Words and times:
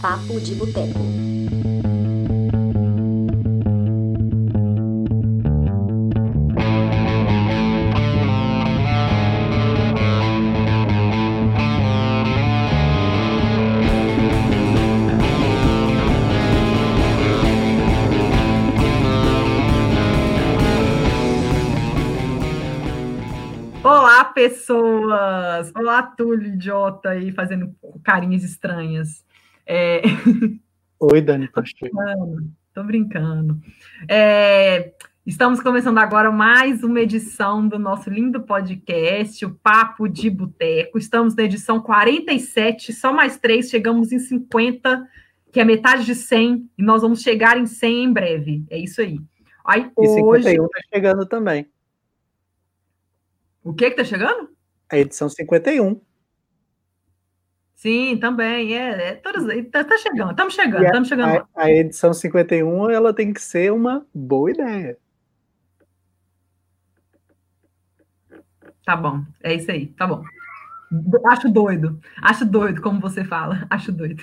Papo 0.00 0.38
de 0.40 0.54
Boteco. 0.54 1.00
Olá, 23.82 24.24
pessoas! 24.24 25.72
Olá, 25.74 26.02
Túlio, 26.02 26.48
idiota 26.48 27.10
aí, 27.10 27.32
fazendo 27.32 27.74
carinhas 28.02 28.42
estranhas. 28.42 29.24
Oi, 31.00 31.20
Dani 31.20 31.46
Tô 31.48 31.52
Pacheco. 31.54 31.96
brincando, 31.96 32.52
tô 32.74 32.84
brincando. 32.84 33.60
É, 34.08 34.92
Estamos 35.26 35.60
começando 35.60 35.98
agora 35.98 36.30
mais 36.30 36.84
uma 36.84 37.00
edição 37.00 37.66
do 37.66 37.80
nosso 37.80 38.08
lindo 38.08 38.42
podcast, 38.42 39.44
o 39.44 39.56
Papo 39.56 40.06
de 40.06 40.30
Boteco. 40.30 40.98
Estamos 40.98 41.34
na 41.34 41.42
edição 41.42 41.80
47, 41.82 42.92
só 42.92 43.12
mais 43.12 43.36
três, 43.36 43.68
chegamos 43.68 44.12
em 44.12 44.20
50, 44.20 45.04
que 45.52 45.58
é 45.58 45.64
metade 45.64 46.04
de 46.04 46.14
100, 46.14 46.70
e 46.78 46.82
nós 46.84 47.02
vamos 47.02 47.22
chegar 47.22 47.58
em 47.58 47.66
100 47.66 48.04
em 48.04 48.12
breve. 48.12 48.64
É 48.70 48.78
isso 48.78 49.00
aí. 49.00 49.18
Aí 49.64 49.90
E 49.98 50.08
hoje. 50.22 50.44
51 50.44 50.68
tá 50.68 50.80
chegando 50.94 51.26
também. 51.26 51.66
O 53.64 53.74
que 53.74 53.90
que 53.90 53.96
tá 53.96 54.04
chegando? 54.04 54.50
A 54.88 54.96
edição 54.96 55.28
51. 55.28 56.00
Sim, 57.76 58.16
também. 58.16 58.74
É, 58.74 59.10
é 59.10 59.14
todas, 59.14 59.44
tá, 59.70 59.84
tá 59.84 59.98
chegando, 59.98 60.30
estamos 60.30 60.54
chegando, 60.54 60.84
estamos 60.84 61.08
chegando. 61.08 61.46
A, 61.54 61.64
a 61.64 61.70
edição 61.70 62.12
51 62.12 62.90
ela 62.90 63.12
tem 63.12 63.32
que 63.32 63.40
ser 63.40 63.70
uma 63.70 64.04
boa 64.14 64.50
ideia. 64.50 64.98
Tá 68.84 68.96
bom, 68.96 69.22
é 69.42 69.54
isso 69.54 69.70
aí, 69.70 69.88
tá 69.88 70.06
bom. 70.06 70.24
Acho 71.26 71.50
doido, 71.50 72.00
acho 72.22 72.46
doido, 72.46 72.80
como 72.80 73.00
você 73.00 73.24
fala, 73.24 73.66
acho 73.68 73.92
doido. 73.92 74.22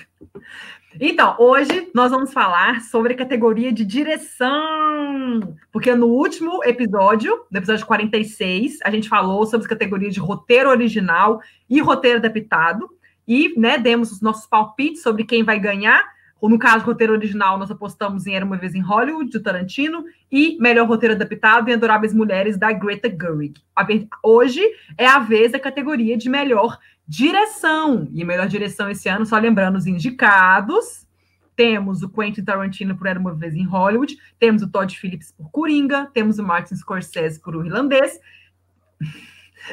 Então, 0.98 1.36
hoje 1.38 1.90
nós 1.94 2.10
vamos 2.10 2.32
falar 2.32 2.80
sobre 2.80 3.12
a 3.12 3.16
categoria 3.16 3.72
de 3.72 3.84
direção, 3.84 5.56
porque 5.70 5.94
no 5.94 6.06
último 6.06 6.64
episódio, 6.64 7.44
no 7.50 7.58
episódio 7.58 7.86
46, 7.86 8.78
a 8.82 8.90
gente 8.90 9.08
falou 9.08 9.44
sobre 9.44 9.64
as 9.64 9.68
categorias 9.68 10.14
de 10.14 10.20
roteiro 10.20 10.70
original 10.70 11.40
e 11.68 11.80
roteiro 11.80 12.18
adaptado, 12.18 12.88
e 13.26 13.58
né, 13.58 13.78
demos 13.78 14.12
os 14.12 14.20
nossos 14.20 14.46
palpites 14.46 15.02
sobre 15.02 15.24
quem 15.24 15.42
vai 15.42 15.58
ganhar. 15.58 16.14
No 16.42 16.58
caso, 16.58 16.84
roteiro 16.84 17.14
original, 17.14 17.58
nós 17.58 17.70
apostamos 17.70 18.26
em 18.26 18.34
Era 18.34 18.44
Uma 18.44 18.58
Vez 18.58 18.74
em 18.74 18.80
Hollywood, 18.80 19.30
do 19.30 19.42
Tarantino, 19.42 20.04
e 20.30 20.58
melhor 20.60 20.86
roteiro 20.86 21.14
adaptado 21.14 21.70
em 21.70 21.72
Adoráveis 21.72 22.12
Mulheres, 22.12 22.58
da 22.58 22.70
Greta 22.70 23.08
Gerwig. 23.08 23.62
Hoje 24.22 24.60
é 24.98 25.06
a 25.06 25.20
vez 25.20 25.52
da 25.52 25.58
categoria 25.58 26.18
de 26.18 26.28
melhor 26.28 26.78
direção. 27.08 28.08
E 28.12 28.24
melhor 28.24 28.46
direção 28.46 28.90
esse 28.90 29.08
ano, 29.08 29.24
só 29.24 29.38
lembrando 29.38 29.76
os 29.76 29.86
indicados, 29.86 31.06
temos 31.56 32.02
o 32.02 32.08
Quentin 32.08 32.44
Tarantino 32.44 32.96
por 32.96 33.06
Era 33.06 33.18
Uma 33.18 33.34
Vez 33.34 33.54
em 33.54 33.64
Hollywood, 33.64 34.16
temos 34.38 34.62
o 34.62 34.68
Todd 34.68 34.94
Phillips 34.98 35.32
por 35.32 35.50
Coringa, 35.50 36.10
temos 36.12 36.38
o 36.38 36.42
Martin 36.42 36.74
Scorsese 36.76 37.40
por 37.40 37.56
O 37.56 37.64
Irlandês, 37.64 38.20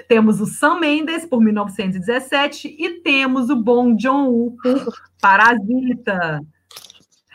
temos 0.08 0.40
o 0.40 0.46
Sam 0.46 0.80
Mendes 0.80 1.26
por 1.26 1.42
1917 1.42 2.76
e 2.80 3.02
temos 3.02 3.50
o 3.50 3.56
Bong 3.56 4.02
Joon-ho 4.02 4.56
por 4.62 4.94
Parasita. 5.22 6.42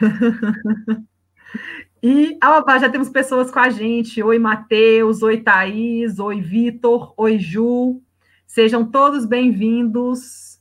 E 2.03 2.39
ah, 2.41 2.79
já 2.79 2.89
temos 2.89 3.09
pessoas 3.09 3.51
com 3.51 3.59
a 3.59 3.69
gente. 3.69 4.23
Oi, 4.23 4.39
Matheus. 4.39 5.23
Oi, 5.23 5.39
Thaís. 5.39 6.21
Oi, 6.21 6.41
Vitor. 6.41 7.13
Oi, 7.17 7.39
Ju. 7.39 8.01
Sejam 8.47 8.89
todos 8.89 9.25
bem-vindos. 9.25 10.61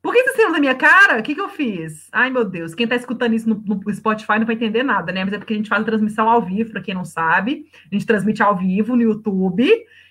Por 0.00 0.12
que 0.14 0.22
vocês 0.22 0.36
riram 0.36 0.52
da 0.52 0.60
minha 0.60 0.74
cara? 0.74 1.18
O 1.18 1.22
que, 1.22 1.34
que 1.34 1.40
eu 1.40 1.48
fiz? 1.48 2.08
Ai, 2.12 2.30
meu 2.30 2.44
Deus. 2.44 2.74
Quem 2.74 2.84
está 2.84 2.94
escutando 2.94 3.34
isso 3.34 3.48
no, 3.48 3.56
no 3.56 3.92
Spotify 3.92 4.38
não 4.38 4.46
vai 4.46 4.54
entender 4.54 4.82
nada, 4.82 5.10
né? 5.12 5.24
Mas 5.24 5.34
é 5.34 5.38
porque 5.38 5.54
a 5.54 5.56
gente 5.56 5.68
faz 5.68 5.82
a 5.82 5.86
transmissão 5.86 6.28
ao 6.28 6.40
vivo, 6.40 6.70
para 6.70 6.82
quem 6.82 6.94
não 6.94 7.04
sabe. 7.04 7.66
A 7.90 7.94
gente 7.94 8.06
transmite 8.06 8.42
ao 8.42 8.56
vivo 8.56 8.94
no 8.94 9.02
YouTube 9.02 9.68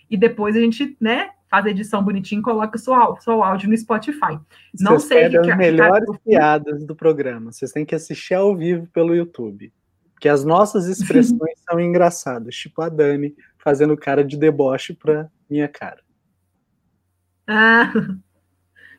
e 0.10 0.18
depois 0.18 0.56
a 0.56 0.60
gente, 0.60 0.98
né, 1.00 1.30
faz 1.50 1.66
a 1.66 1.70
edição 1.70 2.04
bonitinha 2.04 2.40
e 2.40 2.44
coloca 2.44 2.76
o 2.76 2.80
seu, 2.80 2.94
seu 3.22 3.44
áudio 3.44 3.70
no 3.70 3.78
Spotify. 3.78 4.40
Não 4.80 4.94
Vocês 5.00 5.04
sei 5.04 5.28
o 5.28 5.30
que 5.32 5.32
que- 5.32 5.38
as 5.38 5.46
que- 5.48 5.56
melhores 5.56 6.10
que- 6.12 6.20
piadas 6.30 6.86
do 6.86 6.96
programa. 6.96 7.52
Vocês 7.52 7.72
têm 7.72 7.86
que 7.86 7.96
assistir 7.96 8.34
ao 8.36 8.56
vivo 8.56 8.88
pelo 8.94 9.16
YouTube. 9.16 9.72
Porque 10.14 10.30
as 10.30 10.44
nossas 10.44 10.86
expressões 10.88 11.60
são 11.70 11.80
engraçadas. 11.80 12.54
Tipo 12.56 12.82
a 12.82 12.90
Dani 12.90 13.34
fazendo 13.58 13.96
cara 13.98 14.24
de 14.24 14.38
deboche 14.38 14.94
pra 14.94 15.28
minha 15.50 15.68
cara. 15.68 16.02
Ah, 17.48 17.92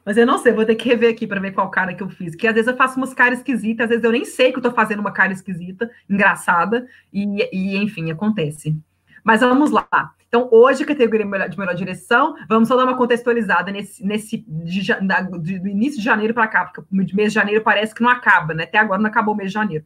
mas 0.04 0.16
eu 0.16 0.26
não 0.26 0.38
sei, 0.38 0.52
vou 0.52 0.64
ter 0.64 0.74
que 0.74 0.88
rever 0.88 1.10
aqui 1.12 1.26
para 1.26 1.40
ver 1.40 1.52
qual 1.52 1.70
cara 1.70 1.94
que 1.94 2.02
eu 2.02 2.08
fiz. 2.08 2.34
Que 2.34 2.46
às 2.48 2.54
vezes 2.54 2.68
eu 2.68 2.76
faço 2.76 2.96
umas 2.96 3.14
caras 3.14 3.38
esquisitas, 3.38 3.84
às 3.84 3.90
vezes 3.90 4.04
eu 4.04 4.10
nem 4.12 4.24
sei 4.24 4.50
que 4.50 4.58
eu 4.58 4.62
tô 4.62 4.72
fazendo 4.72 5.00
uma 5.00 5.12
cara 5.12 5.32
esquisita, 5.32 5.90
engraçada, 6.08 6.86
e, 7.12 7.24
e, 7.52 7.76
enfim, 7.76 8.10
acontece. 8.10 8.76
Mas 9.24 9.40
vamos 9.40 9.70
lá. 9.70 9.88
Então, 10.28 10.48
hoje, 10.52 10.84
categoria 10.84 11.26
de 11.48 11.58
melhor 11.58 11.74
direção, 11.74 12.36
vamos 12.48 12.68
só 12.68 12.76
dar 12.76 12.84
uma 12.84 12.96
contextualizada 12.96 13.72
nesse, 13.72 14.04
nesse 14.06 14.38
de 14.46 14.80
de- 14.82 15.58
do 15.58 15.68
início 15.68 15.98
de 15.98 16.04
janeiro 16.04 16.32
para 16.32 16.46
cá, 16.46 16.66
porque 16.66 16.80
o 16.80 17.16
mês 17.16 17.32
de 17.32 17.34
janeiro 17.34 17.62
parece 17.64 17.92
que 17.92 18.00
não 18.00 18.08
acaba, 18.08 18.54
né? 18.54 18.62
Até 18.62 18.78
agora 18.78 19.02
não 19.02 19.10
acabou 19.10 19.34
o 19.34 19.36
mês 19.36 19.50
de 19.50 19.54
janeiro. 19.54 19.84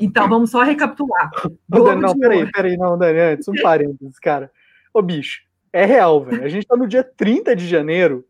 Então, 0.00 0.26
vamos 0.30 0.50
só 0.50 0.62
recapitular. 0.62 1.30
Globo 1.68 1.90
não, 2.00 2.18
peraí, 2.18 2.38
peraí, 2.52 2.76
não, 2.78 2.96
Dani, 2.96 3.18
antes, 3.18 3.46
um 3.48 3.52
parênteses, 3.62 4.18
cara. 4.18 4.50
Ô, 4.94 5.02
bicho, 5.02 5.42
é 5.70 5.84
real, 5.84 6.24
velho. 6.24 6.42
A 6.42 6.48
gente 6.48 6.66
tá 6.66 6.74
no 6.74 6.88
dia 6.88 7.04
30 7.04 7.54
de 7.54 7.66
janeiro. 7.68 8.24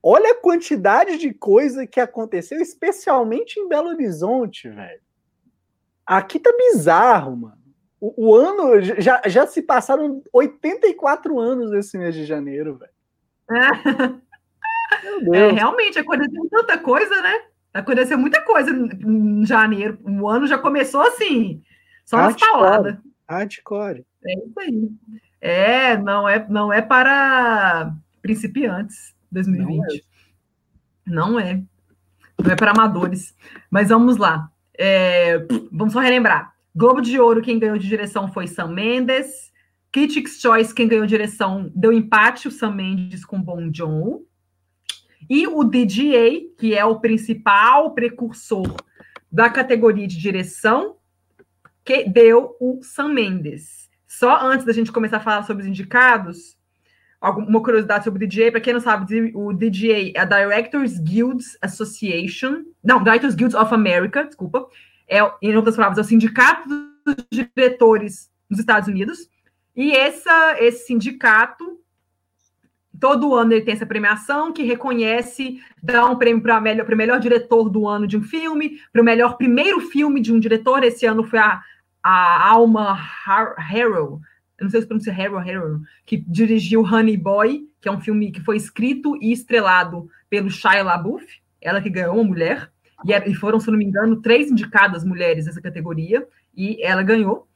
Olha 0.00 0.30
a 0.32 0.40
quantidade 0.40 1.18
de 1.18 1.32
coisa 1.34 1.86
que 1.88 1.98
aconteceu, 1.98 2.60
especialmente 2.60 3.58
em 3.58 3.68
Belo 3.68 3.88
Horizonte, 3.88 4.68
velho. 4.68 5.00
Aqui 6.06 6.38
tá 6.38 6.52
bizarro, 6.56 7.36
mano. 7.36 7.63
O, 8.04 8.28
o 8.28 8.36
ano, 8.36 8.82
já, 9.00 9.22
já 9.24 9.46
se 9.46 9.62
passaram 9.62 10.22
84 10.30 11.40
anos 11.40 11.72
esse 11.72 11.96
mês 11.96 12.14
de 12.14 12.26
janeiro, 12.26 12.76
velho. 12.76 12.92
É, 13.50 15.30
Deus. 15.30 15.52
realmente, 15.54 15.98
aconteceu 15.98 16.46
tanta 16.50 16.76
coisa, 16.76 17.22
né? 17.22 17.44
Aconteceu 17.72 18.18
muita 18.18 18.42
coisa 18.42 18.70
em 18.70 19.46
janeiro. 19.46 19.98
O 20.02 20.28
ano 20.28 20.46
já 20.46 20.58
começou 20.58 21.00
assim, 21.00 21.62
só 22.04 22.18
nas 22.18 22.36
pauladas. 22.36 22.98
Hardcore. 23.26 24.04
É 24.26 24.34
isso 24.34 24.60
aí. 24.60 24.90
É, 25.40 25.96
não 25.96 26.28
é, 26.28 26.46
não 26.46 26.70
é 26.70 26.82
para 26.82 27.90
principiantes 28.20 29.14
2020. 29.32 30.04
Não 31.06 31.40
é. 31.40 31.62
Não 32.38 32.52
é 32.52 32.56
para 32.56 32.72
amadores. 32.72 33.34
Mas 33.70 33.88
vamos 33.88 34.18
lá. 34.18 34.50
É, 34.78 35.38
vamos 35.72 35.94
só 35.94 36.00
relembrar. 36.00 36.53
Globo 36.76 37.00
de 37.00 37.20
Ouro, 37.20 37.40
quem 37.40 37.58
ganhou 37.58 37.78
de 37.78 37.86
direção 37.86 38.32
foi 38.32 38.48
Sam 38.48 38.68
Mendes. 38.68 39.52
Critics' 39.92 40.40
Choice, 40.40 40.74
quem 40.74 40.88
ganhou 40.88 41.06
direção, 41.06 41.70
deu 41.72 41.92
empate 41.92 42.48
o 42.48 42.50
Sam 42.50 42.72
Mendes 42.72 43.24
com 43.24 43.40
Bong 43.40 43.70
Joon. 43.72 44.24
E 45.30 45.46
o 45.46 45.62
DGA, 45.62 46.50
que 46.58 46.74
é 46.74 46.84
o 46.84 46.98
principal 46.98 47.94
precursor 47.94 48.74
da 49.30 49.48
categoria 49.48 50.08
de 50.08 50.18
direção, 50.18 50.96
que 51.84 52.08
deu 52.08 52.56
o 52.60 52.80
Sam 52.82 53.10
Mendes. 53.10 53.88
Só 54.08 54.44
antes 54.44 54.66
da 54.66 54.72
gente 54.72 54.90
começar 54.90 55.18
a 55.18 55.20
falar 55.20 55.44
sobre 55.44 55.62
os 55.62 55.68
indicados, 55.68 56.56
alguma 57.20 57.62
curiosidade 57.62 58.02
sobre 58.02 58.24
o 58.24 58.28
DGA, 58.28 58.50
para 58.50 58.60
quem 58.60 58.72
não 58.72 58.80
sabe, 58.80 59.32
o 59.32 59.52
DGA 59.52 60.12
é 60.12 60.20
a 60.20 60.24
Directors 60.24 60.98
Guilds 60.98 61.56
Association, 61.62 62.64
não, 62.82 63.02
Directors 63.02 63.36
Guilds 63.36 63.54
of 63.54 63.72
America, 63.72 64.24
desculpa, 64.24 64.66
é, 65.08 65.18
em 65.42 65.56
outras 65.56 65.76
palavras, 65.76 65.98
é 65.98 66.00
o 66.00 66.04
sindicato 66.04 66.68
dos 66.68 67.16
diretores 67.30 68.30
nos 68.48 68.58
Estados 68.58 68.88
Unidos, 68.88 69.28
e 69.76 69.92
essa, 69.92 70.56
esse 70.58 70.86
sindicato, 70.86 71.78
todo 73.00 73.34
ano 73.34 73.52
ele 73.52 73.64
tem 73.64 73.74
essa 73.74 73.86
premiação 73.86 74.52
que 74.52 74.62
reconhece, 74.62 75.60
dá 75.82 76.06
um 76.06 76.16
prêmio 76.16 76.42
para 76.42 76.60
melhor, 76.60 76.90
o 76.90 76.96
melhor 76.96 77.20
diretor 77.20 77.68
do 77.68 77.86
ano 77.86 78.06
de 78.06 78.16
um 78.16 78.22
filme, 78.22 78.78
para 78.92 79.02
o 79.02 79.04
melhor 79.04 79.36
primeiro 79.36 79.80
filme 79.80 80.20
de 80.20 80.32
um 80.32 80.38
diretor, 80.38 80.82
esse 80.84 81.04
ano 81.04 81.24
foi 81.24 81.38
a, 81.38 81.62
a 82.02 82.48
Alma 82.50 82.98
Har- 83.26 83.56
Harrow, 83.58 84.20
eu 84.56 84.64
não 84.64 84.70
sei 84.70 84.80
se 84.80 84.86
pronuncia 84.86 85.12
Harrow, 85.12 85.40
Harrow, 85.40 85.80
que 86.06 86.16
dirigiu 86.16 86.82
Honey 86.82 87.16
Boy, 87.16 87.68
que 87.80 87.88
é 87.88 87.92
um 87.92 88.00
filme 88.00 88.30
que 88.30 88.40
foi 88.40 88.56
escrito 88.56 89.16
e 89.20 89.32
estrelado 89.32 90.08
pelo 90.30 90.48
Shia 90.48 90.82
LaBeouf, 90.82 91.26
ela 91.60 91.82
que 91.82 91.90
ganhou 91.90 92.14
uma 92.14 92.24
mulher, 92.24 92.70
e, 93.04 93.12
era- 93.12 93.28
e 93.28 93.34
foram, 93.34 93.60
se 93.60 93.70
não 93.70 93.78
me 93.78 93.84
engano, 93.84 94.20
três 94.20 94.50
indicadas 94.50 95.04
mulheres 95.04 95.46
nessa 95.46 95.60
categoria, 95.60 96.26
e 96.56 96.82
ela 96.82 97.02
ganhou. 97.02 97.46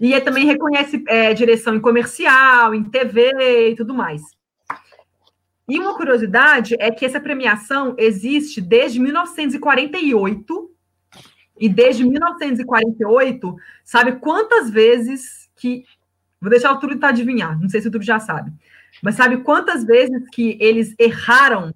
E 0.00 0.12
ele 0.12 0.20
também 0.20 0.46
reconhece 0.46 1.02
é, 1.08 1.32
direção 1.32 1.74
em 1.74 1.80
comercial, 1.80 2.74
em 2.74 2.84
TV 2.84 3.70
e 3.70 3.76
tudo 3.76 3.94
mais. 3.94 4.22
E 5.68 5.78
uma 5.78 5.96
curiosidade 5.96 6.74
é 6.78 6.90
que 6.90 7.04
essa 7.06 7.20
premiação 7.20 7.94
existe 7.96 8.60
desde 8.60 9.00
1948. 9.00 10.70
E 11.58 11.68
desde 11.68 12.04
1948, 12.04 13.56
sabe 13.84 14.12
quantas 14.16 14.68
vezes 14.70 15.48
que. 15.56 15.84
Vou 16.40 16.50
deixar 16.50 16.72
o 16.72 16.78
Túlio 16.80 16.98
tá 16.98 17.08
adivinhar, 17.08 17.58
não 17.60 17.68
sei 17.68 17.80
se 17.80 17.86
o 17.86 17.90
Túlio 17.90 18.04
já 18.04 18.18
sabe. 18.18 18.52
Mas 19.00 19.14
sabe 19.14 19.38
quantas 19.38 19.84
vezes 19.84 20.28
que 20.30 20.58
eles 20.60 20.94
erraram 20.98 21.72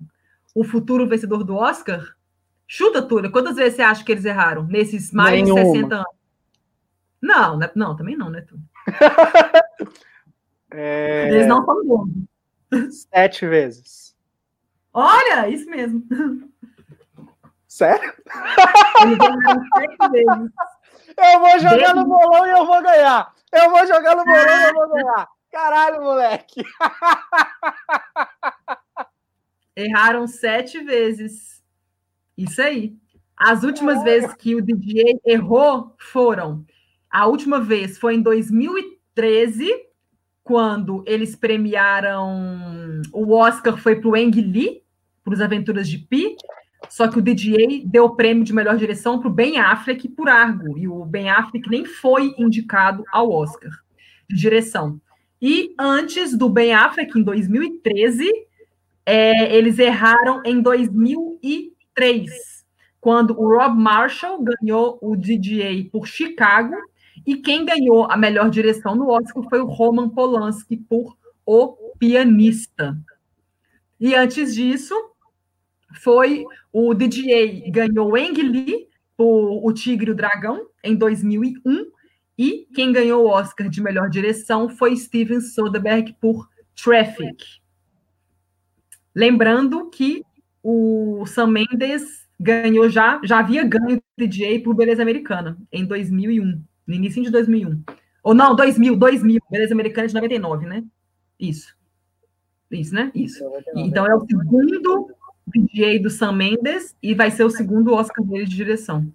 o 0.54 0.64
futuro 0.64 1.06
vencedor 1.06 1.44
do 1.44 1.54
Oscar? 1.54 2.15
Chuta, 2.66 3.00
Túlio, 3.00 3.30
quantas 3.30 3.56
vezes 3.56 3.76
você 3.76 3.82
acha 3.82 4.04
que 4.04 4.10
eles 4.10 4.24
erraram 4.24 4.64
nesses 4.64 5.12
mais 5.12 5.42
Nenhuma. 5.42 5.62
de 5.62 5.72
60 5.72 5.94
anos? 5.94 6.16
Não, 7.22 7.56
né? 7.56 7.70
não, 7.74 7.96
também 7.96 8.16
não, 8.16 8.28
né, 8.28 8.42
Túlio? 8.42 8.64
é... 10.72 11.28
Eles 11.28 11.46
não 11.46 11.64
são 11.64 11.86
bons. 11.86 12.10
Sete 12.90 13.46
vezes. 13.46 14.16
Olha, 14.92 15.48
isso 15.48 15.70
mesmo. 15.70 16.02
Sério? 17.68 18.12
Eu 21.18 21.40
vou 21.40 21.58
jogar 21.60 21.94
no 21.94 22.04
bolão 22.04 22.46
e 22.46 22.50
eu 22.50 22.66
vou 22.66 22.82
ganhar. 22.82 23.32
Eu 23.52 23.70
vou 23.70 23.86
jogar 23.86 24.16
no 24.16 24.24
bolão 24.24 24.60
e 24.60 24.64
eu 24.64 24.74
vou 24.74 24.90
ganhar. 24.90 25.28
Caralho, 25.50 26.02
moleque. 26.02 26.62
Erraram 29.76 30.26
sete 30.26 30.80
vezes. 30.80 31.55
Isso 32.36 32.60
aí. 32.60 32.94
As 33.36 33.62
últimas 33.62 34.00
é. 34.00 34.04
vezes 34.04 34.34
que 34.34 34.54
o 34.54 34.62
DJ 34.62 35.20
errou 35.24 35.94
foram. 35.98 36.64
A 37.10 37.26
última 37.26 37.60
vez 37.60 37.98
foi 37.98 38.14
em 38.14 38.22
2013, 38.22 39.70
quando 40.42 41.02
eles 41.06 41.36
premiaram. 41.36 43.02
O 43.12 43.34
Oscar 43.34 43.76
foi 43.76 43.96
para 43.96 44.08
o 44.08 44.14
Ang 44.14 44.40
Lee, 44.40 44.82
para 45.24 45.34
os 45.34 45.40
Aventuras 45.40 45.88
de 45.88 45.98
Pi. 45.98 46.36
Só 46.88 47.08
que 47.08 47.18
o 47.18 47.22
DJ 47.22 47.84
deu 47.84 48.04
o 48.04 48.16
prêmio 48.16 48.44
de 48.44 48.52
melhor 48.52 48.76
direção 48.76 49.18
para 49.18 49.28
o 49.28 49.32
Ben 49.32 49.58
Affleck 49.58 50.08
por 50.08 50.28
Argo. 50.28 50.78
E 50.78 50.86
o 50.86 51.04
Ben 51.04 51.28
Affleck 51.30 51.68
nem 51.68 51.84
foi 51.84 52.34
indicado 52.38 53.02
ao 53.12 53.30
Oscar 53.30 53.70
de 54.28 54.36
direção. 54.36 55.00
E 55.40 55.74
antes 55.78 56.36
do 56.36 56.48
Ben 56.48 56.74
Affleck, 56.74 57.18
em 57.18 57.22
2013, 57.22 58.30
é, 59.04 59.54
eles 59.54 59.78
erraram 59.78 60.42
em 60.44 60.60
2003, 61.96 62.64
quando 63.00 63.38
o 63.38 63.56
Rob 63.56 63.78
Marshall 63.78 64.42
ganhou 64.42 64.98
o 65.00 65.16
DJ 65.16 65.88
por 65.90 66.06
Chicago. 66.06 66.74
E 67.26 67.36
quem 67.36 67.64
ganhou 67.64 68.10
a 68.10 68.16
melhor 68.16 68.50
direção 68.50 68.94
no 68.94 69.08
Oscar 69.08 69.42
foi 69.48 69.60
o 69.60 69.66
Roman 69.66 70.08
Polanski 70.10 70.76
por 70.76 71.16
O 71.44 71.94
Pianista. 71.98 72.96
E 73.98 74.14
antes 74.14 74.54
disso, 74.54 74.94
foi 76.02 76.44
o 76.72 76.92
DJ 76.92 77.70
ganhou 77.70 78.14
Ang 78.14 78.42
Lee 78.42 78.88
por 79.16 79.66
O 79.66 79.72
Tigre 79.72 80.10
e 80.10 80.12
o 80.12 80.14
Dragão 80.14 80.68
em 80.84 80.94
2001 80.94 81.90
e 82.38 82.68
quem 82.74 82.92
ganhou 82.92 83.24
o 83.24 83.28
Oscar 83.28 83.68
de 83.68 83.80
melhor 83.80 84.10
direção 84.10 84.68
foi 84.68 84.94
Steven 84.94 85.40
Soderbergh 85.40 86.14
por 86.20 86.46
Traffic. 86.74 87.42
Lembrando 89.14 89.88
que 89.88 90.22
o 90.68 91.24
Sam 91.26 91.46
Mendes 91.46 92.26
ganhou 92.40 92.88
já, 92.88 93.20
já 93.22 93.38
havia 93.38 93.62
ganho 93.62 93.98
o 93.98 94.02
DJ 94.18 94.58
por 94.58 94.74
Beleza 94.74 95.00
Americana 95.00 95.56
em 95.70 95.84
2001, 95.84 96.60
no 96.84 96.94
início 96.94 97.22
de 97.22 97.30
2001. 97.30 97.84
Ou 98.20 98.34
não, 98.34 98.56
2000, 98.56 98.96
2000, 98.96 99.40
Beleza 99.48 99.72
Americana 99.72 100.08
de 100.08 100.14
99, 100.14 100.66
né? 100.66 100.84
Isso. 101.38 101.76
Isso, 102.68 102.92
né? 102.92 103.12
Isso. 103.14 103.44
Então 103.76 104.04
é 104.06 104.14
o 104.16 104.26
segundo 104.26 105.14
DJ 105.46 106.00
do 106.00 106.10
Sam 106.10 106.32
Mendes 106.32 106.96
e 107.00 107.14
vai 107.14 107.30
ser 107.30 107.44
o 107.44 107.50
segundo 107.50 107.94
Oscar 107.94 108.24
dele 108.24 108.44
de 108.44 108.56
direção. 108.56 109.06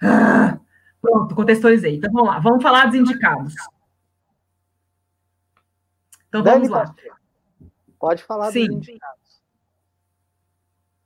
Ah, 0.00 0.60
pronto, 1.00 1.34
contextualizei. 1.34 1.96
Então 1.96 2.12
vamos 2.12 2.28
lá, 2.28 2.38
vamos 2.38 2.62
falar 2.62 2.84
dos 2.86 2.94
indicados. 2.94 3.54
Então 6.28 6.44
vamos 6.44 6.68
lá. 6.68 6.94
Pode 7.98 8.22
falar 8.22 8.52
Sim. 8.52 8.68
dos 8.68 8.76
indicados. 8.76 9.21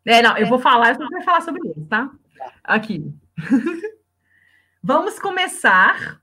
É, 0.06 0.22
não, 0.22 0.36
eu 0.38 0.46
vou 0.46 0.58
falar, 0.58 0.98
eu 0.98 1.10
vou 1.10 1.22
falar 1.22 1.40
sobre 1.40 1.60
eles, 1.68 1.88
tá? 1.88 2.10
tá. 2.38 2.52
Aqui. 2.62 3.12
vamos 4.82 5.18
começar 5.18 6.20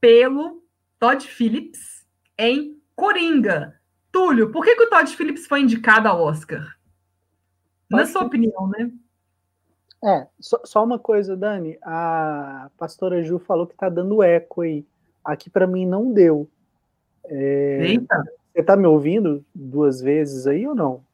pelo 0.00 0.62
Todd 0.98 1.26
Phillips 1.26 2.04
em 2.36 2.76
Coringa, 2.96 3.80
Túlio, 4.10 4.50
por 4.50 4.64
que, 4.64 4.74
que 4.74 4.82
o 4.82 4.90
Todd 4.90 5.16
Phillips 5.16 5.46
foi 5.46 5.60
indicado 5.60 6.08
ao 6.08 6.20
Oscar? 6.20 6.76
Na 7.88 8.04
sua 8.06 8.22
opinião, 8.22 8.68
né? 8.68 8.90
É, 10.02 10.26
só, 10.38 10.60
só, 10.64 10.84
uma 10.84 10.98
coisa, 10.98 11.36
Dani. 11.36 11.78
A 11.82 12.70
pastora 12.78 13.22
Ju 13.22 13.38
falou 13.38 13.66
que 13.66 13.76
tá 13.76 13.88
dando 13.88 14.22
eco 14.22 14.62
aí. 14.62 14.86
Aqui 15.24 15.50
para 15.50 15.66
mim 15.66 15.86
não 15.86 16.12
deu. 16.12 16.48
É, 17.24 17.78
Eita. 17.82 18.24
Você 18.52 18.62
tá 18.62 18.76
me 18.76 18.86
ouvindo 18.86 19.44
duas 19.54 20.00
vezes 20.00 20.46
aí 20.46 20.66
ou 20.66 20.74
não? 20.74 21.04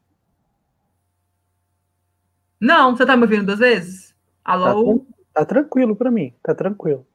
Não, 2.61 2.97
você 2.97 3.05
tá 3.05 3.17
me 3.17 3.23
ouvindo 3.23 3.47
duas 3.47 3.59
vezes? 3.59 4.15
Alô? 4.45 5.01
Tá, 5.33 5.41
tá 5.41 5.45
tranquilo 5.45 5.95
para 5.95 6.11
mim, 6.11 6.33
tá 6.43 6.55
tranquilo. 6.55 7.07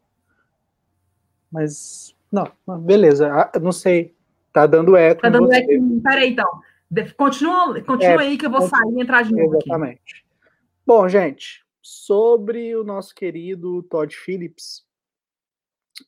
Mas, 1.52 2.16
não, 2.32 2.48
beleza. 2.80 3.30
Não 3.62 3.72
sei. 3.72 4.16
Tá 4.54 4.66
dando 4.66 4.96
eco. 4.96 5.22
Tá 5.22 5.30
dando 5.30 5.52
eco. 5.52 6.02
Peraí, 6.02 6.32
então. 6.32 6.62
Continua, 7.16 7.82
continua 7.82 8.24
é, 8.24 8.28
aí 8.28 8.38
que 8.38 8.46
eu 8.46 8.50
vou 8.50 8.62
sair 8.62 8.94
e 8.94 9.02
entrar 9.02 9.24
de 9.24 9.32
novo. 9.32 9.56
Exatamente. 9.56 10.14
Aqui. 10.14 10.24
Bom, 10.86 11.08
gente, 11.08 11.66
sobre 11.82 12.76
o 12.76 12.84
nosso 12.84 13.16
querido 13.16 13.82
Todd 13.84 14.14
Phillips, 14.14 14.86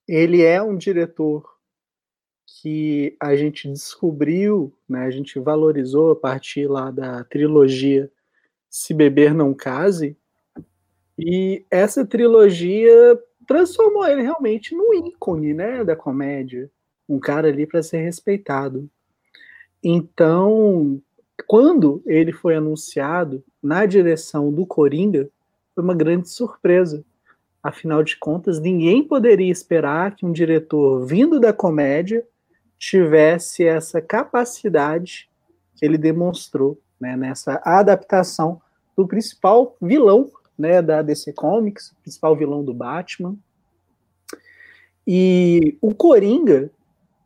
ele 0.08 0.42
é 0.42 0.62
um 0.62 0.76
diretor 0.76 1.54
que 2.46 3.16
a 3.20 3.36
gente 3.36 3.70
descobriu, 3.70 4.74
né, 4.88 5.06
a 5.06 5.12
gente 5.12 5.40
valorizou 5.40 6.12
a 6.12 6.16
partir 6.16 6.68
lá 6.68 6.92
da 6.92 7.24
trilogia 7.24 8.12
Se 8.75 8.92
Beber 8.92 9.36
Não 9.36 9.54
Case, 9.54 10.18
e 11.16 11.64
essa 11.70 12.04
trilogia 12.04 13.22
transformou 13.46 14.04
ele 14.04 14.24
realmente 14.24 14.75
num 14.75 14.96
ícone 15.06 15.54
né, 15.54 15.84
da 15.84 15.96
comédia 15.96 16.72
um 17.08 17.20
cara 17.20 17.50
ali 17.50 17.68
para 17.68 17.84
ser 17.84 18.00
respeitado. 18.00 18.90
Então, 19.84 21.00
quando 21.46 22.02
ele 22.04 22.31
foi 22.31 22.56
anunciado 22.56 23.44
na 23.62 23.86
direção 23.86 24.51
do 24.51 24.65
Coringa, 24.65 25.30
foi 25.75 25.84
uma 25.84 25.94
grande 25.94 26.30
surpresa. 26.30 27.06
Afinal 27.62 28.03
de 28.03 28.18
contas, 28.18 28.60
ninguém 28.60 29.08
poderia 29.08 29.51
esperar 29.51 30.15
que 30.15 30.25
um 30.25 30.32
diretor 30.32 31.06
vindo 31.06 31.39
da 31.39 31.53
comédia 31.53 32.25
tivesse 32.80 33.65
essa 33.65 34.01
capacidade 34.01 35.30
que 35.75 35.86
ele 35.86 35.98
demonstrou 36.00 36.82
né, 37.03 37.17
nessa 37.17 37.62
adaptação 37.65 38.62
do 38.95 39.05
principal 39.05 39.75
vilão 39.81 40.31
né, 40.57 40.81
da 40.81 41.01
DC 41.01 41.33
Comics, 41.33 41.93
principal 42.01 42.33
vilão 42.33 42.63
do 42.63 42.74
Batman. 42.74 43.36
E 45.05 45.77
o 45.81 45.93
Coringa, 45.93 46.72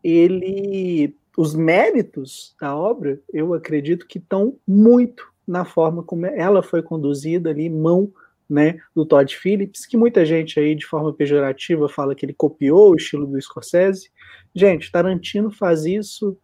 ele 0.03 1.15
os 1.38 1.53
méritos 1.53 2.55
da 2.60 2.75
obra, 2.75 3.22
eu 3.31 3.53
acredito 3.53 4.07
que 4.07 4.17
estão 4.17 4.55
muito 4.67 5.31
na 5.48 5.63
forma 5.63 6.01
como 6.01 6.25
ela 6.25 6.63
foi 6.63 6.81
conduzida 6.81 7.51
ali, 7.51 7.69
mão 7.69 8.12
né, 8.50 8.79
do 8.96 9.05
Todd 9.05 9.38
Phillips, 9.38 9.86
que 9.86 9.96
muita 9.96 10.25
gente 10.25 10.60
aí 10.60 10.74
de 10.74 10.88
forma 10.88 11.13
pejorativa 11.13 11.88
fala 11.88 12.15
que 12.15 12.25
ele 12.25 12.34
copiou 12.34 12.91
o 12.91 12.96
estilo 12.96 13.27
do 13.27 13.39
Scorsese. 13.39 14.10
Gente, 14.55 14.91
Tarantino 14.91 15.51
faz 15.51 15.86
isso 15.86 16.36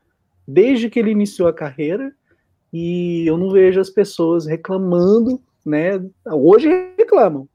desde 0.48 0.92
que 0.92 1.00
ele 1.00 1.10
iniciou 1.10 1.48
a 1.48 1.54
carreira 1.54 2.14
e 2.74 3.24
eu 3.28 3.38
não 3.38 3.52
vejo 3.52 3.80
as 3.80 3.90
pessoas 3.90 4.48
reclamando, 4.48 5.40
né? 5.66 6.04
Hoje 6.26 6.68
reclamam, 6.98 7.48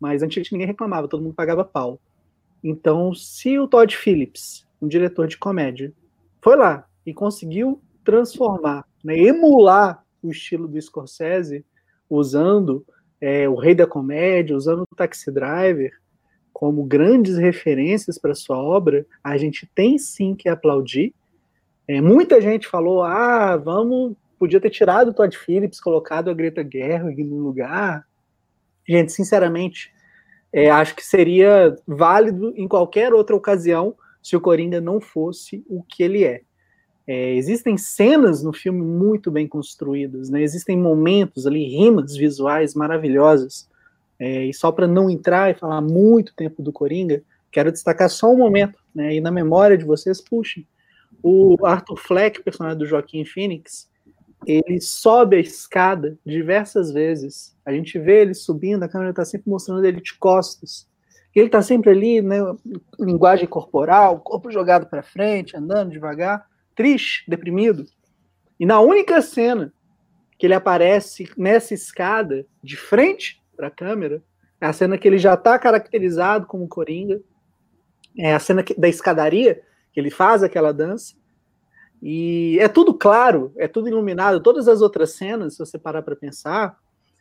mas 0.00 0.22
antigamente 0.22 0.52
ninguém 0.52 0.66
reclamava, 0.66 1.08
todo 1.08 1.22
mundo 1.22 1.34
pagava 1.34 1.64
pau. 1.64 2.00
Então, 2.62 3.14
se 3.14 3.58
o 3.58 3.66
Todd 3.68 3.96
Phillips 3.96 4.66
um 4.82 4.88
diretor 4.88 5.28
de 5.28 5.38
comédia, 5.38 5.92
foi 6.42 6.56
lá 6.56 6.84
e 7.06 7.14
conseguiu 7.14 7.80
transformar, 8.04 8.84
né, 9.04 9.16
emular 9.16 10.04
o 10.20 10.30
estilo 10.30 10.66
do 10.66 10.80
Scorsese, 10.80 11.64
usando 12.10 12.84
é, 13.20 13.48
o 13.48 13.54
Rei 13.54 13.74
da 13.74 13.86
Comédia, 13.86 14.56
usando 14.56 14.82
o 14.82 14.96
Taxi 14.96 15.30
Driver 15.30 15.92
como 16.52 16.84
grandes 16.84 17.36
referências 17.36 18.18
para 18.18 18.34
sua 18.34 18.56
obra, 18.56 19.06
a 19.22 19.36
gente 19.38 19.68
tem 19.74 19.96
sim 19.98 20.34
que 20.34 20.48
aplaudir. 20.48 21.14
É, 21.86 22.00
muita 22.00 22.40
gente 22.40 22.68
falou: 22.68 23.02
ah, 23.02 23.56
vamos, 23.56 24.14
podia 24.38 24.60
ter 24.60 24.70
tirado 24.70 25.08
o 25.08 25.14
Todd 25.14 25.36
Phillips, 25.36 25.80
colocado 25.80 26.30
a 26.30 26.34
Greta 26.34 26.66
Gerwig 26.68 27.22
no 27.24 27.38
lugar. 27.38 28.06
Gente, 28.88 29.12
sinceramente, 29.12 29.92
é, 30.52 30.70
acho 30.70 30.94
que 30.94 31.04
seria 31.04 31.76
válido 31.86 32.52
em 32.56 32.68
qualquer 32.68 33.12
outra 33.14 33.34
ocasião 33.34 33.94
se 34.22 34.36
o 34.36 34.40
Coringa 34.40 34.80
não 34.80 35.00
fosse 35.00 35.64
o 35.68 35.82
que 35.82 36.02
ele 36.02 36.24
é. 36.24 36.42
É, 37.06 37.34
existem 37.34 37.76
cenas 37.76 38.42
no 38.42 38.52
filme 38.52 38.80
muito 38.80 39.30
bem 39.30 39.48
construídas, 39.48 40.30
né? 40.30 40.40
Existem 40.42 40.78
momentos 40.78 41.46
ali, 41.46 41.64
rimas 41.64 42.16
visuais 42.16 42.74
maravilhosas. 42.74 43.68
É, 44.18 44.44
e 44.46 44.54
só 44.54 44.70
para 44.70 44.86
não 44.86 45.10
entrar 45.10 45.50
e 45.50 45.54
falar 45.54 45.80
muito 45.80 46.34
tempo 46.34 46.62
do 46.62 46.72
Coringa, 46.72 47.22
quero 47.50 47.72
destacar 47.72 48.08
só 48.08 48.30
um 48.30 48.36
momento, 48.36 48.78
né? 48.94 49.14
E 49.16 49.20
na 49.20 49.32
memória 49.32 49.76
de 49.76 49.84
vocês, 49.84 50.20
puxem. 50.20 50.66
O 51.22 51.56
Arthur 51.64 51.96
Fleck, 51.96 52.42
personagem 52.42 52.78
do 52.78 52.86
Joaquim 52.86 53.24
Phoenix, 53.24 53.90
ele 54.46 54.80
sobe 54.80 55.36
a 55.36 55.40
escada 55.40 56.18
diversas 56.26 56.92
vezes. 56.92 57.56
A 57.64 57.72
gente 57.72 57.98
vê 57.98 58.22
ele 58.22 58.34
subindo, 58.34 58.82
a 58.82 58.88
câmera 58.88 59.10
está 59.10 59.24
sempre 59.24 59.48
mostrando 59.48 59.84
ele 59.84 60.00
de 60.00 60.14
costas. 60.14 60.88
Ele 61.34 61.46
está 61.46 61.62
sempre 61.62 61.90
ali, 61.90 62.20
né, 62.20 62.38
linguagem 63.00 63.46
corporal, 63.46 64.20
corpo 64.20 64.50
jogado 64.50 64.86
para 64.86 65.02
frente, 65.02 65.56
andando 65.56 65.92
devagar, 65.92 66.46
triste, 66.74 67.24
deprimido. 67.28 67.86
E 68.60 68.66
na 68.66 68.80
única 68.80 69.22
cena 69.22 69.72
que 70.38 70.46
ele 70.46 70.54
aparece 70.54 71.30
nessa 71.36 71.72
escada, 71.72 72.44
de 72.62 72.76
frente 72.76 73.40
para 73.56 73.68
a 73.68 73.70
câmera, 73.70 74.22
é 74.60 74.66
a 74.66 74.72
cena 74.72 74.98
que 74.98 75.08
ele 75.08 75.18
já 75.18 75.34
está 75.34 75.58
caracterizado 75.58 76.46
como 76.46 76.68
Coringa, 76.68 77.20
é 78.18 78.34
a 78.34 78.38
cena 78.38 78.62
da 78.76 78.88
escadaria, 78.88 79.62
que 79.92 80.00
ele 80.00 80.10
faz 80.10 80.42
aquela 80.42 80.72
dança, 80.72 81.14
e 82.02 82.58
é 82.60 82.66
tudo 82.66 82.92
claro, 82.92 83.52
é 83.56 83.68
tudo 83.68 83.88
iluminado. 83.88 84.40
Todas 84.40 84.66
as 84.66 84.82
outras 84.82 85.12
cenas, 85.12 85.54
se 85.54 85.60
você 85.60 85.78
parar 85.78 86.02
para 86.02 86.16
pensar, 86.16 86.76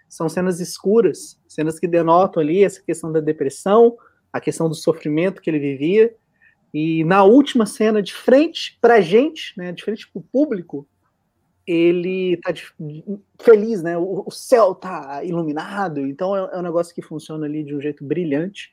são 0.09 0.27
cenas 0.27 0.59
escuras, 0.59 1.39
cenas 1.47 1.79
que 1.79 1.87
denotam 1.87 2.41
ali 2.41 2.63
essa 2.63 2.81
questão 2.81 3.11
da 3.11 3.19
depressão, 3.19 3.95
a 4.33 4.41
questão 4.41 4.67
do 4.67 4.73
sofrimento 4.73 5.39
que 5.39 5.51
ele 5.51 5.59
vivia. 5.59 6.15
E 6.73 7.03
na 7.03 7.23
última 7.23 7.67
cena, 7.67 8.01
de 8.01 8.11
frente 8.11 8.79
para 8.81 8.95
a 8.95 9.01
gente, 9.01 9.53
né, 9.55 9.71
de 9.71 9.83
frente 9.83 10.09
para 10.11 10.19
o 10.19 10.23
público, 10.23 10.87
ele 11.67 12.33
está 12.33 12.51
feliz, 13.39 13.83
né? 13.83 13.95
O, 13.97 14.23
o 14.25 14.31
céu 14.31 14.71
está 14.71 15.23
iluminado, 15.23 15.99
então 16.07 16.35
é, 16.35 16.49
é 16.53 16.57
um 16.57 16.63
negócio 16.63 16.93
que 16.95 17.03
funciona 17.03 17.45
ali 17.45 17.63
de 17.63 17.75
um 17.75 17.79
jeito 17.79 18.03
brilhante. 18.03 18.71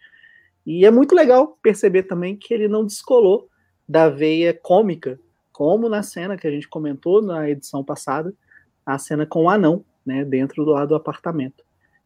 E 0.65 0.87
é 0.87 0.91
muito 0.91 1.15
legal 1.15 1.59
perceber 1.63 2.05
também 2.05 2.35
que 2.35 2.53
ele 2.55 2.67
não 2.67 2.87
descolou 2.87 3.49
da 3.89 4.09
veia 4.09 4.53
cômica 4.53 5.19
como 5.53 5.89
na 5.89 6.05
cena 6.05 6.37
que 6.37 6.47
a 6.47 6.51
gente 6.51 6.69
comentou 6.69 7.21
na 7.21 7.51
edição 7.51 7.83
passada, 7.83 8.33
a 8.87 8.97
cena 8.97 9.27
com 9.27 9.45
o 9.45 9.51
anão, 9.51 9.85
né, 10.07 10.25
dentro 10.25 10.65
do 10.65 10.71
lado 10.71 10.91
do 10.91 10.95
apartamento. 10.95 11.65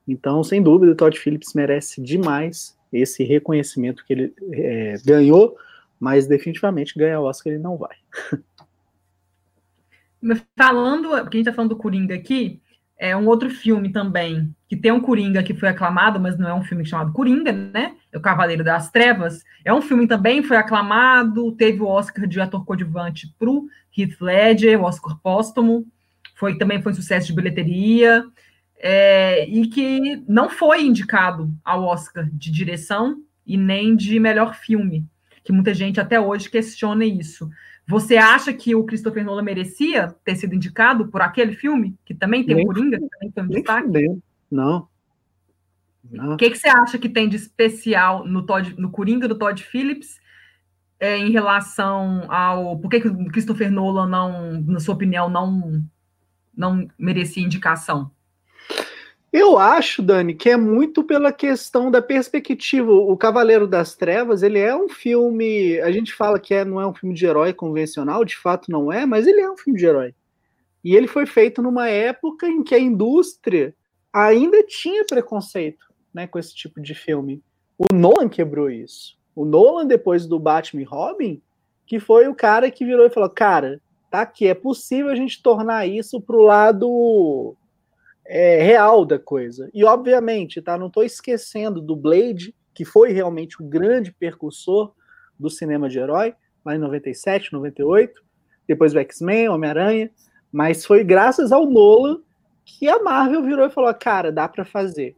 Então, 0.08 0.42
sem 0.42 0.62
dúvida, 0.62 0.92
o 0.92 0.96
Todd 0.96 1.18
Phillips 1.18 1.52
merece 1.54 2.00
demais 2.00 2.78
esse 2.90 3.22
reconhecimento 3.22 4.04
que 4.06 4.12
ele 4.14 4.34
é, 4.52 4.94
ganhou, 5.04 5.54
mas 6.00 6.26
definitivamente 6.26 6.98
ganhar 6.98 7.20
o 7.20 7.24
Oscar 7.24 7.52
ele 7.52 7.62
não 7.62 7.76
vai. 7.76 7.96
Falando, 10.56 11.08
porque 11.08 11.36
a 11.36 11.38
gente 11.38 11.48
está 11.48 11.52
falando 11.52 11.70
do 11.70 11.76
Coringa 11.76 12.14
aqui, 12.14 12.61
é 13.02 13.16
um 13.16 13.26
outro 13.26 13.50
filme 13.50 13.88
também, 13.88 14.54
que 14.68 14.76
tem 14.76 14.92
um 14.92 15.00
Coringa 15.00 15.42
que 15.42 15.52
foi 15.52 15.68
aclamado, 15.68 16.20
mas 16.20 16.38
não 16.38 16.48
é 16.48 16.54
um 16.54 16.62
filme 16.62 16.86
chamado 16.86 17.12
Coringa, 17.12 17.50
né? 17.50 17.96
É 18.12 18.16
o 18.16 18.20
Cavaleiro 18.20 18.62
das 18.62 18.92
Trevas. 18.92 19.42
É 19.64 19.74
um 19.74 19.82
filme 19.82 20.06
também, 20.06 20.40
foi 20.40 20.56
aclamado, 20.56 21.50
teve 21.56 21.82
o 21.82 21.88
Oscar 21.88 22.28
de 22.28 22.40
ator 22.40 22.64
coadjuvante 22.64 23.34
para 23.36 23.50
o 23.50 23.66
Heath 23.98 24.20
Ledger, 24.20 24.80
o 24.80 24.84
Oscar 24.84 25.18
póstumo. 25.20 25.84
Foi, 26.36 26.56
também 26.56 26.80
foi 26.80 26.92
um 26.92 26.94
sucesso 26.94 27.26
de 27.26 27.32
bilheteria. 27.32 28.22
É, 28.78 29.48
e 29.48 29.66
que 29.66 30.22
não 30.28 30.48
foi 30.48 30.84
indicado 30.84 31.52
ao 31.64 31.82
Oscar 31.82 32.30
de 32.32 32.52
direção 32.52 33.16
e 33.44 33.56
nem 33.56 33.96
de 33.96 34.20
melhor 34.20 34.54
filme, 34.54 35.04
que 35.42 35.50
muita 35.50 35.74
gente 35.74 36.00
até 36.00 36.20
hoje 36.20 36.48
questiona 36.48 37.04
isso. 37.04 37.50
Você 37.92 38.16
acha 38.16 38.54
que 38.54 38.74
o 38.74 38.84
Christopher 38.84 39.22
Nolan 39.22 39.42
merecia 39.42 40.16
ter 40.24 40.34
sido 40.34 40.54
indicado 40.54 41.08
por 41.08 41.20
aquele 41.20 41.52
filme, 41.52 41.94
que 42.06 42.14
também 42.14 42.42
tem 42.42 42.62
o 42.62 42.66
Coringa, 42.66 42.98
que 42.98 43.06
também 43.06 43.30
tem 43.30 43.44
um 43.44 43.48
destaque? 43.48 43.88
Não. 46.10 46.32
O 46.32 46.36
que, 46.38 46.48
que 46.48 46.56
você 46.56 46.68
acha 46.68 46.96
que 46.98 47.08
tem 47.08 47.28
de 47.28 47.36
especial 47.36 48.26
no, 48.26 48.46
Todd, 48.46 48.74
no 48.78 48.90
Coringa 48.90 49.28
do 49.28 49.36
Todd 49.36 49.62
Phillips 49.62 50.18
é, 50.98 51.18
em 51.18 51.30
relação 51.32 52.24
ao. 52.32 52.78
Por 52.78 52.88
que, 52.88 53.00
que 53.00 53.08
o 53.08 53.26
Christopher 53.26 53.70
Nolan 53.70 54.08
não, 54.08 54.62
na 54.62 54.80
sua 54.80 54.94
opinião, 54.94 55.28
não, 55.28 55.84
não 56.56 56.88
merecia 56.98 57.44
indicação? 57.44 58.10
Eu 59.32 59.56
acho, 59.56 60.02
Dani, 60.02 60.34
que 60.34 60.50
é 60.50 60.58
muito 60.58 61.02
pela 61.02 61.32
questão 61.32 61.90
da 61.90 62.02
perspectiva. 62.02 62.92
O 62.92 63.16
Cavaleiro 63.16 63.66
das 63.66 63.96
Trevas, 63.96 64.42
ele 64.42 64.58
é 64.58 64.76
um 64.76 64.90
filme. 64.90 65.80
A 65.80 65.90
gente 65.90 66.12
fala 66.12 66.38
que 66.38 66.52
é, 66.52 66.66
não 66.66 66.78
é 66.78 66.86
um 66.86 66.92
filme 66.92 67.14
de 67.14 67.24
herói 67.24 67.54
convencional, 67.54 68.26
de 68.26 68.36
fato 68.36 68.70
não 68.70 68.92
é, 68.92 69.06
mas 69.06 69.26
ele 69.26 69.40
é 69.40 69.50
um 69.50 69.56
filme 69.56 69.78
de 69.78 69.86
herói. 69.86 70.14
E 70.84 70.94
ele 70.94 71.06
foi 71.06 71.24
feito 71.24 71.62
numa 71.62 71.88
época 71.88 72.46
em 72.46 72.62
que 72.62 72.74
a 72.74 72.78
indústria 72.78 73.74
ainda 74.12 74.62
tinha 74.64 75.06
preconceito 75.06 75.86
né, 76.12 76.26
com 76.26 76.38
esse 76.38 76.54
tipo 76.54 76.78
de 76.82 76.94
filme. 76.94 77.42
O 77.78 77.94
Nolan 77.94 78.28
quebrou 78.28 78.68
isso. 78.68 79.16
O 79.34 79.46
Nolan, 79.46 79.86
depois 79.86 80.26
do 80.26 80.38
Batman 80.38 80.82
e 80.82 80.84
Robin, 80.84 81.40
que 81.86 81.98
foi 81.98 82.28
o 82.28 82.34
cara 82.34 82.70
que 82.70 82.84
virou 82.84 83.06
e 83.06 83.10
falou: 83.10 83.30
Cara, 83.30 83.80
tá 84.10 84.20
aqui, 84.20 84.46
é 84.46 84.54
possível 84.54 85.10
a 85.10 85.14
gente 85.14 85.42
tornar 85.42 85.86
isso 85.86 86.20
pro 86.20 86.42
lado 86.42 87.56
é, 88.34 88.62
real 88.62 89.04
da 89.04 89.18
coisa. 89.18 89.68
E 89.74 89.84
obviamente, 89.84 90.62
tá? 90.62 90.78
Não 90.78 90.86
estou 90.86 91.04
esquecendo 91.04 91.82
do 91.82 91.94
Blade, 91.94 92.54
que 92.72 92.82
foi 92.82 93.12
realmente 93.12 93.62
o 93.62 93.68
grande 93.68 94.10
percursor 94.10 94.94
do 95.38 95.50
cinema 95.50 95.86
de 95.86 95.98
herói, 95.98 96.34
lá 96.64 96.74
em 96.74 96.78
97, 96.78 97.52
98, 97.52 98.22
depois 98.66 98.94
do 98.94 99.00
X-Men, 99.00 99.50
Homem-Aranha, 99.50 100.10
mas 100.50 100.86
foi 100.86 101.04
graças 101.04 101.52
ao 101.52 101.66
Nolan 101.66 102.20
que 102.64 102.88
a 102.88 103.02
Marvel 103.02 103.42
virou 103.42 103.66
e 103.66 103.70
falou: 103.70 103.92
cara, 103.92 104.32
dá 104.32 104.48
para 104.48 104.64
fazer. 104.64 105.14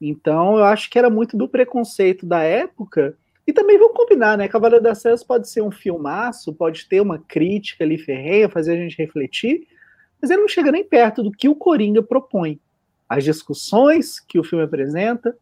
Então 0.00 0.58
eu 0.58 0.64
acho 0.64 0.88
que 0.88 0.98
era 0.98 1.10
muito 1.10 1.36
do 1.36 1.48
preconceito 1.48 2.24
da 2.24 2.40
época. 2.42 3.18
E 3.48 3.52
também 3.52 3.78
vamos 3.78 3.96
combinar, 3.96 4.38
né? 4.38 4.46
Cavaleiro 4.46 4.84
das 4.84 5.02
Trevas 5.02 5.24
pode 5.24 5.50
ser 5.50 5.62
um 5.62 5.72
filmaço, 5.72 6.54
pode 6.54 6.86
ter 6.86 7.00
uma 7.00 7.18
crítica 7.18 7.82
ali 7.82 7.98
ferreia, 7.98 8.48
fazer 8.48 8.74
a 8.74 8.76
gente 8.76 8.96
refletir, 8.96 9.66
mas 10.20 10.30
ele 10.30 10.40
não 10.40 10.48
chega 10.48 10.72
nem 10.72 10.84
perto 10.84 11.22
do 11.22 11.30
que 11.30 11.48
o 11.48 11.54
Coringa 11.54 12.02
propõe. 12.02 12.60
As 13.08 13.24
discussões 13.24 14.20
que 14.20 14.38
o 14.38 14.44
filme 14.44 14.64
apresenta, 14.64 15.36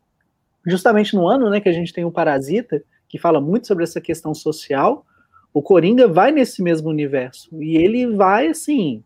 justamente 0.66 1.14
no 1.14 1.26
ano 1.26 1.50
né, 1.50 1.60
que 1.60 1.68
a 1.68 1.72
gente 1.72 1.92
tem 1.92 2.04
o 2.04 2.10
Parasita, 2.10 2.82
que 3.08 3.18
fala 3.18 3.40
muito 3.40 3.66
sobre 3.66 3.84
essa 3.84 4.00
questão 4.00 4.34
social, 4.34 5.04
o 5.52 5.62
Coringa 5.62 6.06
vai 6.06 6.30
nesse 6.30 6.62
mesmo 6.62 6.90
universo. 6.90 7.48
E 7.62 7.76
ele 7.76 8.06
vai, 8.06 8.48
assim, 8.48 9.02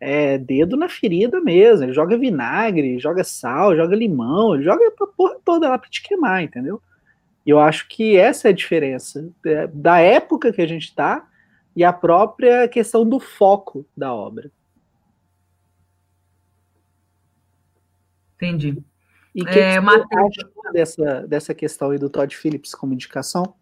é, 0.00 0.36
dedo 0.36 0.76
na 0.76 0.88
ferida 0.88 1.40
mesmo. 1.40 1.84
Ele 1.84 1.92
joga 1.92 2.18
vinagre, 2.18 2.98
joga 2.98 3.22
sal, 3.22 3.76
joga 3.76 3.94
limão, 3.94 4.54
ele 4.54 4.64
joga 4.64 4.84
a 4.88 5.06
porra 5.06 5.36
toda 5.44 5.68
lá 5.68 5.78
pra 5.78 5.88
te 5.88 6.02
queimar, 6.02 6.42
entendeu? 6.42 6.82
E 7.46 7.50
eu 7.50 7.60
acho 7.60 7.86
que 7.88 8.16
essa 8.16 8.48
é 8.48 8.50
a 8.50 8.54
diferença 8.54 9.28
é, 9.46 9.68
da 9.68 10.00
época 10.00 10.52
que 10.52 10.60
a 10.60 10.66
gente 10.66 10.92
tá 10.92 11.24
e 11.74 11.84
a 11.84 11.92
própria 11.92 12.66
questão 12.66 13.08
do 13.08 13.20
foco 13.20 13.86
da 13.96 14.12
obra. 14.12 14.50
Entendi. 18.42 18.82
E 19.34 19.42
o 19.42 19.46
que, 19.46 19.58
é, 19.58 19.78
que 19.78 19.80
você 19.80 20.18
acha 20.18 20.72
dessa, 20.72 21.26
dessa 21.26 21.54
questão 21.54 21.90
aí 21.90 21.98
do 21.98 22.10
Todd 22.10 22.36
Phillips 22.36 22.74
como 22.74 22.92
indicação? 22.92 23.54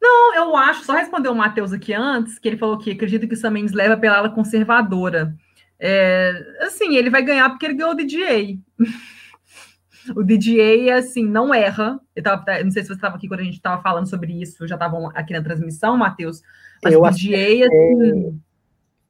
Não, 0.00 0.34
eu 0.36 0.56
acho, 0.56 0.84
só 0.84 0.94
responder 0.94 1.28
o 1.28 1.34
Matheus 1.34 1.72
aqui 1.72 1.92
antes, 1.92 2.38
que 2.38 2.46
ele 2.48 2.56
falou 2.56 2.78
que 2.78 2.92
acredita 2.92 3.26
que 3.26 3.34
o 3.34 3.36
Sam 3.36 3.50
Mendes 3.50 3.74
leva 3.74 3.96
pela 3.96 4.18
ala 4.18 4.30
conservadora. 4.30 5.34
É, 5.78 6.32
assim, 6.60 6.96
ele 6.96 7.10
vai 7.10 7.22
ganhar 7.22 7.50
porque 7.50 7.66
ele 7.66 7.74
ganhou 7.74 7.92
o 7.92 7.96
DJ. 7.96 8.60
o 10.14 10.22
DJ, 10.22 10.92
assim, 10.92 11.24
não 11.26 11.52
erra. 11.52 12.00
Eu 12.14 12.22
tava, 12.22 12.44
não 12.62 12.70
sei 12.70 12.82
se 12.82 12.88
você 12.88 12.94
estava 12.94 13.16
aqui 13.16 13.26
quando 13.26 13.40
a 13.40 13.44
gente 13.44 13.56
estava 13.56 13.82
falando 13.82 14.08
sobre 14.08 14.40
isso, 14.40 14.68
já 14.68 14.76
estavam 14.76 15.10
aqui 15.14 15.32
na 15.32 15.42
transmissão, 15.42 15.96
Matheus. 15.96 16.42
Mas 16.82 16.94
eu 16.94 17.02
o 17.02 17.10
DJ, 17.10 17.64
assim, 17.64 18.40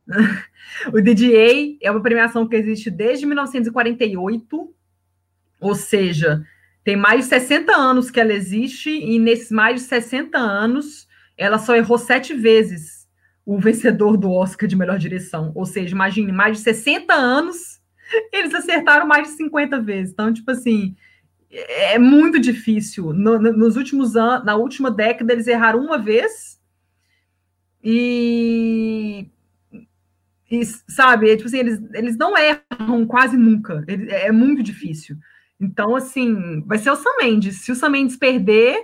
o 0.93 1.01
DJ 1.01 1.79
é 1.83 1.91
uma 1.91 2.03
premiação 2.03 2.47
que 2.49 2.57
existe 2.57 2.91
desde 2.91 3.27
1948, 3.27 4.75
ou 5.61 5.75
seja, 5.75 6.45
tem 6.85 6.97
mais 6.97 7.25
de 7.25 7.27
60 7.27 7.73
anos 7.75 8.11
que 8.11 8.21
ela 8.21 8.33
existe, 8.33 8.91
e 8.91 9.19
nesses 9.19 9.51
mais 9.51 9.81
de 9.81 9.87
60 9.87 10.39
anos, 10.39 11.07
ela 11.37 11.59
só 11.59 11.77
errou 11.77 11.99
sete 11.99 12.35
vezes 12.35 13.07
o 13.45 13.59
vencedor 13.59 14.17
do 14.17 14.31
Oscar 14.31 14.69
de 14.69 14.77
melhor 14.77 14.99
direção. 14.99 15.53
Ou 15.55 15.65
seja, 15.65 15.95
imagine, 15.95 16.31
mais 16.33 16.59
de 16.59 16.63
60 16.65 17.15
anos, 17.15 17.81
eles 18.33 18.55
acertaram 18.55 19.07
mais 19.07 19.29
de 19.29 19.35
50 19.37 19.81
vezes. 19.81 20.13
Então, 20.13 20.33
tipo 20.33 20.51
assim, 20.51 20.95
é 21.51 21.99
muito 21.99 22.39
difícil. 22.39 23.13
No, 23.13 23.39
nos 23.39 23.77
últimos 23.77 24.17
anos, 24.17 24.45
na 24.45 24.55
última 24.55 24.91
década, 24.91 25.33
eles 25.33 25.47
erraram 25.47 25.81
uma 25.81 25.97
vez. 25.97 26.61
E 27.83 29.29
e, 30.51 30.65
sabe, 30.65 31.31
é, 31.31 31.37
tipo 31.37 31.49
assim, 31.49 31.59
eles, 31.59 31.81
eles 31.93 32.17
não 32.17 32.35
erram 32.37 33.07
quase 33.07 33.37
nunca. 33.37 33.85
é 33.87 34.33
muito 34.33 34.63
difícil. 34.63 35.17
Então, 35.61 35.95
assim, 35.97 36.63
vai 36.67 36.79
ser 36.79 36.91
o 36.91 36.97
Sam 36.97 37.17
Mendes. 37.21 37.61
Se 37.61 37.73
o 37.73 37.75
Sam 37.75 37.91
Mendes 37.91 38.17
perder, 38.17 38.79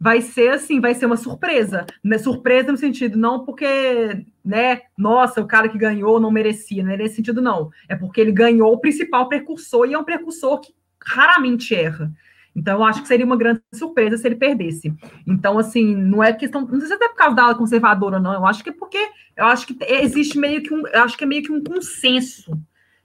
vai 0.00 0.20
ser 0.20 0.50
assim, 0.50 0.80
vai 0.80 0.94
ser 0.94 1.06
uma 1.06 1.16
surpresa. 1.16 1.86
Né? 2.02 2.18
Surpresa 2.18 2.72
no 2.72 2.78
sentido, 2.78 3.18
não 3.18 3.44
porque, 3.44 4.24
né, 4.44 4.82
nossa, 4.98 5.40
o 5.40 5.46
cara 5.46 5.68
que 5.68 5.78
ganhou 5.78 6.18
não 6.18 6.30
merecia, 6.30 6.82
não 6.82 6.92
é 6.92 6.96
nesse 6.96 7.16
sentido, 7.16 7.40
não. 7.40 7.70
É 7.88 7.94
porque 7.94 8.20
ele 8.20 8.32
ganhou 8.32 8.72
o 8.72 8.80
principal 8.80 9.28
precursor 9.28 9.86
e 9.86 9.94
é 9.94 9.98
um 9.98 10.04
precursor 10.04 10.60
que 10.60 10.74
raramente 11.04 11.74
erra. 11.74 12.10
Então, 12.54 12.78
eu 12.78 12.84
acho 12.84 13.02
que 13.02 13.08
seria 13.08 13.26
uma 13.26 13.36
grande 13.36 13.60
surpresa 13.72 14.16
se 14.16 14.26
ele 14.26 14.36
perdesse. 14.36 14.94
Então, 15.26 15.58
assim, 15.58 15.94
não 15.94 16.22
é 16.22 16.32
questão. 16.32 16.62
Não 16.62 16.78
sei 16.78 16.86
se 16.86 16.92
é 16.92 16.96
até 16.96 17.08
por 17.08 17.16
causa 17.16 17.34
da 17.34 17.42
ala 17.44 17.54
conservadora, 17.54 18.20
não. 18.20 18.32
Eu 18.32 18.46
acho 18.46 18.62
que 18.62 18.70
é 18.70 18.72
porque 18.72 18.98
eu 19.36 19.44
acho 19.46 19.66
que 19.66 19.76
existe 19.80 20.38
meio 20.38 20.62
que 20.62 20.72
um. 20.72 20.86
Eu 20.86 21.02
acho 21.02 21.16
que 21.18 21.24
é 21.24 21.26
meio 21.26 21.42
que 21.42 21.52
um 21.52 21.62
consenso 21.62 22.56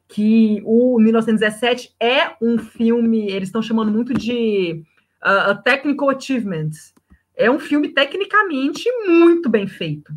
que 0.07 0.61
o 0.65 0.99
1917 0.99 1.95
é 1.99 2.35
um 2.41 2.57
filme. 2.59 3.29
Eles 3.31 3.49
estão 3.49 3.61
chamando 3.61 3.91
muito 3.91 4.13
de 4.13 4.83
uh, 5.23 5.61
Technical 5.63 6.11
Achievements. 6.11 6.93
É 7.35 7.49
um 7.49 7.59
filme 7.59 7.89
tecnicamente 7.89 8.83
muito 9.07 9.49
bem 9.49 9.65
feito. 9.65 10.13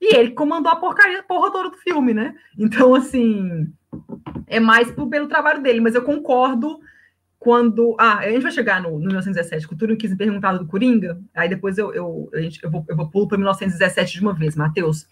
E 0.00 0.16
ele 0.16 0.30
comandou 0.30 0.72
a 0.72 0.76
porcaria, 0.76 1.22
porra 1.22 1.52
toda 1.52 1.70
do 1.70 1.76
filme, 1.76 2.14
né? 2.14 2.34
Então, 2.56 2.94
assim, 2.94 3.66
é 4.46 4.58
mais 4.58 4.90
pelo 4.90 5.28
trabalho 5.28 5.62
dele, 5.62 5.80
mas 5.80 5.94
eu 5.94 6.02
concordo 6.02 6.80
quando. 7.40 7.96
Ah, 7.98 8.18
a 8.18 8.30
gente 8.30 8.42
vai 8.42 8.52
chegar 8.52 8.80
no, 8.80 8.90
no 8.92 9.06
1917, 9.06 9.66
que 9.66 9.74
o 9.74 9.76
Túlio 9.76 9.96
quis 9.96 10.14
perguntar 10.14 10.52
do 10.52 10.66
Coringa, 10.66 11.18
aí 11.34 11.48
depois 11.48 11.78
eu, 11.78 11.92
eu, 11.92 12.30
a 12.32 12.40
gente, 12.40 12.62
eu, 12.62 12.70
vou, 12.70 12.84
eu 12.86 12.94
vou 12.94 13.10
pulo 13.10 13.26
para 13.26 13.38
1917 13.38 14.12
de 14.12 14.20
uma 14.20 14.34
vez, 14.34 14.54
Matheus. 14.54 15.08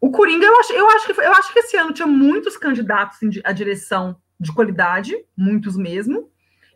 O 0.00 0.12
Coringa, 0.12 0.46
eu 0.46 0.60
acho, 0.60 0.72
eu, 0.72 0.88
acho 0.90 1.06
que, 1.06 1.20
eu 1.20 1.32
acho 1.32 1.52
que 1.52 1.58
esse 1.58 1.76
ano 1.76 1.92
tinha 1.92 2.06
muitos 2.06 2.56
candidatos 2.56 3.18
à 3.42 3.50
direção 3.50 4.16
de 4.38 4.52
qualidade, 4.52 5.12
muitos 5.36 5.76
mesmo, 5.76 6.30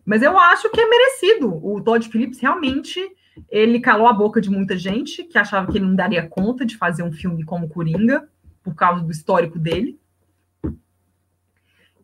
mas 0.04 0.22
eu 0.22 0.36
acho 0.36 0.68
que 0.70 0.80
é 0.80 0.88
merecido. 0.88 1.64
O 1.64 1.80
Todd 1.80 2.06
Phillips 2.08 2.40
realmente 2.40 3.00
ele 3.48 3.80
calou 3.80 4.08
a 4.08 4.12
boca 4.12 4.40
de 4.40 4.50
muita 4.50 4.76
gente 4.76 5.22
que 5.22 5.38
achava 5.38 5.70
que 5.70 5.78
ele 5.78 5.86
não 5.86 5.94
daria 5.94 6.26
conta 6.28 6.66
de 6.66 6.76
fazer 6.76 7.04
um 7.04 7.12
filme 7.12 7.44
como 7.44 7.68
Coringa, 7.68 8.28
por 8.62 8.74
causa 8.74 9.04
do 9.04 9.10
histórico 9.12 9.56
dele. 9.56 9.98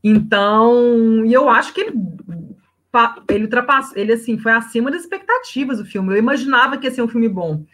Então, 0.02 1.24
e 1.24 1.32
eu 1.32 1.48
acho 1.48 1.74
que 1.74 1.80
ele, 1.80 1.92
ele 3.28 3.44
ultrapassou, 3.44 3.96
ele 3.96 4.12
assim, 4.12 4.38
foi 4.38 4.52
acima 4.52 4.90
das 4.90 5.02
expectativas 5.02 5.80
o 5.80 5.84
filme. 5.84 6.12
Eu 6.12 6.18
imaginava 6.18 6.76
que 6.76 6.86
ia 6.86 6.90
ser 6.90 7.02
um 7.02 7.08
filme 7.08 7.28
bom, 7.28 7.64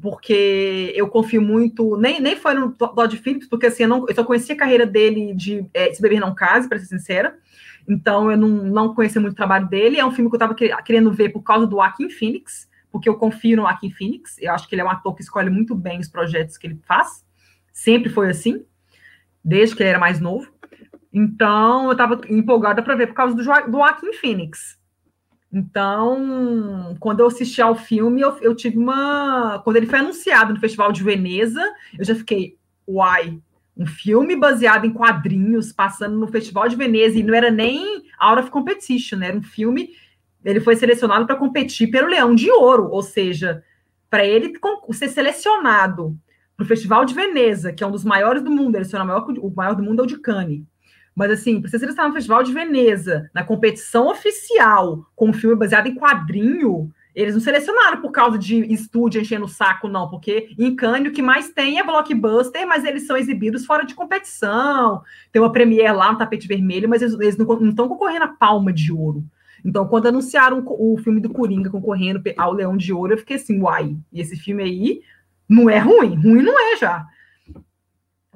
porque 0.00 0.92
eu 0.94 1.08
confio 1.08 1.42
muito, 1.42 1.96
nem, 1.96 2.20
nem 2.20 2.36
foi 2.36 2.54
no 2.54 2.72
Todd 2.72 3.16
Phillips, 3.16 3.48
porque 3.48 3.66
assim, 3.66 3.82
eu, 3.84 3.88
não, 3.88 4.06
eu 4.08 4.14
só 4.14 4.24
conhecia 4.24 4.54
a 4.54 4.58
carreira 4.58 4.86
dele 4.86 5.34
de 5.34 5.66
é, 5.74 5.92
Se 5.92 6.00
Beber 6.00 6.20
Não 6.20 6.34
Case, 6.34 6.68
para 6.68 6.78
ser 6.78 6.86
sincera, 6.86 7.36
então 7.88 8.30
eu 8.30 8.36
não, 8.36 8.48
não 8.48 8.94
conhecia 8.94 9.20
muito 9.20 9.32
o 9.32 9.36
trabalho 9.36 9.66
dele. 9.68 9.98
É 9.98 10.04
um 10.04 10.12
filme 10.12 10.30
que 10.30 10.36
eu 10.36 10.38
estava 10.38 10.82
querendo 10.82 11.10
ver 11.10 11.30
por 11.30 11.42
causa 11.42 11.66
do 11.66 11.76
Joaquin 11.76 12.10
Phoenix, 12.10 12.68
porque 12.92 13.08
eu 13.08 13.16
confio 13.16 13.56
no 13.56 13.62
Joaquin 13.62 13.90
Phoenix, 13.90 14.36
eu 14.40 14.52
acho 14.52 14.68
que 14.68 14.74
ele 14.74 14.82
é 14.82 14.84
um 14.84 14.90
ator 14.90 15.14
que 15.14 15.22
escolhe 15.22 15.50
muito 15.50 15.74
bem 15.74 15.98
os 15.98 16.08
projetos 16.08 16.56
que 16.56 16.66
ele 16.66 16.80
faz, 16.86 17.24
sempre 17.72 18.08
foi 18.10 18.30
assim, 18.30 18.64
desde 19.44 19.74
que 19.74 19.82
ele 19.82 19.90
era 19.90 19.98
mais 19.98 20.20
novo. 20.20 20.50
Então, 21.18 21.86
eu 21.86 21.92
estava 21.92 22.20
empolgada 22.28 22.80
para 22.80 22.94
ver 22.94 23.08
por 23.08 23.14
causa 23.14 23.34
do, 23.34 23.42
do 23.42 23.78
Joaquim 23.78 24.12
Phoenix. 24.12 24.78
Então, 25.52 26.96
quando 27.00 27.20
eu 27.20 27.26
assisti 27.26 27.60
ao 27.60 27.74
filme, 27.74 28.20
eu, 28.20 28.38
eu, 28.40 28.54
tive 28.54 28.78
uma. 28.78 29.60
Quando 29.64 29.78
ele 29.78 29.86
foi 29.86 29.98
anunciado 29.98 30.54
no 30.54 30.60
Festival 30.60 30.92
de 30.92 31.02
Veneza, 31.02 31.60
eu 31.98 32.04
já 32.04 32.14
fiquei, 32.14 32.56
uai, 32.86 33.36
um 33.76 33.84
filme 33.84 34.36
baseado 34.36 34.84
em 34.84 34.92
quadrinhos, 34.92 35.72
passando 35.72 36.16
no 36.16 36.28
Festival 36.28 36.68
de 36.68 36.76
Veneza, 36.76 37.18
e 37.18 37.22
não 37.24 37.34
era 37.34 37.50
nem 37.50 38.04
Out 38.20 38.42
of 38.42 38.50
Competition, 38.52 39.20
era 39.20 39.36
um 39.36 39.42
filme. 39.42 39.90
Ele 40.44 40.60
foi 40.60 40.76
selecionado 40.76 41.26
para 41.26 41.34
competir 41.34 41.90
pelo 41.90 42.06
Leão 42.06 42.32
de 42.32 42.48
Ouro, 42.48 42.90
ou 42.92 43.02
seja, 43.02 43.64
para 44.08 44.24
ele 44.24 44.52
ser 44.92 45.08
selecionado 45.08 46.16
para 46.56 46.62
o 46.62 46.66
Festival 46.66 47.04
de 47.04 47.12
Veneza, 47.12 47.72
que 47.72 47.82
é 47.82 47.86
um 47.86 47.90
dos 47.90 48.04
maiores 48.04 48.40
do 48.40 48.52
mundo, 48.52 48.76
ele 48.76 48.86
é 48.92 49.02
o 49.02 49.06
maior, 49.06 49.26
o 49.28 49.50
maior 49.50 49.74
do 49.74 49.82
mundo 49.82 50.02
é 50.02 50.04
o 50.04 50.06
de 50.06 50.18
Cannes 50.18 50.62
mas, 51.18 51.32
assim, 51.32 51.60
para 51.60 51.68
você 51.68 51.84
estar 51.84 52.06
no 52.06 52.14
Festival 52.14 52.44
de 52.44 52.52
Veneza, 52.52 53.28
na 53.34 53.42
competição 53.42 54.08
oficial, 54.08 55.04
com 55.16 55.30
um 55.30 55.32
filme 55.32 55.56
baseado 55.56 55.88
em 55.88 55.94
quadrinho, 55.96 56.92
eles 57.12 57.34
não 57.34 57.40
selecionaram 57.40 58.00
por 58.00 58.12
causa 58.12 58.38
de 58.38 58.72
estúdio 58.72 59.20
enchendo 59.20 59.46
o 59.46 59.48
saco, 59.48 59.88
não, 59.88 60.08
porque 60.08 60.50
em 60.56 60.76
Cannes 60.76 61.10
o 61.10 61.12
que 61.12 61.20
mais 61.20 61.48
tem 61.50 61.80
é 61.80 61.82
blockbuster, 61.82 62.64
mas 62.68 62.84
eles 62.84 63.04
são 63.04 63.16
exibidos 63.16 63.66
fora 63.66 63.84
de 63.84 63.96
competição. 63.96 65.02
Tem 65.32 65.42
uma 65.42 65.50
premiere 65.50 65.92
lá 65.92 66.12
no 66.12 66.18
tapete 66.18 66.46
vermelho, 66.46 66.88
mas 66.88 67.02
eles, 67.02 67.14
eles 67.14 67.36
não 67.36 67.68
estão 67.68 67.88
concorrendo 67.88 68.24
a 68.24 68.28
palma 68.28 68.72
de 68.72 68.92
ouro. 68.92 69.24
Então, 69.64 69.88
quando 69.88 70.06
anunciaram 70.06 70.62
o 70.64 70.96
filme 70.98 71.20
do 71.20 71.30
Coringa 71.30 71.68
concorrendo 71.68 72.22
ao 72.36 72.52
Leão 72.52 72.76
de 72.76 72.92
Ouro, 72.92 73.14
eu 73.14 73.18
fiquei 73.18 73.34
assim, 73.34 73.60
uai, 73.60 73.96
e 74.12 74.20
esse 74.20 74.36
filme 74.36 74.62
aí 74.62 75.00
não 75.48 75.68
é 75.68 75.80
ruim, 75.80 76.14
ruim 76.14 76.42
não 76.42 76.56
é 76.56 76.76
já. 76.76 77.04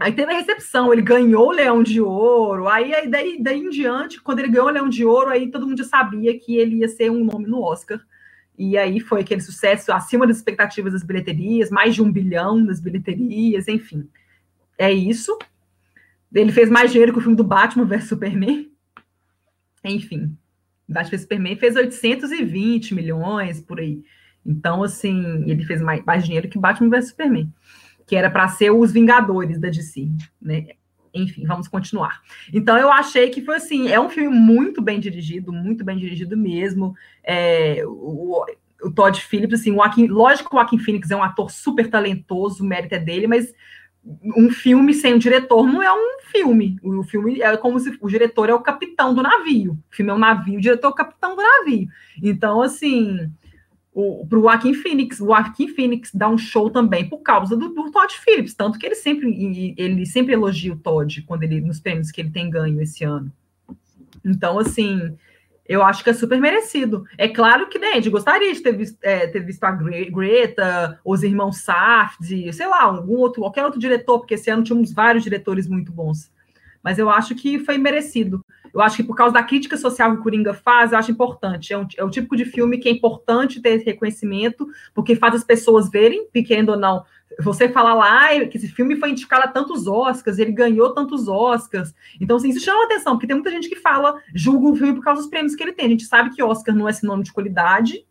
Aí 0.02 0.12
teve 0.12 0.32
a 0.32 0.36
recepção, 0.36 0.92
ele 0.92 1.00
ganhou 1.00 1.46
o 1.46 1.52
Leão 1.52 1.80
de 1.80 2.00
Ouro. 2.00 2.68
Aí, 2.68 2.92
aí 2.92 3.08
daí, 3.08 3.40
daí 3.40 3.60
em 3.60 3.70
diante, 3.70 4.20
quando 4.20 4.40
ele 4.40 4.48
ganhou 4.48 4.66
o 4.66 4.70
Leão 4.70 4.88
de 4.88 5.04
Ouro, 5.04 5.30
aí 5.30 5.48
todo 5.48 5.64
mundo 5.64 5.78
já 5.78 5.84
sabia 5.84 6.36
que 6.36 6.56
ele 6.56 6.78
ia 6.78 6.88
ser 6.88 7.08
um 7.08 7.24
nome 7.24 7.46
no 7.46 7.62
Oscar. 7.62 8.00
E 8.58 8.76
aí 8.76 8.98
foi 8.98 9.20
aquele 9.20 9.40
sucesso 9.40 9.92
acima 9.92 10.26
das 10.26 10.38
expectativas 10.38 10.92
das 10.92 11.04
bilheterias, 11.04 11.70
mais 11.70 11.94
de 11.94 12.02
um 12.02 12.10
bilhão 12.10 12.64
das 12.64 12.80
bilheterias, 12.80 13.68
enfim. 13.68 14.08
É 14.76 14.90
isso. 14.92 15.38
Ele 16.34 16.50
fez 16.50 16.68
mais 16.68 16.90
dinheiro 16.90 17.12
que 17.12 17.20
o 17.20 17.22
filme 17.22 17.36
do 17.36 17.44
Batman 17.44 17.84
vs 17.84 18.08
Superman. 18.08 18.72
Enfim, 19.84 20.36
Batman 20.88 21.10
vs 21.10 21.20
Superman 21.22 21.56
fez 21.56 21.76
820 21.76 22.92
milhões 22.92 23.60
por 23.60 23.78
aí. 23.78 24.02
Então, 24.44 24.82
assim, 24.82 25.44
ele 25.48 25.64
fez 25.64 25.80
mais, 25.80 26.04
mais 26.04 26.24
dinheiro 26.24 26.48
que 26.48 26.58
Batman 26.58 26.90
vs 26.90 27.10
Superman 27.10 27.48
que 28.12 28.16
era 28.16 28.28
para 28.28 28.46
ser 28.46 28.70
os 28.70 28.92
Vingadores 28.92 29.58
da 29.58 29.70
DC, 29.70 30.06
né? 30.38 30.66
Enfim, 31.14 31.46
vamos 31.46 31.66
continuar. 31.66 32.20
Então, 32.52 32.76
eu 32.76 32.92
achei 32.92 33.30
que 33.30 33.40
foi 33.40 33.56
assim: 33.56 33.88
é 33.88 33.98
um 33.98 34.10
filme 34.10 34.36
muito 34.36 34.82
bem 34.82 35.00
dirigido, 35.00 35.50
muito 35.50 35.82
bem 35.82 35.96
dirigido 35.96 36.36
mesmo. 36.36 36.94
É, 37.24 37.82
o, 37.86 38.44
o 38.82 38.90
Todd 38.90 39.18
Phillips, 39.18 39.60
assim, 39.60 39.70
o 39.70 39.76
Joaquin, 39.76 40.08
lógico 40.08 40.50
que 40.50 40.54
o 40.54 40.58
Joaquin 40.58 40.78
Phoenix 40.78 41.10
é 41.10 41.16
um 41.16 41.22
ator 41.22 41.50
super 41.50 41.88
talentoso, 41.88 42.62
o 42.62 42.66
mérito 42.66 42.96
é 42.96 42.98
dele, 42.98 43.26
mas 43.26 43.54
um 44.36 44.50
filme 44.50 44.92
sem 44.92 45.14
o 45.14 45.18
diretor 45.18 45.66
não 45.66 45.82
é 45.82 45.90
um 45.90 46.20
filme. 46.30 46.78
O 46.82 47.02
filme 47.02 47.40
é 47.40 47.56
como 47.56 47.80
se 47.80 47.96
o 47.98 48.10
diretor 48.10 48.50
é 48.50 48.54
o 48.54 48.60
capitão 48.60 49.14
do 49.14 49.22
navio. 49.22 49.72
O 49.90 49.96
filme 49.96 50.10
é 50.10 50.14
um 50.14 50.18
navio, 50.18 50.58
o 50.58 50.60
diretor 50.60 50.88
é 50.88 50.90
o 50.90 50.94
capitão 50.94 51.34
do 51.34 51.42
navio. 51.42 51.88
Então, 52.22 52.60
assim, 52.60 53.32
o 53.94 54.26
Joaquim 54.30 54.74
Phoenix. 54.74 55.20
O 55.20 55.26
Joaquim 55.26 55.68
Phoenix 55.68 56.10
dá 56.12 56.28
um 56.28 56.38
show 56.38 56.70
também 56.70 57.08
por 57.08 57.18
causa 57.18 57.56
do, 57.56 57.68
do, 57.68 57.90
Todd 57.90 58.12
Phillips, 58.14 58.54
tanto 58.54 58.78
que 58.78 58.86
ele 58.86 58.94
sempre 58.94 59.74
ele 59.76 60.06
sempre 60.06 60.32
elogia 60.32 60.72
o 60.72 60.78
Todd 60.78 61.22
quando 61.22 61.42
ele 61.42 61.60
nos 61.60 61.78
prêmios 61.78 62.10
que 62.10 62.20
ele 62.20 62.30
tem 62.30 62.48
ganho 62.48 62.80
esse 62.80 63.04
ano. 63.04 63.30
Então, 64.24 64.58
assim, 64.58 65.14
eu 65.68 65.82
acho 65.82 66.02
que 66.02 66.10
é 66.10 66.14
super 66.14 66.40
merecido. 66.40 67.04
É 67.18 67.28
claro 67.28 67.68
que, 67.68 67.78
né, 67.78 68.00
gostaria 68.02 68.52
de 68.52 68.60
ter 68.60 68.72
visto, 68.72 68.98
é, 69.02 69.26
ter 69.26 69.40
visto 69.40 69.62
a 69.64 69.70
Greta, 69.70 70.98
os 71.04 71.22
irmãos 71.22 71.58
Safdie, 71.58 72.52
sei 72.52 72.66
lá, 72.66 72.82
algum 72.82 73.16
outro, 73.16 73.42
qualquer 73.42 73.64
outro 73.64 73.80
diretor, 73.80 74.18
porque 74.18 74.34
esse 74.34 74.50
ano 74.50 74.62
tínhamos 74.62 74.92
vários 74.92 75.22
diretores 75.22 75.68
muito 75.68 75.92
bons. 75.92 76.30
Mas 76.82 76.98
eu 76.98 77.08
acho 77.08 77.34
que 77.34 77.58
foi 77.60 77.78
merecido. 77.78 78.44
Eu 78.72 78.80
acho 78.80 78.96
que 78.96 79.04
por 79.04 79.14
causa 79.14 79.34
da 79.34 79.42
crítica 79.42 79.76
social 79.76 80.12
que 80.12 80.20
o 80.20 80.22
Coringa 80.22 80.54
faz, 80.54 80.92
eu 80.92 80.98
acho 80.98 81.10
importante. 81.10 81.72
É, 81.72 81.78
um, 81.78 81.86
é 81.96 82.04
o 82.04 82.10
tipo 82.10 82.34
de 82.36 82.44
filme 82.44 82.78
que 82.78 82.88
é 82.88 82.92
importante 82.92 83.60
ter 83.60 83.70
esse 83.70 83.84
reconhecimento, 83.84 84.66
porque 84.94 85.14
faz 85.14 85.34
as 85.34 85.44
pessoas 85.44 85.90
verem, 85.90 86.26
pequeno 86.32 86.72
ou 86.72 86.78
não. 86.78 87.04
Você 87.40 87.68
fala 87.68 87.94
lá 87.94 88.28
que 88.46 88.56
esse 88.56 88.68
filme 88.68 88.96
foi 88.96 89.10
indicado 89.10 89.44
a 89.44 89.48
tantos 89.48 89.86
Oscars, 89.86 90.38
ele 90.38 90.52
ganhou 90.52 90.92
tantos 90.94 91.28
Oscars. 91.28 91.94
Então, 92.20 92.36
assim, 92.36 92.50
isso 92.50 92.60
chama 92.60 92.84
atenção, 92.84 93.14
porque 93.14 93.26
tem 93.26 93.36
muita 93.36 93.50
gente 93.50 93.68
que 93.68 93.76
fala, 93.76 94.20
julga 94.34 94.68
o 94.68 94.76
filme 94.76 94.94
por 94.94 95.02
causa 95.02 95.20
dos 95.20 95.30
prêmios 95.30 95.54
que 95.54 95.62
ele 95.62 95.72
tem. 95.72 95.86
A 95.86 95.90
gente 95.90 96.04
sabe 96.04 96.30
que 96.30 96.42
Oscar 96.42 96.74
não 96.74 96.88
é 96.88 96.92
sinônimo 96.92 97.24
de 97.24 97.32
qualidade, 97.32 98.04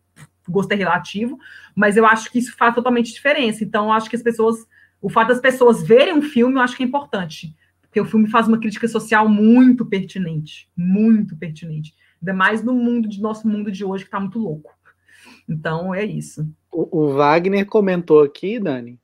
gosto 0.48 0.72
é 0.72 0.74
relativo, 0.74 1.38
mas 1.74 1.96
eu 1.96 2.04
acho 2.04 2.30
que 2.30 2.38
isso 2.38 2.56
faz 2.56 2.74
totalmente 2.74 3.12
diferença. 3.12 3.62
Então, 3.62 3.86
eu 3.86 3.92
acho 3.92 4.10
que 4.10 4.16
as 4.16 4.22
pessoas, 4.22 4.66
o 5.00 5.08
fato 5.08 5.28
das 5.28 5.40
pessoas 5.40 5.82
verem 5.82 6.14
um 6.14 6.22
filme, 6.22 6.56
eu 6.56 6.60
acho 6.60 6.76
que 6.76 6.82
é 6.82 6.86
importante 6.86 7.54
porque 7.92 8.00
o 8.00 8.06
filme 8.06 8.26
faz 8.26 8.48
uma 8.48 8.58
crítica 8.58 8.88
social 8.88 9.28
muito 9.28 9.84
pertinente, 9.84 10.66
muito 10.74 11.36
pertinente. 11.36 11.94
Ainda 12.22 12.32
mais 12.32 12.64
no 12.64 12.72
mundo 12.72 13.06
de 13.06 13.20
nosso 13.20 13.46
mundo 13.46 13.70
de 13.70 13.84
hoje 13.84 14.04
que 14.04 14.08
está 14.08 14.18
muito 14.18 14.38
louco. 14.38 14.74
Então 15.46 15.94
é 15.94 16.02
isso. 16.02 16.48
O, 16.72 17.00
o, 17.00 17.12
Wagner 17.12 17.66
comentou 17.66 18.22
aqui, 18.22 18.58
Dani, 18.58 18.98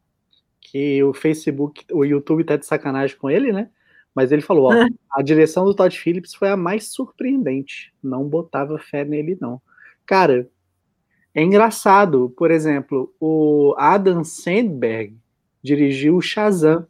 que 0.58 1.04
o 1.04 1.12
Facebook, 1.12 1.84
o 1.92 2.02
YouTube 2.02 2.44
tá 2.44 2.56
de 2.56 2.64
sacanagem 2.64 3.14
com 3.18 3.28
ele, 3.28 3.52
né? 3.52 3.68
Mas 4.14 4.32
ele 4.32 4.40
falou, 4.40 4.72
ó, 4.72 4.86
a 5.12 5.22
direção 5.22 5.66
do 5.66 5.74
Todd 5.74 5.94
Phillips 5.94 6.34
foi 6.34 6.48
a 6.48 6.56
mais 6.56 6.90
surpreendente. 6.90 7.92
Não 8.02 8.26
botava 8.26 8.78
fé 8.78 9.04
nele, 9.04 9.36
não. 9.38 9.60
Cara, 10.06 10.48
é 11.34 11.42
engraçado, 11.42 12.32
por 12.38 12.50
exemplo, 12.50 13.14
o 13.20 13.74
Adam 13.76 14.24
Sandberg 14.24 15.14
dirigiu 15.62 16.16
o 16.16 16.22
Shazam 16.22 16.86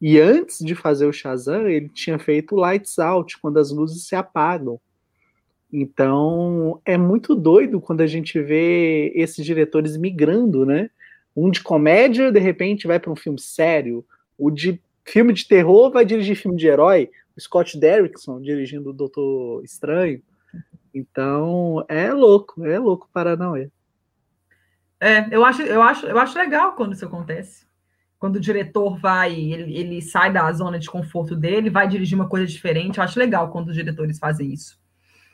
e 0.00 0.18
antes 0.18 0.64
de 0.64 0.74
fazer 0.74 1.06
o 1.06 1.12
Shazam, 1.12 1.68
ele 1.68 1.88
tinha 1.88 2.18
feito 2.18 2.56
Lights 2.56 2.98
Out, 2.98 3.38
quando 3.38 3.58
as 3.58 3.70
luzes 3.70 4.06
se 4.06 4.14
apagam. 4.14 4.80
Então, 5.70 6.80
é 6.84 6.96
muito 6.96 7.34
doido 7.34 7.80
quando 7.80 8.00
a 8.00 8.06
gente 8.06 8.40
vê 8.40 9.12
esses 9.14 9.44
diretores 9.44 9.96
migrando, 9.96 10.64
né? 10.64 10.90
Um 11.36 11.50
de 11.50 11.62
comédia, 11.62 12.32
de 12.32 12.40
repente, 12.40 12.86
vai 12.86 12.98
para 12.98 13.12
um 13.12 13.16
filme 13.16 13.38
sério. 13.38 14.04
O 14.38 14.50
de 14.50 14.80
filme 15.04 15.32
de 15.32 15.46
terror 15.46 15.90
vai 15.90 16.04
dirigir 16.04 16.34
filme 16.34 16.56
de 16.56 16.66
herói. 16.66 17.10
O 17.36 17.40
Scott 17.40 17.78
Derrickson 17.78 18.40
dirigindo 18.40 18.90
o 18.90 18.94
Doutor 18.94 19.62
Estranho. 19.62 20.22
Então, 20.94 21.84
é 21.88 22.12
louco, 22.12 22.64
é 22.64 22.78
louco 22.78 23.08
Paranauê. 23.12 23.70
É, 24.98 25.28
eu 25.30 25.44
acho, 25.44 25.62
eu 25.62 25.82
acho, 25.82 26.06
eu 26.06 26.18
acho 26.18 26.38
legal 26.38 26.72
quando 26.72 26.94
isso 26.94 27.06
acontece. 27.06 27.69
Quando 28.20 28.36
o 28.36 28.40
diretor 28.40 28.98
vai, 28.98 29.34
ele, 29.34 29.74
ele 29.74 30.02
sai 30.02 30.30
da 30.30 30.52
zona 30.52 30.78
de 30.78 30.90
conforto 30.90 31.34
dele, 31.34 31.70
vai 31.70 31.88
dirigir 31.88 32.16
uma 32.16 32.28
coisa 32.28 32.46
diferente. 32.46 32.98
Eu 32.98 33.04
acho 33.04 33.18
legal 33.18 33.50
quando 33.50 33.68
os 33.68 33.74
diretores 33.74 34.18
fazem 34.18 34.52
isso. 34.52 34.78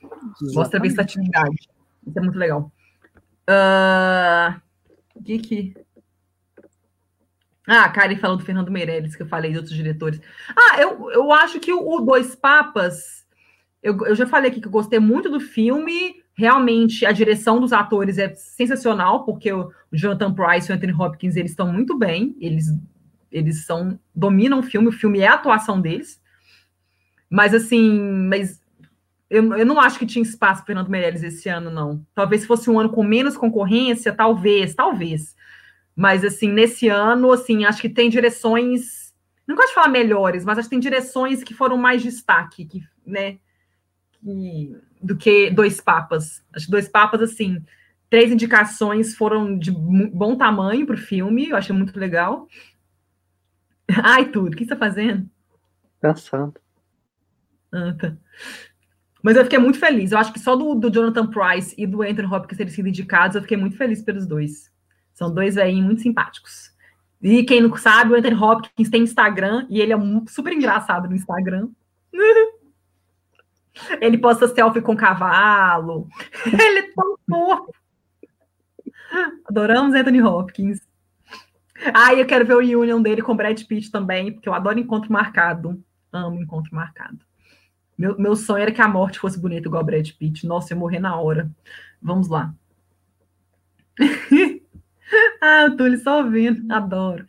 Exatamente. 0.00 0.54
Mostra 0.54 0.80
versatilidade. 0.80 1.68
Isso 2.06 2.16
é 2.18 2.22
muito 2.22 2.38
legal. 2.38 2.70
Uh, 3.50 4.60
que 5.24 5.38
que... 5.40 5.74
Ah, 7.66 7.86
a 7.86 7.88
Karen 7.88 8.16
falou 8.18 8.36
do 8.36 8.44
Fernando 8.44 8.70
Meirelles, 8.70 9.16
que 9.16 9.22
eu 9.24 9.26
falei 9.26 9.50
de 9.50 9.56
outros 9.56 9.74
diretores. 9.74 10.20
Ah, 10.56 10.80
eu, 10.80 11.10
eu 11.10 11.32
acho 11.32 11.58
que 11.58 11.72
o, 11.72 11.80
o 11.80 12.00
Dois 12.00 12.36
Papas, 12.36 13.26
eu, 13.82 13.98
eu 14.06 14.14
já 14.14 14.28
falei 14.28 14.52
aqui 14.52 14.60
que 14.60 14.68
eu 14.68 14.72
gostei 14.72 15.00
muito 15.00 15.28
do 15.28 15.40
filme. 15.40 16.22
Realmente, 16.36 17.06
a 17.06 17.12
direção 17.12 17.58
dos 17.58 17.72
atores 17.72 18.18
é 18.18 18.34
sensacional, 18.34 19.24
porque 19.24 19.50
o, 19.50 19.72
Jonathan 19.90 20.34
Price 20.34 20.68
e 20.68 20.72
o 20.72 20.76
Anthony 20.76 20.92
Hopkins, 20.92 21.34
eles 21.34 21.52
estão 21.52 21.72
muito 21.72 21.96
bem. 21.96 22.36
Eles, 22.38 22.66
eles 23.32 23.64
são 23.64 23.98
dominam 24.14 24.58
o 24.58 24.62
filme, 24.62 24.88
o 24.88 24.92
filme 24.92 25.20
é 25.20 25.28
a 25.28 25.34
atuação 25.34 25.80
deles. 25.80 26.20
Mas, 27.30 27.54
assim, 27.54 28.00
mas 28.28 28.60
eu, 29.30 29.54
eu 29.54 29.66
não 29.66 29.80
acho 29.80 29.98
que 29.98 30.06
tinha 30.06 30.22
espaço 30.22 30.60
para 30.60 30.66
Fernando 30.66 30.90
Meirelles 30.90 31.22
esse 31.22 31.48
ano, 31.48 31.70
não. 31.70 32.04
Talvez 32.14 32.44
fosse 32.44 32.68
um 32.70 32.78
ano 32.78 32.90
com 32.90 33.02
menos 33.02 33.36
concorrência, 33.36 34.12
talvez, 34.12 34.74
talvez. 34.74 35.34
Mas, 35.94 36.22
assim, 36.22 36.48
nesse 36.52 36.88
ano, 36.88 37.32
assim, 37.32 37.64
acho 37.64 37.80
que 37.80 37.88
tem 37.88 38.10
direções, 38.10 39.14
não 39.46 39.56
gosto 39.56 39.68
de 39.68 39.74
falar 39.74 39.88
melhores, 39.88 40.44
mas 40.44 40.58
acho 40.58 40.68
que 40.68 40.74
tem 40.74 40.80
direções 40.80 41.42
que 41.42 41.54
foram 41.54 41.78
mais 41.78 42.02
destaque, 42.02 42.66
que, 42.66 42.82
né, 43.06 43.38
que, 44.12 44.76
do 45.02 45.16
que 45.16 45.50
Dois 45.50 45.80
Papas. 45.80 46.44
Acho 46.52 46.66
que 46.66 46.70
Dois 46.70 46.88
Papas, 46.88 47.20
assim, 47.22 47.62
três 48.10 48.30
indicações 48.30 49.14
foram 49.14 49.58
de 49.58 49.70
bom 49.70 50.36
tamanho 50.36 50.86
para 50.86 50.94
o 50.94 50.98
filme, 50.98 51.48
eu 51.48 51.56
achei 51.56 51.74
muito 51.74 51.98
legal. 51.98 52.48
Ai, 54.02 54.30
tudo, 54.30 54.48
o 54.48 54.50
que 54.56 54.58
você 54.58 54.74
está 54.74 54.76
fazendo? 54.76 55.28
Pensando. 56.00 56.54
Ah, 57.72 57.94
tá. 57.98 58.16
Mas 59.22 59.36
eu 59.36 59.44
fiquei 59.44 59.58
muito 59.58 59.78
feliz. 59.78 60.12
Eu 60.12 60.18
acho 60.18 60.32
que 60.32 60.38
só 60.38 60.54
do, 60.54 60.74
do 60.74 60.90
Jonathan 60.90 61.26
Price 61.26 61.74
e 61.76 61.86
do 61.86 62.02
Anthony 62.02 62.32
Hopkins 62.32 62.56
terem 62.56 62.72
sido 62.72 62.88
indicados, 62.88 63.34
eu 63.34 63.42
fiquei 63.42 63.56
muito 63.56 63.76
feliz 63.76 64.00
pelos 64.02 64.26
dois. 64.26 64.70
São 65.12 65.32
dois 65.32 65.56
velhinhos 65.56 65.84
muito 65.84 66.02
simpáticos. 66.02 66.70
E 67.20 67.42
quem 67.42 67.60
não 67.60 67.74
sabe, 67.76 68.12
o 68.12 68.16
Anthony 68.16 68.36
Hopkins 68.36 68.88
tem 68.88 69.02
Instagram 69.02 69.66
e 69.68 69.80
ele 69.80 69.92
é 69.92 69.96
super 70.28 70.52
engraçado 70.52 71.08
no 71.08 71.16
Instagram. 71.16 71.68
ele 74.00 74.18
posta 74.18 74.48
selfie 74.48 74.80
com 74.80 74.96
cavalo. 74.96 76.08
Ele 76.46 76.78
é 76.78 76.92
tão 76.92 77.16
fofo. 77.28 77.72
Adoramos 79.46 79.94
Anthony 79.94 80.22
Hopkins. 80.22 80.80
Ah, 81.94 82.14
eu 82.14 82.26
quero 82.26 82.46
ver 82.46 82.54
o 82.54 82.60
reunion 82.60 83.00
dele 83.02 83.22
com 83.22 83.36
Brad 83.36 83.62
Pitt 83.64 83.90
também, 83.90 84.32
porque 84.32 84.48
eu 84.48 84.54
adoro 84.54 84.78
encontro 84.78 85.12
marcado. 85.12 85.82
Amo 86.12 86.40
encontro 86.40 86.74
marcado. 86.74 87.18
Meu, 87.96 88.18
meu 88.18 88.36
sonho 88.36 88.62
era 88.62 88.72
que 88.72 88.80
a 88.80 88.88
morte 88.88 89.18
fosse 89.18 89.38
bonita 89.38 89.68
igual 89.68 89.84
Brad 89.84 90.10
Pitt. 90.12 90.46
Nossa, 90.46 90.72
eu 90.74 90.78
morrer 90.78 90.98
na 90.98 91.18
hora. 91.20 91.50
Vamos 92.00 92.28
lá. 92.28 92.54
ah, 95.40 95.66
o 95.70 95.76
Túlio 95.76 95.98
só 95.98 96.22
ouvindo. 96.22 96.70
Adoro. 96.72 97.26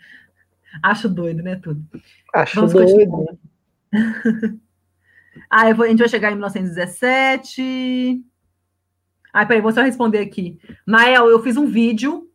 Acho 0.82 1.08
doido, 1.10 1.42
né, 1.44 1.56
Túlio? 1.56 1.84
Acho 2.34 2.56
Vamos 2.56 2.74
doido. 2.74 3.40
Ah, 5.50 5.74
vou, 5.74 5.86
a 5.86 5.90
gente 5.90 6.00
vai 6.00 6.10
chegar 6.10 6.30
em 6.32 6.36
1917. 6.36 8.24
Ah, 9.34 9.46
peraí, 9.46 9.62
vou 9.62 9.72
só 9.72 9.82
responder 9.82 10.20
aqui. 10.20 10.60
Nael, 10.86 11.28
eu 11.28 11.42
fiz 11.42 11.58
um 11.58 11.66
vídeo 11.66 12.30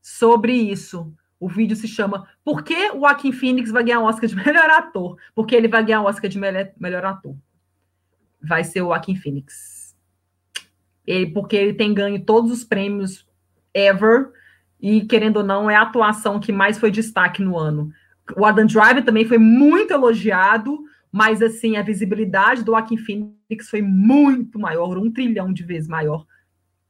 sobre 0.00 0.52
isso. 0.52 1.12
O 1.40 1.48
vídeo 1.48 1.76
se 1.76 1.86
chama 1.86 2.26
Por 2.44 2.62
que 2.62 2.90
o 2.90 3.00
Joaquim 3.00 3.32
Phoenix 3.32 3.70
vai 3.70 3.84
ganhar 3.84 4.00
um 4.00 4.04
Oscar 4.04 4.28
de 4.28 4.34
melhor 4.36 4.70
ator? 4.70 5.16
Porque 5.34 5.54
ele 5.54 5.68
vai 5.68 5.84
ganhar 5.84 6.00
um 6.00 6.06
Oscar 6.06 6.28
de 6.28 6.38
melhor, 6.38 6.70
melhor 6.78 7.04
ator 7.04 7.36
vai 8.40 8.64
ser 8.64 8.82
o 8.82 8.86
Joaquim 8.86 9.16
Phoenix. 9.16 9.96
Ele, 11.06 11.26
porque 11.30 11.56
ele 11.56 11.74
tem 11.74 11.94
ganho 11.94 12.24
todos 12.24 12.50
os 12.50 12.64
prêmios 12.64 13.26
ever, 13.72 14.30
e 14.80 15.02
querendo 15.02 15.38
ou 15.38 15.44
não, 15.44 15.68
é 15.68 15.74
a 15.74 15.82
atuação 15.82 16.38
que 16.38 16.52
mais 16.52 16.78
foi 16.78 16.90
destaque 16.90 17.42
no 17.42 17.58
ano. 17.58 17.92
O 18.36 18.44
Adam 18.44 18.66
Driver 18.66 19.04
também 19.04 19.24
foi 19.24 19.38
muito 19.38 19.92
elogiado, 19.92 20.78
mas 21.12 21.42
assim, 21.42 21.76
a 21.76 21.82
visibilidade 21.82 22.62
do 22.62 22.72
Joaquim 22.72 22.96
Phoenix 22.96 23.68
foi 23.70 23.82
muito 23.82 24.58
maior, 24.58 24.98
um 24.98 25.10
trilhão 25.10 25.52
de 25.52 25.62
vezes 25.62 25.88
maior. 25.88 26.26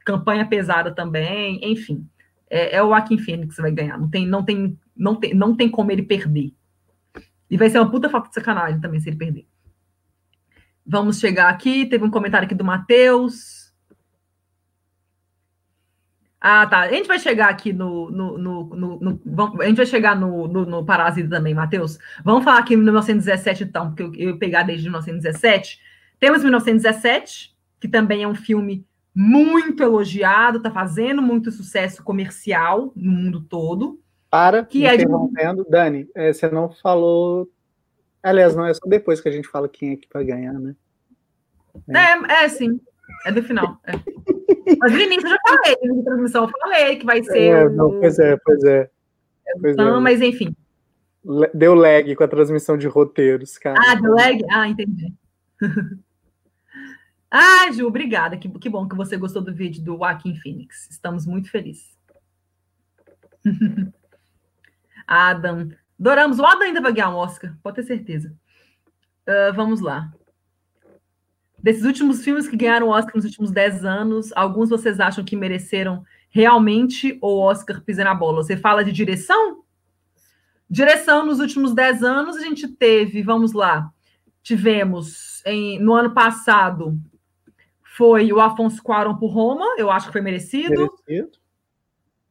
Campanha 0.05 0.47
pesada 0.47 0.95
também, 0.95 1.61
enfim. 1.63 2.07
É, 2.51 2.77
é 2.77 2.83
o 2.83 2.89
Joaquim 2.89 3.19
Phoenix 3.19 3.57
que 3.57 3.63
vai 3.63 3.71
ganhar. 3.71 3.99
Não 3.99 4.09
tem, 4.09 4.27
não, 4.27 4.45
tem, 4.45 4.79
não, 4.97 5.17
tem, 5.17 5.35
não 5.35 5.57
tem 5.57 5.69
como 5.69 5.93
ele 5.93 6.03
perder. 6.03 6.53
E 7.51 7.57
vai 7.57 7.71
ser 7.71 7.79
uma 7.79 7.91
puta 7.91 8.09
falta 8.09 8.29
de 8.29 8.35
sacanagem 8.35 8.81
também 8.81 9.01
se 9.01 9.09
ele 9.09 9.17
perder. 9.17 9.47
Vamos 10.85 11.19
chegar 11.19 11.49
aqui. 11.49 11.87
Teve 11.87 12.05
um 12.05 12.11
comentário 12.11 12.47
aqui 12.47 12.55
do 12.55 12.65
Matheus. 12.65 13.58
Ah, 16.41 16.67
tá. 16.67 16.81
A 16.81 16.89
gente 16.89 17.09
vai 17.09 17.19
chegar 17.19 17.49
aqui 17.49 17.73
no. 17.73 18.11
no, 18.11 18.39
no, 18.39 18.65
no, 18.77 18.99
no 19.01 19.63
a 19.63 19.67
gente 19.67 19.77
vai 19.77 19.87
chegar 19.87 20.15
no, 20.19 20.47
no, 20.47 20.65
no 20.65 20.85
Parasita 20.85 21.29
também, 21.29 21.55
Matheus. 21.55 21.99
Vamos 22.25 22.45
falar 22.45 22.59
aqui 22.59 22.77
no 22.77 22.83
1917, 22.85 23.65
então, 23.65 23.89
porque 23.89 24.03
eu, 24.03 24.31
eu 24.31 24.39
pegar 24.39 24.63
desde 24.63 24.85
1917. 24.85 25.81
Temos 26.21 26.43
1917, 26.43 27.57
que 27.81 27.89
também 27.89 28.23
é 28.23 28.29
um 28.29 28.35
filme 28.35 28.87
muito 29.15 29.83
elogiado, 29.83 30.59
está 30.59 30.71
fazendo 30.71 31.21
muito 31.21 31.51
sucesso 31.51 32.03
comercial 32.05 32.93
no 32.95 33.11
mundo 33.11 33.41
todo. 33.41 34.01
Para, 34.31 34.65
que 34.65 34.87
é 34.87 34.97
de... 34.97 35.07
Dani, 35.69 36.07
é, 36.15 36.33
você 36.33 36.49
não 36.49 36.71
falou 36.71 37.49
Aliás, 38.23 38.55
não 38.55 38.67
é 38.67 38.75
só 38.75 38.87
depois 38.87 39.21
que 39.21 39.29
a 39.29 39.33
gente 39.33 39.49
fala 39.49 39.69
quem 39.69 39.93
é 39.93 39.97
que 39.97 40.09
vai 40.13 40.25
ganhar, 40.25 40.53
né? 40.55 40.75
É, 41.89 42.43
é, 42.43 42.45
é 42.45 42.49
sim. 42.49 42.81
É 43.25 43.33
do 43.33 43.43
final. 43.43 43.81
É. 43.85 43.93
Mas 44.79 44.93
no 44.93 44.99
início 44.99 45.27
eu 45.27 45.31
já 45.31 45.39
falei, 45.47 45.77
na 45.83 46.03
transmissão 46.03 46.45
eu 46.45 46.51
falei 46.51 46.97
que 46.97 47.07
vai 47.07 47.23
ser. 47.23 47.39
É, 47.39 47.69
não. 47.69 47.99
Pois 48.01 48.19
é, 48.19 48.37
pois 48.45 48.65
é. 48.65 48.91
Pois 49.61 49.75
então, 49.75 49.97
é. 49.97 50.01
Mas 50.01 50.21
enfim. 50.21 50.55
Deu 51.53 51.75
lag 51.75 52.15
com 52.15 52.25
a 52.25 52.29
transmissão 52.29 52.79
de 52.79 52.87
roteiros, 52.87 53.59
cara. 53.59 53.79
Ah, 53.87 53.95
deu 53.95 54.15
lag? 54.15 54.43
Ah, 54.51 54.69
entendi. 54.69 55.13
ah, 57.31 57.71
Ju, 57.73 57.87
obrigada. 57.87 58.37
Que, 58.37 58.49
que 58.49 58.69
bom 58.69 58.89
que 58.89 58.97
você 58.97 59.17
gostou 59.17 59.43
do 59.43 59.53
vídeo 59.53 59.83
do 59.83 59.97
Joaquim 59.97 60.35
Phoenix. 60.37 60.89
Estamos 60.91 61.27
muito 61.27 61.51
felizes. 61.51 61.99
Adam, 65.07 65.71
Adoramos. 65.99 66.39
O 66.39 66.47
Adam 66.47 66.63
ainda 66.63 66.81
vai 66.81 66.93
ganhar 66.93 67.11
um 67.11 67.17
Oscar, 67.17 67.57
pode 67.63 67.77
ter 67.77 67.83
certeza. 67.83 68.33
Uh, 69.27 69.53
vamos 69.55 69.81
lá. 69.81 70.13
Desses 71.69 71.85
últimos 71.85 72.25
filmes 72.25 72.49
que 72.49 72.57
ganharam 72.57 72.89
Oscar 72.89 73.15
nos 73.15 73.27
últimos 73.27 73.51
10 73.51 73.85
anos, 73.85 74.33
alguns 74.35 74.71
vocês 74.71 74.99
acham 74.99 75.23
que 75.23 75.37
mereceram 75.37 76.03
realmente 76.31 77.19
o 77.21 77.41
Oscar 77.41 77.83
pisar 77.83 78.07
na 78.07 78.15
bola? 78.15 78.43
Você 78.43 78.57
fala 78.57 78.83
de 78.83 78.91
direção? 78.91 79.63
Direção 80.71 81.27
nos 81.27 81.41
últimos 81.41 81.75
10 81.75 82.03
anos, 82.03 82.39
a 82.39 82.41
gente 82.41 82.67
teve, 82.69 83.23
vamos 83.23 83.53
lá, 83.53 83.93
tivemos 84.43 85.45
em, 85.45 85.79
no 85.79 85.93
ano 85.93 86.15
passado 86.15 86.99
foi 87.83 88.33
o 88.33 88.41
Afonso 88.41 88.83
Cuarón 88.83 89.19
por 89.19 89.31
Roma, 89.31 89.67
eu 89.77 89.91
acho 89.91 90.07
que 90.07 90.13
foi 90.13 90.23
merecido. 90.23 90.91
merecido. 91.07 91.39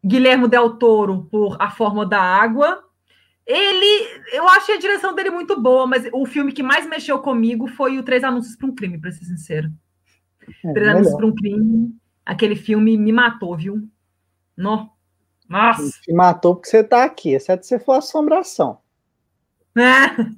Guilherme 0.03 0.47
Del 0.47 0.77
Toro 0.77 1.27
por 1.29 1.57
A 1.59 1.69
Forma 1.69 2.07
da 2.07 2.19
Água, 2.19 2.86
ele, 3.47 4.21
eu 4.33 4.45
achei 4.49 4.75
a 4.75 4.79
direção 4.79 5.15
dele 5.15 5.29
muito 5.29 5.59
boa, 5.59 5.87
mas 5.87 6.07
o 6.11 6.25
filme 6.25 6.51
que 6.51 6.61
mais 6.61 6.85
mexeu 6.85 7.19
comigo 7.19 7.65
foi 7.65 7.97
o 7.97 8.03
Três 8.03 8.21
Anúncios 8.21 8.57
para 8.57 8.67
um 8.67 8.75
Crime, 8.75 8.99
para 8.99 9.09
ser 9.11 9.23
sincero. 9.23 9.71
É, 10.65 10.73
Três 10.73 10.89
Anúncios 10.89 11.15
para 11.15 11.25
um 11.25 11.33
Crime, 11.33 11.95
aquele 12.25 12.57
filme 12.57 12.97
me 12.97 13.13
matou, 13.13 13.55
viu? 13.55 13.89
No. 14.55 14.89
Nossa! 15.47 15.97
Te 16.01 16.11
matou 16.11 16.55
porque 16.55 16.69
você 16.69 16.83
tá 16.83 17.05
aqui, 17.05 17.35
exceto 17.35 17.65
se 17.65 17.79
for 17.79 17.93
assombração. 17.93 18.79
É. 19.77 20.35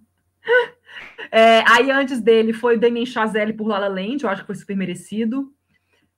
é. 1.32 1.64
aí 1.68 1.90
antes 1.90 2.22
dele 2.22 2.54
foi 2.54 2.78
o 2.78 2.80
Damien 2.80 3.08
Chazelle 3.08 3.54
por 3.54 3.68
La 3.68 3.80
La 3.80 3.88
Land, 3.88 4.24
eu 4.24 4.30
acho 4.30 4.42
que 4.42 4.48
foi 4.48 4.56
super 4.56 4.78
merecido. 4.78 5.52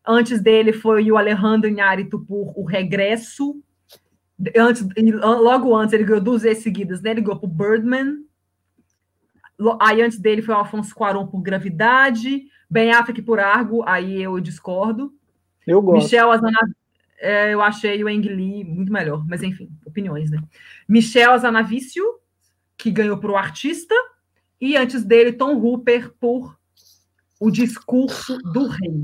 Antes 0.06 0.42
dele 0.42 0.74
foi 0.74 1.10
o 1.10 1.16
Alejandro 1.16 1.70
Inharito 1.70 2.20
por 2.20 2.52
O 2.58 2.66
Regresso, 2.66 3.64
Antes, 4.56 4.88
logo 5.20 5.76
antes, 5.76 5.94
ele 5.94 6.04
ganhou 6.04 6.22
duas 6.22 6.42
vezes 6.42 6.64
seguidas, 6.64 7.02
né? 7.02 7.12
Ele 7.12 7.22
ganhou 7.22 7.40
pro 7.40 7.48
Birdman. 7.48 8.26
aí 9.80 10.02
antes 10.02 10.20
dele 10.20 10.42
foi 10.42 10.56
o 10.56 10.58
Alfonso 10.58 10.94
Cuarón 10.96 11.28
por 11.28 11.42
Gravidade, 11.42 12.44
Ben 12.70 12.92
Affleck 12.92 13.22
por 13.22 13.40
Argo, 13.40 13.84
aí 13.88 14.22
eu 14.22 14.40
discordo. 14.40 15.14
Eu 15.66 15.82
gosto. 15.82 16.04
Michel 16.04 16.32
Azanav... 16.32 16.70
É, 17.24 17.54
eu 17.54 17.62
achei 17.62 18.04
o 18.04 18.08
Ang 18.08 18.28
Lee 18.28 18.64
muito 18.64 18.92
melhor, 18.92 19.24
mas 19.28 19.44
enfim, 19.44 19.70
opiniões, 19.86 20.32
né? 20.32 20.42
Michel 20.90 21.34
Azanavício, 21.34 22.04
que 22.76 22.90
ganhou 22.90 23.20
por 23.20 23.30
O 23.30 23.38
Artista, 23.38 23.94
e 24.60 24.76
antes 24.76 25.04
dele, 25.04 25.32
Tom 25.32 25.54
Hooper 25.54 26.12
por 26.20 26.58
O 27.40 27.52
Discurso 27.52 28.40
do 28.40 28.66
Rei. 28.66 29.04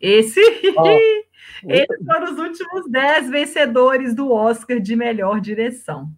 Esse, 0.00 0.40
oh, 0.76 0.84
esses 1.66 2.06
foram 2.06 2.32
os 2.32 2.38
últimos 2.38 2.90
dez 2.90 3.28
vencedores 3.28 4.14
do 4.14 4.30
Oscar 4.32 4.80
de 4.80 4.94
melhor 4.94 5.40
direção. 5.40 6.10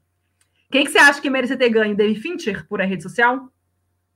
Quem 0.71 0.85
que 0.85 0.93
você 0.93 0.99
acha 0.99 1.21
que 1.21 1.31
merecia 1.31 1.57
ter 1.57 1.69
ganho? 1.69 1.97
David 1.97 2.21
Fincher 2.21 2.67
por 2.69 2.81
a 2.81 2.85
rede 2.85 3.03
social? 3.03 3.49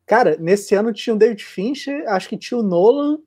Cara, 0.07 0.37
nesse 0.39 0.75
ano 0.75 0.93
tinha 0.93 1.15
o 1.15 1.19
David 1.19 1.43
Fincher, 1.45 2.05
acho 2.09 2.29
que 2.29 2.37
tinha 2.37 2.59
o 2.59 2.63
Nolan 2.63 3.19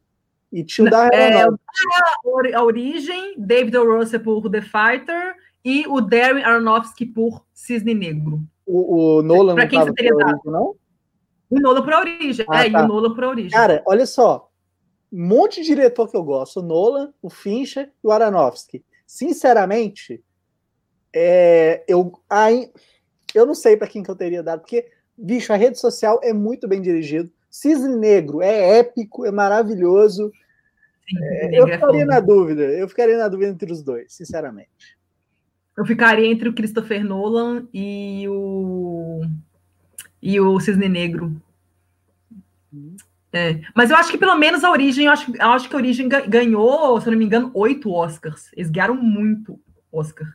e 0.51 0.63
tinha 0.63 0.87
o 0.87 0.89
Darren 0.89 1.11
é, 1.11 2.55
A 2.55 2.63
Origem, 2.63 3.33
David 3.37 3.75
O. 3.77 3.97
Russell 3.97 4.19
por 4.19 4.49
The 4.49 4.61
Fighter 4.61 5.35
e 5.65 5.85
o 5.87 5.99
Darren 5.99 6.43
Aronofsky 6.43 7.05
por 7.05 7.43
Cisne 7.53 7.93
Negro. 7.93 8.41
O, 8.65 9.17
o 9.17 9.21
Nolan 9.21 9.55
pra 9.55 9.67
quem 9.67 9.79
não 9.79 9.93
teria 9.93 10.15
dado? 10.15 10.39
não? 10.45 10.75
O 11.49 11.59
Nolan 11.59 11.81
por 11.81 11.93
Origem. 11.93 12.45
Ah, 12.49 12.65
é, 12.65 12.69
tá. 12.69 12.81
e 12.81 12.83
o 12.83 12.87
Nolan 12.87 13.13
por 13.13 13.23
Origem. 13.23 13.51
Cara, 13.51 13.81
olha 13.85 14.05
só. 14.05 14.46
Um 15.11 15.27
monte 15.27 15.61
de 15.61 15.67
diretor 15.67 16.09
que 16.09 16.17
eu 16.17 16.23
gosto. 16.23 16.59
O 16.59 16.63
Nolan, 16.63 17.13
o 17.21 17.29
Fincher 17.29 17.91
e 18.03 18.07
o 18.07 18.11
Aronofsky. 18.11 18.83
Sinceramente, 19.05 20.23
é, 21.13 21.83
eu, 21.87 22.11
aí, 22.29 22.71
eu 23.33 23.45
não 23.45 23.55
sei 23.55 23.77
para 23.77 23.87
quem 23.87 24.03
que 24.03 24.11
eu 24.11 24.15
teria 24.15 24.43
dado, 24.43 24.59
porque 24.61 24.89
bicho, 25.17 25.51
a 25.51 25.55
rede 25.55 25.79
social 25.79 26.19
é 26.21 26.31
muito 26.31 26.67
bem 26.67 26.81
dirigido. 26.81 27.31
Cisne 27.49 27.95
Negro 27.95 28.41
é 28.41 28.79
épico, 28.79 29.25
é 29.25 29.31
maravilhoso. 29.31 30.31
É, 31.19 31.59
eu 31.59 31.67
é 31.67 31.73
ficaria 31.73 32.05
na 32.05 32.19
dúvida, 32.19 32.63
eu 32.63 32.87
ficaria 32.87 33.17
na 33.17 33.27
dúvida 33.27 33.51
entre 33.51 33.71
os 33.71 33.81
dois, 33.81 34.13
sinceramente. 34.13 34.97
Eu 35.75 35.85
ficaria 35.85 36.27
entre 36.27 36.49
o 36.49 36.53
Christopher 36.53 37.03
Nolan 37.03 37.67
e 37.73 38.25
o 38.27 39.21
e 40.21 40.39
o 40.39 40.59
Cisne 40.59 40.89
Negro. 40.89 41.31
É. 43.33 43.59
Mas 43.75 43.89
eu 43.89 43.97
acho 43.97 44.11
que 44.11 44.17
pelo 44.17 44.35
menos 44.35 44.63
a 44.63 44.71
Origem, 44.71 45.05
eu 45.05 45.11
acho, 45.11 45.35
eu 45.35 45.49
acho 45.49 45.69
que 45.69 45.75
a 45.75 45.77
Origem 45.77 46.07
ganhou, 46.07 46.99
se 46.99 47.07
eu 47.07 47.11
não 47.11 47.19
me 47.19 47.25
engano, 47.25 47.51
oito 47.53 47.91
Oscars. 47.91 48.49
Eles 48.53 48.69
ganharam 48.69 48.95
muito 48.95 49.59
Oscar. 49.91 50.27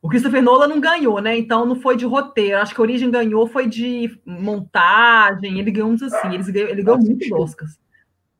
O 0.00 0.08
Christopher 0.08 0.42
Nolan 0.42 0.68
não 0.68 0.80
ganhou, 0.80 1.20
né? 1.20 1.36
Então 1.36 1.66
não 1.66 1.74
foi 1.74 1.96
de 1.96 2.04
roteiro. 2.04 2.58
Acho 2.58 2.74
que 2.74 2.80
a 2.80 2.84
Origem 2.84 3.10
ganhou 3.10 3.48
foi 3.48 3.66
de 3.66 4.16
montagem. 4.24 5.58
Ele 5.58 5.70
ganhou 5.70 5.90
uns 5.90 6.02
assim. 6.02 6.28
Ele 6.34 6.52
ganhou, 6.52 6.68
ele 6.68 6.82
ganhou 6.82 7.00
muitos 7.00 7.30
Oscars. 7.32 7.78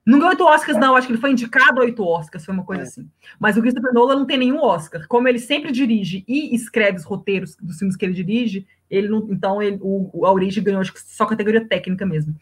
Não 0.06 0.18
ganhou 0.18 0.30
oito 0.30 0.44
Oscars, 0.44 0.78
não. 0.78 0.94
Acho 0.94 1.08
que 1.08 1.12
ele 1.12 1.20
foi 1.20 1.32
indicado 1.32 1.80
a 1.80 1.84
oito 1.84 2.02
Oscars. 2.02 2.44
Foi 2.44 2.54
uma 2.54 2.64
coisa 2.64 2.82
é. 2.82 2.84
assim. 2.84 3.10
Mas 3.40 3.56
o 3.56 3.60
Christopher 3.60 3.92
Nolan 3.92 4.16
não 4.16 4.26
tem 4.26 4.38
nenhum 4.38 4.62
Oscar. 4.62 5.06
Como 5.08 5.26
ele 5.26 5.40
sempre 5.40 5.72
dirige 5.72 6.24
e 6.28 6.54
escreve 6.54 6.98
os 6.98 7.04
roteiros 7.04 7.56
dos 7.56 7.76
filmes 7.76 7.96
que 7.96 8.04
ele 8.04 8.14
dirige, 8.14 8.64
ele 8.88 9.08
não. 9.08 9.26
Então 9.28 9.60
ele, 9.60 9.78
o, 9.82 10.24
a 10.24 10.32
Origem 10.32 10.62
ganhou 10.62 10.80
acho 10.80 10.94
que 10.94 11.00
só 11.00 11.26
categoria 11.26 11.66
técnica 11.66 12.06
mesmo. 12.06 12.36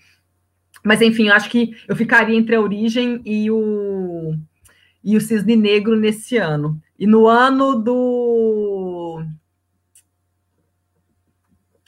Mas 0.87 1.03
enfim, 1.03 1.29
acho 1.29 1.51
que 1.51 1.77
eu 1.89 1.97
ficaria 1.97 2.37
entre 2.37 2.55
a 2.55 2.61
Origem 2.61 3.21
e 3.25 3.51
o 3.51 4.37
e 5.03 5.17
o 5.17 5.21
Cisne 5.21 5.57
Negro 5.57 5.97
nesse 5.97 6.37
ano. 6.37 6.81
E 6.97 7.09
no 7.09 7.27
ano 7.27 7.75
do. 7.75 9.21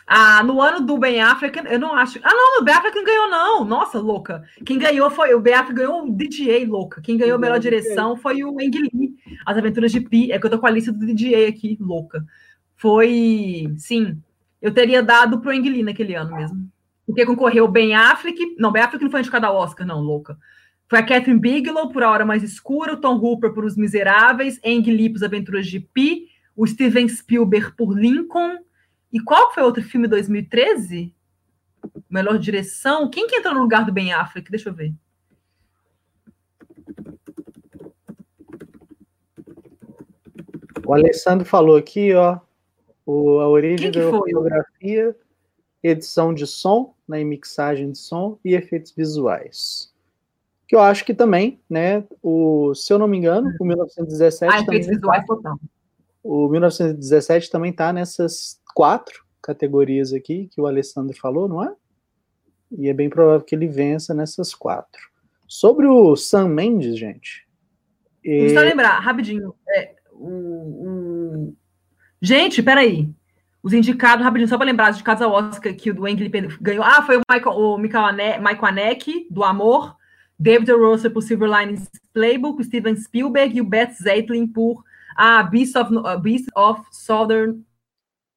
Ah, 0.05 0.43
no 0.43 0.61
ano 0.61 0.85
do 0.85 0.99
Ben 0.99 1.21
Affleck, 1.21 1.61
eu 1.71 1.79
não 1.79 1.95
acho. 1.95 2.19
Ah, 2.25 2.35
não, 2.35 2.61
o 2.61 2.65
Ben 2.65 2.75
Affleck 2.75 2.97
não 2.97 3.05
ganhou, 3.05 3.31
não. 3.31 3.65
Nossa, 3.65 4.01
louca. 4.01 4.43
Quem 4.67 4.81
ganhou 4.81 5.09
foi. 5.11 5.33
O 5.33 5.41
Ben 5.41 5.55
Affleck 5.55 5.77
ganhou 5.77 6.05
o 6.05 6.11
DJ, 6.11 6.67
louca. 6.67 7.01
Quem 7.01 7.17
ganhou 7.17 7.37
a 7.37 7.39
melhor 7.39 7.61
direção 7.61 8.17
foi 8.17 8.43
o 8.43 8.59
Ang 8.59 8.91
Lee, 8.93 9.15
As 9.47 9.57
Aventuras 9.57 9.93
de 9.93 10.01
Pi. 10.01 10.33
É 10.33 10.41
que 10.41 10.47
eu 10.47 10.51
tô 10.51 10.59
com 10.59 10.67
a 10.67 10.71
lista 10.71 10.91
do 10.91 11.07
DJ 11.07 11.47
aqui, 11.47 11.79
louca. 11.81 12.25
Foi. 12.75 13.73
Sim. 13.77 14.21
Eu 14.61 14.75
teria 14.75 15.05
dado 15.05 15.41
pro 15.41 15.53
Ang 15.53 15.69
Lee 15.69 15.85
naquele 15.85 16.17
ano 16.17 16.35
mesmo. 16.35 16.69
Porque 17.09 17.25
concorreu 17.25 17.64
o 17.64 17.68
Ben 17.68 17.94
Affleck. 17.94 18.55
Não, 18.59 18.71
Ben 18.71 18.83
Affleck 18.83 19.03
não 19.03 19.11
foi 19.11 19.21
indicado 19.21 19.47
ao 19.47 19.57
Oscar, 19.57 19.87
não, 19.87 20.03
louca. 20.03 20.37
Foi 20.90 20.99
a 20.99 21.03
Catherine 21.03 21.40
Bigelow 21.40 21.88
por 21.88 22.03
A 22.03 22.11
Hora 22.11 22.27
Mais 22.27 22.42
Escura, 22.42 22.92
o 22.92 23.01
Tom 23.01 23.16
Hooper 23.16 23.55
por 23.55 23.64
Os 23.64 23.79
Miseráveis, 23.79 24.61
Ang 24.62 24.90
Lee 24.90 25.09
por 25.09 25.16
As 25.16 25.23
Aventuras 25.23 25.66
de 25.66 25.81
Pi, 25.81 26.29
o 26.55 26.66
Steven 26.66 27.09
Spielberg 27.09 27.75
por 27.75 27.99
Lincoln. 27.99 28.59
E 29.11 29.21
qual 29.21 29.55
foi 29.55 29.62
outro 29.62 29.83
filme 29.83 30.07
2013? 30.07 31.14
Melhor 32.11 32.38
direção? 32.38 33.09
Quem 33.09 33.27
que 33.27 33.37
entrou 33.37 33.55
no 33.55 33.62
lugar 33.62 33.87
do 33.87 33.92
Ben 33.92 34.12
Affleck? 34.12 34.51
Deixa 34.51 34.68
eu 34.68 34.75
ver. 34.75 34.92
O 40.87 40.92
Alessandro 40.92 41.47
falou 41.47 41.79
aqui, 41.79 42.12
ó, 42.12 42.38
o, 43.07 43.40
a 43.40 43.49
origem 43.49 43.90
da 43.90 44.11
fotografia, 44.11 45.16
edição 45.83 46.35
de 46.35 46.47
som, 46.47 46.94
né, 47.09 47.25
mixagem 47.25 47.90
de 47.90 47.99
som 47.99 48.38
e 48.44 48.55
efeitos 48.55 48.92
visuais 48.92 49.92
que 50.68 50.77
eu 50.77 50.81
acho 50.81 51.03
que 51.03 51.14
também, 51.14 51.59
né, 51.68 52.05
o, 52.23 52.75
se 52.75 52.92
eu 52.92 52.99
não 52.99 53.09
me 53.09 53.16
engano, 53.16 53.51
o 53.59 53.64
1917 53.64 54.55
ah, 54.55 54.64
também 54.66 54.83
visuais 54.83 55.25
total. 55.25 55.59
O 56.23 56.47
1917 56.47 57.51
também 57.51 57.71
está 57.71 57.90
nessas 57.90 58.61
quatro 58.75 59.25
categorias 59.42 60.12
aqui 60.12 60.47
que 60.53 60.61
o 60.61 60.66
Alessandro 60.66 61.16
falou, 61.16 61.49
não 61.49 61.64
é? 61.64 61.75
E 62.77 62.87
é 62.87 62.92
bem 62.92 63.09
provável 63.09 63.40
que 63.40 63.55
ele 63.55 63.66
vença 63.66 64.12
nessas 64.12 64.55
quatro. 64.55 65.01
Sobre 65.47 65.87
o 65.87 66.14
Sam 66.14 66.49
Mendes, 66.49 66.99
gente. 66.99 67.49
E... 68.23 68.51
Só 68.51 68.61
lembrar, 68.61 68.99
rapidinho. 69.01 69.55
É, 69.71 69.94
o, 70.12 70.29
o... 70.29 71.57
Gente, 72.21 72.62
peraí. 72.62 73.09
Os 73.62 73.73
indicados, 73.73 74.25
rapidinho, 74.25 74.49
só 74.49 74.57
para 74.57 74.66
lembrar, 74.66 74.90
os 74.90 74.97
indicados 74.97 75.23
ao 75.23 75.33
Oscar 75.33 75.75
que 75.75 75.90
o 75.90 75.94
do 75.94 76.07
Ang 76.07 76.29
ganhou. 76.61 76.85
Ah, 76.85 77.03
foi 77.03 77.16
o 77.16 77.23
Michael, 77.31 77.57
o 77.57 77.77
Michael 77.77 78.07
Ane, 78.07 78.38
Michael 78.38 78.97
do 79.31 79.44
Amor. 79.44 79.99
David 80.38 80.71
Russell 80.71 81.11
por 81.11 81.23
Silver 81.23 81.51
Linings 81.51 81.90
Playbook, 82.14 82.62
Steven 82.62 82.97
Spielberg 82.97 83.57
e 83.57 83.61
o 83.61 83.64
Beth 83.64 83.94
Zeitlin 84.01 84.47
por 84.47 84.85
a 85.16 85.42
Beast 85.42 85.75
of, 85.75 85.92
uh, 85.92 86.18
Beast 86.18 86.47
of 86.55 86.83
Southern 86.92 87.64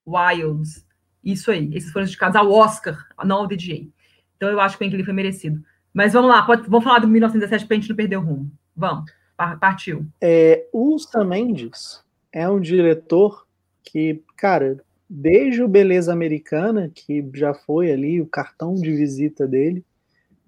Wilds. 0.07 0.83
Isso 1.23 1.51
aí, 1.51 1.69
esses 1.75 1.91
foram 1.91 2.07
indicados 2.07 2.35
ao 2.35 2.51
Oscar, 2.51 3.05
não 3.23 3.37
ao 3.37 3.47
DJ. 3.47 3.91
Então 4.35 4.49
eu 4.49 4.59
acho 4.59 4.77
que 4.77 4.83
o 4.83 4.87
Ang 4.87 5.03
foi 5.03 5.13
merecido. 5.13 5.63
Mas 5.93 6.13
vamos 6.13 6.29
lá, 6.29 6.41
pode, 6.41 6.67
vamos 6.67 6.83
falar 6.83 6.99
do 6.99 7.07
1917 7.07 7.67
para 7.67 7.77
a 7.77 7.79
gente 7.79 7.89
não 7.89 7.95
perder 7.95 8.17
o 8.17 8.21
rumo. 8.21 8.51
Vamos, 8.75 9.11
partiu. 9.59 10.07
É, 10.19 10.67
o 10.73 10.97
Sam 10.97 11.25
Mendes 11.25 12.03
é 12.31 12.49
um 12.49 12.59
diretor 12.59 13.45
que, 13.83 14.23
cara, 14.35 14.83
desde 15.13 15.61
o 15.61 15.67
Beleza 15.67 16.13
Americana, 16.13 16.89
que 16.95 17.29
já 17.33 17.53
foi 17.53 17.91
ali 17.91 18.21
o 18.21 18.25
cartão 18.25 18.75
de 18.75 18.95
visita 18.95 19.45
dele, 19.45 19.83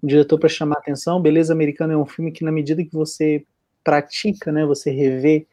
diretor 0.02 0.38
para 0.38 0.48
chamar 0.48 0.78
atenção. 0.78 1.20
Beleza 1.20 1.52
Americana 1.52 1.92
é 1.92 1.96
um 1.98 2.06
filme 2.06 2.32
que, 2.32 2.42
na 2.42 2.50
medida 2.50 2.82
que 2.82 2.94
você 2.94 3.44
pratica, 3.84 4.50
né, 4.50 4.64
você 4.64 4.90
revê, 4.90 5.46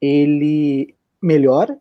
ele 0.00 0.94
melhora. 1.20 1.76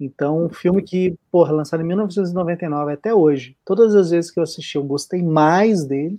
Então, 0.00 0.46
um 0.46 0.48
filme 0.48 0.82
que, 0.82 1.16
porra, 1.30 1.52
lançado 1.52 1.80
em 1.80 1.86
1999 1.86 2.92
até 2.92 3.14
hoje, 3.14 3.56
todas 3.64 3.94
as 3.94 4.10
vezes 4.10 4.28
que 4.28 4.40
eu 4.40 4.42
assisti, 4.42 4.74
eu 4.74 4.82
gostei 4.82 5.22
mais 5.22 5.84
dele. 5.84 6.18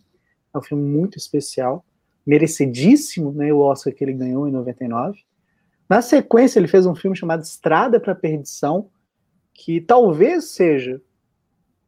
É 0.54 0.58
um 0.58 0.62
filme 0.62 0.90
muito 0.90 1.18
especial, 1.18 1.84
merecidíssimo, 2.26 3.34
né, 3.34 3.52
o 3.52 3.60
Oscar 3.60 3.94
que 3.94 4.06
ele 4.06 4.14
ganhou 4.14 4.48
em 4.48 4.52
99. 4.52 5.20
Na 5.90 6.02
sequência, 6.02 6.60
ele 6.60 6.70
fez 6.70 6.86
um 6.86 6.96
filme 6.96 7.16
chamado 7.16 7.44
Estrada 7.44 8.00
para 8.00 8.14
a 8.14 8.16
Perdição, 8.16 8.90
que 9.58 9.82
talvez 9.82 10.52
seja 10.52 11.02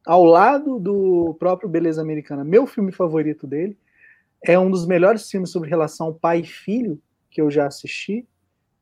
ao 0.04 0.26
lado 0.26 0.80
do 0.80 1.36
próprio 1.40 1.70
Beleza 1.70 2.02
Americana, 2.02 2.44
meu 2.44 2.66
filme 2.66 2.92
favorito 2.92 3.46
dele. 3.46 3.78
É 4.44 4.58
um 4.58 4.72
dos 4.72 4.88
melhores 4.88 5.30
filmes 5.30 5.52
sobre 5.52 5.70
relação 5.70 6.12
pai 6.12 6.40
e 6.40 6.46
filho 6.46 7.00
que 7.30 7.40
eu 7.40 7.52
já 7.52 7.68
assisti. 7.68 8.28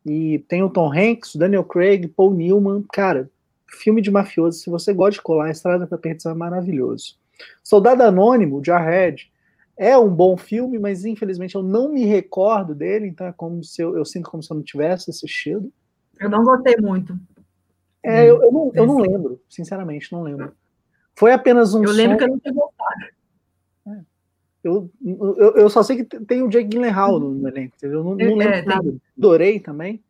E 0.06 0.40
tem 0.48 0.64
o 0.64 0.70
Tom 0.70 0.90
Hanks, 0.92 1.36
Daniel 1.36 1.66
Craig, 1.66 2.08
Paul 2.08 2.34
Newman. 2.34 2.86
Cara, 2.94 3.30
filme 3.68 4.02
de 4.02 4.10
mafioso. 4.10 4.60
Se 4.60 4.70
você 4.70 4.94
gosta 4.94 5.14
de 5.14 5.22
colar, 5.22 5.52
Estrada 5.52 5.86
para 5.86 5.98
Perdição 5.98 6.32
é 6.32 6.36
maravilhoso. 6.36 7.18
Soldado 7.62 8.04
Anônimo, 8.04 8.64
Jarhead, 8.64 9.30
é 9.76 9.98
um 9.98 10.10
bom 10.10 10.38
filme, 10.38 10.80
mas 10.80 11.04
infelizmente 11.04 11.56
eu 11.56 11.62
não 11.62 11.92
me 11.92 12.06
recordo 12.06 12.74
dele, 12.74 13.08
então 13.08 13.28
é 13.28 13.34
como 13.34 13.64
se 13.64 13.82
eu, 13.82 13.98
eu 13.98 14.06
sinto 14.06 14.30
como 14.30 14.42
se 14.42 14.52
eu 14.52 14.56
não 14.56 14.64
tivesse 14.64 15.10
assistido. 15.10 15.72
Eu 16.20 16.30
não 16.30 16.44
gostei 16.46 16.78
muito. 16.78 17.20
É, 18.08 18.30
eu, 18.30 18.42
eu, 18.42 18.52
não, 18.52 18.72
eu 18.74 18.86
não 18.86 19.00
lembro, 19.00 19.42
sinceramente, 19.50 20.14
não 20.14 20.24
lembro. 20.24 20.54
Foi 21.14 21.34
apenas 21.34 21.74
um. 21.74 21.84
Eu 21.84 21.92
lembro 21.92 22.14
som... 22.14 22.18
que 22.18 22.24
eu 22.24 22.30
não 22.30 22.40
tinha 22.40 22.54
gostado. 22.54 23.06
É. 23.88 24.02
Eu, 24.64 24.90
eu, 25.04 25.56
eu, 25.56 25.70
só 25.70 25.84
sei 25.84 25.98
que 25.98 26.20
tem 26.22 26.42
o 26.42 26.48
Jake 26.48 26.70
Gyllenhaal 26.70 27.20
no, 27.20 27.32
no 27.32 27.48
elenco, 27.48 27.76
eu 27.82 28.04
não, 28.04 28.16
não 28.16 28.36
lembro 28.36 28.44
é, 28.44 28.62
nada. 28.62 28.84
Tem... 28.84 29.02
Adorei 29.18 29.60
também. 29.60 30.02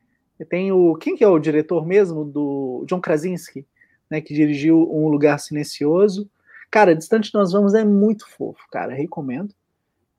Tem 0.47 0.71
o. 0.71 0.95
Quem 0.95 1.15
que 1.15 1.23
é 1.23 1.27
o 1.27 1.39
diretor 1.39 1.87
mesmo? 1.87 2.23
Do 2.23 2.83
John 2.87 3.01
Krasinski, 3.01 3.65
né? 4.09 4.21
Que 4.21 4.33
dirigiu 4.33 4.87
Um 4.93 5.07
Lugar 5.07 5.39
Silencioso. 5.39 6.29
Cara, 6.69 6.95
Distante 6.95 7.33
Nós 7.33 7.51
Vamos 7.51 7.73
é 7.73 7.83
muito 7.83 8.29
fofo, 8.29 8.63
cara, 8.69 8.93
recomendo. 8.93 9.55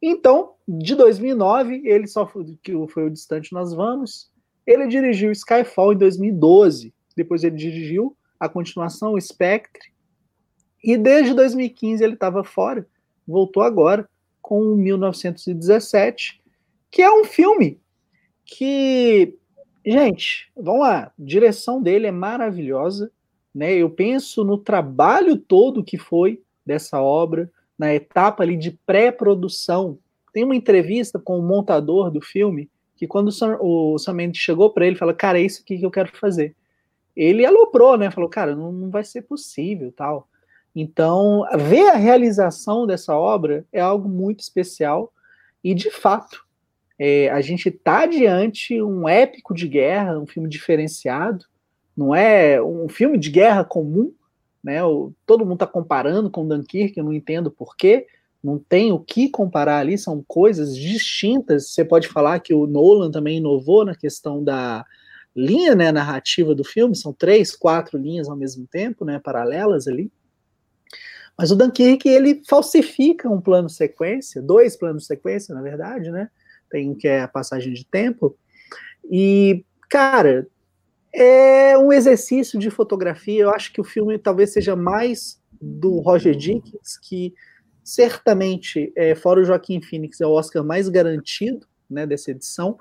Então, 0.03 0.55
de 0.67 0.95
2009, 0.97 1.83
ele 1.85 2.07
só 2.07 2.27
foi, 2.27 2.59
que 2.63 2.73
foi 2.89 3.05
o 3.05 3.11
Distante 3.11 3.53
Nós 3.53 3.73
Vamos. 3.73 4.31
Ele 4.67 4.87
dirigiu 4.89 5.31
Skyfall 5.31 5.93
em 5.93 5.99
2012. 5.99 6.93
Depois 7.19 7.43
ele 7.43 7.57
dirigiu 7.57 8.17
a 8.39 8.49
continuação, 8.49 9.15
o 9.15 9.21
Spectre. 9.21 9.91
E 10.83 10.97
desde 10.97 11.35
2015 11.35 12.03
ele 12.03 12.15
estava 12.15 12.45
fora. 12.45 12.87
Voltou 13.27 13.63
agora 13.63 14.09
com 14.41 14.77
1917, 14.77 16.41
que 16.91 17.03
é 17.03 17.11
um 17.11 17.25
filme 17.25 17.81
que, 18.45 19.37
gente, 19.85 20.51
vamos 20.57 20.81
lá, 20.81 20.99
a 20.99 21.13
direção 21.19 21.83
dele 21.83 22.07
é 22.07 22.13
maravilhosa, 22.13 23.11
né? 23.53 23.75
Eu 23.75 23.91
penso 23.91 24.45
no 24.45 24.57
trabalho 24.57 25.37
todo 25.37 25.85
que 25.85 25.99
foi 25.99 26.41
dessa 26.65 27.03
obra, 27.03 27.51
na 27.77 27.93
etapa 27.93 28.45
ali 28.45 28.57
de 28.57 28.71
pré-produção. 28.87 29.99
Tem 30.33 30.45
uma 30.45 30.57
entrevista 30.57 31.19
com 31.19 31.39
o 31.39 31.43
montador 31.43 32.11
do 32.11 32.21
filme 32.21 32.71
que 32.97 33.07
quando 33.07 33.31
o 33.61 33.99
Sam 33.99 34.13
Mendes 34.15 34.41
chegou 34.41 34.71
para 34.71 34.87
ele, 34.87 34.97
falou: 34.97 35.15
"Cara, 35.15 35.39
é 35.41 35.43
isso 35.43 35.63
aqui 35.63 35.79
que 35.79 35.85
eu 35.85 35.91
quero 35.91 36.17
fazer". 36.17 36.55
Ele 37.19 37.45
aloprou, 37.45 37.99
né? 37.99 38.11
Falou: 38.11 38.31
"Cara, 38.31 38.55
não, 38.55 38.73
não 38.73 38.91
vai 38.91 39.05
ser 39.05 39.23
possível, 39.23 39.93
tal". 39.95 40.29
Então, 40.75 41.45
ver 41.59 41.89
a 41.89 41.97
realização 41.97 42.87
dessa 42.87 43.17
obra 43.17 43.67
é 43.73 43.81
algo 43.81 44.09
muito 44.09 44.41
especial 44.41 45.13
e, 45.63 45.75
de 45.75 45.91
fato, 45.91 46.47
é, 46.99 47.29
a 47.31 47.41
gente 47.41 47.69
está 47.69 48.07
diante 48.07 48.81
um 48.81 49.09
épico 49.09 49.55
de 49.55 49.67
guerra, 49.67 50.19
um 50.19 50.27
filme 50.27 50.49
diferenciado, 50.49 51.45
não 51.97 52.15
é 52.15 52.63
um 52.63 52.89
filme 52.89 53.19
de 53.19 53.31
guerra 53.31 53.65
comum, 53.65 54.13
né? 54.63 54.85
O, 54.85 55.13
todo 55.27 55.45
mundo 55.45 55.55
está 55.55 55.67
comparando 55.67 56.31
com 56.31 56.47
Dunkirk, 56.47 56.97
eu 56.97 57.05
não 57.05 57.13
entendo 57.13 57.51
porquê, 57.51 58.07
não 58.43 58.59
tem 58.59 58.93
o 58.93 59.01
que 59.01 59.29
comparar 59.29 59.79
ali, 59.79 59.99
são 59.99 60.25
coisas 60.27 60.77
distintas. 60.77 61.71
Você 61.71 61.85
pode 61.85 62.07
falar 62.07 62.39
que 62.39 62.55
o 62.55 62.67
Nolan 62.67 63.11
também 63.11 63.39
inovou 63.39 63.85
na 63.85 63.97
questão 63.97 64.43
da 64.43 64.85
linha 65.39 65.75
né, 65.75 65.93
narrativa 65.93 66.55
do 66.55 66.65
filme, 66.65 66.97
são 66.97 67.13
três, 67.13 67.55
quatro 67.55 67.97
linhas 67.97 68.29
ao 68.29 68.37
mesmo 68.37 68.67
tempo, 68.67 69.05
né, 69.05 69.21
paralelas 69.21 69.87
ali. 69.87 70.11
Mas 71.39 71.53
o 71.53 71.57
Dunkirk, 71.57 72.09
ele 72.09 72.43
falsifica 72.49 73.31
um 73.31 73.41
plano 73.41 73.69
sequência, 73.69 74.43
dois 74.43 74.77
planos 74.77 75.07
sequência, 75.07 75.55
na 75.55 75.63
verdade, 75.63 76.11
né? 76.11 76.29
Tem 76.69 76.91
um 76.91 76.97
que 76.97 77.07
é 77.07 77.21
a 77.21 77.29
passagem 77.29 77.73
de 77.73 77.87
tempo. 77.87 78.37
E, 79.09 79.65
cara, 79.89 80.49
é 81.15 81.79
um 81.79 81.93
exercício 81.93 82.59
de 82.59 82.71
fotografia. 82.71 83.45
Eu 83.45 83.51
acho 83.51 83.73
que 83.73 83.81
o 83.81 83.85
filme 83.85 84.19
talvez 84.19 84.53
seja 84.53 84.75
mais 84.75 85.41
do 85.63 86.01
Roger 86.01 86.35
Dickens, 86.35 86.99
que 87.01 87.33
certamente, 87.85 88.93
é, 88.97 89.15
fora 89.15 89.41
o 89.41 89.45
Joaquim 89.45 89.81
Phoenix, 89.81 90.21
é 90.21 90.27
o 90.27 90.33
Oscar 90.33 90.65
mais 90.65 90.89
garantido 90.89 91.67
né, 91.89 92.05
dessa 92.05 92.33
edição. 92.33 92.77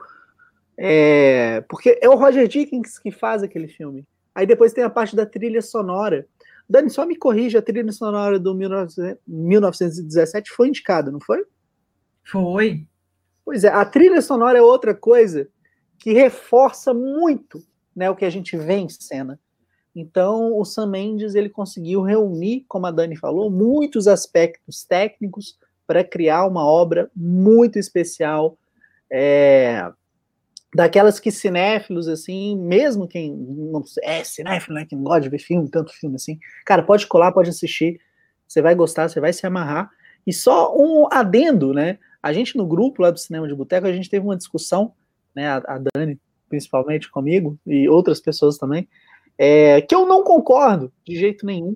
É, 0.78 1.62
porque 1.68 1.98
é 2.02 2.08
o 2.08 2.16
Roger 2.16 2.48
Dickens 2.48 3.00
que 3.00 3.12
faz 3.12 3.42
aquele 3.42 3.68
filme. 3.68 4.06
Aí 4.36 4.46
depois 4.46 4.74
tem 4.74 4.84
a 4.84 4.90
parte 4.90 5.16
da 5.16 5.26
trilha 5.26 5.62
sonora, 5.62 6.28
Dani, 6.70 6.90
só 6.90 7.06
me 7.06 7.16
corrija, 7.16 7.60
a 7.60 7.62
trilha 7.62 7.92
sonora 7.94 8.38
do 8.38 8.54
1917 8.54 10.52
foi 10.52 10.68
indicada, 10.68 11.10
não 11.10 11.20
foi? 11.20 11.46
Foi. 12.26 12.86
Pois 13.46 13.64
é, 13.64 13.70
a 13.70 13.86
trilha 13.86 14.22
sonora 14.22 14.58
é 14.58 14.62
outra 14.62 14.94
coisa 14.94 15.48
que 15.98 16.12
reforça 16.12 16.94
muito 16.94 17.64
né, 17.96 18.10
o 18.10 18.16
que 18.16 18.26
a 18.26 18.30
gente 18.30 18.58
vê 18.58 18.76
em 18.76 18.90
cena. 18.90 19.40
Então, 19.96 20.56
o 20.56 20.64
Sam 20.66 20.88
Mendes 20.88 21.34
ele 21.34 21.50
conseguiu 21.50 22.02
reunir, 22.04 22.66
como 22.68 22.86
a 22.86 22.92
Dani 22.92 23.16
falou, 23.16 23.50
muitos 23.50 24.08
aspectos 24.08 24.84
técnicos 24.84 25.58
para 25.88 26.04
criar 26.04 26.46
uma 26.46 26.64
obra 26.64 27.10
muito 27.16 27.80
especial, 27.80 28.58
é, 29.10 29.92
daquelas 30.74 31.20
que 31.20 31.32
cinéfilos, 31.32 32.08
assim, 32.08 32.58
mesmo 32.58 33.08
quem 33.08 33.34
não 33.36 33.84
é 34.04 34.24
cinéfilo, 34.24 34.76
né, 34.76 34.86
que 34.86 34.96
não 34.96 35.04
gosta 35.04 35.22
de 35.22 35.30
ver 35.30 35.40
filme, 35.40 35.70
tanto 35.70 35.94
filme 35.94 36.16
assim, 36.16 36.38
cara, 36.66 36.84
pode 36.84 37.08
colar, 37.08 37.32
pode 37.32 37.50
assistir, 37.50 38.00
você 38.48 38.62
vai 38.62 38.76
gostar, 38.76 39.10
você 39.10 39.20
vai 39.20 39.34
se 39.34 39.46
amarrar. 39.46 39.90
E 40.26 40.34
só 40.34 40.76
um 40.76 41.08
adendo, 41.12 41.74
né? 41.74 41.98
A 42.22 42.34
gente 42.34 42.58
no 42.58 42.66
grupo 42.66 43.02
lá 43.02 43.12
do 43.12 43.20
Cinema 43.20 43.48
de 43.48 43.56
Boteco, 43.56 43.88
a 43.88 43.94
gente 43.94 44.10
teve 44.10 44.26
uma 44.26 44.36
discussão, 44.36 44.94
né, 45.36 45.48
a, 45.48 45.58
a 45.58 45.82
Dani, 45.96 46.20
principalmente 46.50 47.10
comigo, 47.10 47.58
e 47.66 47.88
outras 47.88 48.20
pessoas 48.20 48.58
também, 48.58 48.88
é, 49.38 49.82
que 49.82 49.94
eu 49.94 50.06
não 50.06 50.24
concordo 50.24 50.92
de 51.06 51.16
jeito 51.16 51.46
nenhum 51.46 51.76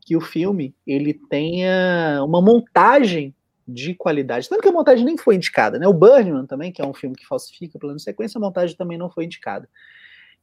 que 0.00 0.16
o 0.16 0.20
filme 0.20 0.74
ele 0.86 1.14
tenha 1.14 2.22
uma 2.24 2.42
montagem 2.42 3.34
de 3.66 3.94
qualidade. 3.94 4.48
Tanto 4.48 4.62
que 4.62 4.68
a 4.68 4.72
montagem 4.72 5.04
nem 5.04 5.16
foi 5.16 5.36
indicada, 5.36 5.78
né? 5.78 5.86
O 5.86 5.94
Birdman 5.94 6.46
também, 6.46 6.72
que 6.72 6.82
é 6.82 6.86
um 6.86 6.94
filme 6.94 7.16
que 7.16 7.26
falsifica 7.26 7.78
plano 7.78 7.96
de 7.96 8.02
sequência, 8.02 8.38
a 8.38 8.40
montagem 8.40 8.76
também 8.76 8.98
não 8.98 9.10
foi 9.10 9.24
indicada. 9.24 9.68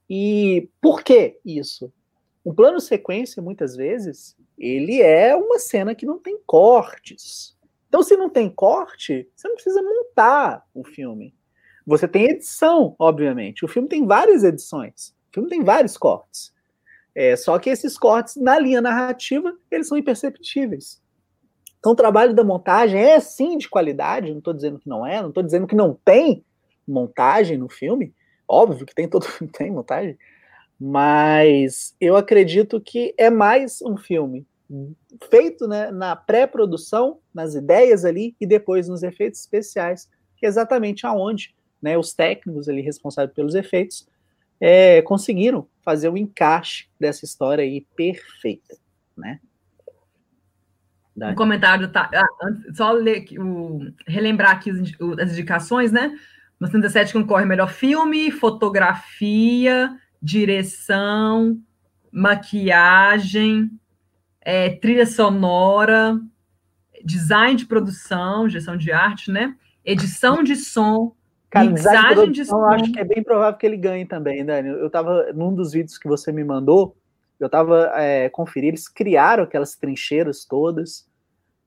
E 0.10 0.70
por 0.82 1.04
que 1.04 1.38
isso? 1.46 1.92
O 2.44 2.54
plano 2.54 2.80
sequência, 2.80 3.44
muitas 3.44 3.76
vezes, 3.76 4.36
ele 4.58 5.02
é 5.02 5.36
uma 5.36 5.60
cena 5.60 5.94
que 5.94 6.06
não 6.06 6.18
tem 6.18 6.40
cortes. 6.46 7.56
Então, 7.88 8.02
se 8.02 8.16
não 8.16 8.30
tem 8.30 8.50
corte, 8.50 9.28
você 9.36 9.48
não 9.48 9.56
precisa 9.56 9.82
montar 9.82 10.66
o 10.74 10.84
filme. 10.84 11.34
Você 11.86 12.08
tem 12.08 12.30
edição, 12.30 12.96
obviamente. 13.00 13.66
O 13.66 13.68
filme 13.68 13.88
tem 13.88 14.06
várias 14.06 14.44
edições. 14.44 15.16
O 15.30 15.34
filme 15.34 15.50
tem 15.50 15.64
vários 15.64 15.98
cortes. 15.98 16.54
É, 17.16 17.36
só 17.36 17.58
que 17.58 17.70
esses 17.70 17.98
cortes, 17.98 18.36
na 18.36 18.60
linha 18.60 18.82
narrativa, 18.82 19.58
eles 19.72 19.88
são 19.88 19.98
imperceptíveis. 19.98 21.02
Então, 21.80 21.94
o 21.94 21.96
trabalho 21.96 22.34
da 22.34 22.44
montagem 22.44 23.02
é 23.02 23.20
sim 23.20 23.58
de 23.58 23.70
qualidade, 23.70 24.32
não 24.32 24.40
estou 24.40 24.54
dizendo 24.54 24.80
que 24.80 24.90
não 24.90 25.06
é, 25.06 25.22
não 25.22 25.30
estou 25.30 25.44
dizendo 25.44 25.66
que 25.66 25.76
não 25.76 25.94
tem 25.94 26.44
montagem 26.88 27.58
no 27.58 27.70
filme, 27.70 28.14
óbvio 28.48 28.86
que 28.86 28.94
tem, 28.94 29.08
todo 29.08 29.24
filme 29.28 29.52
tem 29.52 29.72
montagem, 29.72 30.18
mas 30.80 31.96
eu 32.00 32.16
acredito 32.16 32.80
que 32.82 33.14
é 33.18 33.30
mais 33.30 33.82
um 33.82 33.98
filme 33.98 34.46
feito 35.30 35.68
né, 35.68 35.90
na 35.90 36.16
pré-produção, 36.16 37.20
nas 37.34 37.56
ideias 37.56 38.06
ali, 38.06 38.36
e 38.40 38.46
depois 38.46 38.88
nos 38.88 39.02
efeitos 39.02 39.40
especiais, 39.40 40.10
que 40.38 40.46
é 40.46 40.50
exatamente 40.50 41.06
aonde 41.06 41.56
né, 41.82 41.98
os 41.98 42.14
técnicos 42.14 42.70
ali 42.70 42.82
responsáveis 42.82 43.34
pelos 43.34 43.56
efeitos 43.56 44.08
é, 44.60 45.02
conseguiram 45.02 45.68
fazer 45.82 46.10
o 46.10 46.18
encaixe 46.18 46.88
dessa 47.00 47.26
história 47.26 47.64
aí 47.64 47.86
perfeita, 47.96 48.78
né? 49.18 49.40
Um 51.22 51.36
comentário, 51.36 51.88
tá, 51.88 52.10
ah, 52.14 52.48
só 52.74 52.92
ler, 52.92 53.26
o, 53.38 53.92
relembrar 54.08 54.52
aqui 54.52 54.70
as 54.70 55.32
indicações, 55.32 55.92
né? 55.92 56.18
No 56.60 56.68
77 56.68 57.14
concorre 57.14 57.46
melhor 57.46 57.70
filme, 57.70 58.32
fotografia, 58.32 59.96
direção, 60.22 61.58
maquiagem, 62.12 63.72
é, 64.42 64.70
trilha 64.70 65.06
sonora, 65.06 66.20
design 67.04 67.56
de 67.56 67.66
produção, 67.66 68.50
gestão 68.50 68.76
de 68.76 68.92
arte, 68.92 69.32
né? 69.32 69.56
Edição 69.86 70.44
de 70.44 70.56
som, 70.56 71.16
Cara, 71.50 71.66
mixagem 71.70 72.26
de, 72.26 72.32
de 72.32 72.46
som. 72.46 72.58
Eu 72.58 72.66
acho 72.68 72.92
que 72.92 73.00
é 73.00 73.04
bem 73.04 73.24
provável 73.24 73.58
que 73.58 73.66
ele 73.66 73.78
ganhe 73.78 74.06
também, 74.06 74.46
Dani. 74.46 74.70
Eu 74.70 74.88
estava 74.88 75.32
num 75.34 75.54
dos 75.54 75.72
vídeos 75.72 75.98
que 75.98 76.08
você 76.08 76.32
me 76.32 76.44
mandou, 76.44 76.96
eu 77.40 77.48
estava 77.48 77.92
é, 77.96 78.30
conferindo, 78.30 78.72
eles 78.72 78.88
criaram 78.88 79.44
aquelas 79.44 79.76
trincheiras 79.76 80.46
todas. 80.46 81.09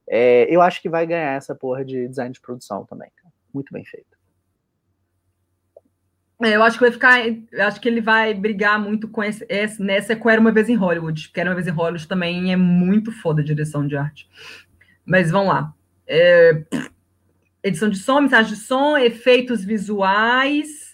É, 0.09 0.47
eu 0.55 0.61
acho 0.61 0.81
que 0.83 0.88
vai 0.88 1.07
ganhar 1.07 1.37
essa 1.37 1.55
porra 1.55 1.85
de 1.85 2.09
design 2.09 2.33
de 2.33 2.41
produção 2.41 2.85
também. 2.85 3.11
Muito 3.53 3.73
bem 3.73 3.85
feito. 3.85 4.17
É, 6.43 6.57
eu 6.57 6.62
acho 6.62 6.77
que 6.77 6.85
vai 6.85 6.91
ficar. 6.91 7.21
acho 7.67 7.81
que 7.81 7.88
ele 7.88 8.01
vai 8.01 8.35
brigar 8.35 8.79
muito 8.81 9.09
com 9.09 9.23
esse, 9.23 9.47
esse, 9.49 9.81
nessa 9.81 10.17
com 10.17 10.29
Era 10.29 10.41
uma 10.41 10.51
vez 10.51 10.69
em 10.69 10.75
Hollywood. 10.75 11.31
Que 11.31 11.41
Era 11.41 11.51
uma 11.51 11.55
vez 11.55 11.67
em 11.69 11.71
Hollywood 11.71 12.09
também 12.09 12.53
é 12.53 12.57
muito 12.57 13.12
foda 13.12 13.41
a 13.41 13.45
direção 13.45 13.87
de 13.87 13.97
arte. 13.97 14.29
Mas 15.05 15.31
vamos 15.31 15.55
lá. 15.55 15.73
É, 16.07 16.65
edição 17.62 17.88
de 17.88 17.99
som, 17.99 18.21
mensagem 18.21 18.55
de 18.55 18.59
som, 18.59 18.99
efeitos 18.99 19.65
visuais 19.65 20.92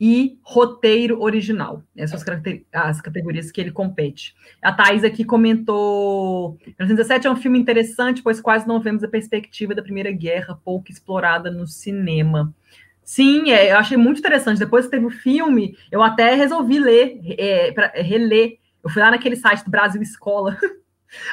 e 0.00 0.38
roteiro 0.42 1.22
original. 1.22 1.82
Essas 1.96 2.22
são 2.22 2.34
as, 2.72 3.00
categorias 3.00 3.50
que 3.50 3.60
ele 3.60 3.70
compete. 3.70 4.34
A 4.62 4.72
Thais 4.72 5.04
aqui 5.04 5.24
comentou: 5.24 6.58
1917 6.66 7.26
é 7.26 7.30
um 7.30 7.36
filme 7.36 7.58
interessante, 7.58 8.22
pois 8.22 8.40
quase 8.40 8.68
não 8.68 8.80
vemos 8.80 9.02
a 9.02 9.08
perspectiva 9.08 9.74
da 9.74 9.82
Primeira 9.82 10.12
Guerra, 10.12 10.60
pouco 10.64 10.90
explorada 10.90 11.50
no 11.50 11.66
cinema. 11.66 12.54
Sim, 13.02 13.50
é, 13.50 13.72
eu 13.72 13.78
achei 13.78 13.96
muito 13.96 14.18
interessante. 14.18 14.58
Depois 14.58 14.84
que 14.84 14.90
teve 14.90 15.06
o 15.06 15.10
filme, 15.10 15.76
eu 15.90 16.02
até 16.02 16.34
resolvi 16.34 16.78
ler, 16.78 17.20
é, 17.38 17.72
para 17.72 17.92
reler. 17.94 18.58
Eu 18.82 18.90
fui 18.90 19.00
lá 19.00 19.10
naquele 19.10 19.36
site 19.36 19.64
do 19.64 19.70
Brasil 19.70 20.02
Escola 20.02 20.56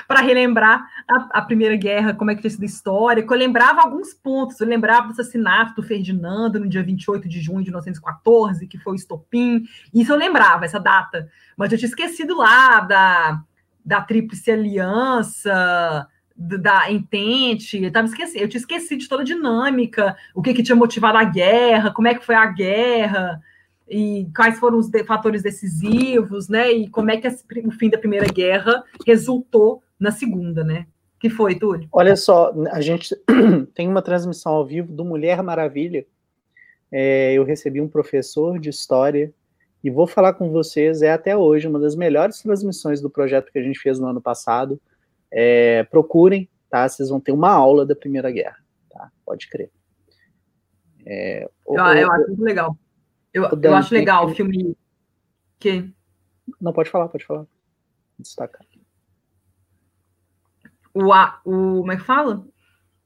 para 0.08 0.22
relembrar 0.22 0.86
a, 1.08 1.40
a, 1.40 1.42
Primeira 1.42 1.76
Guerra, 1.76 2.14
como 2.14 2.32
é 2.32 2.36
que 2.36 2.42
tinha 2.42 2.52
sido 2.52 2.66
histórico. 2.66 3.34
Eu 3.34 3.38
lembrava 3.38 3.82
alguns 3.82 4.14
pontos, 4.14 4.60
eu 4.60 4.68
lembrava 4.68 5.08
do 5.08 5.12
assassinato 5.12 5.76
do 5.76 5.88
Ferdinando 5.88 6.60
no 6.60 6.68
dia 6.68 6.84
28 6.84 7.28
de 7.28 7.42
junho 7.42 7.64
de 7.64 7.70
1914, 7.70 8.68
que 8.68 8.78
foi 8.78 8.94
o 8.94 8.96
estopim. 8.96 9.64
Isso 9.94 10.12
eu 10.12 10.18
lembrava, 10.18 10.66
essa 10.66 10.80
data. 10.80 11.30
Mas 11.58 11.72
eu 11.72 11.78
tinha 11.78 11.90
esquecido 11.90 12.38
lá 12.38 12.80
da, 12.82 13.42
da 13.86 14.02
Tríplice 14.02 14.52
Aliança, 14.52 16.08
da 16.36 16.92
Entente, 16.92 17.82
eu, 17.82 17.92
tava 17.92 18.08
esqueci, 18.08 18.40
eu 18.40 18.50
tinha 18.50 18.60
esquecido 18.60 19.00
de 19.00 19.08
toda 19.08 19.22
a 19.22 19.26
dinâmica, 19.26 20.18
o 20.34 20.42
que, 20.42 20.54
que 20.54 20.64
tinha 20.64 20.76
motivado 20.76 21.18
a 21.18 21.24
guerra, 21.24 21.92
como 21.92 22.08
é 22.08 22.16
que 22.16 22.26
foi 22.26 22.36
a 22.36 22.46
guerra, 22.48 23.40
e 23.88 24.28
quais 24.36 24.60
foram 24.60 24.78
os 24.78 24.90
de, 24.90 25.04
fatores 25.04 25.44
decisivos, 25.44 26.48
né? 26.48 26.72
E 26.72 26.90
como 26.90 27.12
é 27.12 27.18
que 27.18 27.28
o 27.28 27.72
fim 27.72 27.90
da 27.90 27.98
Primeira 27.98 28.28
Guerra 28.28 28.84
resultou 29.06 29.84
na 30.00 30.12
Segunda, 30.12 30.64
né? 30.64 30.88
Que 31.20 31.30
foi, 31.30 31.56
Túlio? 31.56 31.88
Olha 31.92 32.16
só, 32.16 32.54
a 32.72 32.82
gente 32.82 33.16
tem 33.74 33.88
uma 33.88 34.02
transmissão 34.02 34.54
ao 34.54 34.66
vivo 34.66 34.92
do 34.92 35.06
Mulher 35.06 35.42
Maravilha. 35.42 36.06
É, 36.92 37.34
eu 37.34 37.44
recebi 37.44 37.80
um 37.82 37.88
professor 37.88 38.60
de 38.60 38.70
história 38.70 39.34
e 39.84 39.90
vou 39.90 40.08
falar 40.08 40.34
com 40.34 40.50
vocês, 40.50 41.02
é 41.02 41.12
até 41.12 41.36
hoje 41.36 41.68
uma 41.68 41.80
das 41.80 41.96
melhores 41.96 42.42
transmissões 42.42 43.02
do 43.02 43.10
projeto 43.10 43.52
que 43.52 43.60
a 43.60 43.64
gente 43.64 43.80
fez 43.80 44.00
no 44.00 44.08
ano 44.08 44.22
passado. 44.22 44.80
É, 45.32 45.84
procurem, 45.84 46.50
tá? 46.70 46.88
Vocês 46.88 47.10
vão 47.10 47.20
ter 47.20 47.32
uma 47.32 47.52
aula 47.52 47.86
da 47.86 47.96
Primeira 47.96 48.32
Guerra, 48.32 48.58
tá? 48.90 49.12
Pode 49.26 49.50
crer. 49.50 49.70
É, 51.06 51.50
o, 51.66 51.78
eu, 51.78 51.86
eu 51.86 52.12
acho 52.12 52.28
muito 52.28 52.44
legal. 52.44 52.78
Eu, 53.34 53.50
eu 53.62 53.76
acho 53.76 53.94
legal 53.94 54.28
o 54.28 54.36
filme 54.36 54.78
que. 55.60 55.90
Não, 56.62 56.72
pode 56.72 56.90
falar, 56.90 57.08
pode 57.08 57.26
falar. 57.26 57.46
Destacar. 58.20 58.66
O, 60.94 61.10
o, 61.10 61.80
como 61.80 61.92
é 61.92 61.98
que 61.98 62.04
fala? 62.04 62.46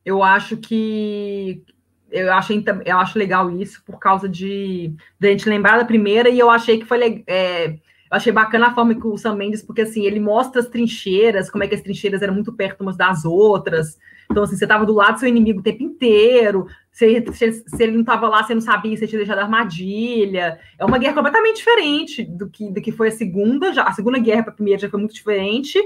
Eu 0.03 0.21
acho 0.21 0.57
que 0.57 1.63
eu 2.11 2.33
achei 2.33 2.63
eu 2.85 2.97
acho 2.97 3.19
legal 3.19 3.49
isso 3.51 3.83
por 3.85 3.99
causa 3.99 4.27
de, 4.27 4.93
de 5.19 5.27
a 5.27 5.31
gente 5.31 5.49
lembrar 5.49 5.77
da 5.77 5.85
primeira 5.85 6.29
e 6.29 6.39
eu 6.39 6.49
achei 6.49 6.79
que 6.79 6.85
foi 6.85 7.23
é, 7.27 7.69
eu 7.69 7.77
achei 8.11 8.31
bacana 8.31 8.67
a 8.67 8.73
forma 8.73 8.95
que 8.95 9.05
o 9.05 9.17
Sam 9.17 9.35
Mendes 9.35 9.61
porque 9.61 9.81
assim 9.81 10.05
ele 10.05 10.19
mostra 10.19 10.61
as 10.61 10.67
trincheiras 10.67 11.49
como 11.49 11.63
é 11.63 11.67
que 11.67 11.75
as 11.75 11.81
trincheiras 11.81 12.21
eram 12.21 12.33
muito 12.33 12.53
perto 12.53 12.81
umas 12.81 12.95
das 12.95 13.25
outras 13.25 13.97
então 14.29 14.43
assim 14.43 14.55
você 14.55 14.65
estava 14.65 14.85
do 14.85 14.93
lado 14.93 15.13
do 15.13 15.19
seu 15.19 15.29
inimigo 15.29 15.59
o 15.59 15.63
tempo 15.63 15.83
inteiro 15.83 16.67
se, 16.91 17.23
se, 17.31 17.51
se 17.65 17.83
ele 17.83 17.93
não 17.93 18.01
estava 18.01 18.27
lá 18.27 18.43
você 18.43 18.53
não 18.53 18.61
sabia 18.61 18.97
se 18.97 19.07
tinha 19.07 19.19
deixado 19.19 19.37
a 19.37 19.43
armadilha. 19.43 20.59
É 20.79 20.83
uma 20.83 20.97
guerra 20.97 21.13
completamente 21.13 21.57
diferente 21.57 22.23
do 22.23 22.49
que 22.49 22.71
do 22.71 22.81
que 22.81 22.91
foi 22.91 23.09
a 23.09 23.11
segunda 23.11 23.71
já 23.71 23.83
a 23.83 23.91
segunda 23.91 24.17
guerra 24.17 24.43
para 24.43 24.51
a 24.51 24.55
primeira 24.55 24.79
já 24.79 24.89
foi 24.89 24.99
muito 24.99 25.13
diferente. 25.13 25.79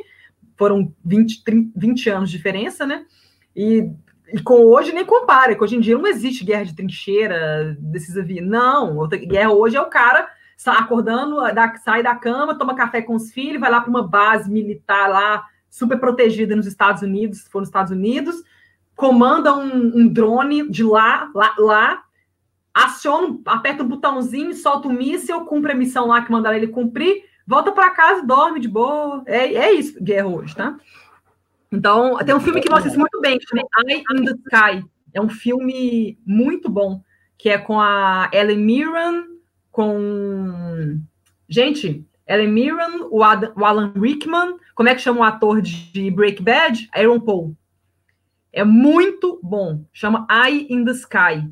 Foram 0.57 0.93
20, 1.03 1.43
30, 1.43 1.71
20 1.75 2.09
anos 2.09 2.29
de 2.31 2.37
diferença 2.37 2.85
né? 2.85 3.05
E 3.53 3.89
e 4.33 4.41
com 4.41 4.53
hoje 4.53 4.93
nem 4.93 5.03
compara, 5.03 5.53
que 5.53 5.61
hoje 5.61 5.75
em 5.75 5.81
dia 5.81 5.97
não 5.97 6.07
existe 6.07 6.45
guerra 6.45 6.63
de 6.63 6.73
trincheira, 6.73 7.75
desses 7.77 8.15
aviões. 8.15 8.47
Não, 8.47 8.95
outra 8.95 9.17
guerra 9.17 9.51
hoje 9.51 9.75
é 9.75 9.81
o 9.81 9.89
cara 9.89 10.29
acordando, 10.65 11.37
sai 11.83 12.01
da 12.01 12.15
cama, 12.15 12.57
toma 12.57 12.75
café 12.75 13.01
com 13.01 13.15
os 13.15 13.31
filhos, 13.31 13.59
vai 13.59 13.69
lá 13.69 13.81
para 13.81 13.89
uma 13.89 14.07
base 14.07 14.49
militar 14.49 15.09
lá, 15.09 15.43
super 15.71 15.97
protegida 15.97 16.55
nos 16.55 16.67
Estados 16.67 17.01
Unidos, 17.01 17.47
for 17.47 17.59
nos 17.59 17.69
Estados 17.69 17.91
Unidos, 17.91 18.43
comanda 18.93 19.55
um, 19.55 19.99
um 20.01 20.07
drone 20.07 20.69
de 20.69 20.83
lá, 20.83 21.31
lá, 21.33 21.55
lá, 21.57 22.03
aciona, 22.73 23.39
aperta 23.45 23.81
um 23.81 23.87
botãozinho, 23.87 24.53
solta 24.53 24.89
um 24.89 24.93
míssil, 24.93 25.45
cumpre 25.45 25.71
a 25.71 25.75
missão 25.75 26.07
lá 26.07 26.21
que 26.21 26.31
mandaram 26.31 26.57
ele 26.57 26.67
cumprir, 26.67 27.23
volta 27.47 27.71
para 27.71 27.91
casa, 27.91 28.25
dorme 28.25 28.59
de 28.59 28.67
boa. 28.67 29.23
É, 29.25 29.53
é 29.55 29.73
isso, 29.73 29.97
guerra 30.03 30.27
hoje, 30.27 30.55
tá? 30.55 30.77
Então, 31.71 32.17
tem 32.17 32.35
um 32.35 32.39
filme 32.41 32.59
que 32.59 32.69
mostra 32.69 32.89
isso 32.89 32.99
muito 32.99 33.19
bem, 33.21 33.39
que 33.39 33.47
chama 33.47 33.63
Eye 33.87 34.03
in 34.11 34.25
the 34.25 34.33
Sky. 34.33 34.85
É 35.13 35.21
um 35.21 35.29
filme 35.29 36.19
muito 36.25 36.69
bom, 36.69 37.01
que 37.37 37.49
é 37.49 37.57
com 37.57 37.79
a 37.79 38.29
Ellen 38.33 38.59
Mirren, 38.59 39.23
com... 39.71 40.99
Gente, 41.47 42.05
Ellen 42.31 42.51
Mirren, 42.51 43.07
o, 43.09 43.23
Adam, 43.23 43.51
o 43.55 43.65
Alan 43.65 43.91
Rickman, 43.95 44.57
como 44.75 44.87
é 44.87 44.95
que 44.95 45.01
chama 45.01 45.19
o 45.19 45.23
ator 45.23 45.61
de 45.61 46.09
Break 46.11 46.41
Bad? 46.41 46.89
Aaron 46.93 47.19
Paul. 47.19 47.55
É 48.53 48.63
muito 48.63 49.39
bom. 49.43 49.83
Chama 49.91 50.25
Eye 50.29 50.67
in 50.69 50.85
the 50.85 50.91
Sky. 50.91 51.49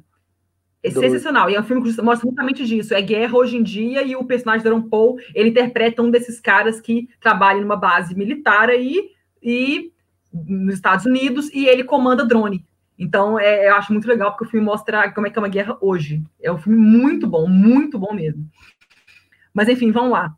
É 0.82 0.90
sensacional. 0.90 1.50
E 1.50 1.56
é 1.56 1.60
um 1.60 1.64
filme 1.64 1.84
que 1.84 2.02
mostra 2.02 2.28
justamente 2.28 2.66
disso. 2.66 2.94
É 2.94 3.02
guerra 3.02 3.36
hoje 3.36 3.58
em 3.58 3.64
dia 3.64 4.02
e 4.04 4.16
o 4.16 4.24
personagem 4.24 4.62
de 4.62 4.68
Aaron 4.70 4.84
Paul, 4.84 5.18
ele 5.36 5.50
interpreta 5.50 6.02
um 6.02 6.10
desses 6.10 6.40
caras 6.40 6.80
que 6.80 7.10
trabalha 7.20 7.60
numa 7.60 7.76
base 7.76 8.16
militar 8.16 8.70
aí 8.70 9.10
e 9.44 9.92
nos 10.32 10.76
Estados 10.76 11.06
Unidos 11.06 11.52
e 11.54 11.68
ele 11.68 11.84
comanda 11.84 12.26
drone. 12.26 12.66
Então, 12.98 13.40
é, 13.40 13.68
eu 13.70 13.76
acho 13.76 13.92
muito 13.92 14.08
legal 14.08 14.32
porque 14.32 14.46
o 14.46 14.50
filme 14.50 14.66
mostra 14.66 15.12
como 15.12 15.28
é 15.28 15.30
que 15.30 15.38
é 15.38 15.42
uma 15.42 15.48
guerra 15.50 15.78
hoje. 15.82 16.24
É 16.42 16.52
um 16.52 16.58
filme 16.58 16.78
muito 16.78 17.28
bom, 17.28 17.48
muito 17.48 18.00
bom 18.00 18.14
mesmo. 18.14 18.50
Mas, 19.54 19.68
enfim, 19.68 19.92
vamos 19.92 20.12
lá. 20.12 20.36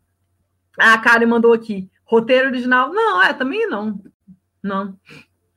A 0.78 0.98
Karen 0.98 1.26
mandou 1.26 1.52
aqui. 1.52 1.90
Roteiro 2.04 2.48
original? 2.48 2.92
Não, 2.92 3.22
é, 3.22 3.32
também 3.32 3.68
não. 3.68 4.02
Não. 4.62 4.98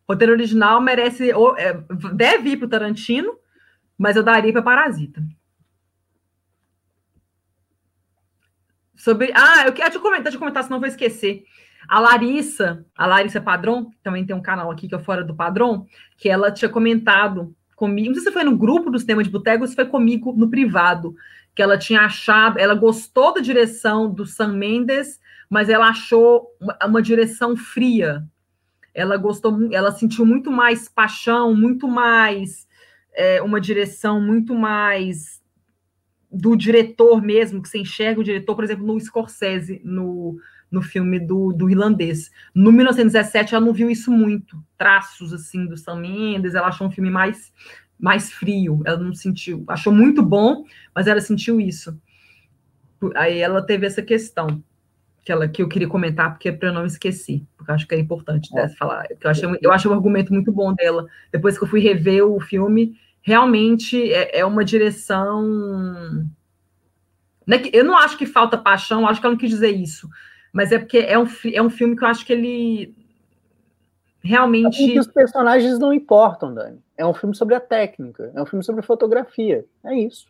Roteiro 0.07 0.34
original 0.34 0.80
merece. 0.82 1.32
É, 1.32 1.74
deve 2.13 2.49
ir 2.49 2.57
para 2.57 2.66
o 2.66 2.70
Tarantino, 2.70 3.38
mas 3.97 4.16
eu 4.16 4.24
daria 4.24 4.51
para 4.51 4.61
Parasita. 4.61 5.22
Sobre. 8.95 9.32
Ah, 9.36 9.66
eu 9.66 9.74
quero 9.74 9.91
te 9.91 9.99
comentar, 9.99 10.32
te 10.32 10.38
comentar, 10.38 10.63
senão 10.63 10.80
vou 10.80 10.88
esquecer. 10.88 11.43
A 11.88 11.99
Larissa, 11.99 12.84
a 12.97 13.05
Larissa 13.05 13.39
Padrão, 13.39 13.91
também 14.01 14.26
tem 14.26 14.36
um 14.36 14.41
canal 14.41 14.72
aqui 14.72 14.88
que 14.88 14.95
é 14.95 14.99
Fora 14.99 15.24
do 15.24 15.36
Padrão, 15.36 15.86
que 16.18 16.28
ela 16.28 16.51
tinha 16.51 16.70
comentado 16.70 17.55
comigo, 17.76 18.07
não 18.07 18.16
sei 18.16 18.24
se 18.24 18.32
foi 18.32 18.43
no 18.43 18.57
grupo 18.57 18.89
dos 18.89 19.03
temas 19.03 19.26
de 19.26 19.32
boteco 19.32 19.63
ou 19.63 19.68
se 19.68 19.76
foi 19.76 19.86
comigo 19.86 20.34
no 20.34 20.49
privado, 20.49 21.13
que 21.55 21.61
ela 21.61 21.77
tinha 21.77 22.01
achado, 22.01 22.59
ela 22.59 22.75
gostou 22.75 23.33
da 23.33 23.39
direção 23.39 24.11
do 24.11 24.25
Sam 24.25 24.53
Mendes, 24.53 25.19
mas 25.49 25.69
ela 25.69 25.87
achou 25.87 26.47
uma, 26.83 27.01
direção 27.01 27.55
fria. 27.55 28.25
Ela 28.93 29.15
gostou, 29.15 29.71
ela 29.71 29.91
sentiu 29.91 30.25
muito 30.25 30.51
mais 30.51 30.89
paixão, 30.89 31.55
muito 31.55 31.87
mais 31.87 32.67
é, 33.13 33.41
uma 33.41 33.61
direção 33.61 34.19
muito 34.19 34.53
mais 34.53 35.41
do 36.29 36.55
diretor 36.55 37.21
mesmo, 37.21 37.61
que 37.61 37.69
você 37.69 37.77
enxerga 37.77 38.19
o 38.19 38.23
diretor, 38.23 38.55
por 38.55 38.63
exemplo, 38.65 38.85
no 38.85 38.99
Scorsese, 38.99 39.81
no 39.85 40.37
no 40.75 40.81
filme 40.81 41.19
do, 41.19 41.53
do 41.53 41.69
irlandês. 41.69 42.29
No 42.53 42.71
1917, 42.71 43.55
ela 43.55 43.65
não 43.65 43.73
viu 43.73 43.89
isso 43.89 44.11
muito, 44.11 44.61
traços 44.77 45.31
assim 45.31 45.65
do 45.65 45.77
Sam 45.77 45.97
Mendes, 45.97 46.53
ela 46.53 46.67
achou 46.67 46.87
um 46.87 46.91
filme 46.91 47.09
mais 47.09 47.53
mais 47.99 48.31
frio, 48.31 48.81
ela 48.85 48.97
não 48.97 49.13
sentiu, 49.13 49.63
achou 49.67 49.93
muito 49.93 50.21
bom, 50.21 50.63
mas 50.93 51.07
ela 51.07 51.21
sentiu 51.21 51.59
isso. 51.59 51.97
Aí 53.15 53.39
ela 53.39 53.61
teve 53.61 53.85
essa 53.85 54.01
questão 54.01 54.63
que 55.23 55.31
ela 55.31 55.47
que 55.47 55.61
eu 55.61 55.67
queria 55.67 55.87
comentar 55.87 56.31
porque 56.31 56.51
para 56.51 56.69
eu 56.69 56.73
não 56.73 56.85
esquecer, 56.85 57.41
porque 57.57 57.71
eu 57.71 57.75
acho 57.75 57.87
que 57.87 57.95
é 57.95 57.99
importante 57.99 58.53
né, 58.53 58.69
falar. 58.69 59.05
Eu 59.09 59.29
achei, 59.29 59.49
eu 59.61 59.71
achei 59.71 59.89
um 59.89 59.93
argumento 59.93 60.31
muito 60.31 60.51
bom 60.51 60.73
dela. 60.73 61.07
Depois 61.31 61.57
que 61.57 61.63
eu 61.63 61.67
fui 61.67 61.79
rever 61.79 62.23
o 62.23 62.39
filme, 62.39 62.95
realmente 63.21 64.13
é, 64.13 64.39
é 64.39 64.45
uma 64.45 64.63
direção. 64.63 65.43
Né, 67.47 67.61
eu 67.73 67.83
não 67.83 67.97
acho 67.97 68.17
que 68.17 68.25
falta 68.25 68.57
paixão, 68.57 69.07
acho 69.07 69.19
que 69.19 69.25
ela 69.25 69.33
não 69.33 69.39
quis 69.39 69.49
dizer 69.49 69.71
isso, 69.71 70.07
mas 70.53 70.71
é 70.71 70.77
porque 70.77 70.99
é 70.99 71.17
um, 71.17 71.27
é 71.53 71.61
um 71.61 71.69
filme 71.69 71.95
que 71.95 72.03
eu 72.03 72.07
acho 72.07 72.25
que 72.25 72.33
ele 72.33 72.95
realmente. 74.23 74.83
É 74.83 74.93
que 74.93 74.99
os 74.99 75.07
personagens 75.07 75.79
não 75.79 75.91
importam, 75.91 76.53
Dani. 76.53 76.84
É 76.97 77.05
um 77.05 77.13
filme 77.13 77.35
sobre 77.35 77.55
a 77.55 77.59
técnica, 77.59 78.31
é 78.33 78.41
um 78.41 78.45
filme 78.45 78.63
sobre 78.63 78.81
fotografia. 78.81 79.65
É 79.83 79.95
isso. 79.95 80.27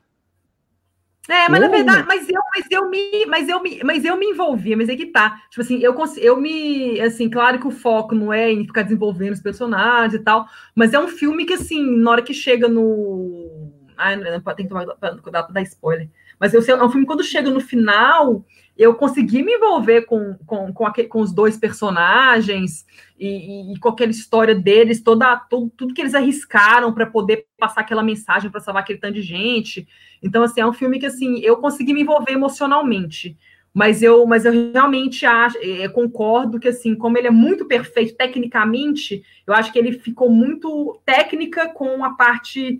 É, 1.28 1.49
mas 1.49 1.59
na 1.59 1.68
verdade, 1.68 2.05
mas 2.07 2.30
eu, 2.30 2.41
mas 2.53 2.66
eu 2.70 2.89
me, 2.89 3.26
mas 3.26 3.49
eu 3.49 3.61
me, 3.61 3.84
mas 3.84 4.05
eu 4.05 4.16
me 4.16 4.28
envolvia, 4.28 4.78
mas 4.78 4.89
é 4.89 4.95
que 4.95 5.07
tá. 5.07 5.41
Tipo 5.49 5.61
assim, 5.61 5.80
eu 5.80 5.95
eu 6.18 6.38
me, 6.38 7.01
assim, 7.01 7.30
claro 7.30 7.59
que 7.59 7.68
o 7.68 7.72
foco 7.72 8.13
não 8.13 8.32
é 8.32 8.51
em 8.51 8.66
ficar 8.66 8.84
desenvolvendo 8.84 9.34
os 9.34 9.41
personagens 9.41 10.13
e 10.13 10.24
tal, 10.24 10.45
mas 10.76 10.93
é 10.93 10.99
um 10.99 11.07
filme 11.07 11.45
que 11.45 11.53
assim, 11.53 11.97
na 11.97 12.11
hora 12.11 12.22
que 12.22 12.34
chega 12.34 12.68
no, 12.68 13.72
ai, 13.97 14.20
tem 14.55 14.68
que 14.68 14.70
tomar 14.70 14.86
cuidado 14.86 15.47
para 15.47 15.53
dar 15.53 15.61
spoiler. 15.63 16.09
Mas 16.39 16.53
eu 16.53 16.61
sei, 16.61 16.76
é 16.76 16.84
um 16.84 16.89
filme 16.89 17.07
quando 17.07 17.24
chega 17.24 17.49
no 17.49 17.61
final, 17.61 18.45
eu 18.78 18.93
consegui 18.95 19.41
me 19.41 19.53
envolver 19.53 20.01
com, 20.01 20.36
com, 20.45 20.73
com, 20.73 20.86
aquele, 20.86 21.07
com 21.07 21.21
os 21.21 21.32
dois 21.32 21.57
personagens 21.57 22.86
e, 23.17 23.73
e, 23.73 23.80
com 23.80 23.89
aquela 23.89 24.11
história 24.11 24.53
deles, 24.53 25.01
toda, 25.01 25.38
tudo, 25.49 25.71
tudo 25.78 25.93
que 25.93 26.01
eles 26.01 26.13
arriscaram 26.13 26.93
para 26.93 27.05
poder 27.05 27.45
passar 27.57 27.82
aquela 27.82 28.03
mensagem 28.03 28.51
para 28.51 28.59
salvar 28.59 28.84
aquele 28.84 28.99
tanto 28.99 29.13
de 29.13 29.21
gente. 29.21 29.88
Então, 30.21 30.43
assim, 30.43 30.59
é 30.59 30.67
um 30.67 30.73
filme 30.73 30.99
que 30.99 31.05
assim, 31.05 31.39
eu 31.39 31.57
consegui 31.57 31.93
me 31.93 32.01
envolver 32.01 32.34
emocionalmente. 32.34 33.38
Mas 33.73 34.01
eu, 34.01 34.26
mas 34.26 34.45
eu 34.45 34.71
realmente 34.71 35.26
acho, 35.26 35.57
eu 35.57 35.84
é, 35.84 35.89
concordo 35.89 36.61
que 36.61 36.69
assim, 36.69 36.95
como 36.95 37.17
ele 37.17 37.28
é 37.28 37.32
muito 37.32 37.65
perfeito 37.65 38.15
tecnicamente, 38.15 39.21
eu 39.45 39.53
acho 39.53 39.71
que 39.71 39.78
ele 39.78 39.99
ficou 39.99 40.30
muito 40.30 40.97
técnica 41.05 41.67
com 41.67 42.03
a 42.03 42.11
parte 42.11 42.80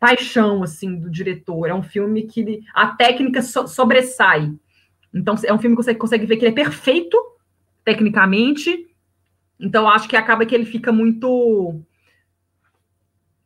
paixão 0.00 0.64
assim 0.64 0.96
do 0.96 1.08
diretor. 1.08 1.68
É 1.68 1.74
um 1.74 1.84
filme 1.84 2.24
que 2.24 2.60
a 2.74 2.88
técnica 2.88 3.42
so, 3.42 3.68
sobressai. 3.68 4.52
Então, 5.12 5.34
é 5.44 5.52
um 5.52 5.58
filme 5.58 5.76
que 5.76 5.82
você 5.82 5.94
consegue 5.94 6.26
ver 6.26 6.36
que 6.36 6.44
ele 6.44 6.52
é 6.52 6.64
perfeito, 6.64 7.16
tecnicamente. 7.84 8.86
Então, 9.58 9.88
acho 9.88 10.08
que 10.08 10.16
acaba 10.16 10.44
que 10.44 10.54
ele 10.54 10.64
fica 10.64 10.92
muito 10.92 11.80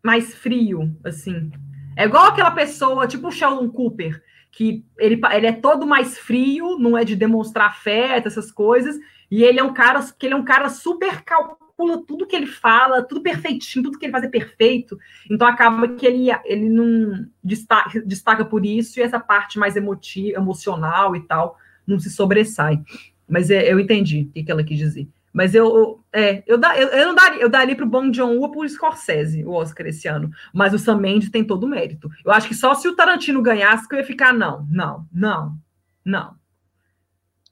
mais 0.02 0.34
frio, 0.34 0.94
assim. 1.04 1.50
É 1.96 2.04
igual 2.04 2.26
aquela 2.26 2.50
pessoa, 2.50 3.06
tipo 3.06 3.28
o 3.28 3.30
Sheldon 3.30 3.68
Cooper, 3.70 4.22
que 4.50 4.84
ele, 4.98 5.20
ele 5.32 5.46
é 5.46 5.52
todo 5.52 5.86
mais 5.86 6.18
frio, 6.18 6.78
não 6.78 6.98
é 6.98 7.04
de 7.04 7.14
demonstrar 7.14 7.68
afeto, 7.68 8.26
essas 8.26 8.50
coisas, 8.50 8.98
e 9.30 9.44
ele 9.44 9.60
é 9.60 9.62
um 9.62 9.72
cara 9.72 10.00
que 10.18 10.26
ele 10.26 10.34
é 10.34 10.36
um 10.36 10.44
cara 10.44 10.68
super 10.68 11.22
calculado 11.22 11.71
manipula 11.83 12.05
tudo 12.07 12.26
que 12.26 12.37
ele 12.37 12.47
fala, 12.47 13.03
tudo 13.03 13.22
perfeitinho, 13.22 13.85
tudo 13.85 13.99
que 13.99 14.07
ele 14.07 14.12
faz 14.12 14.24
é 14.24 14.28
perfeito. 14.28 14.99
Então 15.30 15.47
acaba 15.47 15.89
que 15.89 16.07
ele, 16.07 16.28
ele 16.45 16.68
não 16.68 17.26
destaca, 17.43 18.01
destaca 18.01 18.45
por 18.45 18.64
isso 18.64 18.99
e 18.99 19.03
essa 19.03 19.18
parte 19.18 19.59
mais 19.59 19.76
emotiva, 19.76 20.39
emocional 20.39 21.16
e 21.16 21.20
tal 21.20 21.59
não 21.87 21.99
se 21.99 22.11
sobressai. 22.11 22.80
Mas 23.28 23.51
é, 23.51 23.70
eu 23.70 23.80
entendi 23.80 24.28
o 24.30 24.33
que, 24.33 24.51
ela 24.51 24.62
quis 24.62 24.78
dizer. 24.78 25.09
Mas 25.33 25.55
eu, 25.55 26.05
é, 26.12 26.43
eu, 26.47 26.61
eu, 26.61 26.89
eu 26.89 27.07
não 27.07 27.14
daria, 27.14 27.41
eu 27.41 27.49
daria 27.49 27.74
para 27.74 27.87
o 27.87 27.89
Bong 27.89 28.14
Joon-ho 28.14 28.53
por 28.53 28.68
Scorsese, 28.68 29.45
o 29.45 29.53
Oscar 29.53 29.87
esse 29.87 30.07
ano. 30.07 30.30
Mas 30.53 30.74
o 30.74 30.78
Sam 30.78 30.99
Mendes 30.99 31.30
tem 31.30 31.43
todo 31.43 31.64
o 31.64 31.68
mérito. 31.68 32.11
Eu 32.24 32.30
acho 32.30 32.47
que 32.47 32.55
só 32.55 32.74
se 32.74 32.87
o 32.87 32.95
Tarantino 32.95 33.43
ganhasse 33.43 33.89
que 33.89 33.95
eu 33.95 33.99
ia 33.99 34.05
ficar, 34.05 34.33
não, 34.33 34.66
não, 34.70 35.07
não, 35.12 35.57
não. 36.05 36.37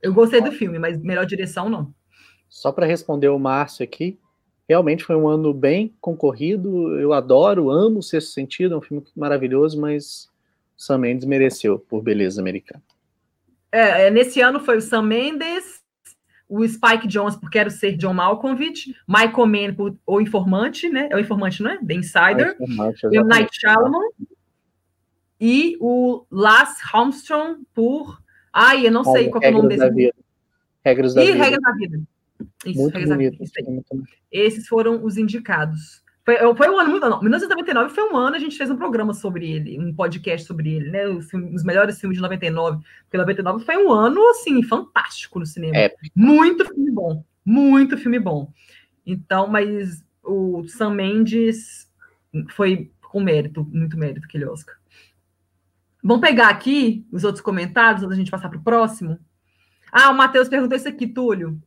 Eu 0.02 0.12
gostei 0.12 0.40
do 0.40 0.52
filme, 0.52 0.78
mas 0.78 1.00
melhor 1.00 1.24
direção, 1.24 1.68
não. 1.68 1.92
Só 2.50 2.72
para 2.72 2.84
responder 2.84 3.28
o 3.28 3.38
Márcio 3.38 3.84
aqui, 3.84 4.18
realmente 4.68 5.04
foi 5.04 5.14
um 5.14 5.28
ano 5.28 5.54
bem 5.54 5.94
concorrido. 6.00 6.98
Eu 6.98 7.12
adoro, 7.12 7.70
amo 7.70 8.00
o 8.00 8.02
Sexto 8.02 8.32
Sentido, 8.32 8.74
é 8.74 8.76
um 8.76 8.82
filme 8.82 9.02
maravilhoso, 9.16 9.80
mas 9.80 10.28
Sam 10.76 10.98
Mendes 10.98 11.26
mereceu 11.26 11.78
por 11.78 12.02
beleza 12.02 12.40
americana. 12.40 12.82
É, 13.70 14.08
é 14.08 14.10
nesse 14.10 14.40
ano 14.40 14.58
foi 14.58 14.78
o 14.78 14.82
Sam 14.82 15.02
Mendes, 15.02 15.80
o 16.48 16.66
Spike 16.66 17.06
Jones 17.06 17.36
por 17.36 17.48
Quero 17.48 17.70
Ser 17.70 17.96
John 17.96 18.14
Malkovich, 18.14 18.92
Michael 19.06 19.46
Mann 19.46 19.74
por 19.74 19.96
O 20.04 20.20
Informante, 20.20 20.88
né? 20.88 21.08
É 21.08 21.14
o 21.14 21.20
Informante, 21.20 21.62
não 21.62 21.70
é? 21.70 21.78
The 21.78 21.94
Insider. 21.94 22.56
É 23.12 23.20
o 23.20 23.24
Night 23.24 23.50
Shyamalan. 23.52 24.08
E 25.40 25.76
o 25.80 26.26
Lars 26.30 26.76
Armstrong 26.92 27.62
por... 27.72 28.20
Ai, 28.52 28.84
eu 28.86 28.90
não 28.90 29.04
sei 29.04 29.30
qual 29.30 29.42
é 29.42 29.50
o 29.50 29.52
nome 29.52 29.68
desse. 29.68 29.90
Vida. 29.90 30.14
Regras 30.84 31.14
da 31.14 31.22
e 31.22 31.32
Vida. 31.32 31.44
Regras 31.44 31.62
da 31.62 31.72
Vida. 31.72 32.02
Isso, 32.64 32.80
Muito 32.80 32.92
bonito, 32.92 33.08
da 33.08 33.16
Vida. 33.16 33.36
Esses 34.30 34.68
foram 34.68 35.04
os 35.04 35.16
indicados. 35.16 36.02
Foi, 36.24 36.36
foi 36.54 36.68
um 36.68 36.78
ano 36.78 36.90
muito. 36.90 37.08
Não, 37.08 37.20
1999 37.20 37.94
foi 37.94 38.04
um 38.04 38.16
ano, 38.16 38.36
a 38.36 38.38
gente 38.38 38.56
fez 38.56 38.70
um 38.70 38.76
programa 38.76 39.14
sobre 39.14 39.50
ele, 39.50 39.78
um 39.78 39.94
podcast 39.94 40.46
sobre 40.46 40.74
ele, 40.74 40.90
né? 40.90 41.08
Os, 41.08 41.26
os 41.32 41.64
melhores 41.64 41.98
filmes 41.98 42.18
de 42.18 42.22
99. 42.22 42.82
Porque 43.04 43.16
99 43.16 43.64
foi 43.64 43.76
um 43.76 43.90
ano, 43.90 44.20
assim, 44.30 44.62
fantástico 44.62 45.38
no 45.38 45.46
cinema. 45.46 45.76
É. 45.76 45.94
Muito 46.14 46.64
filme 46.64 46.90
bom. 46.90 47.24
Muito 47.44 47.96
filme 47.96 48.18
bom. 48.18 48.52
Então, 49.04 49.48
mas 49.48 50.04
o 50.22 50.66
Sam 50.68 50.90
Mendes 50.90 51.90
foi 52.50 52.90
com 53.02 53.20
mérito, 53.20 53.66
muito 53.72 53.96
mérito 53.96 54.26
aquele 54.26 54.46
Oscar. 54.46 54.76
Vamos 56.02 56.20
pegar 56.20 56.48
aqui 56.48 57.06
os 57.10 57.24
outros 57.24 57.42
comentários 57.42 58.02
antes 58.02 58.10
da 58.10 58.16
gente 58.16 58.30
passar 58.30 58.48
para 58.48 58.58
o 58.58 58.62
próximo. 58.62 59.18
Ah, 59.92 60.10
o 60.10 60.16
Matheus 60.16 60.48
perguntou 60.48 60.76
isso 60.76 60.88
aqui, 60.88 61.06
Túlio. 61.06 61.60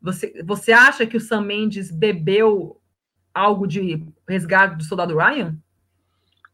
Você, 0.00 0.42
você 0.44 0.72
acha 0.72 1.06
que 1.06 1.16
o 1.16 1.20
Sam 1.20 1.42
Mendes 1.42 1.90
bebeu 1.90 2.80
algo 3.34 3.66
de 3.66 4.04
resgate 4.28 4.76
do 4.76 4.84
soldado 4.84 5.16
Ryan? 5.16 5.56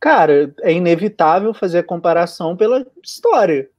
Cara, 0.01 0.55
é 0.61 0.72
inevitável 0.72 1.55
fazer 1.55 1.78
a 1.78 1.84
comparação 1.84 2.57
pela 2.57 2.86
história. 3.03 3.70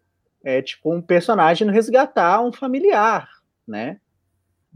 É 0.44 0.62
tipo 0.62 0.94
um 0.94 1.02
personagem 1.02 1.70
resgatar 1.70 2.42
um 2.42 2.52
familiar, 2.52 3.28
né? 3.68 4.00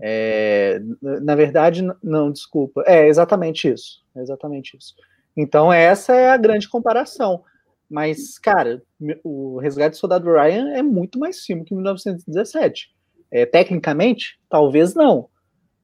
É, 0.01 0.79
na 1.01 1.35
verdade, 1.35 1.83
não, 2.01 2.31
desculpa. 2.31 2.83
É 2.85 3.07
exatamente 3.07 3.67
isso. 3.67 4.03
É 4.15 4.21
exatamente 4.21 4.77
isso. 4.77 4.95
Então, 5.35 5.71
essa 5.71 6.15
é 6.15 6.31
a 6.31 6.37
grande 6.37 6.69
comparação. 6.69 7.43
Mas, 7.89 8.37
cara, 8.37 8.81
o 9.23 9.57
Resgate 9.59 9.91
do 9.91 9.99
Soldado 9.99 10.31
Ryan 10.31 10.69
é 10.73 10.83
muito 10.83 11.17
mais 11.19 11.43
filme 11.43 11.65
que 11.65 11.73
1917. 11.73 12.93
É, 13.31 13.45
tecnicamente, 13.45 14.39
talvez 14.49 14.93
não. 14.95 15.29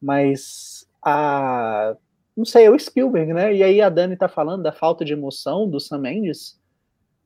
Mas 0.02 0.88
a, 1.04 1.96
não 2.36 2.44
sei, 2.46 2.66
é 2.66 2.72
o 2.72 2.78
Spielberg, 2.78 3.34
né? 3.34 3.56
E 3.56 3.64
aí 3.64 3.82
a 3.82 3.90
Dani 3.90 4.18
tá 4.18 4.28
falando 4.28 4.64
da 4.64 4.72
falta 4.72 5.06
de 5.06 5.14
emoção 5.14 5.70
do 5.70 5.80
Sam 5.80 6.00
Mendes. 6.00 6.60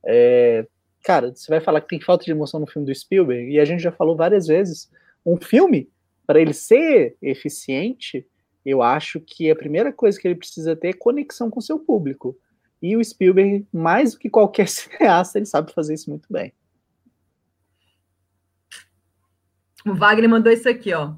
É, 0.05 0.67
cara, 1.03 1.33
você 1.33 1.49
vai 1.49 1.59
falar 1.59 1.81
que 1.81 1.87
tem 1.87 2.01
falta 2.01 2.25
de 2.25 2.31
emoção 2.31 2.59
no 2.59 2.67
filme 2.67 2.85
do 2.85 2.93
Spielberg, 2.93 3.51
e 3.51 3.59
a 3.59 3.65
gente 3.65 3.81
já 3.81 3.91
falou 3.91 4.15
várias 4.15 4.47
vezes, 4.47 4.89
um 5.25 5.37
filme, 5.37 5.89
para 6.27 6.39
ele 6.39 6.53
ser 6.53 7.15
eficiente, 7.21 8.25
eu 8.65 8.83
acho 8.83 9.19
que 9.19 9.49
a 9.49 9.55
primeira 9.55 9.91
coisa 9.91 10.19
que 10.19 10.27
ele 10.27 10.35
precisa 10.35 10.75
ter 10.75 10.89
é 10.89 10.93
conexão 10.93 11.49
com 11.49 11.59
seu 11.59 11.79
público. 11.79 12.37
E 12.81 12.95
o 12.95 13.03
Spielberg, 13.03 13.65
mais 13.73 14.13
do 14.13 14.19
que 14.19 14.29
qualquer 14.29 14.67
cineasta, 14.69 15.39
ele 15.39 15.45
sabe 15.45 15.73
fazer 15.73 15.95
isso 15.95 16.09
muito 16.09 16.31
bem. 16.31 16.53
O 19.85 19.93
Wagner 19.93 20.29
mandou 20.29 20.51
isso 20.51 20.67
aqui, 20.67 20.93
ó. 20.93 21.13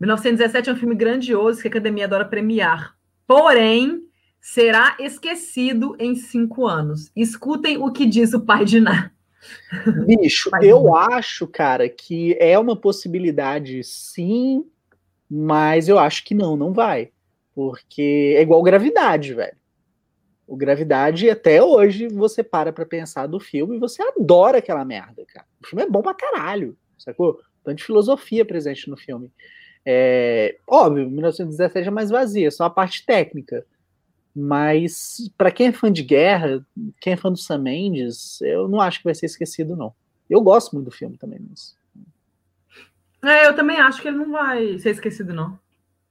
1917 0.00 0.68
é 0.68 0.72
um 0.72 0.76
filme 0.76 0.94
grandioso 0.94 1.60
que 1.60 1.68
a 1.68 1.70
academia 1.70 2.04
adora 2.04 2.24
premiar 2.24 2.94
porém 3.26 4.02
será 4.40 4.96
esquecido 5.00 5.96
em 5.98 6.14
cinco 6.14 6.66
anos. 6.66 7.10
Escutem 7.16 7.78
o 7.78 7.90
que 7.90 8.06
diz 8.06 8.34
o 8.34 8.40
pai 8.40 8.64
de 8.64 8.80
Ná. 8.80 9.10
Bicho, 10.06 10.50
eu 10.62 10.94
acho, 10.94 11.46
cara, 11.46 11.88
que 11.88 12.36
é 12.40 12.58
uma 12.58 12.76
possibilidade, 12.76 13.82
sim, 13.84 14.64
mas 15.30 15.88
eu 15.88 15.98
acho 15.98 16.24
que 16.24 16.34
não, 16.34 16.56
não 16.56 16.72
vai. 16.72 17.10
Porque 17.54 18.34
é 18.36 18.42
igual 18.42 18.62
gravidade, 18.62 19.34
velho. 19.34 19.56
O 20.46 20.56
Gravidade, 20.56 21.30
até 21.30 21.62
hoje, 21.62 22.06
você 22.06 22.42
para 22.42 22.70
pra 22.70 22.84
pensar 22.84 23.26
do 23.26 23.40
filme 23.40 23.76
e 23.76 23.80
você 23.80 24.02
adora 24.02 24.58
aquela 24.58 24.84
merda, 24.84 25.24
cara. 25.32 25.46
O 25.62 25.66
filme 25.66 25.82
é 25.82 25.88
bom 25.88 26.02
pra 26.02 26.12
caralho, 26.12 26.76
sacou? 26.98 27.40
Tanto 27.64 27.78
de 27.78 27.84
filosofia 27.84 28.44
presente 28.44 28.88
no 28.88 28.96
filme. 28.96 29.30
É, 29.86 30.56
óbvio, 30.66 31.10
1917 31.10 31.88
é 31.88 31.90
mais 31.90 32.10
vazia, 32.10 32.50
só 32.50 32.64
a 32.64 32.70
parte 32.70 33.04
técnica. 33.04 33.64
Mas 34.34 35.30
para 35.38 35.50
quem 35.50 35.68
é 35.68 35.72
fã 35.72 35.92
de 35.92 36.02
guerra, 36.02 36.64
quem 37.00 37.12
é 37.12 37.16
fã 37.16 37.30
do 37.30 37.38
Sam 37.38 37.58
Mendes, 37.58 38.40
eu 38.42 38.68
não 38.68 38.80
acho 38.80 38.98
que 38.98 39.04
vai 39.04 39.14
ser 39.14 39.26
esquecido, 39.26 39.76
não. 39.76 39.94
Eu 40.28 40.40
gosto 40.40 40.72
muito 40.74 40.86
do 40.86 40.90
filme 40.90 41.16
também, 41.16 41.38
mas... 41.48 41.76
É, 43.22 43.46
eu 43.46 43.54
também 43.54 43.78
acho 43.78 44.02
que 44.02 44.08
ele 44.08 44.18
não 44.18 44.30
vai 44.30 44.78
ser 44.78 44.90
esquecido, 44.90 45.32
não. 45.32 45.58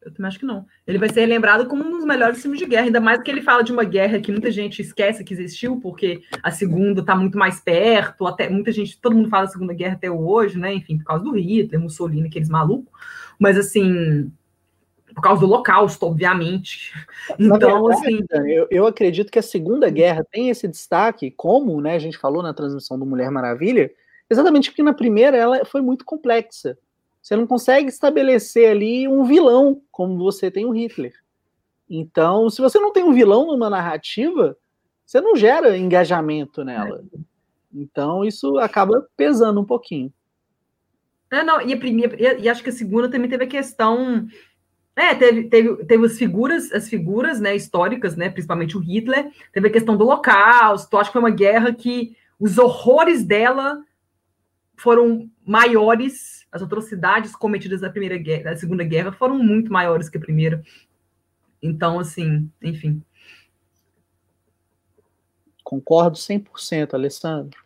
Eu 0.05 0.13
também 0.13 0.27
acho 0.27 0.39
que 0.39 0.45
não. 0.45 0.65
Ele 0.85 0.97
vai 0.97 1.09
ser 1.09 1.25
lembrado 1.25 1.67
como 1.67 1.83
um 1.83 1.91
dos 1.91 2.05
melhores 2.05 2.41
filmes 2.41 2.59
de 2.59 2.65
guerra, 2.65 2.85
ainda 2.85 2.99
mais 2.99 3.21
que 3.21 3.31
ele 3.31 3.41
fala 3.41 3.63
de 3.63 3.71
uma 3.71 3.83
guerra 3.83 4.19
que 4.19 4.31
muita 4.31 4.51
gente 4.51 4.81
esquece 4.81 5.23
que 5.23 5.33
existiu, 5.33 5.79
porque 5.79 6.21
a 6.41 6.51
segunda 6.51 7.01
está 7.01 7.15
muito 7.15 7.37
mais 7.37 7.59
perto, 7.59 8.27
até 8.27 8.49
muita 8.49 8.71
gente, 8.71 8.99
todo 8.99 9.15
mundo 9.15 9.29
fala 9.29 9.45
da 9.45 9.51
Segunda 9.51 9.73
Guerra 9.73 9.93
até 9.93 10.11
hoje, 10.11 10.57
né? 10.57 10.73
Enfim, 10.73 10.97
por 10.97 11.05
causa 11.05 11.23
do 11.23 11.37
Hitler, 11.37 11.79
Mussolini, 11.79 12.27
aqueles 12.27 12.49
malucos. 12.49 12.91
Mas 13.39 13.57
assim, 13.57 14.31
por 15.13 15.21
causa 15.21 15.41
do 15.41 15.47
Holocausto, 15.47 16.05
obviamente. 16.05 16.91
Então, 17.39 17.85
verdade, 17.87 17.93
assim. 17.93 18.25
Eu, 18.51 18.67
eu 18.69 18.85
acredito 18.85 19.31
que 19.31 19.39
a 19.39 19.43
Segunda 19.43 19.89
Guerra 19.89 20.25
tem 20.29 20.49
esse 20.49 20.67
destaque, 20.67 21.31
como 21.31 21.79
né, 21.79 21.95
a 21.95 21.99
gente 21.99 22.17
falou 22.17 22.43
na 22.43 22.53
transmissão 22.53 22.99
do 22.99 23.05
Mulher 23.05 23.31
Maravilha, 23.31 23.89
exatamente 24.29 24.69
porque 24.69 24.83
na 24.83 24.93
primeira 24.93 25.37
ela 25.37 25.63
foi 25.63 25.81
muito 25.81 26.03
complexa. 26.03 26.77
Você 27.23 27.37
não 27.37 27.47
consegue 27.47 27.87
estabelecer 27.87 28.69
ali 28.69 29.07
um 29.07 29.23
vilão, 29.23 29.81
como 29.89 30.17
você 30.17 30.51
tem 30.51 30.65
o 30.65 30.71
Hitler. 30.71 31.13
Então, 31.89 32.49
se 32.49 32.61
você 32.61 32.77
não 32.79 32.91
tem 32.91 33.01
um 33.05 33.13
vilão 33.13 33.47
numa 33.47 33.69
narrativa, 33.69 34.57
você 35.05 35.21
não 35.21 35.33
gera 35.33 35.77
engajamento 35.77 36.65
nela. 36.65 37.01
Então, 37.73 38.25
isso 38.25 38.57
acaba 38.57 39.07
pesando 39.15 39.61
um 39.61 39.65
pouquinho. 39.65 40.11
É, 41.31 41.41
não, 41.43 41.61
e 41.61 41.73
a 41.73 41.77
primeira, 41.77 42.39
e 42.39 42.49
acho 42.49 42.61
que 42.61 42.69
a 42.69 42.73
segunda 42.73 43.09
também 43.09 43.29
teve 43.29 43.45
a 43.45 43.47
questão. 43.47 44.27
É, 44.93 45.15
teve, 45.15 45.43
teve, 45.45 45.85
teve 45.85 46.05
as 46.05 46.17
figuras, 46.17 46.73
as 46.73 46.89
figuras 46.89 47.39
né, 47.39 47.55
históricas, 47.55 48.17
né, 48.17 48.29
principalmente 48.29 48.75
o 48.77 48.81
Hitler, 48.81 49.31
teve 49.51 49.69
a 49.69 49.71
questão 49.71 49.95
do 49.95 50.03
Holocausto, 50.03 50.97
acho 50.97 51.09
que 51.09 51.13
foi 51.13 51.21
uma 51.21 51.31
guerra 51.31 51.73
que 51.73 52.15
os 52.39 52.59
horrores 52.59 53.23
dela 53.23 53.81
foram 54.75 55.29
maiores, 55.45 56.42
as 56.53 56.61
atrocidades 56.61 57.35
cometidas 57.35 57.81
na 57.81 57.89
primeira 57.89 58.15
guerra, 58.15 58.51
na 58.51 58.55
segunda 58.55 58.83
guerra 58.83 59.11
foram 59.11 59.39
muito 59.39 59.73
maiores 59.73 60.07
que 60.07 60.19
a 60.19 60.21
primeira. 60.21 60.63
Então, 61.59 61.99
assim, 61.99 62.47
enfim. 62.61 63.01
Concordo 65.63 66.15
100%, 66.15 66.93
Alessandro. 66.93 67.59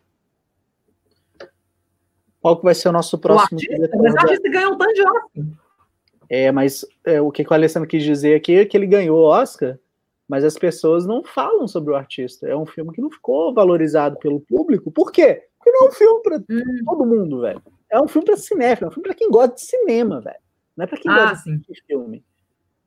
Qual 2.40 2.56
que 2.56 2.64
vai 2.64 2.74
ser 2.74 2.88
o 2.88 2.92
nosso 2.92 3.18
próximo? 3.18 3.60
O 3.60 3.62
artista, 3.62 3.98
mas 3.98 4.14
o 4.14 4.18
artista 4.18 4.48
ganhou 4.48 4.72
um 4.72 4.78
tanto 4.78 4.94
de 4.94 5.02
Oscar. 5.02 5.44
É, 6.30 6.50
mas 6.50 6.86
é, 7.04 7.20
o 7.20 7.30
que, 7.30 7.42
o 7.42 7.54
Alessandro 7.54 7.88
quis 7.88 8.02
dizer 8.02 8.36
aqui 8.36 8.54
é 8.54 8.64
que 8.64 8.76
ele 8.76 8.86
ganhou 8.86 9.18
o 9.18 9.26
Oscar, 9.28 9.78
mas 10.26 10.44
as 10.44 10.56
pessoas 10.56 11.04
não 11.04 11.22
falam 11.22 11.68
sobre 11.68 11.92
o 11.92 11.96
artista. 11.96 12.48
É 12.48 12.56
um 12.56 12.64
filme 12.64 12.92
que 12.92 13.02
não 13.02 13.10
ficou 13.10 13.52
valorizado 13.52 14.18
pelo 14.18 14.40
público. 14.40 14.90
Por 14.90 15.12
quê? 15.12 15.42
Porque 15.58 15.70
não 15.70 15.86
é 15.86 15.88
um 15.90 15.92
filme 15.92 16.22
para 16.22 16.36
hum. 16.38 16.84
todo 16.86 17.06
mundo, 17.06 17.40
velho. 17.42 17.62
É 17.90 18.00
um 18.00 18.08
filme 18.08 18.26
para 18.26 18.36
cinéfilo, 18.36 18.86
é 18.86 18.88
um 18.88 18.92
filme 18.92 19.08
para 19.08 19.16
quem 19.16 19.30
gosta 19.30 19.54
de 19.54 19.62
cinema, 19.62 20.20
velho. 20.20 20.40
Não 20.76 20.84
é 20.84 20.86
para 20.86 20.98
quem 20.98 21.10
ah, 21.10 21.30
gosta 21.30 21.50
de 21.50 21.82
filme. 21.86 22.24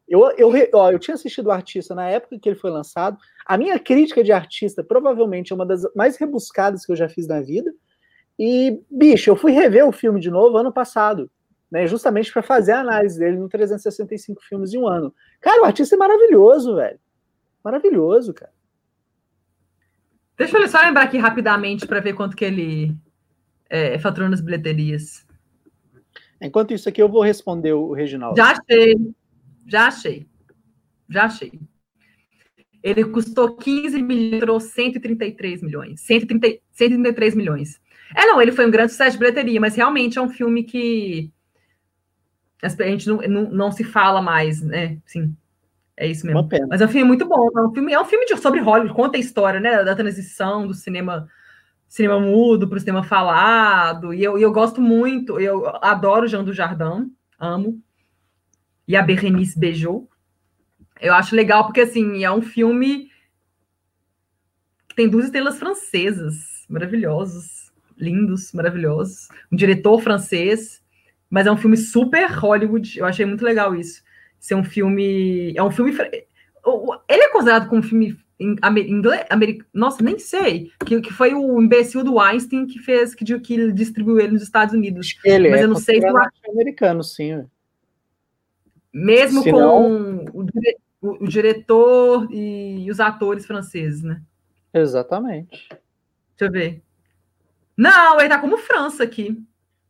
Eu, 0.07 0.29
eu, 0.31 0.51
ó, 0.73 0.91
eu 0.91 0.99
tinha 0.99 1.15
assistido 1.15 1.47
o 1.47 1.51
artista 1.51 1.95
na 1.95 2.07
época 2.09 2.37
que 2.37 2.49
ele 2.49 2.57
foi 2.57 2.69
lançado. 2.69 3.17
A 3.45 3.57
minha 3.57 3.79
crítica 3.79 4.23
de 4.23 4.31
artista 4.31 4.83
provavelmente 4.83 5.51
é 5.51 5.55
uma 5.55 5.65
das 5.65 5.83
mais 5.95 6.17
rebuscadas 6.17 6.85
que 6.85 6.91
eu 6.91 6.95
já 6.95 7.07
fiz 7.07 7.27
na 7.27 7.41
vida. 7.41 7.73
E, 8.37 8.81
bicho, 8.89 9.29
eu 9.29 9.35
fui 9.35 9.51
rever 9.51 9.87
o 9.87 9.91
filme 9.91 10.19
de 10.19 10.29
novo 10.29 10.57
ano 10.57 10.71
passado. 10.71 11.31
né, 11.71 11.87
justamente 11.87 12.31
para 12.33 12.43
fazer 12.43 12.73
a 12.73 12.81
análise 12.81 13.17
dele 13.17 13.37
no 13.37 13.47
365 13.47 14.41
filmes 14.43 14.73
em 14.73 14.77
um 14.77 14.87
ano. 14.87 15.13
Cara, 15.39 15.61
o 15.61 15.65
artista 15.65 15.95
é 15.95 15.97
maravilhoso, 15.97 16.75
velho. 16.75 16.99
Maravilhoso, 17.63 18.33
cara. 18.33 18.51
Deixa 20.37 20.57
eu 20.57 20.67
só 20.67 20.81
lembrar 20.81 21.03
aqui 21.03 21.17
rapidamente 21.17 21.87
para 21.87 22.01
ver 22.01 22.13
quanto 22.13 22.35
que 22.35 22.43
ele 22.43 22.93
é, 23.71 23.97
faturou 23.97 24.29
nas 24.29 24.41
bilheterias. 24.41 25.25
Enquanto 26.41 26.73
isso 26.73 26.89
aqui, 26.89 27.01
eu 27.01 27.07
vou 27.07 27.23
responder 27.23 27.71
o 27.71 27.93
Reginaldo. 27.93 28.35
Já 28.35 28.51
achei. 28.51 28.95
Já 29.65 29.87
achei. 29.87 30.27
Já 31.09 31.23
achei. 31.23 31.53
Ele 32.83 33.05
custou 33.05 33.55
15 33.55 34.01
milhões, 34.01 34.63
133 34.63 35.61
milhões. 35.61 36.01
130, 36.01 36.59
133 36.71 37.35
milhões. 37.35 37.79
É, 38.13 38.25
não, 38.25 38.41
ele 38.41 38.51
foi 38.51 38.67
um 38.67 38.71
grande 38.71 38.91
sucesso 38.91 39.13
de 39.13 39.19
bilheteria, 39.19 39.61
mas 39.61 39.75
realmente 39.75 40.17
é 40.17 40.21
um 40.21 40.29
filme 40.29 40.63
que 40.63 41.31
a 42.61 42.67
gente 42.69 43.07
não, 43.07 43.17
não, 43.21 43.51
não 43.51 43.71
se 43.71 43.83
fala 43.83 44.21
mais, 44.21 44.61
né? 44.61 44.97
Sim, 45.05 45.35
é 45.95 46.07
isso 46.07 46.25
mesmo. 46.25 46.49
Mas 46.67 46.81
é 46.81 46.85
um 46.85 46.89
filme 46.89 47.07
muito 47.07 47.25
bom. 47.25 47.49
É 47.55 47.61
um 47.61 47.71
filme, 47.71 47.93
é 47.93 48.01
um 48.01 48.05
filme 48.05 48.25
de, 48.25 48.35
sobre 48.37 48.59
Hollywood, 48.59 48.93
conta 48.93 49.15
a 49.15 49.19
história, 49.19 49.59
né? 49.59 49.83
Da 49.83 49.95
transição 49.95 50.67
do 50.67 50.73
cinema 50.73 51.29
cinema 51.91 52.21
mudo 52.21 52.69
para 52.69 52.77
o 52.77 52.79
cinema 52.79 53.03
falado. 53.03 54.13
E 54.13 54.23
eu, 54.23 54.37
eu 54.37 54.49
gosto 54.53 54.79
muito, 54.79 55.37
eu 55.37 55.67
adoro 55.83 56.25
Jean 56.25 56.41
do 56.41 56.53
Jardim, 56.53 57.13
amo. 57.37 57.83
E 58.87 58.95
a 58.95 59.01
Berenice 59.01 59.59
beijou. 59.59 60.09
Eu 61.01 61.13
acho 61.13 61.35
legal 61.35 61.65
porque 61.65 61.81
assim, 61.81 62.23
é 62.23 62.31
um 62.31 62.41
filme 62.41 63.09
que 64.87 64.95
tem 64.95 65.09
duas 65.09 65.25
estrelas 65.25 65.59
francesas, 65.59 66.65
maravilhosos, 66.69 67.73
lindos, 67.97 68.53
maravilhosos. 68.53 69.27
Um 69.51 69.57
diretor 69.57 70.01
francês, 70.01 70.81
mas 71.29 71.45
é 71.45 71.51
um 71.51 71.57
filme 71.57 71.75
super 71.75 72.31
Hollywood. 72.31 72.99
Eu 72.99 73.05
achei 73.05 73.25
muito 73.25 73.43
legal 73.43 73.75
isso. 73.75 74.01
Ser 74.39 74.55
um 74.55 74.63
filme, 74.63 75.53
é 75.57 75.61
um 75.61 75.71
filme 75.71 75.91
ele 77.09 77.23
é 77.23 77.29
considerado 77.33 77.67
como 77.67 77.81
um 77.81 77.83
filme 77.83 78.17
inglês, 78.41 79.25
americano, 79.29 79.69
nossa, 79.73 80.03
nem 80.03 80.17
sei, 80.17 80.71
que, 80.85 81.01
que 81.01 81.13
foi 81.13 81.33
o 81.33 81.61
imbecil 81.61 82.03
do 82.03 82.19
Einstein 82.19 82.65
que 82.65 82.79
fez, 82.79 83.13
que, 83.13 83.39
que 83.39 83.71
distribuiu 83.71 84.19
ele 84.19 84.33
nos 84.33 84.43
Estados 84.43 84.73
Unidos. 84.73 85.17
Ele 85.23 85.49
Mas 85.49 85.61
é 85.61 85.63
eu 85.63 85.67
não 85.67 85.75
sei 85.75 86.01
se 86.01 86.07
americano, 86.49 87.03
sim. 87.03 87.45
Mesmo 88.93 89.41
se 89.43 89.51
com 89.51 89.59
não... 89.59 90.25
o, 90.33 90.45
o, 91.01 91.23
o, 91.23 91.27
diretor 91.27 92.27
e, 92.31 92.85
e 92.85 92.91
os 92.91 92.99
atores 92.99 93.45
franceses, 93.45 94.03
né? 94.03 94.21
Exatamente. 94.73 95.69
Deixa 95.69 95.79
eu 96.41 96.51
ver. 96.51 96.81
Não, 97.77 98.19
ele 98.19 98.29
tá 98.29 98.39
como 98.39 98.57
França 98.57 99.03
aqui. 99.03 99.41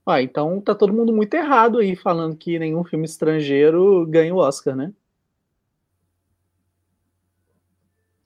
Ah, 0.06 0.22
então 0.22 0.60
tá 0.62 0.74
todo 0.74 0.94
mundo 0.94 1.14
muito 1.14 1.34
errado 1.34 1.80
aí, 1.80 1.96
falando 1.96 2.36
que 2.36 2.58
nenhum 2.58 2.84
filme 2.84 3.06
estrangeiro 3.06 4.06
ganha 4.08 4.34
o 4.34 4.38
Oscar, 4.38 4.76
né? 4.76 4.92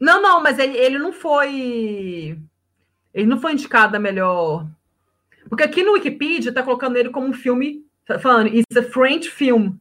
Não, 0.05 0.21
não, 0.21 0.39
mas 0.39 0.59
ele, 0.59 0.77
ele 0.77 0.99
não 0.99 1.11
foi. 1.11 2.39
Ele 3.11 3.25
não 3.25 3.39
foi 3.39 3.53
indicado 3.53 3.97
a 3.97 3.99
melhor. 3.99 4.67
Porque 5.49 5.63
aqui 5.63 5.83
no 5.83 5.93
Wikipedia 5.93 6.51
tá 6.51 6.61
colocando 6.61 6.95
ele 6.95 7.09
como 7.09 7.25
um 7.25 7.33
filme. 7.33 7.83
Tá 8.05 8.19
falando, 8.19 8.47
it's 8.55 8.77
a 8.77 8.83
French 8.83 9.31
film. 9.31 9.73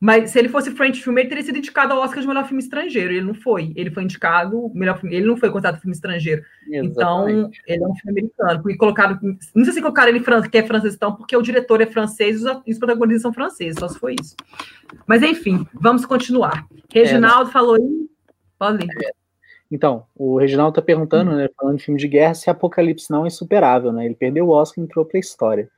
Mas 0.00 0.30
se 0.32 0.38
ele 0.40 0.48
fosse 0.48 0.72
French 0.72 1.00
film, 1.00 1.16
ele 1.16 1.28
teria 1.28 1.44
sido 1.44 1.58
indicado 1.58 1.94
ao 1.94 2.00
Oscar 2.00 2.20
de 2.20 2.26
melhor 2.26 2.44
filme 2.44 2.60
estrangeiro. 2.60 3.12
Ele 3.12 3.24
não 3.24 3.34
foi. 3.34 3.72
Ele 3.76 3.88
foi 3.88 4.02
indicado 4.02 4.68
melhor 4.74 4.98
filme. 4.98 5.14
Ele 5.14 5.26
não 5.26 5.36
foi 5.36 5.48
considerado 5.48 5.80
filme 5.80 5.94
estrangeiro. 5.94 6.42
Então, 6.66 7.28
Exatamente. 7.28 7.60
Então, 7.62 7.74
ele 7.74 7.84
é 7.84 7.86
um 7.86 7.94
filme 7.94 8.20
americano. 8.20 8.70
E 8.70 8.76
colocado. 8.76 9.20
Não 9.54 9.64
sei 9.64 9.74
se 9.74 9.80
colocaram 9.80 10.08
ele 10.08 10.24
que 10.50 10.58
é 10.58 10.66
francês, 10.66 10.96
então, 10.96 11.14
porque 11.14 11.36
o 11.36 11.42
diretor 11.42 11.80
é 11.80 11.86
francês 11.86 12.42
e 12.66 12.72
os 12.72 12.78
protagonistas 12.80 13.22
são 13.22 13.32
franceses. 13.32 13.78
Só 13.78 13.86
se 13.86 13.96
foi 13.96 14.16
isso. 14.20 14.34
Mas 15.06 15.22
enfim, 15.22 15.64
vamos 15.72 16.04
continuar. 16.04 16.66
Reginaldo 16.92 17.50
é, 17.50 17.52
falou. 17.52 17.78
Pode 18.58 18.78
ler. 18.78 18.90
É. 19.04 19.25
Então, 19.70 20.06
o 20.14 20.38
Reginaldo 20.38 20.70
está 20.70 20.82
perguntando, 20.82 21.32
né, 21.32 21.48
falando 21.56 21.78
de 21.78 21.84
filme 21.84 21.98
de 21.98 22.06
guerra, 22.06 22.34
se 22.34 22.48
Apocalipse 22.48 23.10
não 23.10 23.24
é 23.24 23.28
insuperável, 23.28 23.92
né? 23.92 24.06
Ele 24.06 24.14
perdeu 24.14 24.46
o 24.46 24.50
Oscar 24.50 24.82
e 24.82 24.86
entrou 24.86 25.04
para 25.04 25.18
a 25.18 25.20
história. 25.20 25.68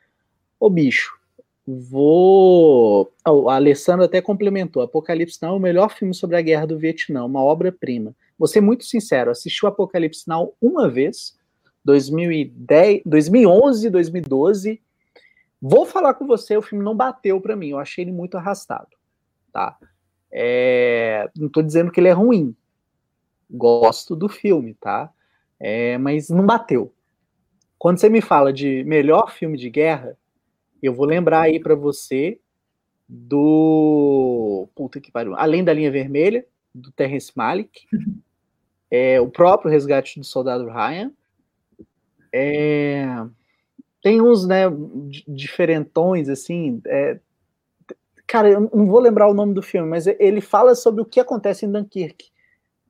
Ô 0.60 0.68
bicho, 0.68 1.18
vou. 1.66 3.12
A 3.24 3.54
Alessandra 3.54 4.06
até 4.06 4.20
complementou: 4.20 4.82
Apocalipse 4.82 5.38
não 5.40 5.50
é 5.50 5.52
o 5.52 5.58
melhor 5.60 5.90
filme 5.90 6.14
sobre 6.14 6.36
a 6.36 6.42
guerra 6.42 6.66
do 6.66 6.78
Vietnã, 6.78 7.24
uma 7.24 7.42
obra-prima. 7.42 8.14
Vou 8.38 8.46
ser 8.46 8.60
muito 8.60 8.84
sincero, 8.84 9.30
assisti 9.30 9.64
o 9.64 9.68
Apocalipse 9.68 10.28
Now 10.28 10.54
uma 10.60 10.88
vez, 10.88 11.36
2010, 11.84 13.02
2011, 13.04 13.90
2012. 13.90 14.80
Vou 15.60 15.84
falar 15.84 16.14
com 16.14 16.26
você, 16.26 16.56
o 16.56 16.62
filme 16.62 16.84
não 16.84 16.94
bateu 16.94 17.40
para 17.40 17.56
mim, 17.56 17.70
eu 17.70 17.78
achei 17.78 18.04
ele 18.04 18.12
muito 18.12 18.36
arrastado, 18.36 18.90
tá? 19.52 19.76
É, 20.30 21.28
não 21.36 21.48
estou 21.48 21.64
dizendo 21.64 21.90
que 21.90 21.98
ele 21.98 22.08
é 22.08 22.12
ruim, 22.12 22.54
gosto 23.50 24.14
do 24.14 24.28
filme, 24.28 24.74
tá? 24.74 25.10
É, 25.58 25.98
mas 25.98 26.28
não 26.28 26.44
bateu. 26.44 26.92
Quando 27.78 27.98
você 27.98 28.08
me 28.08 28.20
fala 28.20 28.52
de 28.52 28.84
melhor 28.84 29.32
filme 29.32 29.56
de 29.56 29.70
guerra, 29.70 30.16
eu 30.82 30.92
vou 30.92 31.06
lembrar 31.06 31.42
aí 31.42 31.60
para 31.60 31.74
você 31.74 32.38
do. 33.08 34.68
Puta 34.74 35.00
que 35.00 35.10
pariu. 35.10 35.34
Além 35.36 35.64
da 35.64 35.72
linha 35.72 35.90
vermelha, 35.90 36.44
do 36.74 36.90
Terrence 36.92 37.32
Malick. 37.34 37.86
É, 38.90 39.20
o 39.20 39.28
próprio 39.28 39.70
Resgate 39.70 40.18
do 40.18 40.24
Soldado 40.24 40.64
Ryan. 40.64 41.12
É, 42.32 43.04
tem 44.02 44.18
uns, 44.22 44.46
né, 44.46 44.62
diferentões, 45.28 46.30
assim. 46.30 46.80
É, 46.86 47.20
cara, 48.26 48.48
eu 48.48 48.60
não 48.74 48.86
vou 48.86 48.98
lembrar 48.98 49.28
o 49.28 49.34
nome 49.34 49.52
do 49.52 49.60
filme, 49.60 49.86
mas 49.86 50.06
ele 50.06 50.40
fala 50.40 50.74
sobre 50.74 51.02
o 51.02 51.04
que 51.04 51.20
acontece 51.20 51.66
em 51.66 51.70
Dunkirk 51.70 52.30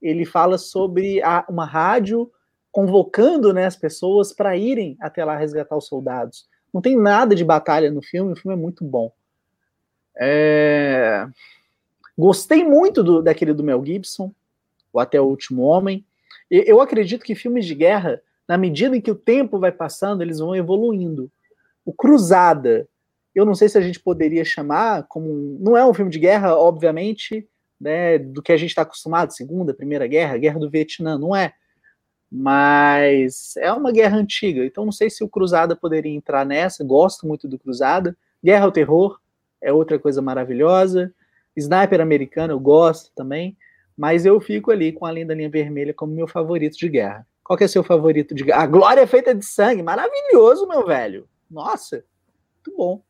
ele 0.02 0.24
fala 0.24 0.58
sobre 0.58 1.22
a, 1.22 1.44
uma 1.48 1.64
rádio 1.64 2.30
convocando 2.70 3.52
né, 3.52 3.66
as 3.66 3.76
pessoas 3.76 4.32
para 4.32 4.56
irem 4.56 4.96
até 5.00 5.24
lá 5.24 5.36
resgatar 5.36 5.76
os 5.76 5.86
soldados. 5.86 6.46
Não 6.72 6.80
tem 6.80 6.96
nada 6.96 7.34
de 7.34 7.44
batalha 7.44 7.90
no 7.90 8.02
filme, 8.02 8.32
o 8.32 8.36
filme 8.36 8.54
é 8.54 8.60
muito 8.60 8.84
bom. 8.84 9.12
É... 10.16 11.26
Gostei 12.16 12.64
muito 12.64 13.02
do, 13.02 13.22
daquele 13.22 13.54
do 13.54 13.62
Mel 13.64 13.84
Gibson, 13.84 14.32
o 14.92 14.98
Até 15.00 15.20
o 15.20 15.26
Último 15.26 15.62
Homem. 15.62 16.04
Eu 16.50 16.80
acredito 16.80 17.24
que 17.24 17.34
filmes 17.34 17.66
de 17.66 17.74
guerra, 17.74 18.20
na 18.46 18.56
medida 18.56 18.96
em 18.96 19.00
que 19.00 19.10
o 19.10 19.14
tempo 19.14 19.58
vai 19.58 19.70
passando, 19.70 20.22
eles 20.22 20.38
vão 20.38 20.56
evoluindo. 20.56 21.30
O 21.84 21.92
Cruzada, 21.92 22.88
eu 23.34 23.44
não 23.44 23.54
sei 23.54 23.68
se 23.68 23.78
a 23.78 23.80
gente 23.80 24.00
poderia 24.00 24.44
chamar 24.44 25.04
como. 25.04 25.58
Não 25.60 25.76
é 25.76 25.86
um 25.86 25.94
filme 25.94 26.10
de 26.10 26.18
guerra, 26.18 26.56
obviamente, 26.56 27.48
né, 27.80 28.18
do 28.18 28.42
que 28.42 28.52
a 28.52 28.56
gente 28.56 28.70
está 28.70 28.82
acostumado, 28.82 29.32
Segunda, 29.32 29.74
Primeira 29.74 30.06
Guerra, 30.06 30.38
Guerra 30.38 30.58
do 30.58 30.70
Vietnã, 30.70 31.18
não 31.18 31.34
é. 31.34 31.52
Mas 32.30 33.56
é 33.56 33.72
uma 33.72 33.90
guerra 33.90 34.18
antiga, 34.18 34.64
então 34.64 34.84
não 34.84 34.92
sei 34.92 35.08
se 35.08 35.24
o 35.24 35.28
Cruzada 35.28 35.74
poderia 35.74 36.12
entrar 36.12 36.44
nessa, 36.44 36.84
gosto 36.84 37.26
muito 37.26 37.48
do 37.48 37.58
Cruzada. 37.58 38.16
Guerra 38.44 38.66
ao 38.66 38.72
Terror 38.72 39.18
é 39.60 39.72
outra 39.72 39.98
coisa 39.98 40.20
maravilhosa. 40.20 41.12
Sniper 41.56 42.00
americano 42.00 42.52
eu 42.52 42.60
gosto 42.60 43.10
também, 43.14 43.56
mas 43.96 44.26
eu 44.26 44.38
fico 44.40 44.70
ali 44.70 44.92
com 44.92 45.06
a 45.06 45.12
Linda 45.12 45.34
Linha 45.34 45.48
Vermelha 45.48 45.94
como 45.94 46.14
meu 46.14 46.28
favorito 46.28 46.76
de 46.76 46.88
guerra. 46.88 47.26
Qual 47.42 47.56
que 47.56 47.64
é 47.64 47.68
seu 47.68 47.82
favorito 47.82 48.34
de 48.34 48.44
guerra? 48.44 48.62
A 48.62 48.66
Glória 48.66 49.00
é 49.00 49.06
feita 49.06 49.34
de 49.34 49.44
sangue, 49.44 49.82
maravilhoso, 49.82 50.68
meu 50.68 50.84
velho. 50.86 51.26
Nossa, 51.50 52.04
muito 52.56 52.76
bom. 52.76 53.02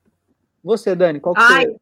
Você, 0.62 0.94
Dani, 0.94 1.18
qual 1.18 1.34
que 1.34 1.40
Ai, 1.40 1.66
você... 1.66 1.76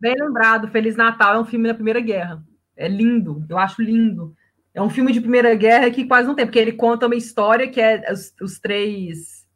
Bem 0.00 0.14
lembrado, 0.18 0.68
Feliz 0.68 0.96
Natal 0.96 1.34
é 1.34 1.40
um 1.40 1.44
filme 1.44 1.68
da 1.68 1.74
Primeira 1.74 2.00
Guerra. 2.00 2.42
É 2.76 2.88
lindo, 2.88 3.44
eu 3.48 3.58
acho 3.58 3.82
lindo. 3.82 4.36
É 4.74 4.82
um 4.82 4.90
filme 4.90 5.12
de 5.12 5.20
Primeira 5.20 5.54
Guerra 5.54 5.90
que 5.90 6.06
quase 6.06 6.28
não 6.28 6.34
tem, 6.34 6.44
porque 6.44 6.58
ele 6.58 6.72
conta 6.72 7.06
uma 7.06 7.16
história 7.16 7.68
que 7.68 7.80
é 7.80 8.12
os, 8.12 8.34
os 8.40 8.58
três. 8.58 9.46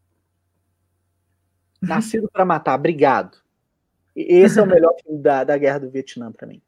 Nascido 1.80 2.28
para 2.32 2.44
Matar, 2.44 2.74
obrigado. 2.74 3.38
Esse 4.16 4.58
é 4.58 4.62
o 4.62 4.66
melhor 4.66 4.94
filme 5.02 5.22
da, 5.22 5.44
da 5.44 5.56
Guerra 5.56 5.80
do 5.80 5.90
Vietnã 5.90 6.32
para 6.32 6.46
mim. 6.46 6.60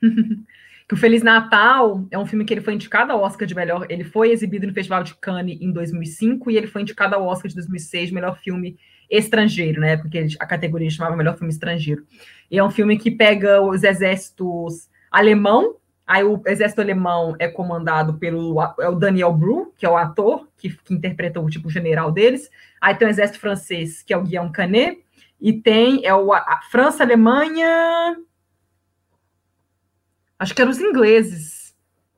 que 0.90 0.94
o 0.94 0.96
Feliz 0.96 1.22
Natal 1.22 2.06
é 2.10 2.18
um 2.18 2.26
filme 2.26 2.44
que 2.44 2.52
ele 2.52 2.60
foi 2.60 2.74
indicado 2.74 3.12
ao 3.12 3.22
Oscar 3.22 3.46
de 3.46 3.54
melhor. 3.54 3.86
Ele 3.88 4.04
foi 4.04 4.30
exibido 4.30 4.66
no 4.66 4.74
Festival 4.74 5.02
de 5.02 5.14
Cannes 5.14 5.60
em 5.60 5.70
2005 5.72 6.50
e 6.50 6.56
ele 6.56 6.66
foi 6.66 6.82
indicado 6.82 7.14
ao 7.14 7.24
Oscar 7.26 7.48
de 7.48 7.54
2006 7.54 8.08
de 8.08 8.14
melhor 8.14 8.38
filme 8.38 8.78
estrangeiro, 9.10 9.80
né? 9.80 9.96
Porque 9.96 10.28
a 10.38 10.46
categoria 10.46 10.88
chamava 10.88 11.16
melhor 11.16 11.36
filme 11.36 11.52
estrangeiro. 11.52 12.06
E 12.50 12.58
é 12.58 12.64
um 12.64 12.70
filme 12.70 12.98
que 12.98 13.10
pega 13.10 13.60
os 13.60 13.82
exércitos 13.82 14.88
alemão, 15.10 15.76
aí 16.06 16.22
o 16.22 16.40
exército 16.46 16.80
alemão 16.80 17.34
é 17.38 17.48
comandado 17.48 18.14
pelo 18.14 18.56
é 18.78 18.88
o 18.88 18.94
Daniel 18.94 19.32
Bru, 19.32 19.74
que 19.76 19.84
é 19.84 19.88
o 19.88 19.96
ator 19.96 20.48
que, 20.56 20.70
que 20.84 20.94
interpreta 20.94 21.40
o 21.40 21.50
tipo 21.50 21.68
general 21.68 22.12
deles. 22.12 22.48
Aí 22.80 22.94
tem 22.94 23.08
o 23.08 23.10
exército 23.10 23.40
francês, 23.40 24.02
que 24.02 24.12
é 24.12 24.16
o 24.16 24.22
Guillaume 24.22 24.52
Canet, 24.52 25.04
e 25.40 25.52
tem 25.52 26.04
é 26.04 26.14
o 26.14 26.32
a 26.32 26.60
França, 26.70 27.02
Alemanha, 27.02 28.16
acho 30.38 30.54
que 30.54 30.62
eram 30.62 30.70
os 30.70 30.80
ingleses, 30.80 31.76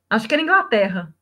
acho 0.09 0.29
que 0.29 0.35
era 0.35 0.43
Inglaterra, 0.43 1.15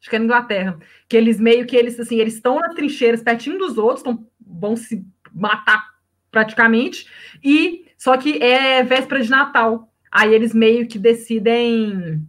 acho 0.00 0.08
que 0.08 0.16
era 0.16 0.24
Inglaterra, 0.24 0.78
que 1.08 1.16
eles 1.16 1.40
meio 1.40 1.66
que 1.66 1.76
eles 1.76 1.98
assim, 1.98 2.18
eles 2.18 2.34
estão 2.34 2.58
nas 2.58 2.74
trincheiras 2.74 3.22
pertinho 3.22 3.58
dos 3.58 3.76
outros, 3.76 4.00
estão 4.00 4.29
vão 4.60 4.76
se 4.76 5.04
matar 5.32 5.90
praticamente. 6.30 7.06
E 7.42 7.86
só 7.96 8.16
que 8.16 8.42
é 8.42 8.82
véspera 8.82 9.22
de 9.22 9.30
Natal. 9.30 9.92
Aí 10.10 10.34
eles 10.34 10.54
meio 10.54 10.86
que 10.86 10.98
decidem 10.98 12.22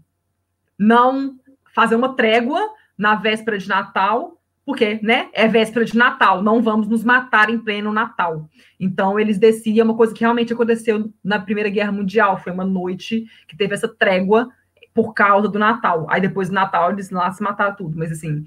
não 0.78 1.36
fazer 1.74 1.96
uma 1.96 2.16
trégua 2.16 2.60
na 2.98 3.16
véspera 3.16 3.58
de 3.58 3.68
Natal, 3.68 4.40
porque, 4.66 5.00
né, 5.02 5.30
é 5.34 5.48
véspera 5.48 5.84
de 5.84 5.98
Natal, 5.98 6.44
não 6.44 6.62
vamos 6.62 6.88
nos 6.88 7.04
matar 7.04 7.50
em 7.50 7.58
pleno 7.58 7.92
Natal. 7.92 8.48
Então 8.80 9.20
eles 9.20 9.38
decidem 9.38 9.82
uma 9.82 9.96
coisa 9.96 10.14
que 10.14 10.22
realmente 10.22 10.54
aconteceu 10.54 11.12
na 11.24 11.40
Primeira 11.40 11.70
Guerra 11.70 11.92
Mundial, 11.92 12.38
foi 12.38 12.52
uma 12.52 12.66
noite 12.66 13.26
que 13.48 13.58
teve 13.58 13.74
essa 13.74 13.88
trégua 13.88 14.50
por 14.94 15.14
causa 15.14 15.48
do 15.48 15.58
Natal. 15.58 16.06
Aí 16.10 16.22
depois 16.22 16.50
do 16.50 16.56
Natal 16.56 16.92
eles 16.92 17.10
lá 17.10 17.32
se 17.32 17.42
mataram 17.42 17.76
tudo, 17.76 17.98
mas 17.98 18.12
assim, 18.12 18.46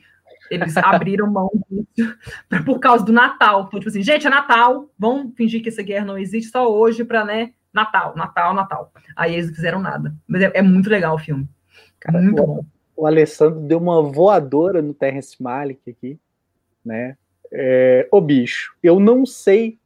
eles 0.50 0.76
abriram 0.76 1.30
mão 1.30 1.50
disso 1.70 2.16
por 2.64 2.78
causa 2.78 3.04
do 3.04 3.12
Natal. 3.12 3.64
Então, 3.66 3.80
tipo 3.80 3.88
assim, 3.88 4.02
gente, 4.02 4.26
é 4.26 4.30
Natal, 4.30 4.90
vamos 4.98 5.34
fingir 5.34 5.62
que 5.62 5.68
essa 5.68 5.82
guerra 5.82 6.04
não 6.04 6.18
existe 6.18 6.50
só 6.50 6.70
hoje 6.70 7.04
para, 7.04 7.24
né, 7.24 7.52
Natal, 7.72 8.14
Natal, 8.16 8.54
Natal. 8.54 8.92
Aí 9.16 9.34
eles 9.34 9.48
não 9.48 9.54
fizeram 9.54 9.80
nada. 9.80 10.14
Mas 10.26 10.42
é, 10.42 10.52
é 10.54 10.62
muito 10.62 10.88
legal 10.88 11.16
o 11.16 11.18
filme. 11.18 11.48
Cara, 11.98 12.20
muito 12.20 12.42
o, 12.42 12.46
bom. 12.46 12.66
O 12.96 13.06
Alessandro 13.06 13.60
deu 13.60 13.78
uma 13.78 14.02
voadora 14.02 14.80
no 14.80 14.94
Terrence 14.94 15.42
Malick 15.42 15.90
aqui, 15.90 16.18
né? 16.84 17.16
É, 17.52 18.08
o 18.10 18.20
bicho, 18.20 18.74
eu 18.82 18.98
não 18.98 19.26
sei 19.26 19.78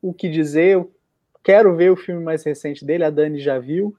o 0.00 0.12
que 0.12 0.28
dizer, 0.28 0.74
eu 0.74 0.92
quero 1.42 1.74
ver 1.74 1.90
o 1.90 1.96
filme 1.96 2.22
mais 2.22 2.44
recente 2.44 2.84
dele, 2.84 3.04
a 3.04 3.10
Dani 3.10 3.40
já 3.40 3.58
viu. 3.58 3.96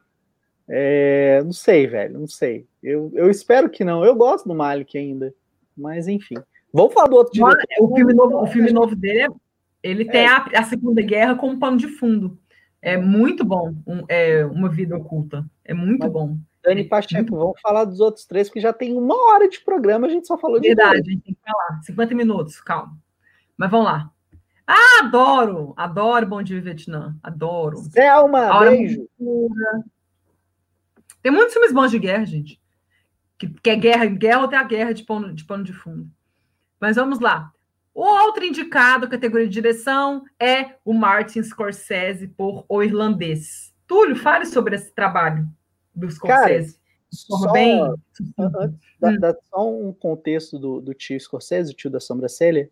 É, 0.68 1.42
não 1.44 1.52
sei, 1.52 1.88
velho, 1.88 2.20
não 2.20 2.28
sei. 2.28 2.68
Eu, 2.84 3.12
eu 3.16 3.30
espero 3.30 3.70
que 3.70 3.84
não. 3.84 4.06
Eu 4.06 4.16
gosto 4.16 4.48
do 4.48 4.54
Malik 4.54 4.98
ainda, 4.98 5.34
mas 5.80 6.08
enfim. 6.08 6.36
Vamos 6.74 6.94
falar 6.94 7.08
do 7.08 7.16
outro 7.16 7.34
diretor. 7.34 7.66
O 7.80 7.96
filme 7.96 8.14
novo, 8.14 8.42
o 8.44 8.48
filme 8.48 8.72
novo 8.72 8.96
dele, 8.96 9.34
ele 9.82 10.06
tem 10.06 10.22
é. 10.22 10.28
a, 10.28 10.46
a, 10.58 10.64
Segunda 10.64 11.02
Guerra 11.02 11.36
como 11.36 11.58
pano 11.58 11.78
de 11.78 11.88
fundo. 11.88 12.38
É 12.82 12.96
muito 12.96 13.44
bom, 13.44 13.74
um, 13.86 14.04
é, 14.08 14.46
Uma 14.46 14.70
Vida 14.70 14.96
Oculta. 14.96 15.46
É 15.66 15.74
muito 15.74 16.02
mas, 16.02 16.12
bom. 16.12 16.38
Dani 16.64 16.84
Pacheco, 16.84 17.36
vamos 17.36 17.60
falar 17.62 17.86
dos 17.86 18.00
outros 18.00 18.26
três, 18.26 18.48
porque 18.48 18.60
já 18.60 18.74
tem 18.74 18.96
uma 18.96 19.16
hora 19.32 19.50
de 19.50 19.60
programa, 19.62 20.08
a 20.08 20.10
gente 20.10 20.28
só 20.28 20.38
falou 20.38 20.60
de 20.60 20.68
Verdade, 20.68 21.00
a 21.00 21.12
gente 21.12 21.24
tem 21.24 21.34
que 21.34 21.40
falar. 21.44 21.82
50 21.82 22.16
minutos, 22.16 22.62
calma. 22.62 22.98
Mas 23.58 23.72
vamos 23.72 23.86
lá. 23.86 24.12
Ah, 24.68 25.06
adoro! 25.06 25.74
Adoro 25.76 26.28
Bom 26.28 26.44
Dia 26.44 26.62
Vietnã. 26.62 27.16
Adoro. 27.24 27.78
Selma, 27.78 28.60
beijo. 28.60 29.08
Tem 31.22 31.32
muitos 31.32 31.54
filmes 31.54 31.74
bons 31.74 31.92
de 31.92 32.00
guerra, 32.00 32.26
gente. 32.26 32.59
Que, 33.40 33.48
que 33.48 33.70
é 33.72 33.76
guerra 33.76 34.06
em 34.06 34.16
guerra 34.16 34.42
ou 34.42 34.48
tem 34.48 34.60
a 34.60 34.64
guerra 34.64 34.94
de 34.94 35.04
pano, 35.04 35.34
de 35.34 35.44
pano 35.46 35.64
de 35.64 35.74
fundo. 35.74 36.08
Mas 36.80 36.98
vamos 36.98 37.20
lá. 37.20 37.52
O 37.94 38.04
outro 38.04 38.46
indicado, 38.46 39.10
categoria 39.10 39.48
de 39.48 39.54
direção, 39.54 40.24
é 40.40 40.76
o 40.86 40.94
Martin 40.94 41.42
Scorsese 41.42 42.28
por 42.28 42.64
O 42.70 42.84
Irlandês. 42.84 43.74
Túlio, 43.88 44.16
fale 44.16 44.46
sobre 44.46 44.76
esse 44.76 44.92
trabalho 44.92 45.48
do 45.96 46.10
Scorsese. 46.10 46.74
Cara, 46.74 46.80
só, 47.12 47.52
bem... 47.52 47.80
dá, 49.00 49.10
hum. 49.10 49.20
dá, 49.20 49.36
só 49.50 49.68
um 49.68 49.92
contexto 49.92 50.60
do, 50.60 50.80
do 50.80 50.94
tio 50.94 51.20
Scorsese, 51.20 51.74
o 51.74 51.76
tio 51.76 51.90
da 51.90 52.00
sobrancelha. 52.00 52.70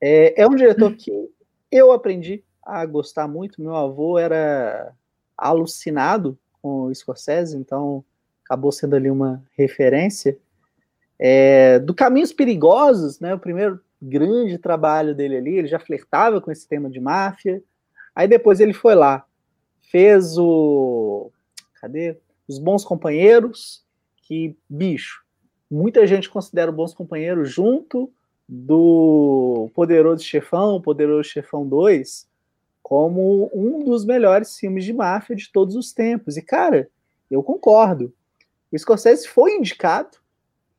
É, 0.00 0.42
é 0.42 0.46
um 0.46 0.54
diretor 0.54 0.92
hum. 0.92 0.96
que 0.96 1.10
eu 1.70 1.92
aprendi 1.92 2.44
a 2.62 2.86
gostar 2.86 3.26
muito. 3.26 3.60
Meu 3.60 3.74
avô 3.74 4.18
era 4.18 4.94
alucinado 5.36 6.38
com 6.62 6.84
o 6.84 6.94
Scorsese, 6.94 7.56
então 7.56 8.04
acabou 8.44 8.70
sendo 8.70 8.94
ali 8.96 9.10
uma 9.10 9.42
referência. 9.56 10.36
É, 11.18 11.78
do 11.78 11.94
Caminhos 11.94 12.32
Perigosos, 12.32 13.20
né, 13.20 13.34
o 13.34 13.38
primeiro 13.38 13.80
grande 14.00 14.58
trabalho 14.58 15.14
dele 15.14 15.36
ali, 15.36 15.58
ele 15.58 15.68
já 15.68 15.78
flertava 15.78 16.40
com 16.40 16.50
esse 16.50 16.68
tema 16.68 16.90
de 16.90 17.00
máfia. 17.00 17.62
Aí 18.14 18.28
depois 18.28 18.60
ele 18.60 18.72
foi 18.72 18.94
lá, 18.94 19.24
fez 19.90 20.36
o. 20.38 21.30
Cadê? 21.80 22.16
Os 22.46 22.58
Bons 22.58 22.84
Companheiros, 22.84 23.82
que, 24.16 24.56
bicho, 24.68 25.24
muita 25.70 26.06
gente 26.06 26.28
considera 26.28 26.70
o 26.70 26.74
Bons 26.74 26.92
Companheiros 26.92 27.50
junto 27.50 28.10
do 28.46 29.70
Poderoso 29.74 30.22
Chefão, 30.22 30.80
Poderoso 30.80 31.28
Chefão 31.28 31.66
2, 31.66 32.28
como 32.82 33.50
um 33.54 33.82
dos 33.82 34.04
melhores 34.04 34.58
filmes 34.58 34.84
de 34.84 34.92
máfia 34.92 35.34
de 35.34 35.50
todos 35.50 35.74
os 35.74 35.92
tempos. 35.92 36.36
E, 36.36 36.42
cara, 36.42 36.88
eu 37.30 37.42
concordo. 37.42 38.12
O 38.74 38.78
Scorsese 38.78 39.28
foi 39.28 39.52
indicado 39.54 40.18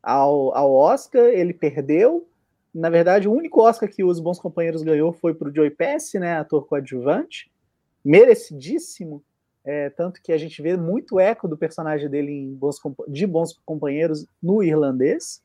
ao, 0.03 0.53
ao 0.53 0.73
Oscar, 0.73 1.23
ele 1.27 1.53
perdeu. 1.53 2.27
Na 2.73 2.89
verdade, 2.89 3.25
o 3.25 3.31
único 3.31 3.61
Oscar 3.61 3.89
que 3.89 4.03
os 4.03 4.19
Bons 4.19 4.37
Companheiros 4.37 4.83
ganhou 4.83 5.13
foi 5.13 5.33
para 5.33 5.47
o 5.47 5.55
Joey 5.55 5.69
Pesci, 5.69 6.19
né, 6.19 6.37
ator 6.37 6.67
coadjuvante, 6.67 7.49
merecidíssimo, 8.03 9.23
é, 9.63 9.89
tanto 9.89 10.21
que 10.21 10.33
a 10.33 10.37
gente 10.37 10.61
vê 10.61 10.75
muito 10.75 11.21
eco 11.21 11.47
do 11.47 11.57
personagem 11.57 12.09
dele 12.09 12.33
em 12.33 12.53
Bons, 12.53 12.81
de 13.07 13.25
Bons 13.25 13.57
Companheiros 13.65 14.27
no 14.43 14.61
irlandês. 14.61 15.41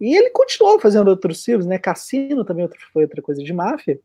E 0.00 0.16
ele 0.16 0.30
continuou 0.30 0.80
fazendo 0.80 1.06
outros 1.06 1.44
filmes, 1.44 1.66
né? 1.66 1.78
Cassino 1.78 2.44
também 2.44 2.68
foi 2.92 3.04
outra 3.04 3.22
coisa 3.22 3.44
de 3.44 3.52
máfia. 3.52 4.00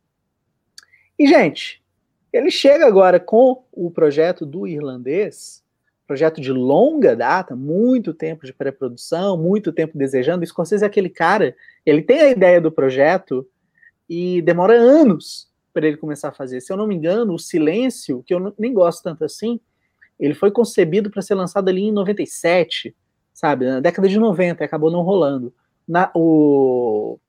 E, 1.18 1.26
gente, 1.26 1.84
ele 2.32 2.52
chega 2.52 2.86
agora 2.86 3.20
com 3.20 3.64
o 3.72 3.90
projeto 3.90 4.46
do 4.46 4.68
irlandês, 4.68 5.65
projeto 6.08 6.40
de 6.40 6.52
longa 6.52 7.16
data, 7.16 7.56
muito 7.56 8.14
tempo 8.14 8.46
de 8.46 8.54
pré-produção, 8.54 9.38
muito 9.38 9.72
tempo 9.72 9.98
desejando. 9.98 10.44
O 10.44 10.48
Scorsese 10.48 10.84
é 10.84 10.88
aquele 10.88 11.10
cara, 11.10 11.56
ele 11.86 12.02
tem 12.02 12.22
a 12.22 12.30
ideia 12.30 12.62
do 12.62 12.72
projeto 12.72 13.48
e 14.10 14.42
demora 14.42 14.74
anos 14.74 15.50
para 15.74 15.88
ele 15.88 15.98
começar 15.98 16.30
a 16.30 16.34
fazer. 16.34 16.62
Se 16.62 16.72
eu 16.72 16.78
não 16.78 16.88
me 16.88 16.96
engano, 16.96 17.34
o 17.34 17.40
Silêncio, 17.40 18.24
que 18.26 18.34
eu 18.34 18.54
nem 18.58 18.74
gosto 18.74 19.04
tanto 19.04 19.26
assim, 19.26 19.60
ele 20.20 20.34
foi 20.34 20.52
concebido 20.52 21.10
para 21.10 21.22
ser 21.22 21.36
lançado 21.36 21.68
ali 21.68 21.82
em 21.82 21.92
97, 21.92 22.96
sabe, 23.34 23.66
na 23.66 23.80
década 23.80 24.08
de 24.08 24.18
90, 24.18 24.64
e 24.64 24.66
acabou 24.66 24.90
não 24.90 25.02
rolando. 25.02 25.54
Na, 25.88 26.12
o 26.16 27.20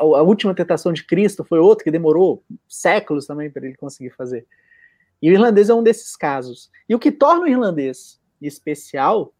a 0.00 0.22
última 0.22 0.54
tentação 0.54 0.92
de 0.92 1.04
Cristo 1.04 1.44
foi 1.44 1.58
outro 1.58 1.84
que 1.84 1.90
demorou 1.90 2.42
séculos 2.68 3.26
também 3.26 3.50
para 3.50 3.66
ele 3.66 3.76
conseguir 3.76 4.10
fazer. 4.10 4.46
E 5.24 5.30
o 5.30 5.32
irlandês 5.32 5.70
é 5.70 5.74
um 5.74 5.82
desses 5.82 6.14
casos. 6.14 6.70
E 6.86 6.94
o 6.94 6.98
que 6.98 7.10
torna 7.10 7.44
o 7.44 7.48
irlandês 7.48 8.20
especial 8.42 9.32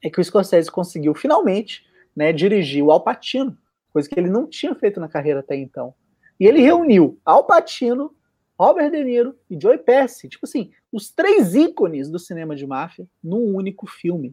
é 0.00 0.08
que 0.08 0.20
o 0.20 0.24
Scorsese 0.24 0.70
conseguiu 0.70 1.12
finalmente 1.16 1.84
né, 2.14 2.32
dirigir 2.32 2.80
o 2.80 2.92
Al 2.92 3.00
Pacino, 3.00 3.58
coisa 3.92 4.08
que 4.08 4.14
ele 4.16 4.30
não 4.30 4.46
tinha 4.46 4.72
feito 4.76 5.00
na 5.00 5.08
carreira 5.08 5.40
até 5.40 5.56
então. 5.56 5.92
E 6.38 6.46
ele 6.46 6.60
reuniu 6.60 7.18
Al 7.24 7.42
Pacino, 7.42 8.14
Robert 8.56 8.92
De 8.92 9.02
Niro 9.02 9.36
e 9.50 9.60
Joey 9.60 9.78
Pesci, 9.78 10.28
tipo 10.28 10.46
assim, 10.46 10.70
os 10.92 11.10
três 11.10 11.56
ícones 11.56 12.08
do 12.08 12.20
cinema 12.20 12.54
de 12.54 12.64
máfia 12.64 13.04
num 13.20 13.52
único 13.52 13.88
filme. 13.88 14.32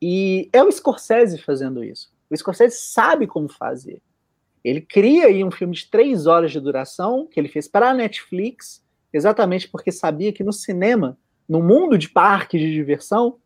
E 0.00 0.48
é 0.50 0.64
o 0.64 0.72
Scorsese 0.72 1.42
fazendo 1.42 1.84
isso. 1.84 2.10
O 2.30 2.34
Scorsese 2.34 2.78
sabe 2.80 3.26
como 3.26 3.50
fazer. 3.50 4.00
Ele 4.64 4.80
cria 4.80 5.26
aí 5.26 5.44
um 5.44 5.50
filme 5.50 5.74
de 5.74 5.90
três 5.90 6.26
horas 6.26 6.52
de 6.52 6.58
duração, 6.58 7.26
que 7.26 7.38
ele 7.38 7.50
fez 7.50 7.68
para 7.68 7.90
a 7.90 7.94
Netflix, 7.94 8.82
exatamente 9.12 9.68
porque 9.68 9.92
sabia 9.92 10.32
que 10.32 10.44
no 10.44 10.52
cinema, 10.52 11.18
no 11.48 11.62
mundo 11.62 11.96
de 11.96 12.08
parque 12.08 12.58
de 12.58 12.72
diversão, 12.72 13.38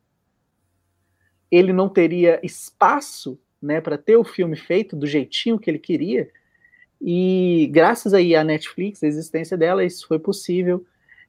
ele 1.51 1.73
não 1.73 1.89
teria 1.89 2.41
espaço 2.43 3.39
né, 3.61 3.81
para 3.81 3.97
ter 3.99 4.17
o 4.17 4.25
filme 4.25 4.57
feito 4.57 4.97
do 4.97 5.07
jeitinho 5.07 5.59
que 5.59 5.71
ele 5.71 5.79
queria. 5.79 6.29
E 7.01 7.69
graças 7.73 8.15
aí 8.15 8.35
à 8.35 8.43
Netflix, 8.43 9.03
a 9.03 9.07
existência 9.07 9.57
dela, 9.57 9.85
isso 9.85 10.07
foi 10.07 10.19
possível. 10.19 10.85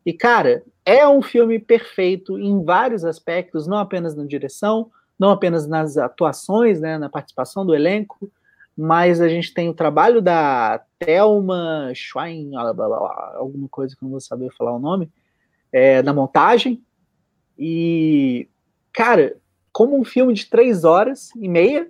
E, 0.06 0.14
cara, 0.14 0.64
é 0.86 1.08
um 1.08 1.22
filme 1.22 1.60
perfeito 1.60 2.38
em 2.40 2.64
vários 2.64 3.06
aspectos, 3.06 3.68
não 3.68 3.78
apenas 3.78 4.16
na 4.16 4.26
direção, 4.26 4.92
não 5.18 5.30
apenas 5.30 5.68
nas 5.68 5.98
atuações, 5.98 6.80
né, 6.80 6.98
na 6.98 7.10
participação 7.10 7.66
do 7.66 7.74
elenco, 7.74 8.32
mas 8.78 9.22
a 9.22 9.30
gente 9.30 9.54
tem 9.54 9.70
o 9.70 9.74
trabalho 9.74 10.22
da 10.22 10.84
Thelma 10.98 11.92
Schwein, 11.94 12.56
alguma 12.56 13.68
coisa 13.70 13.96
que 13.96 14.04
eu 14.04 14.06
não 14.06 14.12
vou 14.12 14.20
saber 14.20 14.52
falar 14.54 14.76
o 14.76 14.80
nome, 14.80 15.12
é, 15.72 16.02
na 16.02 16.14
montagem. 16.14 16.84
E, 17.58 18.48
cara, 18.92 19.38
como 19.72 20.00
um 20.00 20.04
filme 20.04 20.34
de 20.34 20.48
três 20.48 20.84
horas 20.84 21.30
e 21.36 21.48
meia 21.48 21.90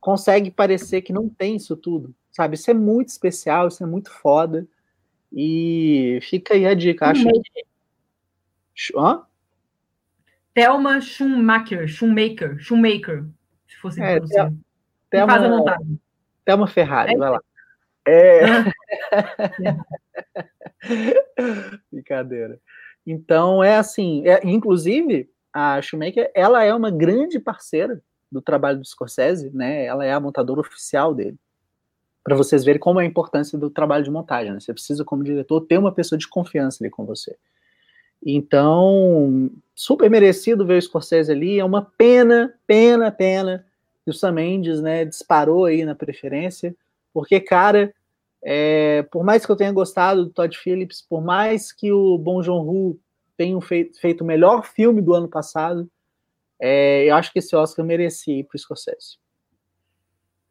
consegue 0.00 0.50
parecer 0.50 1.02
que 1.02 1.12
não 1.12 1.28
tem 1.28 1.56
isso 1.56 1.76
tudo, 1.76 2.14
sabe? 2.30 2.56
Isso 2.56 2.70
é 2.70 2.74
muito 2.74 3.08
especial, 3.08 3.68
isso 3.68 3.82
é 3.82 3.86
muito 3.86 4.10
foda. 4.10 4.66
E 5.32 6.18
fica 6.22 6.54
aí 6.54 6.66
a 6.66 6.74
dica, 6.74 7.10
acho. 7.10 7.28
Hã? 8.96 9.22
Thelma 10.54 11.00
Schumacher, 11.00 11.86
Schumacher, 11.86 12.58
Schumacher, 12.58 13.26
se 13.68 13.76
fosse 13.76 14.02
é, 14.02 14.18
Thelma, 15.10 15.32
faz 15.32 15.44
a 15.44 15.48
montagem. 15.48 16.00
Thelma 16.48 16.66
Ferrari, 16.66 17.12
é 17.12 17.18
vai 17.18 17.30
lá. 17.30 17.42
É... 18.06 18.40
Brincadeira. 21.92 22.58
Então, 23.06 23.62
é 23.62 23.76
assim, 23.76 24.26
é, 24.26 24.40
inclusive, 24.48 25.28
a 25.52 25.82
Shoemaker, 25.82 26.30
ela 26.34 26.64
é 26.64 26.74
uma 26.74 26.90
grande 26.90 27.38
parceira 27.38 28.02
do 28.32 28.40
trabalho 28.40 28.78
do 28.78 28.86
Scorsese, 28.86 29.54
né? 29.54 29.84
Ela 29.84 30.06
é 30.06 30.12
a 30.14 30.20
montadora 30.20 30.60
oficial 30.60 31.14
dele. 31.14 31.36
para 32.24 32.34
vocês 32.34 32.64
verem 32.64 32.80
como 32.80 32.98
é 32.98 33.04
a 33.04 33.06
importância 33.06 33.58
do 33.58 33.68
trabalho 33.68 34.04
de 34.04 34.10
montagem. 34.10 34.54
Né? 34.54 34.60
Você 34.60 34.72
precisa, 34.72 35.04
como 35.04 35.22
diretor, 35.22 35.60
ter 35.66 35.76
uma 35.76 35.92
pessoa 35.92 36.18
de 36.18 36.26
confiança 36.26 36.82
ali 36.82 36.88
com 36.88 37.04
você. 37.04 37.36
Então, 38.24 39.50
super 39.74 40.08
merecido 40.08 40.64
ver 40.64 40.78
o 40.78 40.82
Scorsese 40.82 41.30
ali. 41.30 41.58
É 41.58 41.64
uma 41.64 41.82
pena, 41.82 42.54
pena, 42.66 43.12
pena 43.12 43.67
que 44.08 44.10
o 44.10 44.14
Sam 44.14 44.32
Mendes, 44.32 44.80
né, 44.80 45.04
disparou 45.04 45.66
aí 45.66 45.84
na 45.84 45.94
preferência, 45.94 46.74
porque, 47.12 47.38
cara, 47.38 47.92
é, 48.42 49.02
por 49.12 49.22
mais 49.22 49.44
que 49.44 49.52
eu 49.52 49.56
tenha 49.56 49.70
gostado 49.70 50.24
do 50.24 50.30
Todd 50.30 50.56
Phillips, 50.56 51.02
por 51.02 51.22
mais 51.22 51.70
que 51.70 51.92
o 51.92 52.16
Bong 52.16 52.42
Joon-ho 52.42 52.98
tenha 53.36 53.60
feito, 53.60 54.00
feito 54.00 54.22
o 54.22 54.26
melhor 54.26 54.64
filme 54.64 55.02
do 55.02 55.12
ano 55.12 55.28
passado, 55.28 55.90
é, 56.58 57.04
eu 57.04 57.16
acho 57.16 57.30
que 57.30 57.38
esse 57.38 57.54
Oscar 57.54 57.84
merecia 57.84 58.38
ir 58.38 58.44
para 58.44 58.56
o 58.56 58.58
Scorsese. 58.58 59.18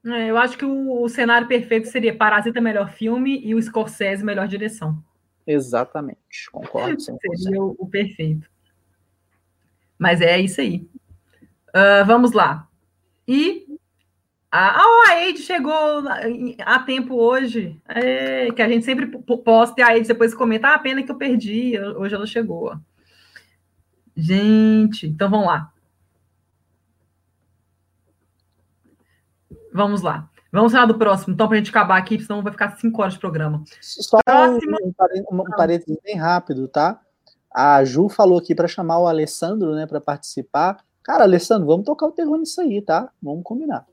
É, 0.06 0.30
eu 0.30 0.38
acho 0.38 0.56
que 0.56 0.64
o, 0.64 1.02
o, 1.02 1.10
cenário 1.10 1.48
perfeito 1.48 1.88
seria 1.88 2.16
Parasita 2.16 2.62
melhor 2.62 2.92
filme 2.92 3.42
e 3.44 3.56
o 3.56 3.62
Scorsese 3.62 4.24
melhor 4.24 4.48
direção. 4.48 5.04
Exatamente, 5.48 6.52
concordo 6.52 6.98
100%. 7.02 7.18
Seria 7.38 7.64
o, 7.64 7.76
o 7.80 7.88
perfeito. 7.88 8.48
Mas 9.98 10.22
é 10.22 10.40
isso 10.40 10.62
aí. 10.62 10.88
Uh, 11.70 12.06
vamos 12.06 12.34
lá. 12.34 12.67
E 13.28 13.66
a, 14.50 14.82
oh, 14.82 15.10
a 15.10 15.12
Aide 15.16 15.40
chegou 15.40 16.04
a 16.66 16.80
tempo 16.80 17.16
hoje, 17.16 17.80
é, 17.88 18.50
que 18.52 18.62
a 18.62 18.70
gente 18.70 18.86
sempre 18.86 19.08
posta 19.44 19.82
e 19.82 19.84
a 19.84 19.88
Aide 19.88 20.08
depois 20.08 20.34
comenta, 20.34 20.74
ah, 20.74 20.80
pena 20.80 21.04
que 21.04 21.12
eu 21.12 21.18
perdi, 21.18 21.78
hoje 21.80 22.16
ela 22.16 22.26
chegou. 22.26 22.76
Gente, 24.16 25.08
então 25.08 25.30
vamos 25.30 25.48
lá. 25.48 25.72
Vamos 29.74 30.02
lá. 30.02 30.30
Vamos 30.52 30.72
falar 30.72 30.86
do 30.86 30.98
próximo, 30.98 31.34
então, 31.34 31.48
para 31.48 31.58
a 31.58 31.60
gente 31.60 31.70
acabar 31.70 31.98
aqui, 31.98 32.20
senão 32.20 32.42
vai 32.42 32.52
ficar 32.52 32.78
cinco 32.78 33.02
horas 33.02 33.14
de 33.14 33.20
programa. 33.20 33.64
Só 33.82 34.20
próximo... 34.26 34.78
um, 35.30 35.42
um 35.42 35.44
parênteses 35.56 35.98
bem 36.04 36.16
rápido, 36.16 36.68
tá? 36.68 37.00
A 37.54 37.84
Ju 37.84 38.08
falou 38.08 38.40
aqui 38.40 38.56
para 38.56 38.68
chamar 38.68 39.00
o 39.00 39.08
Alessandro, 39.08 39.76
né, 39.76 39.86
para 39.86 40.00
participar. 40.00 40.84
Cara, 41.08 41.24
Alessandro, 41.24 41.66
vamos 41.66 41.86
tocar 41.86 42.06
o 42.08 42.12
terror 42.12 42.38
nisso 42.38 42.60
aí, 42.60 42.82
tá? 42.82 43.10
Vamos 43.22 43.42
combinar. 43.42 43.88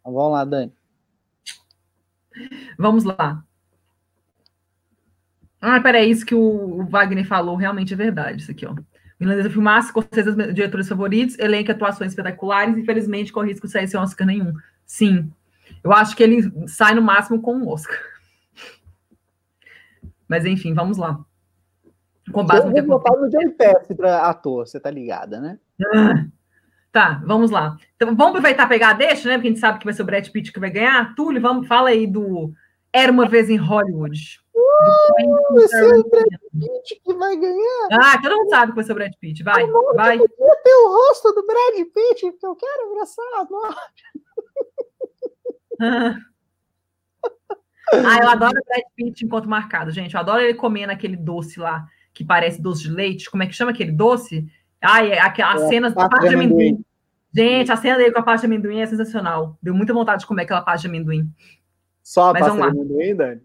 Então, 0.00 0.12
vamos 0.12 0.32
lá, 0.32 0.44
Dani. 0.44 0.72
Vamos 2.76 3.04
lá. 3.04 3.44
Ah, 5.60 5.80
peraí, 5.80 6.10
isso 6.10 6.26
que 6.26 6.34
o 6.34 6.84
Wagner 6.86 7.24
falou 7.24 7.54
realmente 7.54 7.94
é 7.94 7.96
verdade, 7.96 8.42
isso 8.42 8.50
aqui, 8.50 8.66
ó. 8.66 8.74
Milanesa 9.20 9.50
filmasse 9.50 9.92
com 9.92 10.00
os 10.00 10.06
diretores 10.52 10.88
favoritos, 10.88 11.38
elenco 11.38 11.70
atuações 11.70 12.10
espetaculares, 12.10 12.76
infelizmente 12.76 13.32
com 13.32 13.42
risco 13.42 13.68
de 13.68 13.72
sair 13.72 13.86
sem 13.86 14.00
Oscar 14.00 14.26
nenhum. 14.26 14.52
Sim. 14.84 15.30
Eu 15.84 15.92
acho 15.92 16.16
que 16.16 16.24
ele 16.24 16.50
sai 16.66 16.92
no 16.92 17.02
máximo 17.02 17.40
com 17.40 17.54
um 17.54 17.68
Oscar. 17.68 17.96
Mas 20.26 20.44
enfim, 20.44 20.74
vamos 20.74 20.98
lá. 20.98 21.24
Com 22.32 22.44
base 22.44 22.66
eu 22.66 22.70
no 22.70 22.88
vou 22.88 22.98
botar 22.98 23.16
no 23.16 23.28
Johnny 23.28 23.54
para 23.96 24.28
ator, 24.28 24.66
você 24.66 24.78
tá 24.78 24.90
ligada, 24.90 25.40
né? 25.40 25.58
Ah, 25.94 26.26
tá, 26.92 27.22
vamos 27.24 27.50
lá. 27.50 27.76
Então, 27.96 28.08
vamos 28.14 28.28
aproveitar 28.28 28.68
pegar 28.68 28.90
a 28.90 28.94
deixa, 28.94 29.28
né? 29.28 29.34
Porque 29.34 29.48
a 29.48 29.50
gente 29.50 29.60
sabe 29.60 29.78
que 29.78 29.84
vai 29.84 29.94
ser 29.94 30.02
o 30.02 30.04
Brad 30.04 30.28
Pitt 30.28 30.52
que 30.52 30.60
vai 30.60 30.70
ganhar. 30.70 31.14
Túlio, 31.14 31.40
vamos, 31.40 31.66
fala 31.66 31.88
aí 31.90 32.06
do 32.06 32.52
Era 32.92 33.10
Uma 33.10 33.26
Vez 33.26 33.50
em 33.50 33.56
Hollywood. 33.56 34.40
Uh, 34.54 35.54
vai 35.54 35.68
ser 35.68 35.94
o 35.94 36.08
Brad 36.08 36.24
Pitt 36.52 37.00
que 37.04 37.14
vai 37.14 37.36
ganhar. 37.36 37.88
Ah, 37.92 38.20
todo 38.20 38.36
mundo 38.36 38.50
sabe 38.50 38.72
que 38.72 38.76
vai 38.76 38.84
ser 38.84 38.92
o 38.92 38.94
Brad 38.94 39.12
Pitt. 39.18 39.42
Vai, 39.42 39.64
Amor, 39.64 39.94
vai. 39.94 40.18
Eu 40.18 40.28
ter 40.28 40.74
o 40.74 40.88
rosto 40.88 41.32
do 41.32 41.46
Brad 41.46 41.86
Pitt, 41.92 42.30
porque 42.32 42.46
eu 42.46 42.56
quero 42.56 42.90
abraçar 42.90 43.24
a 43.34 43.46
ah. 45.82 46.16
ah, 47.92 48.18
eu 48.22 48.28
adoro 48.28 48.52
o 48.58 48.64
Brad 48.64 48.84
Pitt 48.94 49.24
enquanto 49.24 49.48
marcado, 49.48 49.90
gente. 49.90 50.14
Eu 50.14 50.20
adoro 50.20 50.42
ele 50.42 50.54
comendo 50.54 50.92
aquele 50.92 51.16
doce 51.16 51.58
lá, 51.58 51.86
que 52.12 52.24
parece 52.24 52.60
doce 52.60 52.82
de 52.82 52.90
leite. 52.90 53.30
Como 53.30 53.42
é 53.42 53.46
que 53.46 53.52
chama 53.52 53.70
aquele 53.70 53.92
doce? 53.92 54.50
Ai, 54.80 55.12
é, 55.12 55.20
as 55.20 55.62
é, 55.62 55.68
cenas 55.68 55.94
da 55.94 56.08
parte 56.08 56.28
de 56.28 56.34
amendoim. 56.34 56.68
amendoim. 56.68 56.84
Gente, 57.32 57.70
a 57.70 57.76
cena 57.76 57.96
dele 57.96 58.12
com 58.12 58.20
a 58.20 58.22
parte 58.22 58.40
de 58.40 58.46
amendoim 58.46 58.80
é 58.80 58.86
sensacional. 58.86 59.56
Deu 59.62 59.74
muita 59.74 59.94
vontade 59.94 60.20
de 60.20 60.26
comer 60.26 60.42
aquela 60.42 60.62
parte 60.62 60.82
de 60.82 60.88
amendoim. 60.88 61.32
Só 62.02 62.30
a 62.30 62.32
parte 62.32 62.56
de 62.56 62.62
amendoim, 62.62 63.14
Dani? 63.14 63.42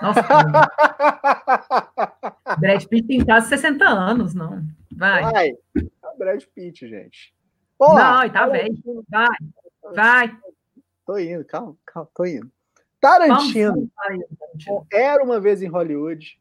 Nossa. 0.00 0.22
Brad 2.58 2.84
Pitt 2.86 3.06
tem 3.06 3.24
quase 3.24 3.48
60 3.48 3.84
anos, 3.84 4.34
não. 4.34 4.64
Vai. 4.96 5.22
Vai. 5.22 5.48
É 5.76 6.08
o 6.14 6.18
Brad 6.18 6.42
Pitt, 6.54 6.88
gente. 6.88 7.34
Porra, 7.76 8.22
não, 8.22 8.30
tá 8.30 8.46
velho. 8.46 8.74
Vai. 9.08 9.36
Vai. 9.94 10.36
Tô 11.04 11.18
indo, 11.18 11.44
calma, 11.44 11.76
calma, 11.84 12.08
tô 12.14 12.24
indo. 12.24 12.50
Tarantino. 13.00 13.90
Vamos, 14.66 14.86
era 14.92 15.22
uma 15.22 15.40
vez 15.40 15.62
em 15.62 15.68
Hollywood. 15.68 16.40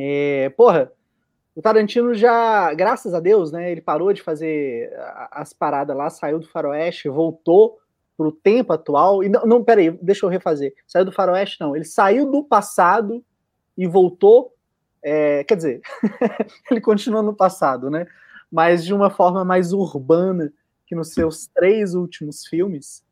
É, 0.00 0.48
porra, 0.50 0.92
o 1.56 1.60
Tarantino 1.60 2.14
já, 2.14 2.72
graças 2.72 3.12
a 3.12 3.18
Deus, 3.18 3.50
né? 3.50 3.72
Ele 3.72 3.80
parou 3.80 4.12
de 4.12 4.22
fazer 4.22 4.92
as 5.32 5.52
paradas 5.52 5.96
lá, 5.96 6.08
saiu 6.08 6.38
do 6.38 6.46
faroeste, 6.46 7.08
voltou 7.08 7.80
para 8.16 8.28
o 8.28 8.32
tempo 8.32 8.72
atual. 8.72 9.24
E 9.24 9.28
não, 9.28 9.44
não, 9.44 9.64
peraí, 9.64 9.90
deixa 9.90 10.24
eu 10.24 10.30
refazer. 10.30 10.72
Saiu 10.86 11.04
do 11.04 11.10
faroeste, 11.10 11.60
não. 11.60 11.74
Ele 11.74 11.84
saiu 11.84 12.30
do 12.30 12.44
passado 12.44 13.24
e 13.76 13.88
voltou. 13.88 14.54
É, 15.02 15.42
quer 15.42 15.56
dizer, 15.56 15.80
ele 16.70 16.80
continua 16.80 17.20
no 17.20 17.34
passado, 17.34 17.90
né? 17.90 18.06
Mas 18.52 18.84
de 18.84 18.94
uma 18.94 19.10
forma 19.10 19.44
mais 19.44 19.72
urbana 19.72 20.52
que 20.86 20.94
nos 20.94 21.12
seus 21.12 21.48
três 21.48 21.94
últimos 21.96 22.46
filmes. 22.46 23.04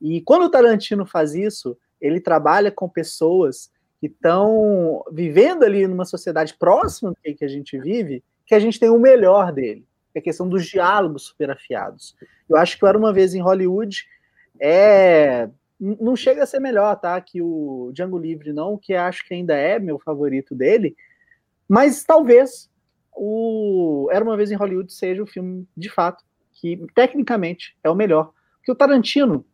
E 0.00 0.20
quando 0.22 0.46
o 0.46 0.50
Tarantino 0.50 1.06
faz 1.06 1.36
isso, 1.36 1.78
ele 2.00 2.20
trabalha 2.20 2.72
com 2.72 2.88
pessoas 2.88 3.70
que 4.02 4.08
estão 4.08 5.04
vivendo 5.12 5.62
ali 5.62 5.86
numa 5.86 6.04
sociedade 6.04 6.56
próxima 6.58 7.12
do 7.12 7.16
que 7.36 7.44
a 7.44 7.48
gente 7.48 7.78
vive, 7.78 8.20
que 8.44 8.52
a 8.52 8.58
gente 8.58 8.80
tem 8.80 8.90
o 8.90 8.98
melhor 8.98 9.52
dele. 9.52 9.86
É 10.12 10.18
a 10.18 10.22
questão 10.22 10.48
dos 10.48 10.66
diálogos 10.66 11.26
superafiados. 11.26 12.16
Eu 12.48 12.56
acho 12.56 12.76
que 12.76 12.84
era 12.84 12.98
uma 12.98 13.12
vez 13.12 13.32
em 13.32 13.40
Hollywood 13.40 14.04
é 14.60 15.48
não 15.78 16.16
chega 16.16 16.42
a 16.42 16.46
ser 16.46 16.58
melhor, 16.58 16.96
tá? 16.96 17.20
Que 17.20 17.40
o 17.40 17.90
Django 17.92 18.18
Livre, 18.18 18.52
não, 18.52 18.76
que 18.76 18.94
acho 18.94 19.24
que 19.26 19.34
ainda 19.34 19.54
é 19.54 19.78
meu 19.78 20.00
favorito 20.00 20.52
dele, 20.54 20.96
mas 21.68 22.04
talvez 22.04 22.68
o 23.14 24.08
Era 24.10 24.24
uma 24.24 24.36
vez 24.36 24.50
em 24.50 24.56
Hollywood 24.56 24.92
seja 24.92 25.22
o 25.22 25.26
filme 25.26 25.64
de 25.76 25.88
fato 25.88 26.24
que 26.54 26.84
tecnicamente 26.92 27.76
é 27.84 27.90
o 27.90 27.94
melhor. 27.94 28.32
Porque 28.56 28.72
o 28.72 28.76
Tarantino, 28.76 29.44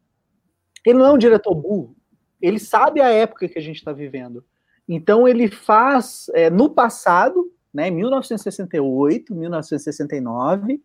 ele 0.87 0.99
não 0.99 1.07
é 1.07 1.13
um 1.13 1.19
diretor 1.19 1.55
burro, 1.55 1.98
ele 2.41 2.59
sabe 2.59 3.01
a 3.01 3.09
época 3.09 3.49
que 3.49 3.59
a 3.59 3.63
gente 3.63 3.77
está 3.77 3.93
vivendo. 3.93 4.45
Então 4.89 5.29
ele 5.29 5.49
faz 5.49 6.31
é, 6.35 6.49
no 6.49 6.71
passado, 6.71 7.53
né, 7.73 7.91
1968, 7.91 9.35
1969, 9.35 10.81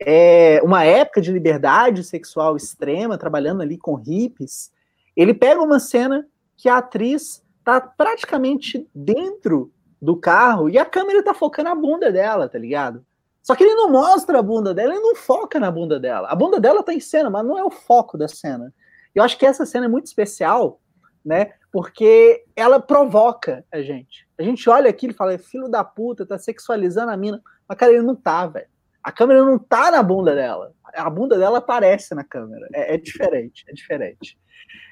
é, 0.00 0.60
uma 0.62 0.84
época 0.84 1.20
de 1.20 1.32
liberdade 1.32 2.04
sexual 2.04 2.56
extrema, 2.56 3.18
trabalhando 3.18 3.62
ali 3.62 3.78
com 3.78 3.94
hippies, 3.94 4.70
ele 5.16 5.34
pega 5.34 5.60
uma 5.60 5.80
cena 5.80 6.26
que 6.56 6.68
a 6.68 6.78
atriz 6.78 7.42
está 7.58 7.80
praticamente 7.80 8.88
dentro 8.94 9.72
do 10.00 10.16
carro 10.16 10.68
e 10.68 10.78
a 10.78 10.84
câmera 10.84 11.20
está 11.20 11.34
focando 11.34 11.70
a 11.70 11.74
bunda 11.74 12.12
dela, 12.12 12.48
tá 12.48 12.58
ligado? 12.58 13.04
Só 13.42 13.54
que 13.54 13.64
ele 13.64 13.74
não 13.74 13.90
mostra 13.90 14.38
a 14.38 14.42
bunda 14.42 14.74
dela, 14.74 14.92
ele 14.92 15.02
não 15.02 15.14
foca 15.14 15.58
na 15.58 15.70
bunda 15.70 15.98
dela. 15.98 16.28
A 16.28 16.34
bunda 16.34 16.60
dela 16.60 16.82
tá 16.82 16.92
em 16.92 17.00
cena, 17.00 17.30
mas 17.30 17.46
não 17.46 17.56
é 17.58 17.64
o 17.64 17.70
foco 17.70 18.18
da 18.18 18.28
cena. 18.28 18.72
Eu 19.16 19.24
acho 19.24 19.38
que 19.38 19.46
essa 19.46 19.64
cena 19.64 19.86
é 19.86 19.88
muito 19.88 20.06
especial, 20.06 20.80
né? 21.24 21.52
Porque 21.72 22.44
ela 22.54 22.78
provoca 22.78 23.64
a 23.72 23.80
gente. 23.80 24.28
A 24.38 24.42
gente 24.42 24.68
olha 24.68 24.90
aquilo 24.90 25.12
e 25.12 25.16
fala, 25.16 25.38
filho 25.38 25.68
da 25.68 25.82
puta, 25.82 26.26
tá 26.26 26.38
sexualizando 26.38 27.10
a 27.10 27.16
mina. 27.16 27.42
Mas, 27.66 27.78
cara, 27.78 27.92
ele 27.92 28.02
não 28.02 28.14
tá, 28.14 28.46
velho. 28.46 28.66
A 29.02 29.10
câmera 29.10 29.42
não 29.42 29.58
tá 29.58 29.90
na 29.90 30.02
bunda 30.02 30.34
dela. 30.34 30.72
A 30.94 31.08
bunda 31.08 31.38
dela 31.38 31.58
aparece 31.58 32.14
na 32.14 32.24
câmera. 32.24 32.68
É, 32.74 32.94
é 32.94 32.98
diferente, 32.98 33.64
é 33.68 33.72
diferente. 33.72 34.38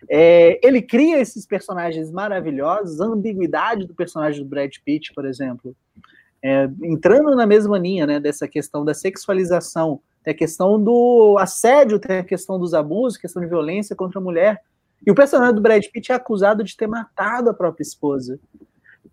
É, 0.09 0.59
ele 0.67 0.81
cria 0.81 1.21
esses 1.21 1.47
personagens 1.47 2.11
maravilhosos, 2.11 3.01
a 3.01 3.07
ambiguidade 3.07 3.87
do 3.87 3.95
personagem 3.95 4.43
do 4.43 4.49
Brad 4.49 4.73
Pitt, 4.85 5.13
por 5.13 5.27
exemplo. 5.27 5.77
É, 6.43 6.69
entrando 6.83 7.35
na 7.35 7.47
mesma 7.47 7.79
linha, 7.79 8.07
né, 8.07 8.21
dessa 8.21 8.47
questão 8.47 8.85
da 8.85 8.95
sexualização, 8.95 10.01
tem 10.25 10.33
a 10.33 10.37
questão 10.37 10.83
do 10.83 11.37
assédio, 11.39 12.01
tem 12.01 12.19
a 12.19 12.25
questão 12.25 12.59
dos 12.59 12.75
abusos, 12.75 13.19
questão 13.19 13.43
de 13.43 13.49
violência 13.49 13.95
contra 13.95 14.19
a 14.19 14.23
mulher. 14.23 14.63
E 15.07 15.11
o 15.11 15.15
personagem 15.15 15.55
do 15.55 15.61
Brad 15.61 15.85
Pitt 15.93 16.11
é 16.11 16.15
acusado 16.15 16.65
de 16.65 16.77
ter 16.77 16.87
matado 16.87 17.51
a 17.51 17.55
própria 17.55 17.83
esposa. 17.83 18.41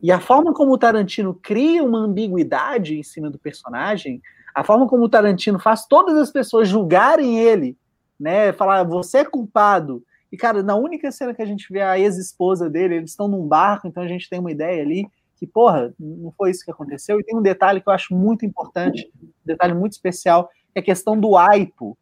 E 0.01 0.11
a 0.11 0.19
forma 0.19 0.53
como 0.53 0.71
o 0.71 0.77
Tarantino 0.77 1.33
cria 1.33 1.83
uma 1.83 1.99
ambiguidade 1.99 2.97
em 2.97 3.03
cima 3.03 3.29
do 3.29 3.37
personagem 3.37 4.21
a 4.53 4.63
forma 4.63 4.87
como 4.87 5.03
o 5.03 5.09
Tarantino 5.09 5.59
faz 5.59 5.85
todas 5.85 6.17
as 6.17 6.31
pessoas 6.31 6.67
julgarem 6.67 7.39
ele, 7.39 7.77
né? 8.19 8.51
Falar, 8.53 8.83
você 8.83 9.19
é 9.19 9.25
culpado. 9.25 10.03
E, 10.31 10.37
cara, 10.37 10.61
na 10.61 10.75
única 10.75 11.11
cena 11.11 11.33
que 11.33 11.41
a 11.41 11.45
gente 11.45 11.71
vê 11.71 11.81
a 11.81 11.97
ex-esposa 11.99 12.69
dele, 12.69 12.95
eles 12.95 13.11
estão 13.11 13.27
num 13.27 13.47
barco, 13.47 13.87
então 13.87 14.03
a 14.03 14.07
gente 14.07 14.29
tem 14.29 14.39
uma 14.39 14.51
ideia 14.51 14.81
ali 14.81 15.07
que, 15.37 15.47
porra, 15.47 15.93
não 15.99 16.31
foi 16.31 16.51
isso 16.51 16.63
que 16.63 16.71
aconteceu. 16.71 17.19
E 17.19 17.23
tem 17.23 17.35
um 17.35 17.41
detalhe 17.41 17.81
que 17.81 17.89
eu 17.89 17.93
acho 17.93 18.13
muito 18.13 18.45
importante, 18.45 19.11
um 19.21 19.29
detalhe 19.45 19.73
muito 19.73 19.93
especial, 19.93 20.49
que 20.73 20.79
é 20.79 20.81
a 20.81 20.85
questão 20.85 21.19
do 21.19 21.37
aipo. 21.37 21.97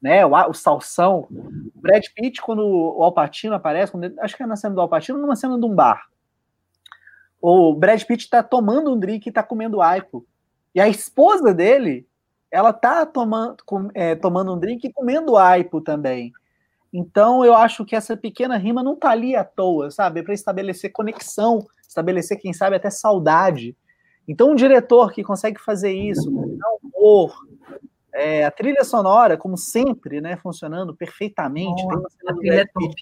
né? 0.00 0.24
O, 0.24 0.32
o 0.50 0.54
Salsão. 0.54 1.26
Brad 1.74 2.04
Pitt, 2.14 2.40
quando 2.40 2.60
o 2.64 3.02
Alpatino 3.02 3.54
aparece, 3.54 3.92
quando, 3.92 4.12
acho 4.20 4.36
que 4.36 4.42
é 4.42 4.46
na 4.46 4.56
cena 4.56 4.74
do 4.74 4.80
Alpatino, 4.80 5.18
numa 5.18 5.36
cena 5.36 5.58
de 5.58 5.64
um 5.64 5.74
bar. 5.74 6.06
O 7.40 7.74
Brad 7.74 8.02
Pitt 8.02 8.24
está 8.24 8.42
tomando 8.42 8.92
um 8.92 8.98
drink 8.98 9.26
e 9.26 9.28
está 9.28 9.42
comendo 9.42 9.80
aipo. 9.80 10.26
E 10.74 10.80
a 10.80 10.88
esposa 10.88 11.54
dele, 11.54 12.06
ela 12.50 12.72
tá 12.72 13.06
tomando, 13.06 13.56
é, 13.94 14.14
tomando 14.14 14.54
um 14.54 14.58
drink 14.58 14.86
e 14.86 14.92
comendo 14.92 15.36
aipo 15.36 15.80
também. 15.80 16.32
Então 16.92 17.44
eu 17.44 17.54
acho 17.54 17.84
que 17.84 17.94
essa 17.94 18.16
pequena 18.16 18.56
rima 18.56 18.82
não 18.82 18.96
tá 18.96 19.10
ali 19.10 19.36
à 19.36 19.44
toa, 19.44 19.90
sabe? 19.90 20.20
É 20.20 20.22
para 20.22 20.34
estabelecer 20.34 20.92
conexão, 20.92 21.66
estabelecer, 21.86 22.38
quem 22.38 22.52
sabe, 22.52 22.76
até 22.76 22.90
saudade. 22.90 23.76
Então, 24.28 24.50
um 24.50 24.54
diretor 24.54 25.12
que 25.12 25.22
consegue 25.22 25.60
fazer 25.60 25.92
isso, 25.92 26.28
humor, 26.82 27.45
é, 28.16 28.44
a 28.44 28.50
trilha 28.50 28.82
sonora, 28.82 29.36
como 29.36 29.56
sempre, 29.56 30.20
né, 30.20 30.36
funcionando 30.36 30.96
perfeitamente. 30.96 31.84
Oh, 31.84 32.30
a 32.30 32.34
trilha 32.34 32.62
é 32.62 32.66
top. 32.66 32.94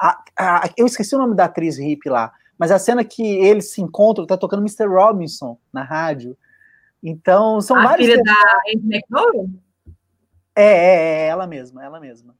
A, 0.00 0.24
a, 0.38 0.70
eu 0.76 0.86
esqueci 0.86 1.14
o 1.14 1.18
nome 1.18 1.34
da 1.34 1.46
atriz 1.46 1.78
hip 1.78 2.08
lá, 2.08 2.32
mas 2.58 2.70
a 2.70 2.78
cena 2.78 3.04
que 3.04 3.22
eles 3.22 3.72
se 3.72 3.82
encontram, 3.82 4.26
tá 4.26 4.36
tocando 4.36 4.60
Mr. 4.60 4.86
Robinson 4.86 5.58
na 5.72 5.82
rádio. 5.82 6.36
Então, 7.02 7.60
são 7.60 7.76
a 7.76 7.82
vários. 7.82 8.08
Filha 8.08 8.22
da 8.22 8.32
Anne 8.72 8.96
McDowell? 8.96 9.50
É, 10.54 10.64
é, 10.64 10.94
é, 11.24 11.26
ela 11.28 11.46
mesma, 11.46 11.84
ela 11.84 12.00
mesma. 12.00 12.34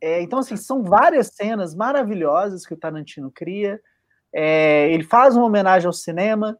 É, 0.00 0.22
então, 0.22 0.38
assim, 0.38 0.56
são 0.56 0.82
várias 0.82 1.28
cenas 1.28 1.74
maravilhosas 1.74 2.66
que 2.66 2.74
o 2.74 2.76
Tarantino 2.76 3.30
cria. 3.30 3.80
É, 4.32 4.90
ele 4.90 5.04
faz 5.04 5.36
uma 5.36 5.46
homenagem 5.46 5.86
ao 5.86 5.92
cinema 5.92 6.58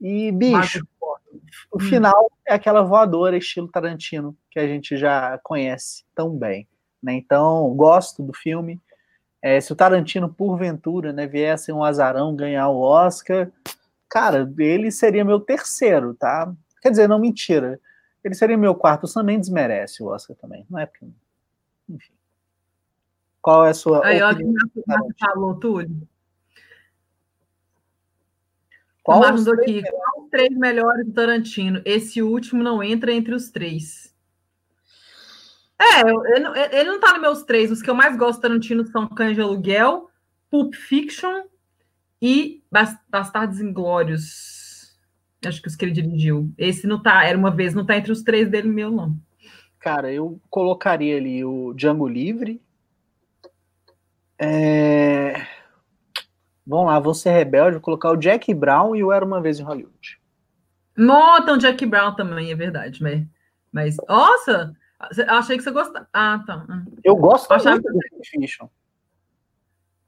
e, 0.00 0.30
bicho, 0.30 0.86
o 1.70 1.78
final 1.78 2.30
é 2.46 2.54
aquela 2.54 2.82
voadora 2.82 3.36
estilo 3.36 3.68
Tarantino 3.68 4.36
que 4.50 4.58
a 4.58 4.66
gente 4.66 4.96
já 4.96 5.38
conhece 5.42 6.04
tão 6.14 6.36
bem. 6.36 6.66
Né? 7.02 7.14
Então, 7.14 7.74
gosto 7.74 8.22
do 8.22 8.32
filme. 8.32 8.80
É, 9.40 9.60
se 9.60 9.72
o 9.72 9.76
Tarantino, 9.76 10.28
porventura, 10.28 11.12
né, 11.12 11.26
viesse 11.26 11.72
um 11.72 11.84
azarão 11.84 12.34
ganhar 12.34 12.68
o 12.68 12.80
Oscar, 12.80 13.50
cara, 14.08 14.52
ele 14.58 14.90
seria 14.90 15.24
meu 15.24 15.38
terceiro, 15.38 16.14
tá? 16.14 16.52
Quer 16.82 16.90
dizer, 16.90 17.08
não, 17.08 17.18
mentira. 17.18 17.80
Ele 18.22 18.34
seria 18.34 18.56
meu 18.56 18.74
quarto. 18.74 19.04
O 19.04 19.06
Sam 19.06 19.22
Mendes 19.22 19.48
merece 19.48 20.02
o 20.02 20.06
Oscar 20.06 20.36
também. 20.36 20.66
Não 20.68 20.78
é 20.78 20.86
porque. 20.86 21.06
Enfim. 21.88 22.12
Qual 23.40 23.64
é 23.64 23.70
a 23.70 23.74
sua. 23.74 24.04
Aí, 24.04 24.20
olha 24.20 24.44
o 24.44 24.68
que 24.74 25.20
falou, 25.20 25.54
Túlio. 25.54 26.08
Qual 29.08 29.32
os 29.32 29.48
aqui, 29.48 29.82
qual 29.82 30.24
os 30.24 30.30
três 30.30 30.54
melhores 30.54 31.06
do 31.06 31.14
Tarantino? 31.14 31.80
Esse 31.82 32.20
último 32.20 32.62
não 32.62 32.82
entra 32.82 33.10
entre 33.10 33.34
os 33.34 33.48
três. 33.48 34.14
É, 35.80 36.78
ele 36.78 36.90
não 36.90 37.00
tá 37.00 37.12
nos 37.12 37.20
meus 37.22 37.42
três. 37.42 37.70
Os 37.70 37.80
que 37.80 37.88
eu 37.88 37.94
mais 37.94 38.18
gosto 38.18 38.38
do 38.38 38.42
Tarantino 38.42 38.84
são 38.84 39.08
Cães 39.08 39.34
de 39.34 39.40
Aluguel, 39.40 40.10
Pulp 40.50 40.74
Fiction 40.74 41.44
e 42.20 42.62
Bastardos 42.70 43.62
Inglórios. 43.62 44.94
Acho 45.42 45.62
que 45.62 45.68
os 45.68 45.76
que 45.76 45.86
ele 45.86 45.92
dirigiu. 45.92 46.52
Esse 46.58 46.86
não 46.86 47.02
tá, 47.02 47.24
era 47.24 47.38
uma 47.38 47.50
vez, 47.50 47.72
não 47.72 47.86
tá 47.86 47.96
entre 47.96 48.12
os 48.12 48.22
três 48.22 48.50
dele 48.50 48.68
meu, 48.68 48.90
não. 48.90 49.16
Cara, 49.78 50.12
eu 50.12 50.38
colocaria 50.50 51.16
ali 51.16 51.42
o 51.42 51.72
Django 51.72 52.06
Livre. 52.06 52.60
É... 54.38 55.46
Vamos 56.68 56.86
lá, 56.86 56.98
vou 56.98 57.14
ser 57.14 57.30
rebelde, 57.30 57.76
vou 57.76 57.80
colocar 57.80 58.10
o 58.10 58.16
Jack 58.16 58.52
Brown 58.52 58.94
e 58.94 59.02
o 59.02 59.10
Era 59.10 59.24
Uma 59.24 59.40
Vez 59.40 59.58
em 59.58 59.62
Hollywood. 59.62 60.20
Notam 60.94 61.56
Jack 61.56 61.86
Brown 61.86 62.14
também, 62.14 62.50
é 62.50 62.54
verdade. 62.54 63.02
Mas, 63.02 63.24
mas 63.72 63.96
nossa, 64.06 64.76
achei 65.28 65.56
que 65.56 65.62
você 65.62 65.70
gostava. 65.70 66.06
Ah, 66.12 66.44
tá. 66.46 66.66
Hum. 66.68 66.84
Eu 67.02 67.16
gosto 67.16 67.50
achava... 67.50 67.80
muito 67.80 67.90
do 67.90 68.00
Fiction. 68.22 68.68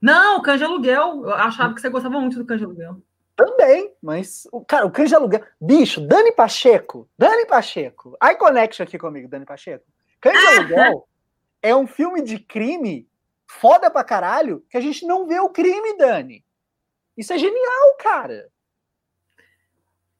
Não, 0.02 0.40
o 0.40 0.56
de 0.56 0.62
Aluguel. 0.64 1.24
Eu 1.24 1.32
achava 1.32 1.72
que 1.72 1.80
você 1.80 1.88
gostava 1.88 2.20
muito 2.20 2.42
do 2.42 2.56
de 2.56 2.64
Aluguel. 2.64 3.00
Também, 3.34 3.94
mas, 4.02 4.46
cara, 4.68 4.84
o 4.84 4.90
de 4.90 5.14
Aluguel. 5.14 5.42
Bicho, 5.58 6.06
Dani 6.06 6.32
Pacheco. 6.32 7.08
Dani 7.16 7.46
Pacheco. 7.46 8.18
Eye 8.22 8.36
Connection 8.36 8.84
aqui 8.84 8.98
comigo, 8.98 9.28
Dani 9.28 9.46
Pacheco. 9.46 9.86
Cães 10.20 10.38
de 10.38 10.46
Aluguel 10.58 11.08
é 11.62 11.74
um 11.74 11.86
filme 11.86 12.20
de 12.20 12.38
crime 12.38 13.08
foda 13.46 13.90
pra 13.90 14.04
caralho 14.04 14.62
que 14.68 14.76
a 14.76 14.80
gente 14.80 15.06
não 15.06 15.26
vê 15.26 15.40
o 15.40 15.48
crime, 15.48 15.96
Dani. 15.96 16.44
Isso 17.20 17.34
é 17.34 17.38
genial, 17.38 17.96
cara. 17.98 18.48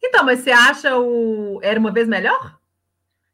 Então, 0.02 0.22
mas 0.22 0.40
você 0.40 0.50
acha 0.50 0.98
o 0.98 1.58
Era 1.62 1.80
uma 1.80 1.90
vez 1.90 2.06
melhor? 2.06 2.58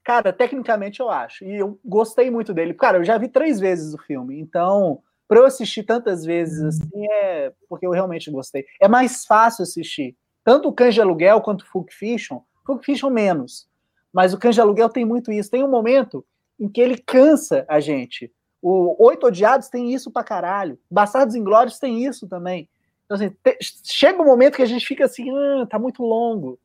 Cara, 0.05 0.33
tecnicamente 0.33 1.01
eu 1.01 1.11
acho. 1.11 1.45
E 1.45 1.57
eu 1.57 1.77
gostei 1.85 2.31
muito 2.31 2.55
dele. 2.55 2.75
Cara, 2.75 2.99
eu 2.99 3.05
já 3.05 3.19
vi 3.19 3.27
três 3.27 3.59
vezes 3.59 3.93
o 3.93 3.99
filme. 3.99 4.39
Então, 4.39 5.03
para 5.27 5.41
eu 5.41 5.45
assistir 5.45 5.83
tantas 5.83 6.25
vezes 6.25 6.63
assim, 6.63 7.09
é 7.11 7.53
porque 7.69 7.85
eu 7.85 7.91
realmente 7.91 8.31
gostei. 8.31 8.65
É 8.81 8.87
mais 8.87 9.27
fácil 9.27 9.65
assistir. 9.65 10.17
Tanto 10.45 10.69
o 10.69 10.73
Cães 10.73 10.95
de 10.95 11.01
Aluguel 11.01 11.41
quanto 11.41 11.63
o 11.63 11.67
Fulk 11.67 11.93
Fiction. 11.93 12.39
Fulk 12.65 12.85
Fiction 12.85 13.11
menos. 13.11 13.69
Mas 14.13 14.33
o 14.33 14.39
Cães 14.39 14.55
de 14.55 14.61
Aluguel 14.61 14.89
tem 14.89 15.05
muito 15.05 15.33
isso. 15.33 15.51
Tem 15.51 15.65
um 15.65 15.71
momento 15.71 16.25
em 16.59 16.69
que 16.69 16.81
ele 16.81 16.99
cansa 16.99 17.65
a 17.69 17.81
gente. 17.81 18.33
O 18.63 19.05
Oito 19.07 19.27
Odiados 19.27 19.69
tem 19.69 19.93
isso 19.93 20.09
pra 20.09 20.23
caralho. 20.23 20.79
Bastardos 20.89 21.35
Inglórios 21.35 21.81
tem 21.81 22.05
isso 22.05 22.29
também. 22.29 22.69
Então, 23.07 23.17
assim, 23.17 23.31
te, 23.31 23.59
chega 23.85 24.21
um 24.21 24.27
momento 24.27 24.57
que 24.57 24.63
a 24.63 24.67
gente 24.67 24.85
fica 24.85 25.05
assim, 25.05 25.31
ah, 25.31 25.67
tá 25.67 25.79
muito 25.79 26.03
longo. 26.03 26.59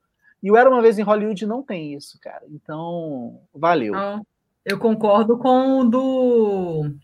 E 0.43 0.51
o 0.51 0.57
Era 0.57 0.69
Uma 0.69 0.81
Vez 0.81 0.99
em 0.99 1.03
Hollywood 1.03 1.45
não 1.45 1.61
tem 1.61 1.93
isso, 1.93 2.19
cara. 2.19 2.43
Então, 2.49 3.39
valeu. 3.53 3.93
Não, 3.93 4.25
eu 4.65 4.77
concordo 4.77 5.37
com 5.37 5.79
o 5.79 5.83
do 5.83 6.95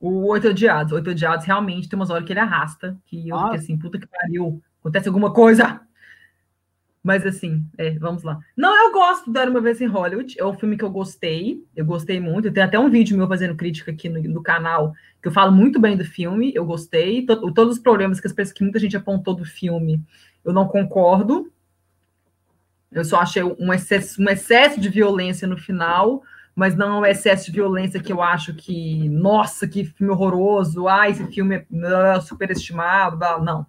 o 0.00 0.26
Oito 0.28 0.48
Odiados. 0.48 0.92
Oito 0.92 1.10
Odiados 1.10 1.46
realmente 1.46 1.88
tem 1.88 1.98
umas 1.98 2.10
horas 2.10 2.24
que 2.26 2.32
ele 2.32 2.40
arrasta, 2.40 2.96
que 3.06 3.28
eu 3.28 3.36
ah. 3.36 3.44
fiquei 3.44 3.58
assim, 3.58 3.78
puta 3.78 3.98
que 3.98 4.06
pariu, 4.06 4.60
acontece 4.80 5.08
alguma 5.08 5.32
coisa. 5.32 5.80
Mas 7.02 7.24
assim, 7.24 7.64
é, 7.78 7.92
vamos 7.98 8.22
lá. 8.22 8.38
Não, 8.54 8.76
eu 8.76 8.92
gosto 8.92 9.32
do 9.32 9.38
Era 9.38 9.50
Uma 9.50 9.60
Vez 9.60 9.80
em 9.80 9.86
Hollywood, 9.86 10.36
é 10.38 10.44
um 10.44 10.54
filme 10.54 10.76
que 10.76 10.84
eu 10.84 10.90
gostei, 10.90 11.64
eu 11.74 11.84
gostei 11.84 12.20
muito. 12.20 12.52
Tenho 12.52 12.66
até 12.66 12.78
um 12.78 12.90
vídeo 12.90 13.16
meu 13.16 13.26
fazendo 13.26 13.56
crítica 13.56 13.90
aqui 13.90 14.08
no, 14.08 14.22
no 14.22 14.42
canal, 14.42 14.92
que 15.22 15.28
eu 15.28 15.32
falo 15.32 15.50
muito 15.50 15.80
bem 15.80 15.96
do 15.96 16.04
filme, 16.04 16.52
eu 16.54 16.64
gostei. 16.64 17.24
To, 17.24 17.52
todos 17.52 17.76
os 17.76 17.82
problemas 17.82 18.20
que, 18.20 18.26
as, 18.26 18.52
que 18.52 18.62
muita 18.62 18.78
gente 18.78 18.96
apontou 18.96 19.34
do 19.34 19.46
filme, 19.46 20.02
eu 20.44 20.52
não 20.52 20.68
concordo. 20.68 21.50
Eu 22.92 23.04
só 23.04 23.20
achei 23.20 23.42
um 23.42 23.72
excesso, 23.72 24.20
um 24.20 24.28
excesso 24.28 24.78
de 24.80 24.88
violência 24.88 25.48
no 25.48 25.56
final, 25.56 26.22
mas 26.54 26.76
não 26.76 26.96
é 26.96 26.98
um 26.98 27.06
excesso 27.06 27.46
de 27.46 27.52
violência 27.52 28.00
que 28.00 28.12
eu 28.12 28.20
acho 28.20 28.52
que, 28.54 29.08
nossa, 29.08 29.66
que 29.66 29.84
filme 29.84 30.12
horroroso, 30.12 30.88
ah, 30.88 31.08
esse 31.08 31.24
filme 31.28 31.56
é 31.56 32.16
uh, 32.16 32.20
superestimado, 32.20 33.42
não. 33.42 33.64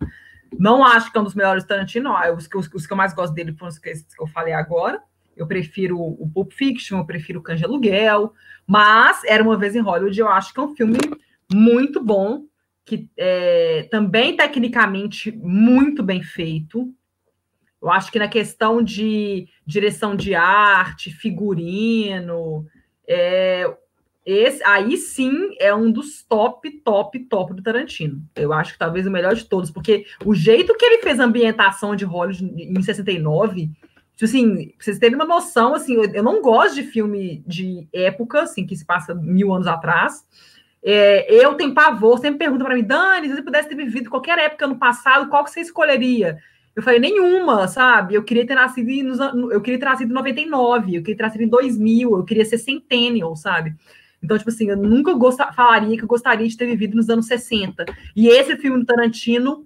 Não 0.57 0.83
acho 0.83 1.11
que 1.11 1.17
é 1.17 1.21
um 1.21 1.23
dos 1.23 1.35
melhores 1.35 1.63
Tarantino. 1.63 2.13
Os, 2.35 2.49
os, 2.53 2.69
os 2.73 2.87
que 2.87 2.93
eu 2.93 2.97
mais 2.97 3.13
gosto 3.13 3.33
dele 3.33 3.53
foram 3.53 3.69
os 3.69 3.79
que, 3.79 3.91
eu 4.19 4.27
falei 4.27 4.53
agora. 4.53 5.01
Eu 5.35 5.47
prefiro 5.47 5.97
o 5.99 6.29
Pulp 6.31 6.51
Fiction, 6.51 6.99
eu 6.99 7.05
prefiro 7.05 7.39
o 7.39 7.43
Cães 7.43 7.63
Aluguel, 7.63 8.33
mas 8.67 9.23
Era 9.23 9.41
Uma 9.41 9.57
Vez 9.57 9.75
em 9.75 9.79
Hollywood, 9.79 10.19
eu 10.19 10.27
acho 10.27 10.53
que 10.53 10.59
é 10.59 10.63
um 10.63 10.75
filme 10.75 10.97
muito 11.51 12.03
bom, 12.03 12.43
que 12.85 13.09
é 13.17 13.87
também 13.89 14.35
tecnicamente 14.35 15.31
muito 15.31 16.03
bem 16.03 16.21
feito. 16.21 16.93
Eu 17.81 17.89
acho 17.89 18.11
que 18.11 18.19
na 18.19 18.27
questão 18.27 18.83
de 18.83 19.47
direção 19.65 20.15
de 20.15 20.35
arte, 20.35 21.09
figurino, 21.09 22.67
é, 23.07 23.65
esse 24.25 24.63
aí 24.63 24.97
sim 24.97 25.55
é 25.59 25.73
um 25.73 25.91
dos 25.91 26.23
top, 26.23 26.69
top, 26.83 27.19
top 27.21 27.53
do 27.53 27.63
Tarantino. 27.63 28.21
Eu 28.35 28.53
acho 28.53 28.73
que 28.73 28.79
talvez 28.79 29.07
o 29.07 29.11
melhor 29.11 29.33
de 29.33 29.45
todos, 29.45 29.71
porque 29.71 30.05
o 30.23 30.35
jeito 30.35 30.75
que 30.75 30.85
ele 30.85 31.01
fez 31.01 31.19
a 31.19 31.25
ambientação 31.25 31.95
de 31.95 32.05
Hollywood 32.05 32.43
em 32.43 32.81
69, 32.81 33.71
tipo 34.15 34.25
assim, 34.25 34.67
pra 34.67 34.75
vocês 34.79 34.99
terem 34.99 35.15
uma 35.15 35.25
noção, 35.25 35.73
assim, 35.73 35.95
eu, 35.95 36.05
eu, 36.13 36.23
não 36.23 36.41
gosto 36.41 36.75
de 36.75 36.83
filme 36.83 37.43
de 37.47 37.87
época, 37.91 38.43
assim, 38.43 38.65
que 38.65 38.75
se 38.75 38.85
passa 38.85 39.15
mil 39.15 39.51
anos 39.51 39.65
atrás. 39.65 40.23
É, 40.83 41.33
eu 41.33 41.55
tenho 41.55 41.73
pavor, 41.73 42.19
sempre 42.19 42.39
pergunta 42.39 42.63
para 42.63 42.75
mim, 42.75 42.83
Dani, 42.83 43.27
se 43.27 43.35
você 43.35 43.41
pudesse 43.41 43.69
ter 43.69 43.75
vivido 43.75 44.09
qualquer 44.09 44.37
época 44.37 44.67
no 44.67 44.77
passado, 44.77 45.29
qual 45.29 45.43
que 45.43 45.49
você 45.49 45.61
escolheria? 45.61 46.37
Eu 46.75 46.83
falei, 46.83 46.99
nenhuma, 46.99 47.67
sabe? 47.67 48.15
Eu 48.15 48.23
queria 48.23 48.45
ter 48.45 48.55
nascido 48.55 48.89
em, 48.89 49.07
eu 49.51 49.61
queria 49.61 49.79
ter 49.79 49.85
nascido 49.85 50.11
em 50.11 50.13
99, 50.13 50.95
eu 50.95 51.01
queria 51.01 51.17
ter 51.17 51.23
nascido 51.23 51.41
em 51.41 51.47
2000, 51.47 52.17
eu 52.17 52.23
queria 52.23 52.45
ser 52.45 52.59
centennial, 52.59 53.35
sabe? 53.35 53.75
Então, 54.23 54.37
tipo 54.37 54.49
assim, 54.49 54.69
eu 54.69 54.77
nunca 54.77 55.13
gost... 55.13 55.39
falaria 55.55 55.97
que 55.97 56.03
eu 56.03 56.07
gostaria 56.07 56.47
de 56.47 56.55
ter 56.55 56.67
vivido 56.67 56.95
nos 56.95 57.09
anos 57.09 57.25
60. 57.25 57.85
E 58.15 58.27
esse 58.27 58.55
filme 58.57 58.79
do 58.79 58.85
Tarantino 58.85 59.65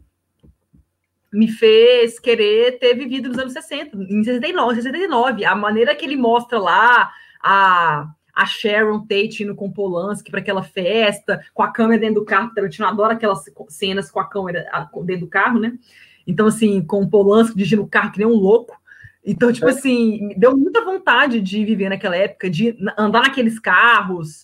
me 1.32 1.50
fez 1.50 2.18
querer 2.18 2.80
ter 2.80 2.94
vivido 2.96 3.28
nos 3.28 3.38
anos 3.38 3.52
60, 3.52 3.98
em 3.98 4.24
69, 4.24 4.76
69. 4.76 5.44
A 5.44 5.56
maneira 5.56 5.94
que 5.94 6.06
ele 6.06 6.16
mostra 6.16 6.58
lá 6.58 7.12
a, 7.44 8.08
a 8.34 8.46
Sharon 8.46 9.02
Tate 9.02 9.44
indo 9.44 9.54
com 9.54 9.72
Polanski 9.72 10.32
para 10.32 10.40
aquela 10.40 10.64
festa, 10.64 11.42
com 11.54 11.62
a 11.62 11.72
câmera 11.72 12.00
dentro 12.00 12.22
do 12.22 12.26
carro, 12.26 12.54
Tarantino 12.54 12.88
adora 12.88 13.14
aquelas 13.14 13.44
cenas 13.68 14.10
com 14.10 14.20
a 14.20 14.30
câmera 14.30 14.66
dentro 15.04 15.26
do 15.26 15.30
carro, 15.30 15.60
né? 15.60 15.78
Então, 16.26 16.48
assim, 16.48 16.82
com 16.82 17.08
Polanski 17.08 17.58
dirigindo 17.58 17.84
o 17.84 17.88
carro 17.88 18.12
que 18.12 18.20
nem 18.20 18.28
um 18.28 18.32
louco. 18.34 18.80
Então, 19.26 19.52
tipo 19.52 19.68
é. 19.68 19.72
assim, 19.72 20.30
deu 20.38 20.56
muita 20.56 20.86
vontade 20.86 21.42
de 21.42 21.66
viver 21.66 21.90
naquela 21.90 22.16
época, 22.16 22.48
de 22.50 22.78
andar 22.96 23.24
naqueles 23.24 23.60
carros, 23.60 24.44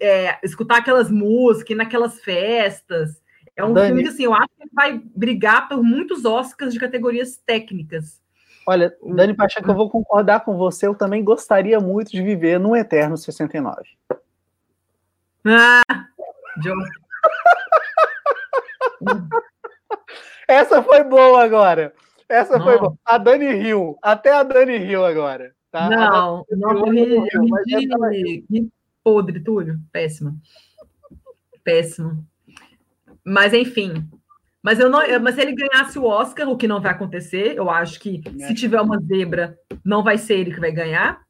é, 0.00 0.38
escutar 0.44 0.78
aquelas 0.78 1.10
músicas, 1.10 1.76
naquelas 1.76 2.20
festas. 2.20 3.22
É 3.56 3.64
um 3.64 3.72
Dani, 3.72 3.86
filme 3.88 4.02
que, 4.02 4.08
assim, 4.10 4.24
eu 4.24 4.34
acho 4.34 4.48
que 4.60 4.68
vai 4.72 5.00
brigar 5.16 5.68
por 5.68 5.82
muitos 5.82 6.26
Oscars 6.26 6.74
de 6.74 6.78
categorias 6.78 7.38
técnicas. 7.38 8.20
Olha, 8.66 8.94
Dani 9.14 9.34
Pacheco, 9.34 9.70
eu 9.70 9.74
vou 9.74 9.90
concordar 9.90 10.44
com 10.44 10.56
você. 10.56 10.86
Eu 10.86 10.94
também 10.94 11.24
gostaria 11.24 11.80
muito 11.80 12.12
de 12.12 12.22
viver 12.22 12.60
num 12.60 12.76
Eterno 12.76 13.16
69. 13.16 13.82
Ah, 15.46 15.82
John. 16.58 16.76
Essa 20.46 20.82
foi 20.82 21.02
boa 21.02 21.42
agora. 21.42 21.92
Essa 22.28 22.58
não. 22.58 22.64
foi 22.64 22.78
boa. 22.78 22.96
A 23.04 23.18
Dani 23.18 23.52
riu. 23.52 23.98
Até 24.02 24.32
a 24.32 24.42
Dani 24.42 24.76
riu 24.76 25.04
agora. 25.04 25.54
Tá? 25.70 25.88
Não, 25.88 26.44
não, 26.50 26.90
riu, 26.90 27.24
de, 28.48 28.68
podre, 29.02 29.40
Túlio. 29.40 29.80
Péssimo. 29.90 30.38
Péssimo. 31.64 32.24
Mas, 33.24 33.54
enfim. 33.54 34.08
Mas, 34.62 34.78
eu 34.78 34.88
não, 34.88 35.00
mas 35.20 35.34
se 35.34 35.40
ele 35.40 35.54
ganhasse 35.54 35.98
o 35.98 36.04
Oscar, 36.04 36.48
o 36.48 36.56
que 36.56 36.68
não 36.68 36.80
vai 36.80 36.92
acontecer, 36.92 37.56
eu 37.56 37.68
acho 37.68 37.98
que 37.98 38.22
é. 38.40 38.46
se 38.46 38.54
tiver 38.54 38.80
uma 38.80 39.00
zebra, 39.00 39.58
não 39.84 40.04
vai 40.04 40.18
ser 40.18 40.38
ele 40.38 40.52
que 40.52 40.60
vai 40.60 40.70
ganhar. 40.70 41.22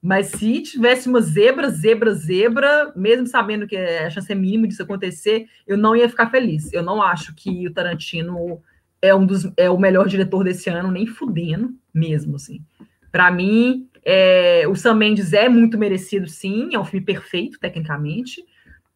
Mas 0.00 0.28
se 0.28 0.62
tivesse 0.62 1.08
uma 1.08 1.20
zebra, 1.20 1.68
zebra, 1.68 2.14
zebra, 2.14 2.92
mesmo 2.94 3.26
sabendo 3.26 3.66
que 3.66 3.76
a 3.76 4.08
chance 4.08 4.30
é 4.30 4.36
mínima 4.36 4.68
disso 4.68 4.82
acontecer, 4.82 5.46
eu 5.66 5.76
não 5.76 5.96
ia 5.96 6.08
ficar 6.08 6.30
feliz. 6.30 6.72
Eu 6.72 6.82
não 6.82 7.02
acho 7.02 7.34
que 7.34 7.66
o 7.66 7.72
Tarantino 7.72 8.62
é 9.06 9.14
um 9.14 9.24
dos 9.24 9.50
é 9.56 9.70
o 9.70 9.78
melhor 9.78 10.06
diretor 10.06 10.44
desse 10.44 10.68
ano, 10.68 10.90
nem 10.90 11.06
fudendo 11.06 11.74
mesmo, 11.92 12.36
assim. 12.36 12.60
Para 13.10 13.30
mim, 13.30 13.88
é, 14.04 14.64
o 14.68 14.76
Sam 14.76 14.94
Mendes 14.94 15.32
é 15.32 15.48
muito 15.48 15.78
merecido, 15.78 16.28
sim, 16.28 16.74
é 16.74 16.78
um 16.78 16.84
filme 16.84 17.04
perfeito, 17.04 17.58
tecnicamente. 17.58 18.44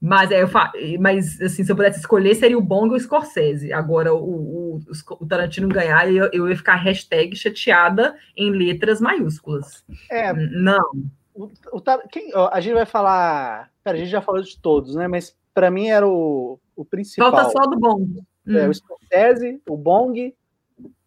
Mas, 0.01 0.31
é, 0.31 0.43
eu 0.43 0.49
fa... 0.49 0.73
mas 0.99 1.41
assim, 1.43 1.63
se 1.63 1.71
eu 1.71 1.77
pudesse 1.77 1.99
escolher, 1.99 2.35
seria 2.35 2.57
o 2.57 2.63
Bong 2.63 2.89
ou 2.89 2.97
o 2.97 3.01
Scorsese. 3.01 3.71
Agora, 3.71 4.15
o, 4.15 4.77
o, 4.77 4.81
o 5.21 5.27
Tarantino 5.27 5.69
ganhar, 5.69 6.11
eu, 6.11 6.31
eu 6.33 6.49
ia 6.49 6.57
ficar 6.57 6.77
hashtag 6.77 7.37
chateada 7.37 8.17
em 8.35 8.51
letras 8.51 8.99
maiúsculas. 8.99 9.85
É. 10.11 10.33
Não. 10.33 10.91
O, 11.35 11.51
o, 11.73 11.83
quem, 12.11 12.31
a 12.35 12.61
gente 12.61 12.75
vai 12.75 12.87
falar. 12.87 13.71
Pera, 13.85 13.97
a 13.97 14.01
gente 14.01 14.11
já 14.11 14.23
falou 14.23 14.41
de 14.41 14.59
todos, 14.59 14.95
né? 14.95 15.07
Mas 15.07 15.37
para 15.53 15.71
mim 15.71 15.89
era 15.89 16.07
o, 16.07 16.59
o 16.75 16.85
principal. 16.85 17.31
Falta 17.31 17.51
só 17.51 17.69
do 17.69 17.79
Bong. 17.79 18.23
É, 18.47 18.67
hum. 18.67 18.71
O 18.71 18.75
Scorsese, 18.75 19.63
o 19.69 19.77
Bong, 19.77 20.35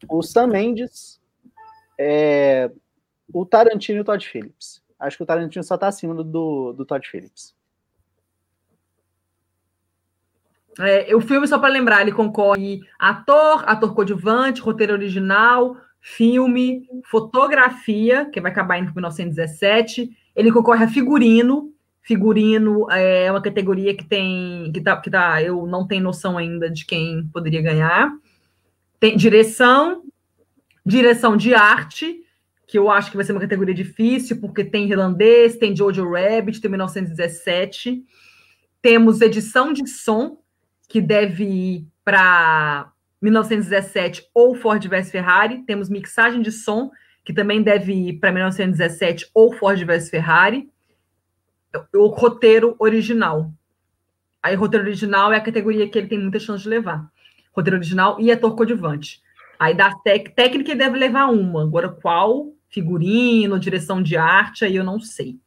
o 0.10 0.22
Sam 0.22 0.48
Mendes, 0.48 1.22
é, 1.98 2.72
o 3.34 3.46
Tarantino 3.46 4.00
e 4.00 4.02
o 4.02 4.04
Todd 4.04 4.28
Phillips. 4.28 4.82
Acho 5.00 5.18
que 5.18 5.24
o 5.24 5.26
Tarantino 5.26 5.64
só 5.64 5.78
tá 5.78 5.88
acima 5.88 6.16
do, 6.16 6.74
do 6.74 6.86
Todd 6.86 7.06
Phillips. 7.08 7.56
É, 10.80 11.16
o 11.16 11.22
filme, 11.22 11.48
só 11.48 11.60
para 11.60 11.74
lembrar, 11.74 12.02
ele 12.02 12.12
concorre 12.12 12.82
ator, 12.98 13.64
ator 13.68 13.94
coadjuvante, 13.94 14.62
roteiro 14.62 14.94
original, 14.94 15.78
filme, 16.00 16.88
fotografia, 17.06 18.26
que 18.26 18.42
vai 18.42 18.52
acabar 18.52 18.80
em 18.80 18.84
1917. 18.84 20.10
Ele 20.36 20.52
concorre 20.52 20.84
a 20.84 20.90
figurino. 20.90 21.73
Figurino 22.04 22.92
é 22.92 23.32
uma 23.32 23.42
categoria 23.42 23.96
que 23.96 24.04
tem. 24.04 24.70
que 24.74 24.82
tá, 24.82 24.98
que 24.98 25.10
tá, 25.10 25.42
eu 25.42 25.66
não 25.66 25.88
tenho 25.88 26.04
noção 26.04 26.38
ainda 26.38 26.70
de 26.70 26.86
quem 26.86 27.28
poderia 27.32 27.62
ganhar. 27.62 28.12
Tem 29.00 29.16
direção, 29.16 30.04
direção 30.86 31.38
de 31.38 31.54
arte, 31.54 32.22
que 32.68 32.78
eu 32.78 32.92
acho 32.92 33.10
que 33.10 33.16
vai 33.16 33.26
ser 33.26 33.32
uma 33.32 33.40
categoria 33.40 33.74
difícil, 33.74 34.40
porque 34.42 34.66
tem 34.66 34.90
irlandês, 34.90 35.56
tem 35.56 35.76
Jojo 35.76 36.12
Rabbit, 36.12 36.60
tem 36.60 36.70
1917. 36.70 38.04
Temos 38.82 39.22
edição 39.22 39.72
de 39.72 39.88
som, 39.88 40.40
que 40.90 41.00
deve 41.00 41.46
ir 41.46 41.88
para 42.04 42.92
1917 43.22 44.30
ou 44.34 44.56
Ford 44.56 44.86
vs 44.86 45.10
Ferrari. 45.10 45.64
Temos 45.66 45.90
mixagem 45.90 46.42
de 46.42 46.52
som, 46.52 46.92
que 47.24 47.32
também 47.32 47.64
deve 47.64 47.94
ir 47.94 48.20
para 48.20 48.34
1917 48.34 49.30
ou 49.34 49.54
Ford 49.54 49.82
vs 49.82 50.10
Ferrari. 50.10 50.70
O 51.94 52.08
roteiro 52.08 52.76
original. 52.80 53.52
Aí, 54.42 54.56
roteiro 54.56 54.86
original 54.86 55.32
é 55.32 55.38
a 55.38 55.42
categoria 55.42 55.88
que 55.90 55.98
ele 55.98 56.08
tem 56.08 56.20
muita 56.20 56.40
chance 56.40 56.64
de 56.64 56.70
levar. 56.70 57.10
Roteiro 57.56 57.78
original 57.78 58.20
e 58.20 58.32
ator 58.32 58.56
coadjuvante. 58.56 59.22
Aí, 59.60 59.74
da 59.74 59.94
técnica, 59.96 60.72
ele 60.72 60.80
deve 60.80 60.98
levar 60.98 61.28
uma. 61.28 61.64
Agora, 61.64 61.90
qual? 61.90 62.54
Figurino, 62.70 63.60
direção 63.60 64.02
de 64.02 64.18
arte, 64.18 64.66
aí 64.66 64.76
eu 64.76 64.84
não 64.84 65.00
sei. 65.00 65.40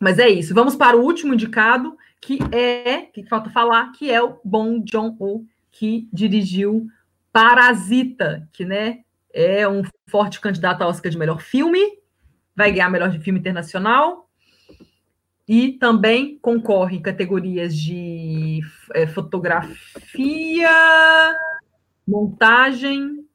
Mas 0.00 0.18
é 0.18 0.28
isso. 0.28 0.54
Vamos 0.54 0.76
para 0.76 0.96
o 0.96 1.02
último 1.02 1.32
indicado, 1.32 1.96
que 2.20 2.38
é, 2.52 3.02
que 3.02 3.24
falta 3.24 3.50
falar, 3.50 3.92
que 3.92 4.10
é 4.10 4.22
o 4.22 4.38
Bong 4.44 4.84
Joon-ho, 4.90 5.46
que 5.70 6.08
dirigiu 6.12 6.86
Parasita, 7.32 8.48
que 8.52 8.64
né, 8.64 9.00
é 9.32 9.66
um 9.68 9.82
forte 10.08 10.40
candidato 10.40 10.82
ao 10.82 10.90
Oscar 10.90 11.10
de 11.10 11.18
melhor 11.18 11.40
filme, 11.40 11.80
vai 12.54 12.70
ganhar 12.70 12.88
melhor 12.88 13.10
de 13.10 13.18
filme 13.18 13.40
internacional, 13.40 14.23
e 15.46 15.72
também 15.72 16.38
concorre 16.38 16.96
em 16.96 17.02
categorias 17.02 17.76
de 17.76 18.60
é, 18.94 19.06
fotografia, 19.06 20.70
montagem. 22.06 23.26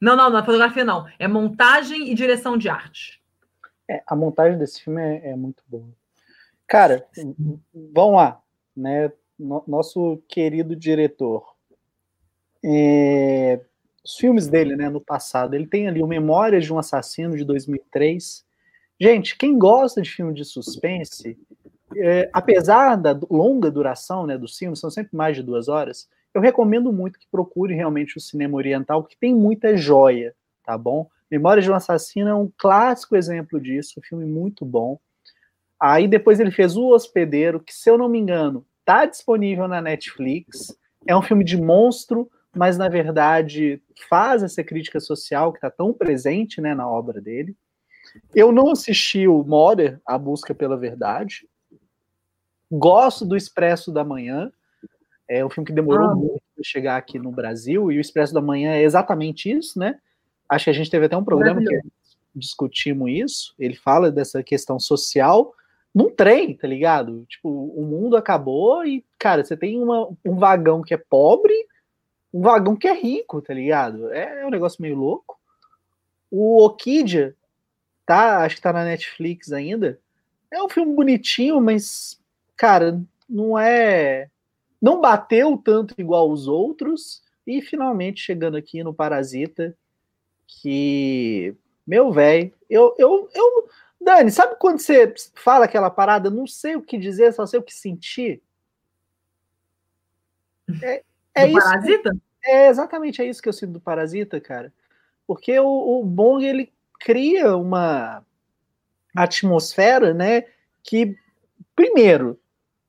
Não, 0.00 0.14
não, 0.14 0.28
não, 0.28 0.44
fotografia 0.44 0.84
não. 0.84 1.06
É 1.18 1.26
montagem 1.26 2.10
e 2.10 2.14
direção 2.14 2.58
de 2.58 2.68
arte. 2.68 3.22
É, 3.88 4.02
a 4.06 4.14
montagem 4.14 4.58
desse 4.58 4.82
filme 4.82 5.00
é, 5.00 5.30
é 5.30 5.36
muito 5.36 5.62
boa. 5.66 5.88
Cara, 6.66 7.06
vamos 7.94 8.16
lá, 8.16 8.42
né? 8.76 9.10
Nosso 9.38 10.22
querido 10.28 10.74
diretor. 10.74 11.54
É, 12.64 13.60
os 14.04 14.16
filmes 14.16 14.48
dele, 14.48 14.76
né, 14.76 14.88
no 14.88 15.00
passado, 15.00 15.54
ele 15.54 15.66
tem 15.66 15.88
ali 15.88 16.02
o 16.02 16.06
Memórias 16.06 16.64
de 16.64 16.72
um 16.72 16.78
Assassino 16.78 17.36
de 17.36 17.44
2003. 17.44 18.45
Gente, 18.98 19.36
quem 19.36 19.58
gosta 19.58 20.00
de 20.00 20.10
filme 20.10 20.32
de 20.32 20.44
suspense, 20.44 21.38
é, 21.96 22.30
apesar 22.32 22.96
da 22.96 23.18
longa 23.30 23.70
duração, 23.70 24.26
né, 24.26 24.38
dos 24.38 24.56
filmes, 24.56 24.80
são 24.80 24.90
sempre 24.90 25.14
mais 25.16 25.36
de 25.36 25.42
duas 25.42 25.68
horas, 25.68 26.08
eu 26.32 26.40
recomendo 26.40 26.92
muito 26.92 27.18
que 27.18 27.26
procure 27.30 27.74
realmente 27.74 28.16
o 28.16 28.20
cinema 28.20 28.56
oriental, 28.56 29.02
porque 29.02 29.16
tem 29.18 29.34
muita 29.34 29.76
joia, 29.76 30.34
tá 30.64 30.76
bom? 30.76 31.08
Memórias 31.30 31.64
de 31.64 31.70
um 31.70 31.74
Assassino 31.74 32.28
é 32.28 32.34
um 32.34 32.50
clássico 32.56 33.16
exemplo 33.16 33.60
disso, 33.60 33.98
um 33.98 34.02
filme 34.02 34.24
muito 34.24 34.64
bom. 34.64 34.98
Aí 35.80 36.06
depois 36.08 36.40
ele 36.40 36.50
fez 36.50 36.76
O 36.76 36.94
Hospedeiro, 36.94 37.60
que 37.60 37.74
se 37.74 37.90
eu 37.90 37.98
não 37.98 38.08
me 38.08 38.18
engano, 38.18 38.66
tá 38.84 39.04
disponível 39.04 39.66
na 39.66 39.80
Netflix. 39.80 40.76
É 41.06 41.16
um 41.16 41.22
filme 41.22 41.44
de 41.44 41.60
monstro, 41.60 42.30
mas 42.54 42.78
na 42.78 42.88
verdade 42.88 43.82
faz 44.08 44.42
essa 44.42 44.62
crítica 44.62 45.00
social 45.00 45.52
que 45.52 45.58
está 45.58 45.70
tão 45.70 45.92
presente 45.92 46.60
né, 46.60 46.74
na 46.74 46.88
obra 46.88 47.20
dele. 47.20 47.56
Eu 48.34 48.52
não 48.52 48.70
assisti 48.70 49.26
o 49.26 49.42
Mother, 49.42 50.00
A 50.04 50.18
Busca 50.18 50.54
pela 50.54 50.76
Verdade. 50.76 51.48
Gosto 52.70 53.24
do 53.24 53.36
Expresso 53.36 53.92
da 53.92 54.04
Manhã. 54.04 54.50
É 55.28 55.44
um 55.44 55.50
filme 55.50 55.66
que 55.66 55.72
demorou 55.72 56.10
ah. 56.10 56.14
muito 56.14 56.42
para 56.54 56.64
chegar 56.64 56.96
aqui 56.96 57.18
no 57.18 57.30
Brasil, 57.30 57.90
e 57.90 57.98
o 57.98 58.00
Expresso 58.00 58.32
da 58.32 58.40
Manhã 58.40 58.72
é 58.72 58.82
exatamente 58.82 59.50
isso, 59.50 59.78
né? 59.78 59.98
Acho 60.48 60.64
que 60.64 60.70
a 60.70 60.74
gente 60.74 60.90
teve 60.90 61.06
até 61.06 61.16
um 61.16 61.24
programa 61.24 61.60
que 61.60 61.80
discutimos 62.34 63.10
isso. 63.10 63.54
Ele 63.58 63.74
fala 63.74 64.10
dessa 64.10 64.42
questão 64.42 64.78
social, 64.78 65.52
num 65.94 66.10
trem, 66.10 66.54
tá 66.54 66.68
ligado? 66.68 67.24
Tipo, 67.28 67.48
o 67.48 67.84
mundo 67.84 68.16
acabou 68.16 68.84
e, 68.84 69.04
cara, 69.18 69.44
você 69.44 69.56
tem 69.56 69.82
uma, 69.82 70.08
um 70.24 70.36
vagão 70.36 70.82
que 70.82 70.94
é 70.94 70.98
pobre, 70.98 71.54
um 72.32 72.42
vagão 72.42 72.76
que 72.76 72.86
é 72.86 72.92
rico, 72.92 73.40
tá 73.40 73.54
ligado? 73.54 74.12
É, 74.12 74.42
é 74.42 74.46
um 74.46 74.50
negócio 74.50 74.82
meio 74.82 74.96
louco. 74.96 75.38
O 76.30 76.64
Okidia, 76.64 77.34
tá, 78.06 78.44
acho 78.44 78.56
que 78.56 78.62
tá 78.62 78.72
na 78.72 78.84
Netflix 78.84 79.52
ainda. 79.52 80.00
É 80.50 80.62
um 80.62 80.68
filme 80.68 80.94
bonitinho, 80.94 81.60
mas, 81.60 82.18
cara, 82.56 83.02
não 83.28 83.58
é. 83.58 84.30
Não 84.80 85.00
bateu 85.00 85.58
tanto 85.58 85.94
igual 85.98 86.30
os 86.30 86.46
outros. 86.46 87.22
E 87.46 87.60
finalmente 87.60 88.20
chegando 88.20 88.56
aqui 88.56 88.82
no 88.82 88.94
Parasita, 88.94 89.76
que, 90.46 91.54
meu 91.86 92.10
velho, 92.12 92.52
eu, 92.70 92.94
eu, 92.98 93.28
eu 93.34 93.68
Dani, 94.00 94.30
sabe 94.30 94.56
quando 94.58 94.78
você 94.78 95.12
fala 95.34 95.64
aquela 95.64 95.90
parada, 95.90 96.30
não 96.30 96.46
sei 96.46 96.76
o 96.76 96.82
que 96.82 96.96
dizer, 96.98 97.32
só 97.32 97.44
sei 97.44 97.58
o 97.58 97.62
que 97.62 97.74
sentir? 97.74 98.40
É, 100.82 101.02
é 101.34 101.46
isso. 101.48 101.58
Parasita? 101.58 102.16
É 102.44 102.68
exatamente 102.68 103.20
é 103.20 103.24
isso 103.24 103.42
que 103.42 103.48
eu 103.48 103.52
sinto 103.52 103.72
do 103.72 103.80
Parasita, 103.80 104.40
cara. 104.40 104.72
Porque 105.26 105.58
o, 105.58 106.00
o 106.00 106.04
Bong 106.04 106.44
ele 106.44 106.72
cria 107.00 107.56
uma 107.56 108.24
atmosfera, 109.14 110.12
né? 110.12 110.44
Que 110.82 111.16
primeiro 111.74 112.38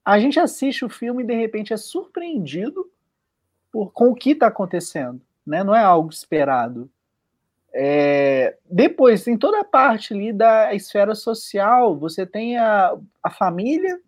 a 0.03 0.19
gente 0.19 0.39
assiste 0.39 0.85
o 0.85 0.89
filme 0.89 1.23
e 1.23 1.27
de 1.27 1.35
repente 1.35 1.73
é 1.73 1.77
surpreendido 1.77 2.89
por, 3.71 3.91
com 3.91 4.09
o 4.09 4.15
que 4.15 4.31
está 4.31 4.47
acontecendo, 4.47 5.21
né? 5.45 5.63
Não 5.63 5.75
é 5.75 5.83
algo 5.83 6.09
esperado. 6.09 6.89
É, 7.73 8.57
depois, 8.65 9.23
tem 9.23 9.37
toda 9.37 9.59
a 9.59 9.63
parte 9.63 10.13
ali 10.13 10.33
da 10.33 10.73
esfera 10.73 11.13
social. 11.13 11.97
Você 11.97 12.25
tem 12.25 12.57
a, 12.57 12.97
a 13.21 13.29
família 13.29 13.99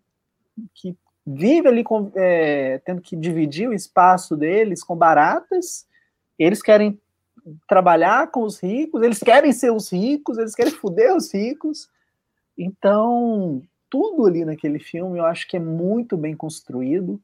que 0.74 0.96
vive 1.26 1.68
ali 1.68 1.84
com, 1.84 2.10
é, 2.16 2.78
tendo 2.78 3.00
que 3.00 3.14
dividir 3.14 3.68
o 3.68 3.74
espaço 3.74 4.36
deles 4.36 4.82
com 4.82 4.96
baratas. 4.96 5.86
Eles 6.38 6.62
querem 6.62 7.00
trabalhar 7.68 8.30
com 8.30 8.42
os 8.42 8.60
ricos, 8.60 9.02
eles 9.02 9.18
querem 9.18 9.52
ser 9.52 9.72
os 9.72 9.92
ricos, 9.92 10.38
eles 10.38 10.54
querem 10.54 10.72
foder 10.72 11.14
os 11.14 11.32
ricos. 11.32 11.88
Então, 12.56 13.62
tudo 13.88 14.26
ali 14.26 14.44
naquele 14.44 14.78
filme 14.78 15.18
eu 15.18 15.24
acho 15.24 15.48
que 15.48 15.56
é 15.56 15.60
muito 15.60 16.16
bem 16.16 16.36
construído. 16.36 17.20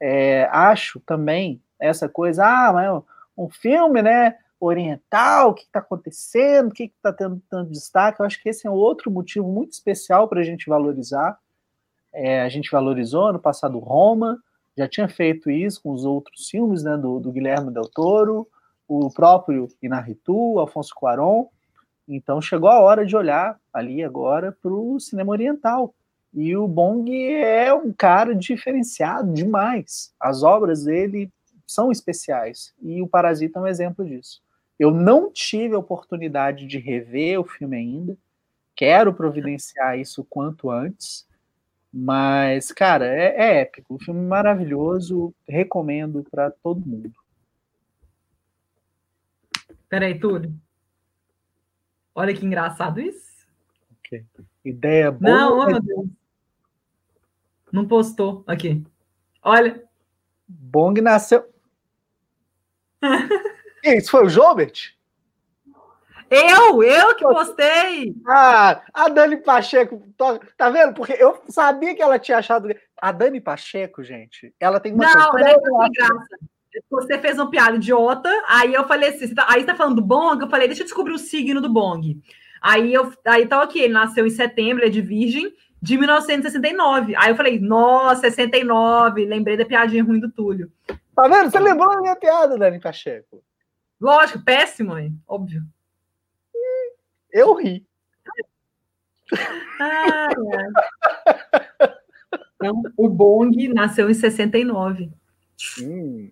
É, 0.00 0.48
acho 0.50 1.00
também 1.00 1.60
essa 1.78 2.08
coisa, 2.08 2.44
ah, 2.44 2.72
mas 2.72 3.02
um 3.36 3.48
filme, 3.48 4.02
né, 4.02 4.36
oriental, 4.60 5.50
o 5.50 5.54
que 5.54 5.62
está 5.62 5.80
acontecendo, 5.80 6.70
o 6.70 6.72
que 6.72 6.84
está 6.84 7.12
tendo 7.12 7.42
tanto 7.50 7.70
destaque. 7.70 8.20
Eu 8.20 8.26
acho 8.26 8.40
que 8.40 8.48
esse 8.48 8.66
é 8.66 8.70
outro 8.70 9.10
motivo 9.10 9.48
muito 9.48 9.72
especial 9.72 10.28
para 10.28 10.40
a 10.40 10.44
gente 10.44 10.68
valorizar. 10.68 11.38
É, 12.12 12.42
a 12.42 12.48
gente 12.48 12.70
valorizou 12.70 13.32
no 13.32 13.38
passado 13.38 13.78
Roma, 13.78 14.38
já 14.76 14.86
tinha 14.86 15.08
feito 15.08 15.50
isso 15.50 15.82
com 15.82 15.90
os 15.90 16.04
outros 16.04 16.48
filmes 16.48 16.82
né, 16.82 16.96
do, 16.96 17.18
do 17.18 17.32
Guilherme 17.32 17.72
Del 17.72 17.88
Toro, 17.88 18.46
o 18.88 19.10
próprio 19.10 19.68
Inarritu, 19.82 20.58
Alfonso 20.58 20.94
Cuarón. 20.94 21.46
Então 22.06 22.40
chegou 22.40 22.68
a 22.68 22.80
hora 22.80 23.06
de 23.06 23.16
olhar 23.16 23.58
ali 23.72 24.02
agora 24.02 24.52
para 24.52 24.72
o 24.72 24.98
cinema 24.98 25.32
oriental. 25.32 25.94
E 26.34 26.56
o 26.56 26.66
Bong 26.66 27.10
é 27.34 27.72
um 27.74 27.92
cara 27.92 28.34
diferenciado 28.34 29.32
demais. 29.32 30.14
As 30.18 30.42
obras 30.42 30.84
dele 30.84 31.30
são 31.66 31.92
especiais. 31.92 32.72
E 32.80 33.02
o 33.02 33.08
Parasita 33.08 33.58
é 33.58 33.62
um 33.62 33.66
exemplo 33.66 34.04
disso. 34.04 34.40
Eu 34.78 34.90
não 34.90 35.30
tive 35.30 35.74
a 35.74 35.78
oportunidade 35.78 36.66
de 36.66 36.78
rever 36.78 37.38
o 37.38 37.44
filme 37.44 37.76
ainda. 37.76 38.16
Quero 38.74 39.12
providenciar 39.12 39.98
isso 39.98 40.24
quanto 40.24 40.70
antes. 40.70 41.26
Mas, 41.92 42.72
cara, 42.72 43.06
é, 43.06 43.36
é 43.36 43.60
épico. 43.60 43.94
Um 43.94 43.98
filme 43.98 44.20
maravilhoso. 44.26 45.34
Recomendo 45.46 46.24
para 46.30 46.50
todo 46.50 46.80
mundo. 46.80 47.12
Peraí, 49.92 50.18
Túlio. 50.18 50.50
Olha 52.14 52.34
que 52.34 52.46
engraçado 52.46 52.98
isso. 52.98 53.46
Ideia 54.64 55.12
boa. 55.12 55.30
Não, 55.30 55.58
oh, 55.58 55.66
meu 55.66 55.82
Deus. 55.82 56.06
Não 57.70 57.86
postou. 57.86 58.42
Aqui. 58.46 58.82
Olha. 59.42 59.84
Bong 60.48 60.98
nasceu. 61.02 61.46
Isso 63.84 64.10
foi 64.12 64.24
o 64.24 64.30
Jobert? 64.30 64.96
Eu, 66.30 66.82
eu 66.82 67.14
que 67.14 67.24
postei. 67.24 68.16
Ah, 68.26 68.82
a 68.94 69.10
Dani 69.10 69.36
Pacheco, 69.36 70.02
tá 70.56 70.70
vendo? 70.70 70.94
Porque 70.94 71.12
eu 71.12 71.42
sabia 71.50 71.94
que 71.94 72.00
ela 72.00 72.18
tinha 72.18 72.38
achado. 72.38 72.74
A 72.96 73.12
Dani 73.12 73.42
Pacheco, 73.42 74.02
gente, 74.02 74.54
ela 74.58 74.80
tem 74.80 74.94
uma. 74.94 75.04
Não, 75.04 75.38
ela 75.38 75.50
é 75.50 75.56
graça. 75.90 76.38
Você 76.90 77.18
fez 77.18 77.38
uma 77.38 77.50
piada 77.50 77.76
idiota, 77.76 78.30
aí 78.48 78.72
eu 78.72 78.86
falei 78.86 79.10
assim, 79.10 79.34
tá, 79.34 79.46
aí 79.48 79.60
você 79.60 79.66
tá 79.66 79.74
falando 79.74 79.96
do 79.96 80.02
Bong, 80.02 80.42
eu 80.42 80.48
falei, 80.48 80.66
deixa 80.66 80.82
eu 80.82 80.86
descobrir 80.86 81.12
o 81.12 81.18
signo 81.18 81.60
do 81.60 81.72
Bong. 81.72 82.20
Aí 82.60 82.94
eu 82.94 83.12
aí 83.26 83.46
tá 83.46 83.62
aqui, 83.62 83.80
ele 83.80 83.92
nasceu 83.92 84.26
em 84.26 84.30
setembro, 84.30 84.82
ele 84.82 84.90
é 84.90 84.92
de 84.92 85.00
Virgem, 85.00 85.52
de 85.80 85.98
1969. 85.98 87.14
Aí 87.16 87.30
eu 87.30 87.36
falei, 87.36 87.58
nossa, 87.58 88.22
69, 88.22 89.24
lembrei 89.24 89.56
da 89.56 89.66
piadinha 89.66 90.04
ruim 90.04 90.20
do 90.20 90.30
Túlio. 90.30 90.70
Tá 91.14 91.28
vendo? 91.28 91.50
Você 91.50 91.58
lembrou 91.58 91.90
da 91.90 92.00
minha 92.00 92.16
piada, 92.16 92.56
Dani 92.56 92.80
Pacheco. 92.80 93.42
Lógico, 94.00 94.44
péssimo, 94.44 94.96
hein? 94.96 95.18
óbvio. 95.26 95.62
Eu 97.32 97.54
ri. 97.54 97.86
Ah, 99.80 100.28
é. 101.80 102.02
Então, 102.54 102.80
o 102.96 103.08
Bong 103.08 103.68
nasceu 103.74 104.08
em 104.08 104.14
69. 104.14 105.10
Hum. 105.80 106.30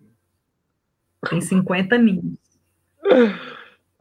Tem 1.29 1.41
50 1.41 1.95
aninhos. 1.95 2.37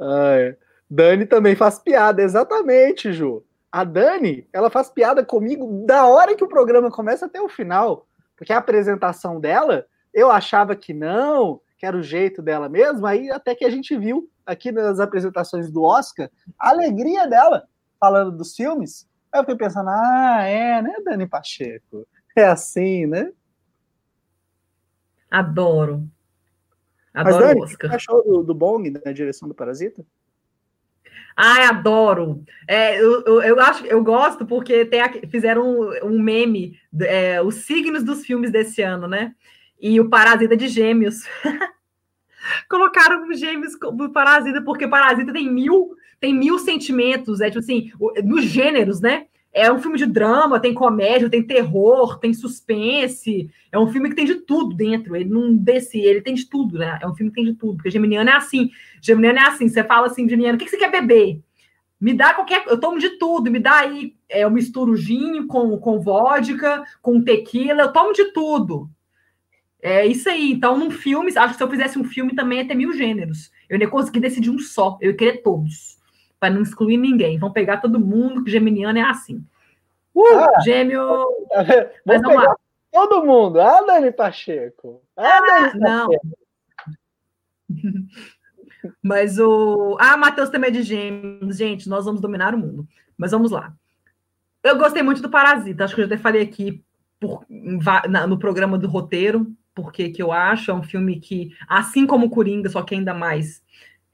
Ai. 0.00 0.56
Dani 0.88 1.26
também 1.26 1.54
faz 1.54 1.78
piada, 1.78 2.20
exatamente, 2.22 3.12
Ju. 3.12 3.44
A 3.70 3.84
Dani, 3.84 4.48
ela 4.52 4.68
faz 4.68 4.90
piada 4.90 5.24
comigo 5.24 5.84
da 5.86 6.06
hora 6.06 6.34
que 6.34 6.42
o 6.42 6.48
programa 6.48 6.90
começa 6.90 7.26
até 7.26 7.40
o 7.40 7.48
final. 7.48 8.08
Porque 8.36 8.52
a 8.52 8.58
apresentação 8.58 9.38
dela, 9.38 9.86
eu 10.12 10.30
achava 10.30 10.74
que 10.74 10.92
não, 10.92 11.60
que 11.78 11.86
era 11.86 11.96
o 11.96 12.02
jeito 12.02 12.42
dela 12.42 12.68
mesmo, 12.68 13.06
aí 13.06 13.30
até 13.30 13.54
que 13.54 13.64
a 13.64 13.70
gente 13.70 13.96
viu 13.96 14.28
aqui 14.44 14.72
nas 14.72 14.98
apresentações 14.98 15.70
do 15.70 15.82
Oscar 15.82 16.28
a 16.58 16.70
alegria 16.70 17.28
dela 17.28 17.68
falando 18.00 18.36
dos 18.36 18.56
filmes. 18.56 19.08
Aí 19.32 19.38
eu 19.40 19.44
fiquei 19.44 19.56
pensando, 19.56 19.90
ah, 19.90 20.42
é, 20.42 20.82
né, 20.82 20.96
Dani 21.04 21.26
Pacheco? 21.28 22.06
É 22.34 22.44
assim, 22.44 23.06
né? 23.06 23.32
Adoro. 25.30 26.08
Adoro 27.12 27.36
Mas, 27.36 27.48
Dani, 27.48 27.60
Oscar. 27.62 27.88
O 27.88 27.90
que 27.90 27.96
achou 27.96 28.24
do, 28.24 28.42
do 28.42 28.54
Bong 28.54 28.90
na 29.04 29.12
direção 29.12 29.48
do 29.48 29.54
Parasita? 29.54 30.04
Ai, 31.36 31.64
adoro. 31.64 32.44
É, 32.68 33.00
eu, 33.00 33.22
eu, 33.24 33.42
eu, 33.42 33.60
acho, 33.60 33.86
eu 33.86 34.02
gosto 34.02 34.44
porque 34.44 34.84
tem, 34.84 35.00
fizeram 35.30 35.66
um, 35.66 36.06
um 36.06 36.20
meme, 36.20 36.78
é, 37.00 37.40
os 37.40 37.56
signos 37.56 38.02
dos 38.02 38.24
filmes 38.24 38.50
desse 38.50 38.82
ano, 38.82 39.08
né? 39.08 39.34
E 39.80 40.00
o 40.00 40.08
Parasita 40.08 40.56
de 40.56 40.68
Gêmeos. 40.68 41.24
Colocaram 42.68 43.28
os 43.28 43.38
gêmeos 43.38 43.78
do 43.78 44.10
Parasita, 44.10 44.62
porque 44.62 44.88
Parasita 44.88 45.32
tem 45.32 45.50
mil, 45.50 45.94
tem 46.18 46.34
mil 46.34 46.58
sentimentos, 46.58 47.40
é 47.40 47.48
tipo 47.48 47.58
assim, 47.58 47.92
nos 48.24 48.44
gêneros, 48.44 49.00
né? 49.00 49.26
É 49.52 49.70
um 49.72 49.80
filme 49.80 49.98
de 49.98 50.06
drama, 50.06 50.60
tem 50.60 50.72
comédia, 50.72 51.28
tem 51.28 51.42
terror, 51.42 52.18
tem 52.18 52.32
suspense. 52.32 53.50
É 53.72 53.78
um 53.78 53.88
filme 53.88 54.08
que 54.08 54.14
tem 54.14 54.24
de 54.24 54.36
tudo 54.36 54.76
dentro. 54.76 55.16
Ele 55.16 55.28
não 55.28 55.56
desce, 55.56 55.98
ele 55.98 56.20
tem 56.20 56.34
de 56.34 56.48
tudo, 56.48 56.78
né? 56.78 56.98
É 57.02 57.06
um 57.06 57.14
filme 57.14 57.32
que 57.32 57.36
tem 57.36 57.52
de 57.52 57.54
tudo. 57.54 57.76
Porque 57.76 57.90
Geminiano 57.90 58.30
é 58.30 58.34
assim. 58.34 58.70
Geminiano 59.02 59.40
é 59.40 59.42
assim. 59.42 59.68
Você 59.68 59.82
fala 59.82 60.06
assim, 60.06 60.28
Geminiano, 60.28 60.56
o 60.56 60.58
que, 60.58 60.68
você 60.68 60.76
quer 60.76 60.90
beber? 60.90 61.40
Me 62.00 62.14
dá 62.14 62.32
qualquer. 62.32 62.64
Eu 62.68 62.78
tomo 62.78 63.00
de 63.00 63.10
tudo. 63.18 63.50
Me 63.50 63.58
dá 63.58 63.80
aí. 63.80 64.14
É, 64.28 64.44
eu 64.44 64.50
misturo 64.50 64.94
gin 64.96 65.44
com, 65.48 65.76
com 65.78 66.00
vodka, 66.00 66.84
com 67.02 67.20
tequila. 67.20 67.82
Eu 67.82 67.92
tomo 67.92 68.12
de 68.12 68.26
tudo. 68.32 68.88
É 69.82 70.06
isso 70.06 70.28
aí. 70.28 70.52
Então, 70.52 70.78
num 70.78 70.92
filme, 70.92 71.32
acho 71.36 71.54
que 71.54 71.56
se 71.56 71.62
eu 71.62 71.70
fizesse 71.70 71.98
um 71.98 72.04
filme 72.04 72.36
também 72.36 72.58
ia 72.58 72.68
ter 72.68 72.76
mil 72.76 72.92
gêneros. 72.92 73.50
Eu 73.68 73.80
nem 73.80 73.88
consegui 73.88 74.20
decidir 74.20 74.50
um 74.50 74.60
só. 74.60 74.96
Eu 75.00 75.10
ia 75.10 75.16
querer 75.16 75.42
todos 75.42 75.99
para 76.40 76.52
não 76.52 76.62
excluir 76.62 76.96
ninguém. 76.96 77.38
Vão 77.38 77.52
pegar 77.52 77.76
todo 77.76 78.00
mundo, 78.00 78.42
que 78.42 78.50
geminiano 78.50 78.98
é 78.98 79.02
assim. 79.02 79.44
Uh, 80.14 80.26
ah, 80.34 80.60
gêmeo. 80.64 81.28
Mas 82.04 82.22
vamos 82.22 82.42
lá. 82.42 82.56
Todo 82.90 83.24
mundo. 83.24 83.60
Ah, 83.60 83.82
Dani 83.82 84.10
Pacheco. 84.10 85.02
Ah, 85.16 85.36
ah 85.36 85.40
Dani 85.40 85.78
Pacheco. 85.78 85.78
Não. 85.78 86.08
Mas 89.02 89.38
o. 89.38 89.96
Ah, 90.00 90.16
Matheus 90.16 90.48
também 90.48 90.68
é 90.70 90.72
de 90.72 90.82
gêmeos. 90.82 91.58
Gente, 91.58 91.88
nós 91.88 92.06
vamos 92.06 92.20
dominar 92.20 92.54
o 92.54 92.58
mundo. 92.58 92.88
Mas 93.16 93.30
vamos 93.30 93.50
lá. 93.50 93.74
Eu 94.62 94.78
gostei 94.78 95.02
muito 95.02 95.22
do 95.22 95.30
Parasita. 95.30 95.84
Acho 95.84 95.94
que 95.94 96.00
eu 96.00 96.08
já 96.08 96.14
até 96.14 96.22
falei 96.22 96.42
aqui 96.42 96.82
por, 97.18 97.44
no 97.48 98.38
programa 98.38 98.78
do 98.78 98.88
roteiro, 98.88 99.46
porque 99.74 100.08
que 100.08 100.22
eu 100.22 100.32
acho. 100.32 100.70
É 100.70 100.74
um 100.74 100.82
filme 100.82 101.20
que, 101.20 101.50
assim 101.68 102.06
como 102.06 102.30
Coringa, 102.30 102.70
só 102.70 102.82
que 102.82 102.94
ainda 102.94 103.12
mais. 103.12 103.62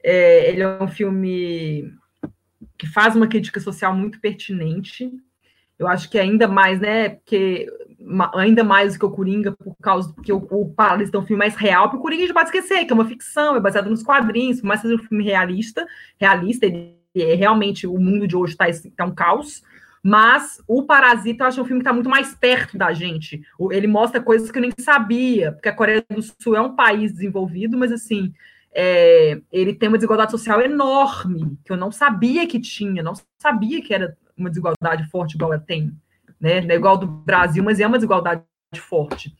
É, 0.03 0.51
ele 0.51 0.61
é 0.61 0.83
um 0.83 0.87
filme 0.87 1.91
que 2.77 2.87
faz 2.87 3.15
uma 3.15 3.27
crítica 3.27 3.59
social 3.59 3.95
muito 3.95 4.19
pertinente. 4.19 5.11
Eu 5.79 5.87
acho 5.87 6.09
que 6.09 6.17
ainda 6.17 6.47
mais, 6.47 6.79
né? 6.79 7.09
Porque 7.09 7.67
ainda 8.35 8.63
mais 8.63 8.93
do 8.93 8.99
que 8.99 9.05
o 9.05 9.11
Coringa, 9.11 9.51
por 9.51 9.75
causa 9.81 10.13
que 10.23 10.31
o, 10.31 10.37
o 10.37 10.75
é 10.77 11.17
um 11.17 11.25
filme 11.25 11.37
mais 11.37 11.55
real, 11.55 11.85
porque 11.85 11.97
o 11.97 12.01
Coringa 12.01 12.23
a 12.23 12.25
gente 12.27 12.33
pode 12.33 12.49
esquecer, 12.49 12.85
que 12.85 12.91
é 12.91 12.95
uma 12.95 13.05
ficção, 13.05 13.55
é 13.55 13.59
baseado 13.59 13.89
nos 13.89 14.03
quadrinhos, 14.03 14.61
por 14.61 14.67
mais 14.67 14.83
um 14.85 14.97
filme 14.97 15.23
realista, 15.23 15.85
realista, 16.19 16.65
ele 16.65 16.95
é 17.15 17.33
realmente 17.33 17.87
o 17.87 17.97
mundo 17.97 18.27
de 18.27 18.35
hoje 18.35 18.53
está 18.53 18.65
tá 18.95 19.05
um 19.05 19.13
caos. 19.13 19.63
Mas 20.03 20.61
o 20.67 20.83
Parasita 20.83 21.43
eu 21.43 21.47
acho 21.47 21.61
um 21.61 21.65
filme 21.65 21.81
que 21.81 21.83
está 21.83 21.93
muito 21.93 22.09
mais 22.09 22.33
perto 22.33 22.77
da 22.77 22.93
gente. 22.93 23.41
Ele 23.71 23.87
mostra 23.87 24.21
coisas 24.21 24.49
que 24.49 24.57
eu 24.57 24.61
nem 24.61 24.71
sabia, 24.79 25.51
porque 25.51 25.67
a 25.67 25.73
Coreia 25.73 26.05
do 26.09 26.21
Sul 26.21 26.55
é 26.55 26.61
um 26.61 26.75
país 26.75 27.11
desenvolvido, 27.11 27.77
mas 27.77 27.91
assim, 27.91 28.31
é, 28.79 29.41
ele 29.51 29.73
tem 29.73 29.89
uma 29.89 29.97
desigualdade 29.97 30.29
social 30.29 30.61
enorme, 30.61 31.57
que 31.65 31.71
eu 31.71 31.77
não 31.77 31.91
sabia 31.91 32.45
que 32.45 32.59
tinha, 32.59 33.01
não 33.01 33.13
sabia 33.39 33.81
que 33.81 33.91
era 33.91 34.15
uma 34.37 34.49
desigualdade 34.49 35.09
forte 35.09 35.33
igual 35.33 35.51
ela 35.51 35.63
tem. 35.65 35.91
Né? 36.39 36.61
Não 36.61 36.69
é 36.69 36.75
igual 36.75 36.95
do 36.95 37.07
Brasil, 37.07 37.63
mas 37.63 37.79
é 37.79 37.87
uma 37.87 37.97
desigualdade 37.97 38.43
forte, 38.79 39.35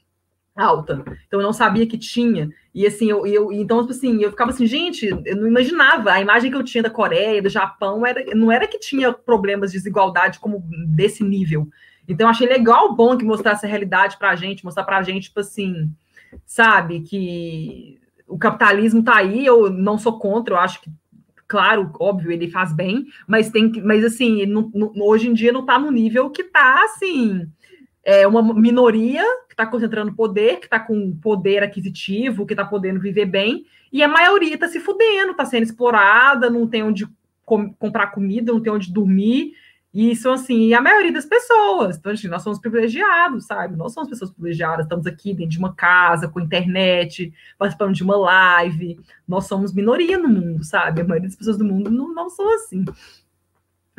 alta. 0.56 1.04
Então 1.28 1.40
eu 1.40 1.44
não 1.44 1.54
sabia 1.54 1.86
que 1.86 2.00
tinha. 2.00 2.50
E 2.74 2.88
assim, 2.88 3.12
eu, 3.12 3.28
eu 3.28 3.52
então, 3.52 3.82
tipo 3.82 3.92
assim, 3.92 4.24
eu 4.24 4.32
ficava 4.32 4.50
assim, 4.50 4.66
gente, 4.66 5.06
eu 5.06 5.36
não 5.36 5.48
imaginava. 5.48 6.14
A 6.14 6.20
imagem 6.20 6.50
que 6.50 6.58
eu 6.58 6.64
tinha 6.64 6.82
da 6.82 6.90
Coreia, 6.90 7.40
do 7.40 7.48
Japão, 7.48 8.04
era, 8.04 8.26
não 8.36 8.52
era 8.52 8.68
que 8.68 8.80
tinha 8.80 9.14
problemas 9.14 9.72
de 9.72 9.78
desigualdade 9.78 10.40
como 10.40 10.64
desse 10.88 11.24
nível. 11.24 11.70
Então, 12.08 12.28
achei 12.28 12.48
legal, 12.48 12.96
bom 12.96 13.16
que 13.16 13.24
mostrasse 13.24 13.68
a 13.68 13.70
realidade 13.70 14.18
pra 14.18 14.36
gente, 14.36 14.66
mostrar 14.66 14.84
pra 14.84 15.04
gente, 15.04 15.26
tipo 15.26 15.42
assim, 15.42 15.92
sabe, 16.44 17.02
que 17.02 18.00
o 18.28 18.38
capitalismo 18.38 19.00
está 19.00 19.18
aí, 19.18 19.46
eu 19.46 19.70
não 19.70 19.98
sou 19.98 20.20
contra, 20.20 20.56
eu 20.56 20.60
acho 20.60 20.82
que 20.82 20.92
claro, 21.48 21.90
óbvio, 22.00 22.32
ele 22.32 22.50
faz 22.50 22.74
bem, 22.74 23.06
mas 23.26 23.50
tem 23.50 23.72
que, 23.72 23.82
mas 23.82 24.04
assim, 24.04 24.42
hoje 25.00 25.30
em 25.30 25.34
dia 25.34 25.52
não 25.52 25.62
está 25.62 25.80
no 25.80 25.90
nível 25.90 26.30
que 26.30 26.42
está 26.42 26.84
assim, 26.84 27.48
é 28.04 28.28
uma 28.28 28.42
minoria 28.54 29.24
que 29.48 29.54
está 29.54 29.66
concentrando 29.66 30.14
poder, 30.14 30.60
que 30.60 30.66
está 30.66 30.80
com 30.80 31.16
poder 31.18 31.64
aquisitivo, 31.64 32.46
que 32.46 32.54
está 32.54 32.66
podendo 32.66 33.00
viver 33.00 33.26
bem, 33.26 33.66
e 33.92 34.04
a 34.04 34.08
maioria 34.08 34.56
está 34.56 34.68
se 34.68 34.80
fudendo, 34.80 35.32
está 35.32 35.46
sendo 35.46 35.64
explorada, 35.64 36.50
não 36.50 36.68
tem 36.68 36.84
onde 36.84 37.08
com, 37.46 37.74
comprar 37.74 38.08
comida, 38.08 38.52
não 38.52 38.62
tem 38.62 38.74
onde 38.74 38.92
dormir, 38.92 39.54
e 39.98 40.12
isso, 40.12 40.30
assim, 40.30 40.76
a 40.76 40.80
maioria 40.80 41.12
das 41.12 41.26
pessoas. 41.26 41.98
Então, 41.98 42.12
assim, 42.12 42.28
nós 42.28 42.44
somos 42.44 42.60
privilegiados, 42.60 43.48
sabe? 43.48 43.76
Nós 43.76 43.94
somos 43.94 44.08
pessoas 44.08 44.30
privilegiadas, 44.30 44.86
estamos 44.86 45.08
aqui 45.08 45.34
dentro 45.34 45.50
de 45.50 45.58
uma 45.58 45.74
casa, 45.74 46.28
com 46.28 46.40
internet, 46.40 47.34
participando 47.58 47.96
de 47.96 48.04
uma 48.04 48.16
live. 48.16 49.00
Nós 49.28 49.48
somos 49.48 49.74
minoria 49.74 50.20
no 50.20 50.30
mundo, 50.30 50.64
sabe? 50.64 51.02
A 51.02 51.04
maioria 51.04 51.28
das 51.28 51.36
pessoas 51.36 51.58
do 51.58 51.66
mundo 51.66 51.90
não, 51.90 52.14
não 52.14 52.30
são 52.30 52.48
assim. 52.54 52.86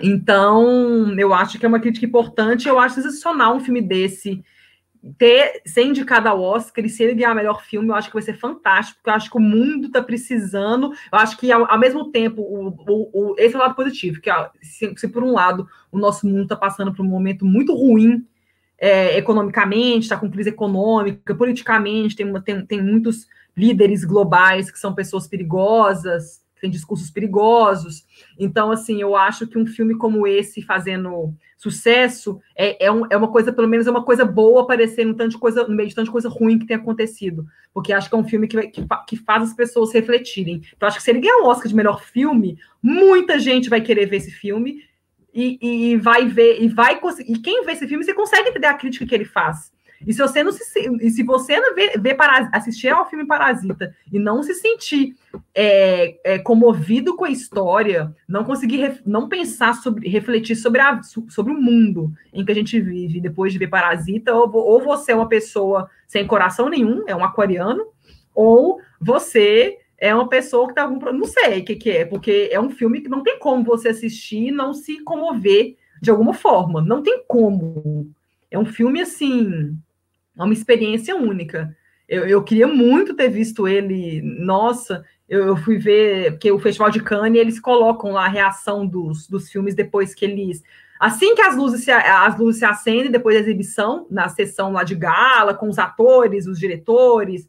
Então, 0.00 1.18
eu 1.18 1.34
acho 1.34 1.58
que 1.58 1.66
é 1.66 1.68
uma 1.68 1.80
crítica 1.80 2.06
importante. 2.06 2.68
Eu 2.68 2.78
acho 2.78 2.94
sensacional 2.94 3.56
um 3.56 3.60
filme 3.60 3.82
desse 3.82 4.44
ter, 5.16 5.62
ser 5.64 5.82
indicado 5.82 6.28
ao 6.28 6.40
Oscar 6.40 6.84
e 6.84 6.88
se 6.88 7.02
ele 7.02 7.14
ganhar 7.14 7.34
melhor 7.34 7.62
filme, 7.62 7.88
eu 7.88 7.94
acho 7.94 8.08
que 8.08 8.14
vai 8.14 8.22
ser 8.22 8.38
fantástico, 8.38 8.98
porque 8.98 9.10
eu 9.10 9.14
acho 9.14 9.30
que 9.30 9.36
o 9.36 9.40
mundo 9.40 9.86
está 9.86 10.02
precisando. 10.02 10.92
Eu 11.12 11.18
acho 11.18 11.36
que, 11.36 11.50
ao, 11.52 11.70
ao 11.70 11.78
mesmo 11.78 12.10
tempo, 12.10 12.42
o, 12.42 12.68
o, 12.68 13.10
o, 13.12 13.34
esse 13.38 13.54
é 13.54 13.58
o 13.58 13.60
lado 13.60 13.74
positivo, 13.74 14.20
que 14.20 14.30
se, 14.62 14.92
se, 14.96 15.08
por 15.08 15.22
um 15.22 15.32
lado 15.32 15.68
o 15.90 15.98
nosso 15.98 16.26
mundo 16.26 16.42
está 16.42 16.56
passando 16.56 16.92
por 16.92 17.04
um 17.04 17.08
momento 17.08 17.44
muito 17.44 17.74
ruim 17.74 18.26
é, 18.78 19.16
economicamente, 19.18 20.04
está 20.04 20.16
com 20.16 20.30
crise 20.30 20.50
econômica, 20.50 21.34
politicamente, 21.34 22.16
tem, 22.16 22.32
tem, 22.42 22.66
tem 22.66 22.82
muitos 22.82 23.26
líderes 23.56 24.04
globais 24.04 24.70
que 24.70 24.78
são 24.78 24.94
pessoas 24.94 25.26
perigosas, 25.26 26.40
tem 26.60 26.70
discursos 26.70 27.10
perigosos. 27.10 28.04
Então, 28.38 28.70
assim, 28.70 29.00
eu 29.00 29.16
acho 29.16 29.46
que 29.46 29.58
um 29.58 29.66
filme 29.66 29.96
como 29.96 30.26
esse, 30.26 30.62
fazendo 30.62 31.34
sucesso, 31.56 32.40
é, 32.56 32.86
é, 32.86 32.92
um, 32.92 33.04
é 33.10 33.16
uma 33.16 33.28
coisa, 33.28 33.52
pelo 33.52 33.66
menos 33.66 33.86
é 33.86 33.90
uma 33.90 34.04
coisa 34.04 34.24
boa 34.24 34.62
aparecer 34.62 35.04
no, 35.04 35.14
tanto 35.14 35.32
de 35.32 35.38
coisa, 35.38 35.66
no 35.66 35.74
meio 35.74 35.88
de 35.88 35.94
tanta 35.94 36.10
coisa 36.10 36.28
ruim 36.28 36.58
que 36.58 36.66
tem 36.66 36.76
acontecido. 36.76 37.46
Porque 37.74 37.92
acho 37.92 38.08
que 38.08 38.14
é 38.14 38.18
um 38.18 38.28
filme 38.28 38.46
que, 38.46 38.68
que, 38.68 38.86
que 39.06 39.16
faz 39.16 39.42
as 39.42 39.54
pessoas 39.54 39.92
refletirem. 39.92 40.62
Então, 40.76 40.86
acho 40.86 40.98
que 40.98 41.02
se 41.02 41.10
ele 41.10 41.20
ganhar 41.20 41.38
um 41.38 41.46
Oscar 41.46 41.68
de 41.68 41.74
melhor 41.74 42.02
filme, 42.02 42.58
muita 42.82 43.38
gente 43.38 43.68
vai 43.68 43.80
querer 43.80 44.06
ver 44.06 44.18
esse 44.18 44.30
filme 44.30 44.82
e, 45.34 45.58
e, 45.60 45.90
e 45.90 45.96
vai 45.96 46.26
ver, 46.26 46.62
e 46.62 46.68
vai 46.68 47.00
conseguir. 47.00 47.32
E 47.32 47.38
quem 47.38 47.64
vê 47.64 47.72
esse 47.72 47.86
filme, 47.88 48.04
você 48.04 48.14
consegue 48.14 48.50
entender 48.50 48.66
a 48.68 48.74
crítica 48.74 49.04
que 49.04 49.14
ele 49.14 49.24
faz. 49.24 49.72
E 50.06 50.12
se 50.12 50.20
você 50.20 50.42
não 50.42 50.52
se, 50.52 50.64
se 50.64 51.22
você 51.22 51.58
não 51.58 51.74
vê, 51.74 51.98
vê 51.98 52.14
para, 52.14 52.48
assistir 52.52 52.88
ao 52.88 53.08
filme 53.08 53.26
Parasita 53.26 53.94
e 54.12 54.18
não 54.18 54.42
se 54.42 54.54
sentir 54.54 55.16
é, 55.54 56.18
é, 56.24 56.38
comovido 56.38 57.16
com 57.16 57.24
a 57.24 57.30
história, 57.30 58.14
não 58.28 58.44
conseguir 58.44 58.76
ref, 58.76 59.00
não 59.04 59.28
pensar 59.28 59.74
sobre, 59.74 60.08
refletir 60.08 60.56
sobre, 60.56 60.80
a, 60.80 61.00
sobre 61.02 61.52
o 61.52 61.60
mundo 61.60 62.12
em 62.32 62.44
que 62.44 62.52
a 62.52 62.54
gente 62.54 62.80
vive 62.80 63.20
depois 63.20 63.52
de 63.52 63.58
ver 63.58 63.68
Parasita, 63.68 64.34
ou, 64.34 64.54
ou 64.54 64.80
você 64.80 65.12
é 65.12 65.16
uma 65.16 65.28
pessoa 65.28 65.90
sem 66.06 66.26
coração 66.26 66.68
nenhum, 66.68 67.04
é 67.06 67.14
um 67.14 67.24
aquariano, 67.24 67.86
ou 68.34 68.80
você 69.00 69.78
é 69.98 70.14
uma 70.14 70.28
pessoa 70.28 70.66
que 70.66 70.72
está 70.72 70.82
algum 70.82 70.98
não 71.12 71.26
sei 71.26 71.60
o 71.60 71.64
que, 71.64 71.74
que 71.74 71.90
é, 71.90 72.04
porque 72.04 72.48
é 72.52 72.60
um 72.60 72.70
filme 72.70 73.00
que 73.00 73.08
não 73.08 73.22
tem 73.22 73.38
como 73.38 73.64
você 73.64 73.88
assistir 73.88 74.48
e 74.48 74.52
não 74.52 74.72
se 74.72 75.02
comover 75.02 75.76
de 76.00 76.10
alguma 76.10 76.32
forma, 76.32 76.80
não 76.80 77.02
tem 77.02 77.24
como. 77.26 78.08
É 78.50 78.58
um 78.58 78.64
filme 78.64 79.00
assim 79.00 79.76
uma 80.44 80.52
experiência 80.52 81.16
única. 81.16 81.76
Eu, 82.08 82.26
eu 82.26 82.42
queria 82.42 82.66
muito 82.66 83.14
ter 83.14 83.28
visto 83.28 83.68
ele. 83.68 84.22
Nossa, 84.22 85.04
eu, 85.28 85.46
eu, 85.46 85.56
fui 85.56 85.76
ver, 85.76 86.32
porque 86.32 86.50
o 86.50 86.58
Festival 86.58 86.90
de 86.90 87.02
Cannes, 87.02 87.38
eles 87.38 87.60
colocam 87.60 88.12
lá 88.12 88.24
a 88.24 88.28
reação 88.28 88.86
dos, 88.86 89.28
dos 89.28 89.50
filmes 89.50 89.74
depois 89.74 90.14
que 90.14 90.24
eles. 90.24 90.62
Assim 90.98 91.34
que 91.34 91.42
as 91.42 91.54
luzes, 91.54 91.84
se, 91.84 91.90
as 91.92 92.36
luzes 92.38 92.60
se 92.60 92.64
acendem, 92.64 93.10
depois 93.10 93.36
da 93.36 93.42
exibição, 93.42 94.06
na 94.10 94.28
sessão 94.28 94.72
lá 94.72 94.82
de 94.82 94.94
gala, 94.94 95.54
com 95.54 95.68
os 95.68 95.78
atores, 95.78 96.46
os 96.46 96.58
diretores, 96.58 97.46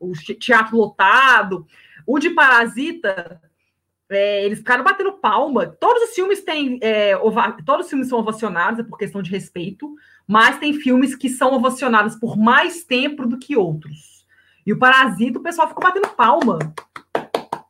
o 0.00 0.12
teatro 0.38 0.76
lotado. 0.76 1.66
O 2.06 2.18
de 2.18 2.30
Parasita, 2.30 3.40
é, 4.08 4.44
eles 4.44 4.60
ficaram 4.60 4.84
batendo 4.84 5.12
palma. 5.12 5.66
Todos 5.66 6.04
os 6.04 6.14
filmes 6.14 6.42
têm. 6.42 6.78
É, 6.80 7.14
todos 7.66 7.86
os 7.86 7.90
filmes 7.90 8.08
são 8.08 8.20
ovacionados, 8.20 8.80
é 8.80 8.82
por 8.82 8.96
questão 8.96 9.20
de 9.20 9.30
respeito 9.30 9.94
mas 10.28 10.58
tem 10.58 10.74
filmes 10.74 11.16
que 11.16 11.30
são 11.30 11.54
ovacionados 11.54 12.14
por 12.14 12.36
mais 12.36 12.84
tempo 12.84 13.26
do 13.26 13.38
que 13.38 13.56
outros. 13.56 14.26
E 14.66 14.72
o 14.74 14.78
Parasita, 14.78 15.38
o 15.38 15.42
pessoal 15.42 15.66
ficou 15.66 15.82
batendo 15.82 16.08
palma. 16.08 16.58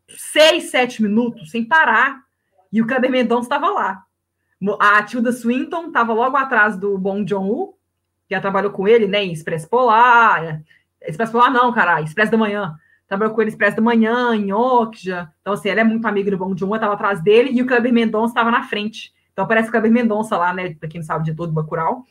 Seis, 0.09 0.64
sete 0.64 1.01
minutos, 1.01 1.52
sem 1.52 1.64
parar. 1.64 2.20
E 2.72 2.82
o 2.82 2.86
Kleber 2.86 3.12
Mendonça 3.12 3.47
estava 3.47 3.68
lá. 3.70 4.02
A 4.80 5.01
Tilda 5.05 5.30
Swinton 5.30 5.86
estava 5.86 6.12
logo 6.12 6.36
atrás 6.36 6.76
do 6.76 6.98
Bong 6.98 7.24
Joon-ho, 7.24 7.74
que 8.28 8.35
já 8.35 8.40
trabalhou 8.40 8.72
com 8.72 8.89
ele, 8.89 9.06
né, 9.06 9.24
em 9.24 9.32
Expresso 9.32 9.68
Polar. 9.68 10.60
Expresso 11.01 11.30
Polar 11.30 11.52
não, 11.52 11.72
caralho, 11.72 12.05
Expresso 12.05 12.32
da 12.32 12.36
Manhã. 12.36 12.76
Trabalhou 13.06 13.32
com 13.32 13.40
ele 13.40 13.51
Expresso 13.51 13.76
da 13.76 13.82
Manhã, 13.82 14.35
em 14.35 14.52
Okja. 14.52 15.32
Então, 15.40 15.52
assim, 15.52 15.68
ele 15.68 15.80
é 15.80 15.85
muito 15.85 16.05
amigo 16.06 16.28
do 16.28 16.36
Bong 16.36 16.59
Joon-ho, 16.59 16.74
estava 16.74 16.94
atrás 16.94 17.22
dele, 17.22 17.51
e 17.52 17.62
o 17.62 17.66
Kleber 17.66 17.93
Mendonça 17.93 18.32
estava 18.32 18.51
na 18.51 18.64
frente. 18.64 19.14
Então, 19.32 19.44
aparece 19.44 19.68
o 19.68 19.70
Kleber 19.70 19.93
Mendonça 19.93 20.36
lá, 20.36 20.52
né, 20.52 20.74
para 20.74 20.89
quem 20.89 21.01
não 21.01 21.06
sabe, 21.06 21.24
de 21.24 21.32
todo 21.36 21.52
Bacurau. 21.52 22.05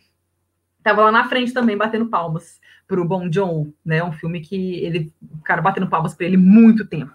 Tava 0.88 1.01
lá 1.01 1.11
na 1.11 1.27
frente 1.27 1.51
também, 1.51 1.76
batendo 1.76 2.05
palmas 2.05 2.61
para 2.88 3.01
o 3.01 3.03
Bom 3.03 3.27
John, 3.27 3.73
né? 3.84 4.01
Um 4.01 4.14
filme 4.14 4.39
que 4.39 4.76
ele, 4.76 5.11
o 5.22 5.43
cara 5.43 5.61
batendo 5.61 5.89
palmas 5.89 6.14
para 6.15 6.26
ele 6.26 6.38
muito 6.38 6.85
tempo. 6.85 7.11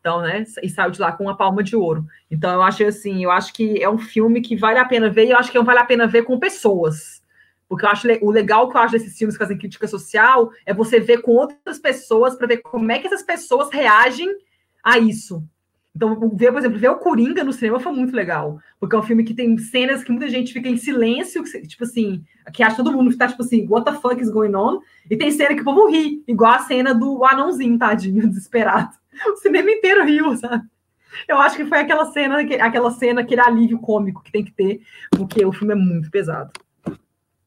Então, 0.00 0.22
né? 0.22 0.42
E 0.60 0.68
saiu 0.68 0.90
de 0.90 1.00
lá 1.00 1.12
com 1.12 1.22
uma 1.22 1.36
palma 1.36 1.62
de 1.62 1.76
ouro. 1.76 2.04
Então, 2.28 2.52
eu 2.52 2.60
acho 2.64 2.84
assim, 2.84 3.22
eu 3.22 3.30
acho 3.30 3.54
que 3.54 3.80
é 3.80 3.88
um 3.88 3.96
filme 3.96 4.40
que 4.40 4.56
vale 4.56 4.80
a 4.80 4.84
pena 4.84 5.08
ver, 5.08 5.26
e 5.26 5.30
eu 5.30 5.36
acho 5.36 5.52
que 5.52 5.62
vale 5.62 5.78
a 5.78 5.84
pena 5.84 6.08
ver 6.08 6.24
com 6.24 6.36
pessoas. 6.36 7.22
Porque 7.68 7.86
eu 7.86 7.90
acho 7.90 8.08
o 8.22 8.30
legal 8.32 8.68
que 8.68 8.76
eu 8.76 8.80
acho 8.80 8.94
desses 8.94 9.16
filmes 9.16 9.36
que 9.36 9.44
fazem 9.44 9.56
crítica 9.56 9.86
social 9.86 10.50
é 10.66 10.74
você 10.74 10.98
ver 10.98 11.22
com 11.22 11.30
outras 11.30 11.78
pessoas 11.78 12.34
para 12.34 12.48
ver 12.48 12.56
como 12.56 12.90
é 12.90 12.98
que 12.98 13.06
essas 13.06 13.22
pessoas 13.22 13.70
reagem 13.72 14.36
a 14.82 14.98
isso. 14.98 15.44
Então, 15.94 16.30
ver, 16.34 16.50
por 16.50 16.58
exemplo, 16.58 16.78
ver 16.78 16.88
o 16.88 16.96
Coringa 16.96 17.44
no 17.44 17.52
cinema 17.52 17.78
foi 17.78 17.92
muito 17.92 18.16
legal, 18.16 18.58
porque 18.80 18.96
é 18.96 18.98
um 18.98 19.02
filme 19.02 19.24
que 19.24 19.34
tem 19.34 19.58
cenas 19.58 20.02
que 20.02 20.10
muita 20.10 20.28
gente 20.28 20.52
fica 20.52 20.68
em 20.68 20.78
silêncio, 20.78 21.44
tipo 21.44 21.84
assim, 21.84 22.24
que 22.52 22.62
acha 22.62 22.76
todo 22.76 22.92
mundo 22.92 23.10
que 23.10 23.16
tá 23.18 23.28
tipo 23.28 23.42
assim, 23.42 23.66
what 23.68 23.84
the 23.84 23.98
fuck 24.00 24.20
is 24.20 24.30
going 24.30 24.54
on? 24.54 24.80
E 25.10 25.16
tem 25.16 25.30
cena 25.30 25.54
que 25.54 25.60
o 25.60 25.64
povo 25.64 25.90
ri, 25.90 26.24
igual 26.26 26.52
a 26.52 26.60
cena 26.60 26.94
do 26.94 27.22
anãozinho, 27.24 27.78
tadinho, 27.78 28.26
desesperado. 28.28 28.96
O 29.26 29.36
cinema 29.36 29.70
inteiro 29.70 30.04
riu, 30.04 30.34
sabe? 30.36 30.64
Eu 31.28 31.36
acho 31.38 31.56
que 31.56 31.66
foi 31.66 31.78
aquela 31.78 32.06
cena, 32.06 32.40
aquela 32.40 32.90
cena, 32.90 33.20
aquele 33.20 33.42
alívio 33.42 33.78
cômico 33.78 34.22
que 34.22 34.32
tem 34.32 34.42
que 34.42 34.52
ter, 34.52 34.80
porque 35.10 35.44
o 35.44 35.52
filme 35.52 35.74
é 35.74 35.76
muito 35.76 36.10
pesado. 36.10 36.50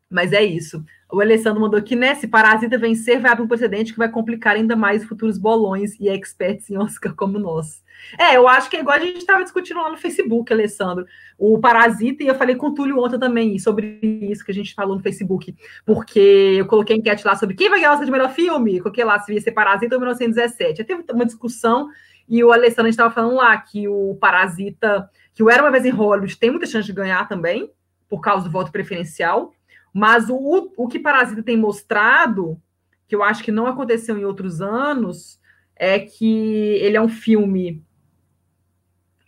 Mas 0.08 0.32
é 0.34 0.44
isso. 0.44 0.86
O 1.12 1.22
Alessandro 1.22 1.62
mandou 1.62 1.80
aqui, 1.80 1.96
né? 1.96 2.16
Se 2.16 2.28
Parasita 2.28 2.78
vencer, 2.78 3.20
vai 3.20 3.32
abrir 3.32 3.44
um 3.44 3.48
precedente 3.48 3.94
que 3.94 3.98
vai 3.98 4.10
complicar 4.10 4.56
ainda 4.56 4.76
mais 4.76 5.04
futuros 5.04 5.38
bolões 5.38 6.00
e 6.00 6.10
experts 6.10 6.70
em 6.70 6.78
Oscar 6.78 7.14
como 7.14 7.38
nós. 7.38 7.84
É, 8.18 8.36
eu 8.36 8.48
acho 8.48 8.70
que 8.70 8.78
é 8.78 8.80
igual 8.80 8.98
a 8.98 9.00
gente 9.00 9.20
estava 9.20 9.44
discutindo 9.44 9.82
lá 9.82 9.92
no 9.92 9.98
Facebook, 9.98 10.52
Alessandro. 10.52 11.06
O 11.38 11.60
Parasita, 11.60 12.24
e 12.24 12.28
eu 12.28 12.36
falei 12.36 12.56
com 12.56 12.68
o 12.68 12.74
Túlio 12.74 13.00
ontem 13.00 13.20
também 13.20 13.58
sobre 13.60 14.00
isso 14.02 14.44
que 14.44 14.52
a 14.52 14.54
gente 14.54 14.74
falou 14.74 14.96
no 14.96 15.02
Facebook, 15.02 15.56
porque 15.86 16.56
eu 16.58 16.66
coloquei 16.66 16.96
enquete 16.96 17.26
lá 17.26 17.36
sobre 17.36 17.56
quem 17.56 17.70
vai 17.70 17.80
ganhar 17.80 17.92
o 17.92 17.94
Oscar 17.94 18.06
de 18.06 18.12
melhor 18.12 18.32
filme, 18.32 18.80
coloquei 18.80 19.04
lá 19.04 19.20
se 19.20 19.34
ia 19.34 19.42
ser 19.42 19.52
Parasita 19.52 19.96
ou 19.96 20.02
1917. 20.02 20.80
Já 20.80 20.84
teve 20.84 21.04
uma 21.12 21.26
discussão 21.26 21.90
e 22.28 22.44
o 22.44 22.52
Alessandro 22.52 22.90
estava 22.90 23.14
falando 23.14 23.36
lá 23.36 23.56
que 23.58 23.88
o 23.88 24.18
Parasita, 24.20 25.10
que 25.34 25.44
o 25.44 25.50
Era 25.50 25.62
Uma 25.62 25.72
Vez 25.72 25.86
em 25.86 25.92
Hollywood 25.92 26.38
tem 26.38 26.50
muita 26.50 26.66
chance 26.66 26.88
de 26.88 26.94
ganhar 26.94 27.28
também, 27.28 27.70
por 28.10 28.22
causa 28.22 28.46
do 28.46 28.52
voto 28.52 28.72
preferencial, 28.72 29.54
mas 29.98 30.30
o, 30.30 30.74
o 30.76 30.90
que 30.90 31.00
Parasita 31.00 31.42
tem 31.42 31.56
mostrado, 31.56 32.62
que 33.08 33.16
eu 33.16 33.24
acho 33.24 33.42
que 33.42 33.50
não 33.50 33.66
aconteceu 33.66 34.18
em 34.18 34.26
outros 34.26 34.62
anos, 34.62 35.40
é 35.74 35.98
que 36.00 36.36
ele 36.82 36.98
é 36.98 37.02
um 37.02 37.08
filme 37.08 37.82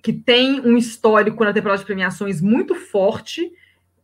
que 0.03 0.11
tem 0.11 0.59
um 0.59 0.75
histórico 0.75 1.41
na 1.45 1.53
temporada 1.53 1.79
de 1.79 1.85
premiações 1.85 2.41
muito 2.41 2.75
forte, 2.75 3.49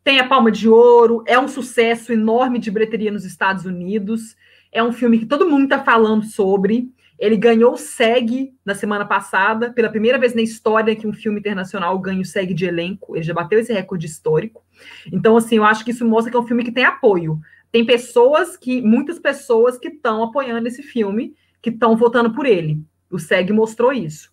tem 0.05 0.21
a 0.21 0.27
Palma 0.27 0.49
de 0.49 0.69
Ouro, 0.69 1.21
é 1.27 1.37
um 1.37 1.49
sucesso 1.49 2.13
enorme 2.13 2.59
de 2.59 2.71
bilheteria 2.71 3.11
nos 3.11 3.25
Estados 3.25 3.65
Unidos, 3.65 4.33
é 4.71 4.81
um 4.81 4.93
filme 4.93 5.19
que 5.19 5.25
todo 5.25 5.49
mundo 5.49 5.65
está 5.65 5.83
falando 5.83 6.23
sobre. 6.23 6.92
Ele 7.17 7.37
ganhou 7.37 7.73
o 7.73 7.77
SEG 7.77 8.53
na 8.65 8.75
semana 8.75 9.05
passada, 9.05 9.71
pela 9.71 9.89
primeira 9.89 10.17
vez 10.17 10.33
na 10.33 10.41
história 10.41 10.95
que 10.95 11.07
um 11.07 11.13
filme 11.13 11.39
internacional 11.39 11.97
ganha 11.99 12.21
o 12.21 12.25
SEG 12.25 12.53
de 12.53 12.65
elenco, 12.65 13.15
ele 13.15 13.23
já 13.23 13.33
bateu 13.33 13.59
esse 13.59 13.71
recorde 13.71 14.05
histórico. 14.05 14.63
Então, 15.11 15.37
assim, 15.37 15.57
eu 15.57 15.63
acho 15.63 15.85
que 15.85 15.91
isso 15.91 16.05
mostra 16.05 16.31
que 16.31 16.37
é 16.37 16.39
um 16.39 16.47
filme 16.47 16.63
que 16.63 16.71
tem 16.71 16.85
apoio. 16.85 17.39
Tem 17.71 17.85
pessoas 17.85 18.57
que, 18.57 18.81
muitas 18.81 19.19
pessoas 19.19 19.77
que 19.77 19.87
estão 19.87 20.23
apoiando 20.23 20.67
esse 20.67 20.83
filme, 20.83 21.35
que 21.61 21.69
estão 21.69 21.95
votando 21.95 22.33
por 22.33 22.45
ele. 22.45 22.81
O 23.09 23.19
SEG 23.19 23.53
mostrou 23.53 23.93
isso. 23.93 24.31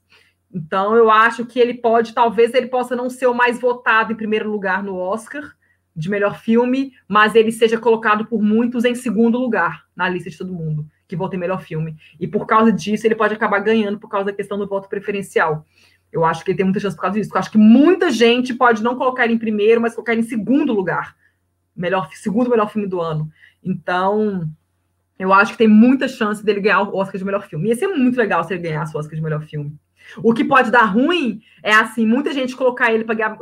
Então, 0.53 0.97
eu 0.97 1.11
acho 1.11 1.47
que 1.47 1.61
ele 1.61 1.75
pode, 1.75 2.13
talvez 2.13 2.55
ele 2.55 2.67
possa 2.67 2.97
não 2.97 3.09
ser 3.09 3.27
o 3.27 3.35
mais 3.35 3.61
votado 3.61 4.13
em 4.13 4.17
primeiro 4.17 4.51
lugar 4.51 4.83
no 4.83 4.97
Oscar 4.97 5.55
de 5.95 6.09
melhor 6.09 6.41
filme, 6.41 6.93
mas 7.07 7.35
ele 7.35 7.53
seja 7.53 7.79
colocado 7.79 8.25
por 8.25 8.43
muitos 8.43 8.85
em 8.85 8.95
segundo 8.95 9.39
lugar 9.39 9.85
na 9.95 10.09
lista 10.09 10.31
de 10.31 10.39
todo 10.39 10.53
mundo 10.53 10.87
que 11.17 11.37
em 11.37 11.39
melhor 11.39 11.63
filme. 11.63 11.97
E 12.19 12.27
por 12.27 12.47
causa 12.47 12.73
disso, 12.73 13.07
ele 13.07 13.15
pode 13.15 13.35
acabar 13.35 13.59
ganhando 13.61 13.99
por 13.99 14.09
causa 14.09 14.27
da 14.27 14.33
questão 14.33 14.59
do 14.59 14.67
voto 14.67 14.89
preferencial. 14.89 15.67
Eu 16.13 16.25
acho 16.25 16.45
que 16.45 16.51
ele 16.51 16.57
tem 16.57 16.65
muita 16.65 16.81
chance 16.81 16.97
por 16.97 17.03
causa 17.03 17.19
disso. 17.19 17.31
Eu 17.33 17.39
acho 17.39 17.51
que 17.51 17.59
muita 17.59 18.11
gente 18.11 18.55
pode 18.55 18.83
não 18.83 18.97
colocar 18.97 19.25
ele 19.25 19.35
em 19.35 19.39
primeiro, 19.39 19.81
mas 19.81 19.95
colocar 19.95 20.13
ele 20.13 20.23
em 20.23 20.29
segundo 20.29 20.73
lugar. 20.73 21.17
Melhor, 21.75 22.11
segundo 22.15 22.51
melhor 22.51 22.71
filme 22.71 22.89
do 22.89 23.01
ano. 23.01 23.31
Então, 23.63 24.49
eu 25.19 25.33
acho 25.33 25.53
que 25.53 25.59
tem 25.59 25.69
muita 25.69 26.09
chance 26.09 26.45
dele 26.45 26.61
ganhar 26.61 26.83
o 26.83 26.97
Oscar 26.97 27.19
de 27.19 27.25
melhor 27.25 27.47
filme. 27.47 27.69
Ia 27.69 27.77
ser 27.77 27.89
muito 27.89 28.17
legal 28.17 28.43
se 28.43 28.53
ele 28.53 28.63
ganhasse 28.63 28.97
o 28.97 28.99
Oscar 28.99 29.15
de 29.15 29.23
melhor 29.23 29.43
filme. 29.43 29.73
O 30.23 30.35
que 30.35 30.45
pode 30.45 30.71
dar 30.71 30.85
ruim 30.85 31.41
é 31.63 31.73
assim, 31.73 32.07
muita 32.07 32.33
gente 32.33 32.57
colocar 32.57 32.93
ele 32.93 33.05
para 33.05 33.37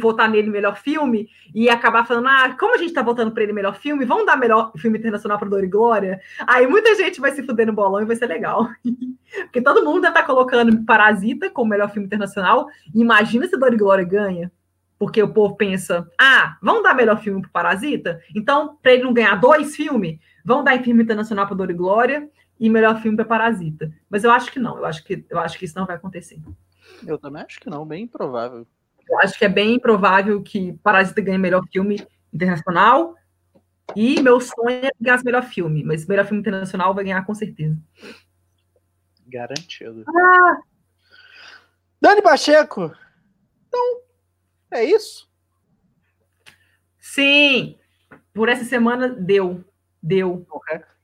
votar 0.00 0.28
nele 0.28 0.50
melhor 0.50 0.76
filme 0.76 1.28
e 1.54 1.68
acabar 1.68 2.06
falando, 2.06 2.28
ah, 2.28 2.56
como 2.58 2.74
a 2.74 2.78
gente 2.78 2.92
tá 2.92 3.02
votando 3.02 3.30
para 3.30 3.42
ele 3.42 3.52
melhor 3.52 3.76
filme, 3.76 4.04
vamos 4.04 4.26
dar 4.26 4.36
melhor 4.36 4.72
filme 4.76 4.98
internacional 4.98 5.38
para 5.38 5.48
Dor 5.48 5.64
e 5.64 5.68
Glória. 5.68 6.20
Aí 6.46 6.66
muita 6.66 6.94
gente 6.94 7.20
vai 7.20 7.32
se 7.32 7.42
fuder 7.42 7.66
no 7.66 7.72
bolão 7.72 8.02
e 8.02 8.06
vai 8.06 8.16
ser 8.16 8.26
legal. 8.26 8.68
Porque 9.44 9.62
todo 9.62 9.84
mundo 9.84 10.10
tá 10.12 10.22
colocando 10.22 10.84
Parasita 10.84 11.50
como 11.50 11.70
melhor 11.70 11.90
filme 11.90 12.06
internacional. 12.06 12.66
Imagina 12.94 13.46
se 13.46 13.56
Dor 13.56 13.72
e 13.72 13.76
Glória 13.76 14.04
ganha. 14.04 14.50
Porque 14.98 15.22
o 15.22 15.32
povo 15.32 15.56
pensa, 15.56 16.06
ah, 16.20 16.58
vamos 16.60 16.82
dar 16.82 16.94
melhor 16.94 17.18
filme 17.22 17.40
para 17.40 17.50
Parasita? 17.50 18.20
Então, 18.36 18.76
para 18.82 18.92
ele 18.92 19.04
não 19.04 19.14
ganhar 19.14 19.34
dois 19.36 19.74
filmes, 19.74 20.18
vamos 20.44 20.64
dar 20.64 20.82
filme 20.82 21.02
internacional 21.02 21.46
para 21.46 21.56
Dor 21.56 21.70
e 21.70 21.74
Glória 21.74 22.28
e 22.60 22.68
melhor 22.68 23.00
filme 23.00 23.16
para 23.16 23.24
Parasita. 23.24 23.90
Mas 24.08 24.22
eu 24.22 24.30
acho 24.30 24.52
que 24.52 24.58
não, 24.58 24.76
eu 24.76 24.84
acho 24.84 25.02
que, 25.02 25.24
eu 25.30 25.38
acho 25.38 25.58
que 25.58 25.64
isso 25.64 25.78
não 25.78 25.86
vai 25.86 25.96
acontecer. 25.96 26.38
Eu 27.06 27.18
também 27.18 27.42
acho 27.42 27.58
que 27.58 27.70
não, 27.70 27.86
bem 27.86 28.04
improvável. 28.04 28.66
Eu 29.08 29.18
acho 29.20 29.38
que 29.38 29.44
é 29.46 29.48
bem 29.48 29.74
improvável 29.74 30.42
que 30.42 30.74
Parasita 30.82 31.22
ganhe 31.22 31.38
melhor 31.38 31.64
filme 31.72 32.06
internacional. 32.32 33.16
E 33.96 34.22
meu 34.22 34.40
sonho 34.40 34.84
é 34.84 34.90
ganhar 35.00 35.24
melhor 35.24 35.42
filme, 35.42 35.82
mas 35.82 36.06
melhor 36.06 36.24
filme 36.24 36.40
internacional 36.40 36.94
vai 36.94 37.02
ganhar 37.02 37.24
com 37.24 37.34
certeza. 37.34 37.76
Garantido. 39.26 40.04
Ah! 40.06 40.60
Dani 42.00 42.22
Pacheco. 42.22 42.94
Então, 43.66 44.00
é 44.70 44.84
isso? 44.84 45.28
Sim. 47.00 47.78
Por 48.32 48.48
essa 48.48 48.64
semana 48.64 49.08
deu. 49.08 49.64
Deu. 50.02 50.46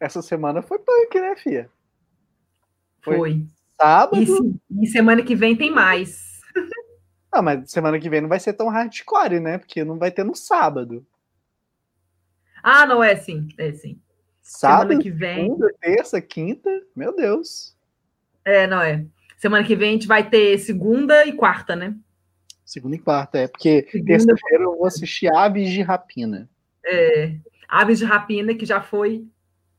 Essa 0.01 0.23
semana 0.23 0.62
foi 0.62 0.78
punk, 0.78 1.20
né, 1.20 1.36
Fia? 1.36 1.70
Foi. 3.02 3.16
foi. 3.16 3.47
Sábado. 3.81 4.23
E, 4.70 4.85
e, 4.85 4.86
semana 4.86 5.23
que 5.23 5.35
vem 5.35 5.56
tem 5.56 5.70
mais. 5.70 6.40
Ah, 7.28 7.43
mas 7.43 7.70
semana 7.70 7.98
que 7.98 8.09
vem 8.09 8.23
não 8.23 8.31
vai 8.31 8.40
ser 8.40 8.55
tão 8.55 8.68
hardcore, 8.68 9.40
né? 9.40 9.59
Porque 9.59 9.85
não 9.85 9.98
vai 9.98 10.10
ter 10.10 10.24
no 10.24 10.35
sábado. 10.35 11.06
Ah, 12.62 12.86
não 12.86 13.05
é 13.05 13.14
sim. 13.14 13.48
É 13.59 13.73
sim. 13.73 14.01
Sábado, 14.40 14.89
semana 14.89 15.02
que 15.02 15.10
vem. 15.10 15.44
Segunda, 15.44 15.74
terça, 15.78 16.20
quinta. 16.20 16.70
Meu 16.94 17.14
Deus. 17.14 17.77
É, 18.43 18.66
não 18.66 18.81
é. 18.81 19.05
Semana 19.36 19.66
que 19.66 19.77
vem 19.77 19.90
a 19.90 19.93
gente 19.93 20.06
vai 20.06 20.31
ter 20.31 20.56
segunda 20.59 21.27
e 21.27 21.32
quarta, 21.32 21.77
né? 21.77 21.94
Segunda 22.64 22.97
e 22.97 22.98
quarta, 22.98 23.39
é. 23.39 23.48
Porque 23.48 23.82
terça-feira 23.82 24.64
eu 24.64 24.77
vou 24.77 24.86
assistir 24.86 25.31
Aves 25.31 25.68
de 25.68 25.82
Rapina. 25.82 26.48
É. 26.86 27.36
Aves 27.68 27.98
de 27.98 28.05
Rapina, 28.05 28.55
que 28.55 28.66
já 28.66 28.80
foi 28.80 29.26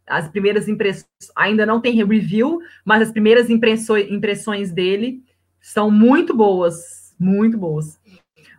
as 0.07 0.27
primeiras 0.29 0.67
impressões, 0.67 1.05
ainda 1.35 1.65
não 1.65 1.81
tem 1.81 1.93
review, 1.93 2.59
mas 2.85 3.01
as 3.01 3.11
primeiras 3.11 3.49
impressões 3.49 4.71
dele 4.71 5.21
são 5.59 5.91
muito 5.91 6.33
boas, 6.33 7.13
muito 7.19 7.57
boas. 7.57 7.99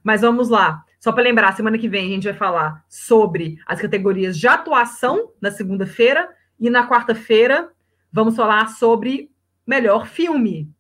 Mas 0.02 0.20
vamos 0.20 0.48
lá. 0.48 0.84
Só 1.00 1.12
para 1.12 1.22
lembrar, 1.22 1.56
semana 1.56 1.78
que 1.78 1.88
vem 1.88 2.06
a 2.06 2.14
gente 2.14 2.24
vai 2.24 2.34
falar 2.34 2.84
sobre 2.88 3.59
as 3.66 3.80
categorias 3.80 4.38
de 4.38 4.46
atuação 4.46 5.30
na 5.40 5.50
segunda-feira 5.50 6.28
e 6.60 6.68
na 6.68 6.88
quarta-feira 6.88 7.70
vamos 8.12 8.36
falar 8.36 8.68
sobre 8.68 9.30
melhor 9.66 10.06
filme. 10.06 10.70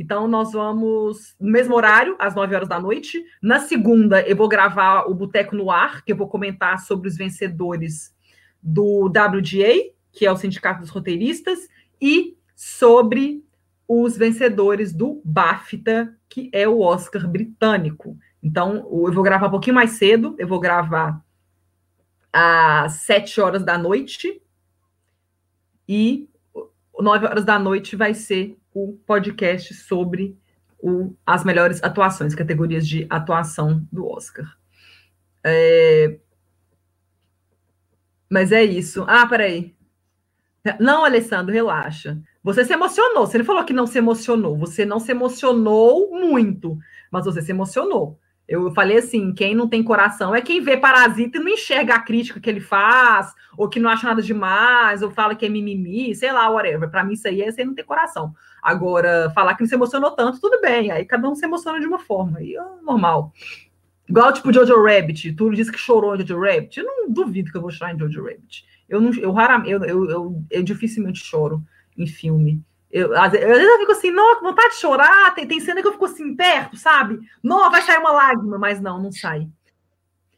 Então, 0.00 0.26
nós 0.26 0.52
vamos, 0.52 1.36
no 1.38 1.52
mesmo 1.52 1.74
horário, 1.74 2.16
às 2.18 2.34
9 2.34 2.54
horas 2.54 2.68
da 2.70 2.80
noite. 2.80 3.22
Na 3.42 3.60
segunda, 3.60 4.26
eu 4.26 4.34
vou 4.34 4.48
gravar 4.48 5.02
o 5.02 5.14
Boteco 5.14 5.54
no 5.54 5.70
Ar, 5.70 6.02
que 6.02 6.10
eu 6.10 6.16
vou 6.16 6.26
comentar 6.26 6.78
sobre 6.78 7.06
os 7.06 7.18
vencedores 7.18 8.10
do 8.62 9.08
WGA, 9.08 9.92
que 10.10 10.24
é 10.24 10.32
o 10.32 10.36
Sindicato 10.38 10.80
dos 10.80 10.88
Roteiristas, 10.88 11.68
e 12.00 12.34
sobre 12.56 13.44
os 13.86 14.16
vencedores 14.16 14.94
do 14.94 15.20
BAFTA, 15.22 16.16
que 16.30 16.48
é 16.50 16.66
o 16.66 16.80
Oscar 16.80 17.28
britânico. 17.28 18.16
Então, 18.42 18.76
eu 18.90 19.12
vou 19.12 19.22
gravar 19.22 19.48
um 19.48 19.50
pouquinho 19.50 19.76
mais 19.76 19.90
cedo, 19.90 20.34
eu 20.38 20.48
vou 20.48 20.60
gravar 20.60 21.22
às 22.32 22.92
7 23.02 23.38
horas 23.38 23.62
da 23.62 23.76
noite, 23.76 24.40
e 25.86 26.26
9 26.98 27.26
horas 27.26 27.44
da 27.44 27.58
noite 27.58 27.96
vai 27.96 28.14
ser 28.14 28.56
o 28.74 28.98
podcast 29.06 29.74
sobre 29.74 30.36
o, 30.78 31.14
as 31.26 31.44
melhores 31.44 31.82
atuações, 31.82 32.34
categorias 32.34 32.86
de 32.86 33.06
atuação 33.10 33.86
do 33.92 34.06
Oscar. 34.06 34.46
É... 35.44 36.18
Mas 38.28 38.52
é 38.52 38.64
isso. 38.64 39.04
Ah, 39.08 39.26
peraí. 39.26 39.74
Não, 40.78 41.04
Alessandro, 41.04 41.52
relaxa. 41.52 42.18
Você 42.42 42.64
se 42.64 42.72
emocionou. 42.72 43.26
Você 43.26 43.38
não 43.38 43.44
falou 43.44 43.64
que 43.64 43.72
não 43.72 43.86
se 43.86 43.98
emocionou. 43.98 44.56
Você 44.58 44.84
não 44.84 45.00
se 45.00 45.10
emocionou 45.10 46.10
muito, 46.10 46.78
mas 47.10 47.24
você 47.24 47.42
se 47.42 47.50
emocionou. 47.50 48.18
Eu 48.46 48.72
falei 48.72 48.98
assim: 48.98 49.32
quem 49.32 49.54
não 49.54 49.68
tem 49.68 49.82
coração 49.82 50.34
é 50.34 50.42
quem 50.42 50.60
vê 50.60 50.76
Parasita 50.76 51.38
e 51.38 51.40
não 51.40 51.48
enxerga 51.48 51.94
a 51.94 52.00
crítica 52.00 52.40
que 52.40 52.50
ele 52.50 52.60
faz, 52.60 53.32
ou 53.56 53.68
que 53.68 53.78
não 53.78 53.88
acha 53.88 54.08
nada 54.08 54.20
demais, 54.20 55.02
ou 55.02 55.10
fala 55.10 55.34
que 55.34 55.46
é 55.46 55.48
mimimi, 55.48 56.14
sei 56.14 56.32
lá, 56.32 56.50
whatever. 56.50 56.90
Para 56.90 57.04
mim, 57.04 57.14
isso 57.14 57.28
aí 57.28 57.42
é 57.42 57.50
você 57.50 57.64
não 57.64 57.74
ter 57.74 57.84
coração. 57.84 58.34
Agora, 58.62 59.30
falar 59.34 59.54
que 59.54 59.62
não 59.62 59.68
se 59.68 59.74
emocionou 59.74 60.10
tanto, 60.12 60.40
tudo 60.40 60.60
bem. 60.60 60.90
Aí 60.90 61.04
cada 61.04 61.28
um 61.28 61.34
se 61.34 61.44
emociona 61.44 61.80
de 61.80 61.86
uma 61.86 61.98
forma. 61.98 62.38
Aí 62.38 62.56
é 62.56 62.62
normal. 62.82 63.32
Igual, 64.08 64.32
tipo, 64.32 64.52
Jojo 64.52 64.82
Rabbit. 64.82 65.32
Tu 65.32 65.50
disse 65.50 65.70
que 65.70 65.78
chorou 65.78 66.16
em 66.16 66.20
Jojo 66.20 66.40
Rabbit. 66.40 66.80
Eu 66.80 66.86
não 66.86 67.10
duvido 67.10 67.50
que 67.50 67.56
eu 67.56 67.62
vou 67.62 67.70
chorar 67.70 67.94
em 67.94 67.98
Jojo 67.98 68.24
Rabbit. 68.24 68.66
Eu, 68.88 69.00
não, 69.00 69.12
eu 69.14 69.32
raramente, 69.32 69.70
eu, 69.70 69.84
eu, 69.84 70.10
eu, 70.10 70.44
eu 70.50 70.62
dificilmente 70.62 71.20
choro 71.20 71.62
em 71.96 72.06
filme. 72.06 72.62
Eu, 72.90 73.16
às 73.16 73.30
vezes 73.30 73.46
eu 73.46 73.78
fico 73.78 73.92
assim, 73.92 74.10
não, 74.10 74.36
com 74.36 74.46
vontade 74.46 74.74
de 74.74 74.80
chorar. 74.80 75.32
Tem, 75.34 75.46
tem 75.46 75.60
cena 75.60 75.80
que 75.80 75.86
eu 75.86 75.92
fico 75.92 76.06
assim, 76.06 76.34
perto, 76.34 76.76
sabe? 76.76 77.20
Não, 77.42 77.70
vai 77.70 77.82
sair 77.82 77.98
uma 77.98 78.10
lágrima, 78.10 78.58
mas 78.58 78.80
não, 78.80 79.00
não 79.00 79.12
sai. 79.12 79.48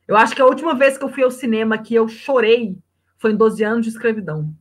Eu 0.07 0.17
acho 0.17 0.35
que 0.35 0.43
a 0.43 0.47
última 0.47 0.75
vez 0.75 0.99
que 0.99 1.05
eu 1.05 1.09
fui 1.09 1.23
ao 1.23 1.31
cinema 1.31 1.79
que 1.79 1.95
eu 1.95 2.07
chorei 2.09 2.77
foi 3.17 3.33
em 3.33 3.37
12 3.37 3.65
anos 3.65 3.87
de 3.87 3.93
escravidão. 3.93 4.55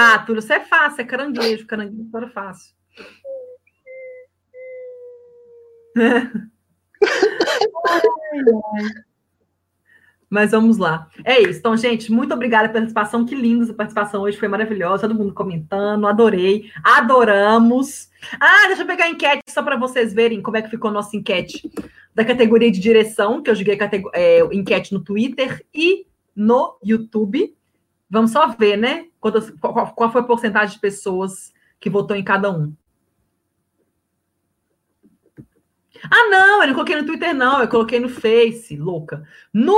Ah, 0.00 0.16
Túlio, 0.20 0.38
isso 0.38 0.52
é 0.52 0.60
fácil, 0.60 1.00
é 1.02 1.04
caranguejo, 1.04 1.66
caranguejo 1.66 2.08
é 2.16 2.28
fácil. 2.28 2.72
Mas 10.30 10.52
vamos 10.52 10.78
lá. 10.78 11.08
É 11.24 11.40
isso. 11.40 11.58
Então, 11.58 11.76
gente, 11.76 12.12
muito 12.12 12.32
obrigada 12.32 12.68
pela 12.68 12.80
participação. 12.80 13.26
Que 13.26 13.34
linda 13.34 13.64
essa 13.64 13.74
participação 13.74 14.22
hoje, 14.22 14.38
foi 14.38 14.46
maravilhosa. 14.46 15.08
Todo 15.08 15.18
mundo 15.18 15.34
comentando, 15.34 16.06
adorei. 16.06 16.70
Adoramos. 16.84 18.08
Ah, 18.38 18.68
deixa 18.68 18.82
eu 18.82 18.86
pegar 18.86 19.06
a 19.06 19.10
enquete 19.10 19.42
só 19.48 19.64
para 19.64 19.76
vocês 19.76 20.14
verem 20.14 20.40
como 20.40 20.56
é 20.56 20.62
que 20.62 20.70
ficou 20.70 20.90
a 20.90 20.94
nossa 20.94 21.16
enquete 21.16 21.68
da 22.14 22.24
categoria 22.24 22.70
de 22.70 22.78
direção, 22.78 23.42
que 23.42 23.50
eu 23.50 23.54
joguei 23.56 23.76
é, 24.12 24.40
enquete 24.52 24.94
no 24.94 25.00
Twitter 25.00 25.66
e 25.74 26.06
no 26.36 26.78
YouTube. 26.84 27.52
Vamos 28.08 28.30
só 28.30 28.46
ver, 28.46 28.76
né? 28.76 29.07
Quantas, 29.20 29.50
qual, 29.50 29.92
qual 29.94 30.12
foi 30.12 30.20
a 30.20 30.24
porcentagem 30.24 30.74
de 30.74 30.80
pessoas 30.80 31.52
que 31.80 31.90
votou 31.90 32.16
em 32.16 32.24
cada 32.24 32.50
um. 32.50 32.74
Ah, 36.04 36.28
não, 36.30 36.62
eu 36.62 36.68
não 36.68 36.74
coloquei 36.74 36.96
no 36.96 37.06
Twitter, 37.06 37.34
não, 37.34 37.60
eu 37.60 37.68
coloquei 37.68 37.98
no 37.98 38.08
Face, 38.08 38.76
louca. 38.76 39.26
No 39.52 39.76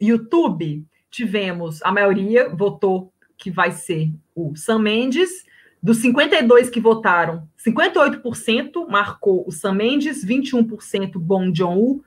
YouTube, 0.00 0.84
tivemos, 1.10 1.82
a 1.82 1.92
maioria 1.92 2.48
votou 2.48 3.12
que 3.36 3.50
vai 3.50 3.70
ser 3.70 4.10
o 4.34 4.56
Sam 4.56 4.80
Mendes. 4.80 5.44
Dos 5.80 5.98
52 5.98 6.70
que 6.70 6.80
votaram, 6.80 7.48
58% 7.58 8.88
marcou 8.88 9.44
o 9.46 9.50
Sam 9.50 9.74
Mendes, 9.74 10.24
21% 10.24 11.18
Bong 11.18 11.52
Joon-ho, 11.52 12.04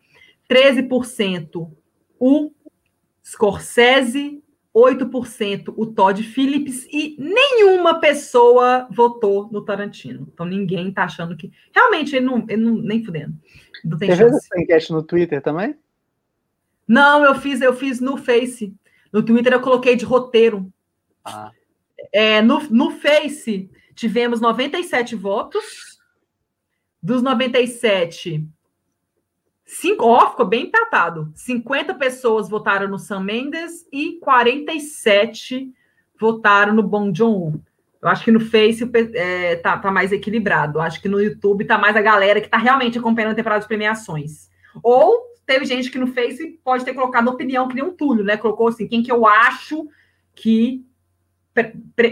13% 0.49 1.69
o 2.17 2.51
Scorsese, 3.21 4.41
8% 4.75 5.73
o 5.77 5.85
Todd 5.85 6.21
Phillips 6.21 6.85
e 6.91 7.15
nenhuma 7.17 8.01
pessoa 8.01 8.85
votou 8.91 9.49
no 9.49 9.63
Tarantino. 9.63 10.27
Então 10.33 10.45
ninguém 10.45 10.91
tá 10.91 11.05
achando 11.05 11.37
que. 11.37 11.49
Realmente, 11.73 12.13
ele 12.13 12.25
não, 12.25 12.45
ele 12.49 12.61
não 12.61 12.75
nem 12.75 13.01
fudendo. 13.01 13.33
Não 13.85 13.97
tem 13.97 14.09
Você 14.09 14.17
fez 14.17 14.33
essa 14.33 14.59
enquete 14.59 14.91
no 14.91 15.01
Twitter 15.01 15.41
também? 15.41 15.75
Não, 16.85 17.23
eu 17.23 17.35
fiz, 17.35 17.61
eu 17.61 17.73
fiz 17.73 18.01
no 18.01 18.17
Face. 18.17 18.75
No 19.13 19.23
Twitter 19.23 19.53
eu 19.53 19.61
coloquei 19.61 19.95
de 19.95 20.03
roteiro. 20.03 20.69
Ah. 21.23 21.51
É, 22.11 22.41
no, 22.41 22.59
no 22.69 22.91
Face 22.91 23.71
tivemos 23.95 24.41
97 24.41 25.15
votos. 25.15 25.95
Dos 27.01 27.21
97, 27.21 28.45
cinco, 29.65 30.05
ó, 30.05 30.31
ficou 30.31 30.45
bem 30.45 30.65
empatado. 30.65 31.31
50 31.35 31.93
pessoas 31.95 32.47
votaram 32.47 32.87
no 32.87 32.99
Sam 32.99 33.21
Mendes 33.21 33.85
e 33.91 34.19
47 34.19 35.73
votaram 36.19 36.73
no 36.73 36.83
Bong 36.83 37.15
Joon-ho. 37.15 37.61
Eu 38.01 38.09
acho 38.09 38.23
que 38.23 38.31
no 38.31 38.39
Face 38.39 38.87
é, 39.15 39.55
tá, 39.55 39.77
tá, 39.77 39.89
mais 39.89 40.11
equilibrado. 40.11 40.77
Eu 40.77 40.83
acho 40.83 41.01
que 41.01 41.09
no 41.09 41.19
YouTube 41.19 41.65
tá 41.65 41.77
mais 41.77 41.95
a 41.95 42.01
galera 42.01 42.39
que 42.39 42.47
tá 42.47 42.57
realmente 42.57 42.99
acompanhando 42.99 43.31
a 43.31 43.35
temporada 43.35 43.61
de 43.61 43.67
premiações. 43.67 44.47
Ou 44.83 45.23
teve 45.45 45.65
gente 45.65 45.89
que 45.89 45.97
no 45.97 46.07
Face 46.07 46.59
pode 46.63 46.85
ter 46.85 46.93
colocado 46.93 47.27
opinião, 47.27 47.67
que 47.67 47.73
nem 47.73 47.83
um 47.83 47.95
Túlio, 47.95 48.23
né? 48.23 48.37
Colocou 48.37 48.67
assim, 48.67 48.87
quem 48.87 49.01
que 49.01 49.11
eu 49.11 49.25
acho 49.25 49.87
que 50.35 50.85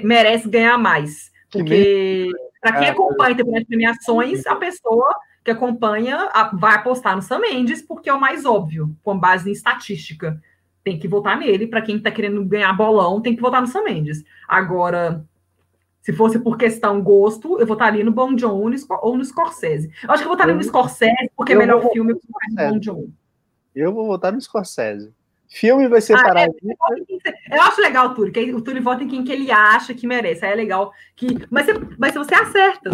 merece 0.03 0.49
ganhar 0.49 0.77
mais. 0.79 1.31
Porque, 1.51 2.27
para 2.59 2.79
quem 2.79 2.87
é, 2.87 2.89
acompanha 2.89 3.33
a 3.33 3.37
temporada 3.37 3.61
de 3.61 3.67
premiações, 3.67 4.47
a 4.47 4.55
pessoa 4.55 5.15
que 5.43 5.51
acompanha 5.51 6.29
vai 6.53 6.75
apostar 6.75 7.15
no 7.15 7.21
Sam 7.21 7.39
Mendes, 7.39 7.81
porque 7.81 8.09
é 8.09 8.13
o 8.13 8.19
mais 8.19 8.45
óbvio, 8.45 8.95
com 9.03 9.17
base 9.17 9.49
em 9.49 9.53
estatística. 9.53 10.41
Tem 10.83 10.97
que 10.97 11.07
votar 11.07 11.37
nele. 11.37 11.67
Para 11.67 11.81
quem 11.81 11.97
está 11.97 12.11
querendo 12.11 12.43
ganhar 12.45 12.73
bolão, 12.73 13.21
tem 13.21 13.35
que 13.35 13.41
votar 13.41 13.61
no 13.61 13.67
Sam 13.67 13.83
Mendes. 13.83 14.23
Agora, 14.47 15.25
se 16.01 16.13
fosse 16.13 16.39
por 16.39 16.57
questão 16.57 17.01
gosto, 17.01 17.59
eu 17.59 17.65
votaria 17.65 18.03
no 18.03 18.11
Bong 18.11 18.39
Joon 18.39 18.69
ou 19.01 19.17
no 19.17 19.25
Scorsese. 19.25 19.91
Eu 20.03 20.11
acho 20.11 20.23
que 20.23 20.27
eu 20.27 20.31
votaria 20.31 20.53
no 20.53 20.63
Scorsese, 20.63 21.31
porque 21.35 21.53
é 21.53 21.55
melhor 21.55 21.81
filme 21.91 22.13
que 22.13 22.27
o 22.27 22.55
Bong 22.55 22.83
Joon. 22.83 23.09
Eu 23.75 23.93
vou 23.93 24.05
votar 24.05 24.31
no 24.31 24.41
Scorsese. 24.41 25.13
Filme 25.47 25.87
vai 25.87 26.01
ser 26.01 26.17
ah, 26.17 26.23
parado. 26.23 26.55
É, 27.51 27.57
eu 27.57 27.61
acho 27.61 27.79
legal, 27.79 28.13
Túlio, 28.15 28.33
que 28.33 28.53
o 28.53 28.61
Túlio 28.61 28.81
vota 28.81 29.03
em 29.03 29.07
quem 29.07 29.23
que 29.23 29.31
ele 29.31 29.51
acha 29.51 29.93
que 29.93 30.07
merece. 30.07 30.43
Aí 30.43 30.51
é 30.51 30.55
legal. 30.55 30.91
Que, 31.15 31.45
mas, 31.49 31.67
mas 31.97 32.13
você 32.15 32.33
acerta. 32.33 32.91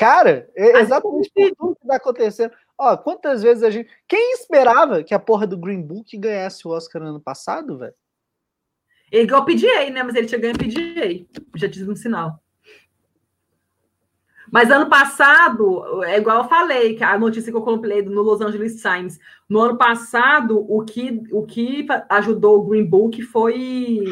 Cara, 0.00 0.48
é 0.56 0.80
exatamente 0.80 1.30
tudo 1.58 1.76
que 1.76 1.82
está 1.82 1.96
acontecendo. 1.96 2.54
Ó, 2.78 2.96
quantas 2.96 3.42
vezes 3.42 3.62
a 3.62 3.68
gente. 3.68 3.90
Quem 4.08 4.32
esperava 4.32 5.04
que 5.04 5.12
a 5.12 5.18
porra 5.18 5.46
do 5.46 5.58
Green 5.58 5.82
Book 5.82 6.16
ganhasse 6.16 6.66
o 6.66 6.70
Oscar 6.70 7.02
no 7.02 7.08
ano 7.08 7.20
passado, 7.20 7.76
velho? 7.76 7.92
Ele 9.12 9.26
ganhou 9.26 9.44
PGA, 9.44 9.90
né? 9.90 10.02
Mas 10.02 10.14
ele 10.14 10.26
tinha 10.26 10.40
ganho 10.40 10.56
PGA. 10.56 11.26
Já 11.54 11.68
tive 11.68 11.90
um 11.90 11.94
sinal. 11.94 12.42
Mas 14.50 14.70
ano 14.70 14.88
passado, 14.88 16.02
é 16.02 16.16
igual 16.16 16.44
eu 16.44 16.48
falei, 16.48 16.96
que 16.96 17.04
a 17.04 17.18
notícia 17.18 17.52
que 17.52 17.58
eu 17.58 17.62
coloquei 17.62 18.00
no 18.00 18.22
Los 18.22 18.40
Angeles 18.40 18.80
Times. 18.80 19.18
No 19.46 19.60
ano 19.60 19.76
passado, 19.76 20.64
o 20.66 20.82
que, 20.82 21.22
o 21.30 21.44
que 21.44 21.86
ajudou 22.08 22.56
o 22.58 22.64
Green 22.64 22.86
Book 22.86 23.20
foi 23.20 24.02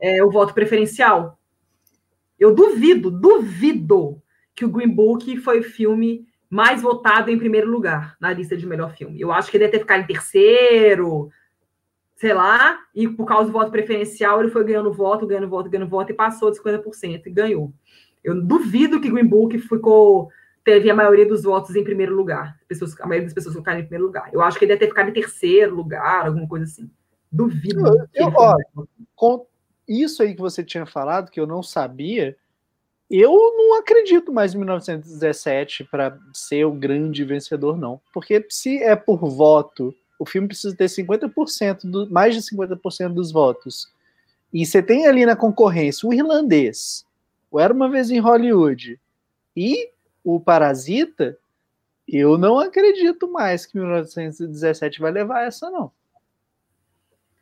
é, 0.00 0.24
o 0.24 0.30
voto 0.30 0.54
preferencial. 0.54 1.38
Eu 2.38 2.54
duvido, 2.54 3.10
duvido 3.10 4.21
que 4.54 4.64
o 4.64 4.70
Green 4.70 4.88
Book 4.88 5.36
foi 5.38 5.60
o 5.60 5.64
filme 5.64 6.26
mais 6.48 6.82
votado 6.82 7.30
em 7.30 7.38
primeiro 7.38 7.70
lugar 7.70 8.16
na 8.20 8.32
lista 8.32 8.56
de 8.56 8.66
melhor 8.66 8.94
filme. 8.94 9.20
Eu 9.20 9.32
acho 9.32 9.50
que 9.50 9.56
ele 9.56 9.64
deve 9.64 9.78
ter 9.78 9.80
ficado 9.80 10.02
em 10.02 10.06
terceiro, 10.06 11.30
sei 12.16 12.34
lá, 12.34 12.78
e 12.94 13.08
por 13.08 13.24
causa 13.24 13.46
do 13.46 13.52
voto 13.52 13.70
preferencial, 13.70 14.40
ele 14.40 14.50
foi 14.50 14.62
ganhando 14.62 14.92
voto, 14.92 15.26
ganhando 15.26 15.48
voto, 15.48 15.70
ganhando 15.70 15.88
voto, 15.88 16.12
e 16.12 16.14
passou 16.14 16.50
de 16.50 16.58
50% 16.60 17.26
e 17.26 17.30
ganhou. 17.30 17.72
Eu 18.22 18.40
duvido 18.40 19.00
que 19.00 19.10
Green 19.10 19.26
Book 19.26 19.58
ficou, 19.58 20.30
teve 20.62 20.88
a 20.90 20.94
maioria 20.94 21.26
dos 21.26 21.42
votos 21.42 21.74
em 21.74 21.82
primeiro 21.82 22.14
lugar. 22.14 22.56
Pessoas, 22.68 22.94
a 23.00 23.06
maioria 23.06 23.24
das 23.24 23.34
pessoas 23.34 23.56
ficaram 23.56 23.80
em 23.80 23.84
primeiro 23.84 24.04
lugar. 24.04 24.28
Eu 24.32 24.42
acho 24.42 24.58
que 24.58 24.64
ele 24.64 24.72
deve 24.72 24.80
ter 24.80 24.88
ficado 24.88 25.08
em 25.08 25.14
terceiro 25.14 25.74
lugar, 25.74 26.26
alguma 26.26 26.46
coisa 26.46 26.66
assim. 26.66 26.88
Duvido. 27.30 27.88
Eu, 27.88 28.06
eu, 28.14 28.32
ó, 28.36 28.56
com 29.16 29.46
isso 29.88 30.22
aí 30.22 30.34
que 30.34 30.40
você 30.40 30.62
tinha 30.62 30.86
falado, 30.86 31.30
que 31.30 31.40
eu 31.40 31.46
não 31.46 31.62
sabia, 31.62 32.36
eu 33.20 33.30
não 33.30 33.78
acredito 33.78 34.32
mais 34.32 34.54
em 34.54 34.58
1917 34.58 35.84
para 35.84 36.18
ser 36.32 36.64
o 36.64 36.72
grande 36.72 37.24
vencedor, 37.24 37.76
não. 37.76 38.00
Porque 38.12 38.44
se 38.48 38.82
é 38.82 38.96
por 38.96 39.28
voto 39.28 39.94
o 40.22 40.24
filme 40.24 40.46
precisa 40.46 40.76
ter 40.76 40.84
50%, 40.84 41.80
do, 41.82 42.08
mais 42.08 42.34
de 42.34 42.40
50% 42.42 43.12
dos 43.12 43.32
votos. 43.32 43.92
E 44.52 44.64
você 44.64 44.80
tem 44.80 45.06
ali 45.06 45.26
na 45.26 45.34
concorrência 45.34 46.08
o 46.08 46.14
irlandês, 46.14 47.04
o 47.50 47.58
Era 47.58 47.74
Uma 47.74 47.90
Vez 47.90 48.08
em 48.08 48.20
Hollywood 48.20 49.00
e 49.56 49.90
o 50.22 50.38
Parasita, 50.38 51.36
eu 52.06 52.38
não 52.38 52.60
acredito 52.60 53.30
mais 53.30 53.66
que 53.66 53.76
1917 53.76 55.00
vai 55.00 55.10
levar 55.10 55.42
essa, 55.42 55.68
não. 55.70 55.90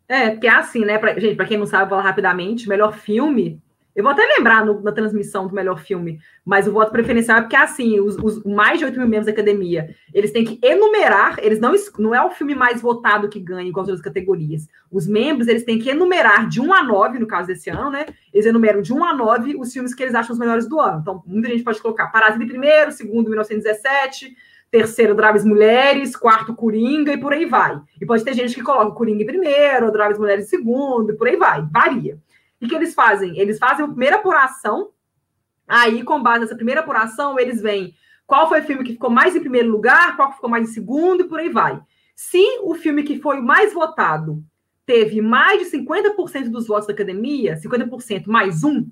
É, 0.08 0.30
porque 0.30 0.46
é 0.46 0.50
assim, 0.50 0.84
né? 0.84 0.96
Pra, 0.96 1.18
gente, 1.18 1.36
para 1.36 1.46
quem 1.46 1.58
não 1.58 1.66
sabe, 1.66 1.88
vou 1.88 1.98
falar 1.98 2.08
rapidamente: 2.08 2.68
melhor 2.68 2.96
filme 2.96 3.62
eu 3.94 4.04
vou 4.04 4.12
até 4.12 4.22
lembrar 4.22 4.64
no, 4.64 4.80
na 4.80 4.92
transmissão 4.92 5.48
do 5.48 5.54
melhor 5.54 5.80
filme, 5.80 6.20
mas 6.44 6.68
o 6.68 6.72
voto 6.72 6.92
preferencial 6.92 7.38
é 7.38 7.40
porque, 7.42 7.56
assim, 7.56 7.98
os, 8.00 8.16
os, 8.16 8.42
mais 8.44 8.78
de 8.78 8.84
8 8.84 8.98
mil 8.98 9.08
membros 9.08 9.26
da 9.26 9.32
academia, 9.32 9.94
eles 10.14 10.30
têm 10.30 10.44
que 10.44 10.58
enumerar, 10.62 11.36
eles 11.42 11.58
não, 11.58 11.74
não 11.98 12.14
é 12.14 12.24
o 12.24 12.30
filme 12.30 12.54
mais 12.54 12.80
votado 12.80 13.28
que 13.28 13.40
ganha 13.40 13.68
em 13.68 13.72
qualquer 13.72 13.92
das 13.92 14.00
categorias. 14.00 14.68
Os 14.90 15.06
membros, 15.06 15.48
eles 15.48 15.64
têm 15.64 15.78
que 15.78 15.90
enumerar 15.90 16.48
de 16.48 16.60
1 16.60 16.72
a 16.72 16.82
9, 16.82 17.18
no 17.18 17.26
caso 17.26 17.48
desse 17.48 17.68
ano, 17.68 17.90
né? 17.90 18.06
Eles 18.32 18.46
enumeram 18.46 18.80
de 18.80 18.92
1 18.92 19.04
a 19.04 19.14
9 19.14 19.56
os 19.58 19.72
filmes 19.72 19.94
que 19.94 20.02
eles 20.02 20.14
acham 20.14 20.32
os 20.32 20.38
melhores 20.38 20.68
do 20.68 20.80
ano. 20.80 21.00
Então, 21.00 21.22
muita 21.26 21.48
gente 21.48 21.64
pode 21.64 21.82
colocar 21.82 22.08
Parasita 22.08 22.44
em 22.44 22.48
primeiro, 22.48 22.92
segundo, 22.92 23.28
1917, 23.28 24.36
terceiro, 24.70 25.16
Draves 25.16 25.44
Mulheres, 25.44 26.14
quarto, 26.14 26.54
Coringa, 26.54 27.12
e 27.12 27.18
por 27.18 27.32
aí 27.32 27.44
vai. 27.44 27.80
E 28.00 28.06
pode 28.06 28.22
ter 28.22 28.34
gente 28.34 28.54
que 28.54 28.62
coloca 28.62 28.94
Coringa 28.94 29.24
em 29.24 29.26
primeiro, 29.26 29.90
Draves 29.90 30.18
Mulheres 30.18 30.46
em 30.46 30.48
segundo, 30.48 31.12
e 31.12 31.16
por 31.16 31.26
aí 31.26 31.36
vai. 31.36 31.66
Varia. 31.70 32.18
E 32.60 32.68
que 32.68 32.74
eles 32.74 32.94
fazem? 32.94 33.38
Eles 33.38 33.58
fazem 33.58 33.84
a 33.84 33.88
primeira 33.88 34.16
apuração, 34.16 34.90
aí, 35.66 36.02
com 36.02 36.22
base 36.22 36.40
nessa 36.40 36.56
primeira 36.56 36.80
apuração, 36.80 37.38
eles 37.38 37.60
veem 37.60 37.94
qual 38.26 38.48
foi 38.48 38.60
o 38.60 38.64
filme 38.64 38.84
que 38.84 38.92
ficou 38.92 39.10
mais 39.10 39.34
em 39.34 39.40
primeiro 39.40 39.70
lugar, 39.70 40.16
qual 40.16 40.32
ficou 40.32 40.48
mais 40.48 40.68
em 40.68 40.72
segundo, 40.72 41.22
e 41.22 41.28
por 41.28 41.40
aí 41.40 41.48
vai. 41.48 41.80
Se 42.14 42.44
o 42.62 42.74
filme 42.74 43.02
que 43.02 43.18
foi 43.18 43.40
mais 43.40 43.72
votado 43.72 44.44
teve 44.84 45.20
mais 45.20 45.58
de 45.58 45.78
50% 45.78 46.50
dos 46.50 46.66
votos 46.66 46.86
da 46.86 46.92
academia, 46.92 47.56
50% 47.56 48.26
mais 48.26 48.62
um, 48.62 48.86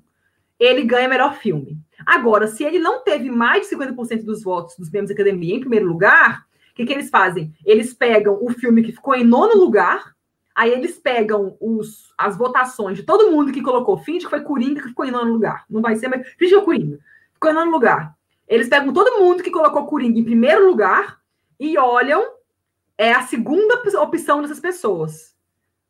ele 0.59 0.83
ganha 0.83 1.07
melhor 1.07 1.35
filme. 1.35 1.77
Agora, 2.05 2.47
se 2.47 2.63
ele 2.63 2.79
não 2.79 3.03
teve 3.03 3.29
mais 3.29 3.67
de 3.67 3.75
50% 3.75 4.23
dos 4.23 4.43
votos 4.43 4.75
dos 4.77 4.89
membros 4.89 5.09
da 5.09 5.13
academia 5.13 5.55
em 5.55 5.59
primeiro 5.59 5.87
lugar, 5.87 6.45
o 6.71 6.75
que, 6.75 6.85
que 6.85 6.93
eles 6.93 7.09
fazem? 7.09 7.53
Eles 7.65 7.93
pegam 7.93 8.37
o 8.41 8.49
filme 8.49 8.83
que 8.83 8.91
ficou 8.91 9.15
em 9.15 9.23
nono 9.23 9.55
lugar, 9.55 10.15
Aí 10.59 10.73
eles 10.73 10.97
pegam 10.97 11.55
os, 11.57 12.13
as 12.17 12.37
votações 12.37 12.97
de 12.97 13.03
todo 13.03 13.31
mundo 13.31 13.49
que 13.49 13.61
colocou. 13.61 13.97
Finge 13.97 14.25
que 14.25 14.29
foi 14.29 14.41
Coringa 14.41 14.81
que 14.81 14.89
ficou 14.89 15.05
em 15.05 15.11
nono 15.11 15.31
lugar. 15.31 15.63
Não 15.69 15.81
vai 15.81 15.95
ser, 15.95 16.09
mas 16.09 16.27
finge 16.37 16.49
que 16.49 16.55
foi 16.57 16.65
Coringa. 16.65 16.99
Ficou 17.33 17.49
em 17.49 17.53
nono 17.53 17.71
lugar. 17.71 18.13
Eles 18.45 18.67
pegam 18.67 18.91
todo 18.91 19.23
mundo 19.23 19.41
que 19.41 19.51
colocou 19.51 19.85
Coringa 19.85 20.19
em 20.19 20.23
primeiro 20.25 20.67
lugar 20.67 21.21
e 21.57 21.77
olham 21.77 22.21
é 22.97 23.13
a 23.13 23.21
segunda 23.21 23.81
opção 24.01 24.41
dessas 24.41 24.59
pessoas. 24.59 25.33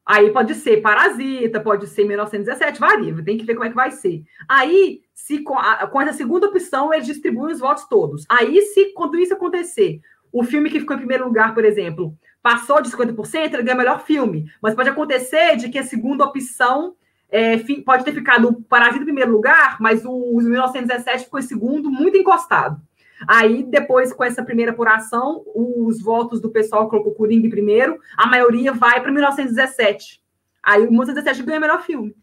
Aí 0.06 0.30
pode 0.30 0.54
ser 0.54 0.84
Parasita, 0.84 1.60
pode 1.60 1.88
ser 1.88 2.06
1917, 2.06 2.80
varia, 2.80 3.24
tem 3.24 3.40
que 3.40 3.46
ver 3.46 3.56
como 3.56 3.66
é 3.66 3.70
que 3.70 3.76
vai 3.76 3.90
ser. 3.90 4.22
Aí, 4.48 5.02
se 5.16 5.40
com, 5.40 5.56
com 5.92 6.00
essa 6.00 6.14
segunda 6.14 6.46
opção, 6.46 6.94
eles 6.94 7.08
distribuem 7.08 7.54
os 7.54 7.60
votos 7.60 7.86
todos. 7.86 8.24
Aí, 8.30 8.62
se 8.62 8.94
quando 8.94 9.18
isso 9.18 9.34
acontecer, 9.34 10.00
o 10.32 10.44
filme 10.44 10.70
que 10.70 10.80
ficou 10.80 10.96
em 10.96 11.00
primeiro 11.00 11.26
lugar, 11.26 11.56
por 11.56 11.66
exemplo, 11.66 12.16
passou 12.42 12.82
de 12.82 12.90
50%, 12.90 13.54
ele 13.54 13.64
ganha 13.64 13.76
melhor 13.76 14.02
filme. 14.02 14.52
Mas 14.62 14.76
pode 14.76 14.90
acontecer 14.90 15.56
de 15.56 15.70
que 15.70 15.78
a 15.78 15.84
segunda 15.84 16.26
opção 16.26 16.96
é, 17.30 17.58
pode 17.86 18.04
ter 18.04 18.14
ficado 18.14 18.50
o 18.50 18.62
Parasita 18.64 19.02
em 19.02 19.06
primeiro 19.06 19.32
lugar, 19.32 19.78
mas 19.80 20.04
o 20.06 20.38
1917 20.38 21.26
ficou 21.26 21.40
em 21.40 21.44
segundo, 21.44 21.92
muito 21.92 22.18
encostado. 22.18 22.82
Aí, 23.28 23.64
depois, 23.64 24.14
com 24.14 24.24
essa 24.24 24.44
primeira 24.44 24.72
apuração, 24.72 25.44
os 25.54 26.02
votos 26.02 26.40
do 26.40 26.50
pessoal 26.50 26.90
colocou 26.90 27.14
Coringa 27.14 27.48
em 27.48 27.50
primeiro, 27.50 28.00
a 28.18 28.26
maioria 28.26 28.72
vai 28.72 29.02
para 29.02 29.12
1917. 29.12 30.22
Aí, 30.64 30.82
o 30.84 30.90
1917 30.90 31.44
ganha 31.44 31.60
melhor 31.60 31.84
filme. 31.84 32.16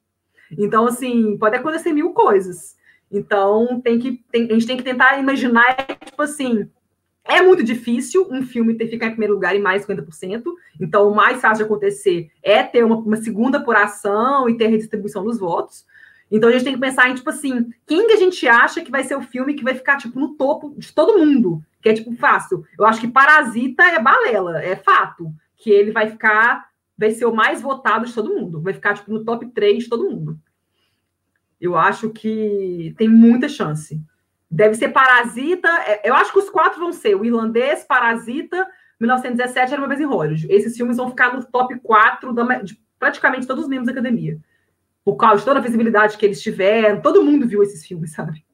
Então, 0.58 0.86
assim, 0.86 1.36
pode 1.38 1.56
acontecer 1.56 1.92
mil 1.92 2.12
coisas. 2.12 2.76
Então, 3.10 3.80
tem 3.80 3.98
que, 3.98 4.24
tem, 4.32 4.48
a 4.50 4.54
gente 4.54 4.66
tem 4.66 4.76
que 4.76 4.82
tentar 4.82 5.18
imaginar, 5.18 5.76
tipo 6.04 6.22
assim, 6.22 6.68
é 7.28 7.42
muito 7.42 7.62
difícil 7.62 8.26
um 8.30 8.42
filme 8.42 8.74
ter 8.74 8.88
ficar 8.88 9.06
em 9.06 9.10
primeiro 9.10 9.34
lugar 9.34 9.54
em 9.54 9.60
mais 9.60 9.84
de 9.84 9.92
50%. 9.92 10.44
Então, 10.80 11.08
o 11.08 11.14
mais 11.14 11.40
fácil 11.40 11.58
de 11.58 11.62
acontecer 11.64 12.30
é 12.42 12.62
ter 12.62 12.84
uma, 12.84 12.96
uma, 12.96 13.16
segunda 13.16 13.58
apuração 13.58 14.48
e 14.48 14.56
ter 14.56 14.68
redistribuição 14.68 15.24
dos 15.24 15.38
votos. 15.38 15.84
Então, 16.30 16.48
a 16.48 16.52
gente 16.52 16.64
tem 16.64 16.74
que 16.74 16.80
pensar 16.80 17.08
em, 17.08 17.14
tipo 17.14 17.30
assim, 17.30 17.68
quem 17.86 18.06
que 18.06 18.12
a 18.12 18.16
gente 18.16 18.46
acha 18.46 18.80
que 18.80 18.90
vai 18.90 19.04
ser 19.04 19.16
o 19.16 19.22
filme 19.22 19.54
que 19.54 19.64
vai 19.64 19.74
ficar, 19.74 19.96
tipo, 19.96 20.18
no 20.18 20.34
topo 20.34 20.74
de 20.76 20.92
todo 20.92 21.18
mundo? 21.18 21.62
Que 21.82 21.88
é, 21.88 21.94
tipo, 21.94 22.14
fácil. 22.14 22.64
Eu 22.78 22.84
acho 22.84 23.00
que 23.00 23.08
Parasita 23.08 23.82
é 23.84 24.00
balela, 24.00 24.62
é 24.62 24.76
fato. 24.76 25.32
Que 25.56 25.70
ele 25.70 25.92
vai 25.92 26.08
ficar, 26.10 26.68
vai 26.96 27.10
ser 27.10 27.26
o 27.26 27.34
mais 27.34 27.60
votado 27.60 28.06
de 28.06 28.12
todo 28.12 28.34
mundo. 28.34 28.60
Vai 28.60 28.72
ficar, 28.72 28.94
tipo, 28.94 29.12
no 29.12 29.24
top 29.24 29.46
3 29.46 29.84
de 29.84 29.88
todo 29.88 30.08
mundo. 30.08 30.38
Eu 31.60 31.76
acho 31.76 32.10
que 32.10 32.94
tem 32.98 33.08
muita 33.08 33.48
chance. 33.48 34.00
Deve 34.50 34.74
ser 34.74 34.88
Parasita. 34.90 35.68
É, 35.86 36.08
eu 36.08 36.14
acho 36.14 36.32
que 36.32 36.38
os 36.38 36.50
quatro 36.50 36.78
vão 36.78 36.92
ser 36.92 37.14
o 37.16 37.24
irlandês, 37.24 37.84
Parasita, 37.84 38.66
1917 39.00 39.72
era 39.72 39.80
uma 39.80 39.88
vez 39.88 40.00
em 40.00 40.04
Hollywood. 40.04 40.46
Esses 40.50 40.76
filmes 40.76 40.96
vão 40.96 41.10
ficar 41.10 41.34
no 41.34 41.44
top 41.44 41.78
4 41.80 42.32
da, 42.32 42.62
de 42.62 42.80
praticamente 42.98 43.46
todos 43.46 43.64
os 43.64 43.68
membros 43.68 43.86
da 43.86 43.92
academia. 43.92 44.38
Por 45.04 45.16
causa 45.16 45.38
de 45.38 45.44
toda 45.44 45.60
a 45.60 45.62
visibilidade 45.62 46.16
que 46.16 46.24
eles 46.24 46.42
tiveram, 46.42 47.00
todo 47.00 47.22
mundo 47.22 47.46
viu 47.46 47.62
esses 47.62 47.86
filmes, 47.86 48.12
sabe? 48.14 48.44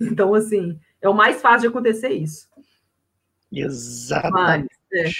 Então, 0.00 0.34
assim, 0.34 0.78
é 1.00 1.08
o 1.08 1.14
mais 1.14 1.40
fácil 1.40 1.62
de 1.62 1.66
acontecer 1.68 2.10
isso. 2.10 2.48
Exatamente. 3.52 4.68
Mas 4.90 5.06
é, 5.06 5.10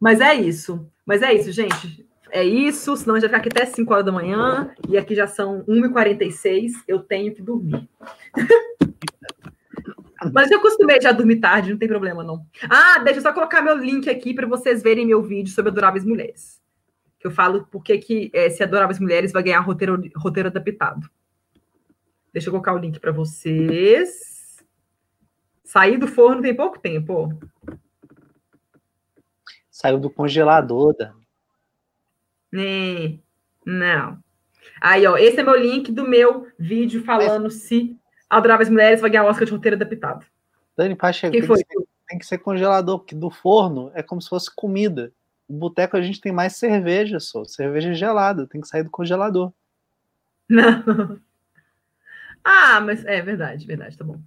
mas 0.00 0.20
é 0.20 0.34
isso. 0.34 0.86
Mas 1.06 1.22
é 1.22 1.32
isso, 1.32 1.52
gente. 1.52 2.06
é 2.30 2.44
isso, 2.44 2.96
senão 2.96 3.16
a 3.16 3.20
gente 3.20 3.30
vai 3.30 3.40
ficar 3.40 3.48
aqui 3.48 3.60
até 3.60 3.70
5 3.70 3.92
horas 3.92 4.06
da 4.06 4.12
manhã, 4.12 4.72
e 4.88 4.96
aqui 4.96 5.14
já 5.14 5.26
são 5.26 5.64
1h46, 5.64 6.72
eu 6.86 7.00
tenho 7.00 7.34
que 7.34 7.42
dormir. 7.42 7.88
Mas 10.32 10.50
eu 10.50 10.58
acostumei 10.58 11.00
já 11.00 11.10
a 11.10 11.12
dormir 11.12 11.36
tarde, 11.36 11.70
não 11.70 11.78
tem 11.78 11.88
problema, 11.88 12.22
não. 12.22 12.46
Ah, 12.68 12.98
deixa 12.98 13.20
eu 13.20 13.22
só 13.22 13.32
colocar 13.32 13.62
meu 13.62 13.76
link 13.76 14.08
aqui 14.08 14.34
para 14.34 14.46
vocês 14.46 14.82
verem 14.82 15.06
meu 15.06 15.22
vídeo 15.22 15.52
sobre 15.52 15.70
adoráveis 15.70 16.04
mulheres. 16.04 16.60
Que 17.18 17.26
eu 17.26 17.30
falo 17.30 17.66
porque 17.70 17.98
que 17.98 18.30
é, 18.34 18.50
se 18.50 18.62
adoráveis 18.62 18.98
mulheres 18.98 19.32
vai 19.32 19.42
ganhar 19.42 19.60
roteiro, 19.60 20.02
roteiro 20.16 20.48
adaptado. 20.48 21.08
Deixa 22.32 22.48
eu 22.48 22.52
colocar 22.52 22.74
o 22.74 22.78
link 22.78 23.00
para 23.00 23.12
vocês. 23.12 24.64
Saí 25.64 25.96
do 25.96 26.06
forno 26.06 26.42
tem 26.42 26.54
pouco 26.54 26.78
tempo. 26.78 27.32
Saiu 29.70 29.98
do 29.98 30.10
congelador, 30.10 30.94
Dan. 30.94 31.14
É, 32.54 33.14
não. 33.64 34.18
Aí, 34.80 35.06
ó, 35.06 35.16
esse 35.16 35.40
é 35.40 35.42
meu 35.42 35.56
link 35.56 35.90
do 35.92 36.06
meu 36.06 36.46
vídeo 36.58 37.02
falando 37.04 37.44
Mas... 37.44 37.54
se 37.54 37.96
Adoráveis 38.30 38.70
Mulheres 38.70 39.00
vai 39.00 39.10
ganhar 39.10 39.24
o 39.24 39.26
Oscar 39.26 39.44
de 39.44 39.52
roteiro 39.52 39.76
adaptado. 39.76 40.24
Dani 40.76 40.94
Pacheco, 40.94 41.32
tem, 41.32 41.42
foi? 41.42 41.62
Que 41.64 41.74
ser, 41.74 41.84
tem 42.08 42.18
que 42.18 42.26
ser 42.26 42.38
congelador, 42.38 43.00
porque 43.00 43.14
do 43.14 43.28
forno 43.28 43.90
é 43.92 44.02
como 44.02 44.22
se 44.22 44.28
fosse 44.28 44.54
comida. 44.54 45.12
No 45.48 45.58
boteco 45.58 45.96
a 45.96 46.00
gente 46.00 46.20
tem 46.20 46.30
mais 46.30 46.56
cerveja 46.56 47.18
só, 47.18 47.44
cerveja 47.44 47.92
gelada, 47.92 48.46
tem 48.46 48.60
que 48.60 48.68
sair 48.68 48.84
do 48.84 48.90
congelador. 48.90 49.52
Não. 50.48 51.20
Ah, 52.42 52.80
mas 52.80 53.04
é 53.04 53.20
verdade, 53.20 53.66
verdade, 53.66 53.98
tá 53.98 54.02
bom. 54.02 54.18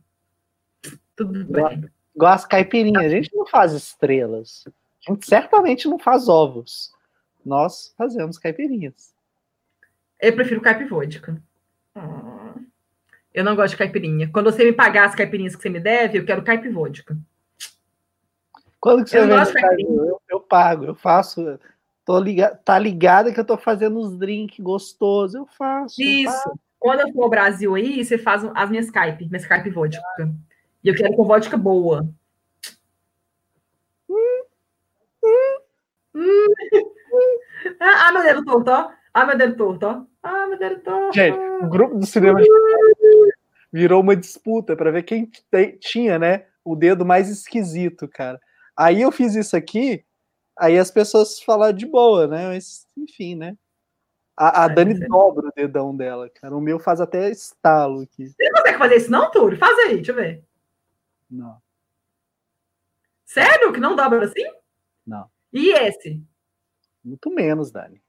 Tudo 1.15 1.41
igual, 1.41 1.69
bem. 1.69 1.89
Igual 2.15 2.31
as 2.31 2.45
caipirinhas, 2.45 3.03
a 3.03 3.09
gente 3.09 3.35
não 3.35 3.43
faz 3.47 3.73
estrelas. 3.73 4.65
A 5.07 5.11
gente 5.11 5.25
certamente 5.25 5.87
não 5.87 5.97
faz 5.97 6.29
ovos. 6.29 6.93
Nós 7.43 7.91
fazemos 7.97 8.37
caipirinhas. 8.37 9.15
Eu 10.19 10.35
prefiro 10.35 10.61
caipivôdica. 10.61 11.41
Eu 13.33 13.43
não 13.43 13.55
gosto 13.55 13.71
de 13.71 13.77
caipirinha. 13.77 14.29
Quando 14.31 14.51
você 14.51 14.63
me 14.63 14.73
pagar 14.73 15.05
as 15.05 15.15
caipirinhas 15.15 15.55
que 15.55 15.61
você 15.61 15.69
me 15.69 15.79
deve, 15.79 16.19
eu 16.19 16.25
quero 16.25 16.43
caipivôdica. 16.43 17.17
Quando 18.79 19.03
que 19.03 19.11
você 19.11 19.17
eu, 19.17 19.29
eu, 19.29 20.21
eu, 20.29 20.39
pago, 20.41 20.85
eu 20.85 20.93
faço. 20.93 21.59
Tô 22.05 22.19
ligado, 22.19 22.59
tá 22.63 22.77
ligada 22.77 23.33
que 23.33 23.39
eu 23.39 23.45
tô 23.45 23.57
fazendo 23.57 23.97
uns 23.97 24.17
drinks 24.17 24.59
gostosos, 24.59 25.35
eu 25.35 25.45
faço. 25.45 26.01
Isso. 26.01 26.27
Eu 26.27 26.31
faço. 26.33 26.59
Quando 26.77 26.99
eu 26.99 27.13
for 27.13 27.23
ao 27.23 27.29
Brasil 27.29 27.75
aí, 27.75 28.03
você 28.03 28.17
faz 28.17 28.43
as 28.53 28.69
minhas 28.69 28.91
caipe, 28.91 29.25
minhas 29.29 29.45
caipe 29.45 29.69
vodka. 29.69 30.03
E 30.83 30.89
eu 30.89 30.93
quero 30.93 31.15
com 31.15 31.23
vodka 31.23 31.55
boa. 31.55 32.05
Hum, 34.09 34.43
hum, 35.23 35.59
hum. 36.13 36.47
Ah, 37.79 38.11
meu 38.11 38.23
dedo 38.23 38.43
torto, 38.43 38.69
ó. 38.69 38.91
Ah, 39.13 39.25
meu 39.25 39.37
dedo 39.37 39.55
torto, 39.55 39.85
ó. 39.85 40.03
Ah, 40.21 40.47
meu 40.47 40.59
dedo 40.59 40.81
torto. 40.81 41.13
Gente, 41.13 41.37
o 41.37 41.69
grupo 41.69 41.97
do 41.97 42.05
cinema 42.05 42.41
virou 43.73 44.01
uma 44.01 44.15
disputa 44.15 44.75
para 44.75 44.91
ver 44.91 45.01
quem 45.01 45.27
tinha, 45.79 46.19
né, 46.19 46.45
o 46.63 46.75
dedo 46.75 47.03
mais 47.03 47.27
esquisito, 47.27 48.07
cara. 48.07 48.39
Aí 48.77 49.01
eu 49.01 49.11
fiz 49.11 49.33
isso 49.33 49.57
aqui, 49.57 50.05
aí 50.57 50.77
as 50.77 50.91
pessoas 50.91 51.41
falaram 51.41 51.73
de 51.75 51.87
boa, 51.87 52.27
né? 52.27 52.49
Mas, 52.49 52.87
enfim, 52.95 53.35
né? 53.35 53.57
A, 54.37 54.65
a 54.65 54.67
Dani 54.67 54.99
dobra 55.07 55.47
o 55.47 55.51
dedão 55.55 55.95
dela, 55.95 56.29
cara. 56.29 56.55
O 56.55 56.61
meu 56.61 56.79
faz 56.79 57.01
até 57.01 57.29
estalo 57.29 58.01
aqui. 58.01 58.27
Você 58.27 58.49
não 58.49 58.61
consegue 58.61 58.77
fazer 58.77 58.95
isso, 58.95 59.11
não, 59.11 59.31
Túlio? 59.31 59.57
Faz 59.57 59.77
aí, 59.79 59.95
deixa 59.95 60.11
eu 60.11 60.15
ver. 60.15 60.43
Não. 61.29 61.61
Sério? 63.25 63.73
Que 63.73 63.79
não 63.79 63.95
dobra 63.95 64.25
assim? 64.25 64.45
Não. 65.05 65.29
E 65.51 65.71
esse? 65.71 66.23
Muito 67.03 67.29
menos, 67.29 67.71
Dani. 67.71 68.01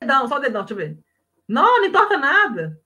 Dedão, 0.00 0.28
só 0.28 0.36
o 0.36 0.40
dedão, 0.40 0.64
deixa 0.64 0.74
eu 0.74 0.76
ver. 0.78 0.98
Não, 1.46 1.80
não 1.80 1.86
importa 1.86 2.16
nada. 2.16 2.80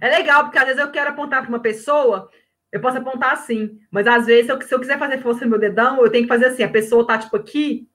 É 0.00 0.08
legal, 0.08 0.44
porque 0.44 0.58
às 0.58 0.64
vezes 0.64 0.80
eu 0.80 0.90
quero 0.90 1.10
apontar 1.10 1.42
para 1.42 1.48
uma 1.48 1.60
pessoa, 1.60 2.30
eu 2.72 2.80
posso 2.80 2.98
apontar 2.98 3.32
assim, 3.32 3.78
mas 3.90 4.06
às 4.06 4.26
vezes, 4.26 4.46
se 4.46 4.52
eu, 4.52 4.60
se 4.60 4.74
eu 4.74 4.80
quiser 4.80 4.98
fazer 4.98 5.22
força 5.22 5.44
no 5.44 5.50
meu 5.52 5.60
dedão, 5.60 6.02
eu 6.02 6.10
tenho 6.10 6.24
que 6.24 6.28
fazer 6.28 6.46
assim. 6.46 6.64
A 6.64 6.68
pessoa 6.68 7.06
tá, 7.06 7.16
tipo, 7.18 7.36
aqui, 7.36 7.88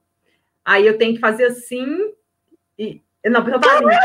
aí 0.63 0.87
eu 0.87 0.97
tenho 0.97 1.15
que 1.15 1.19
fazer 1.19 1.45
assim 1.45 2.13
e. 2.77 3.01
Não, 3.25 3.41
a 3.41 3.43
pessoa 3.43 3.61
tá 3.61 3.77
ali. 3.77 3.87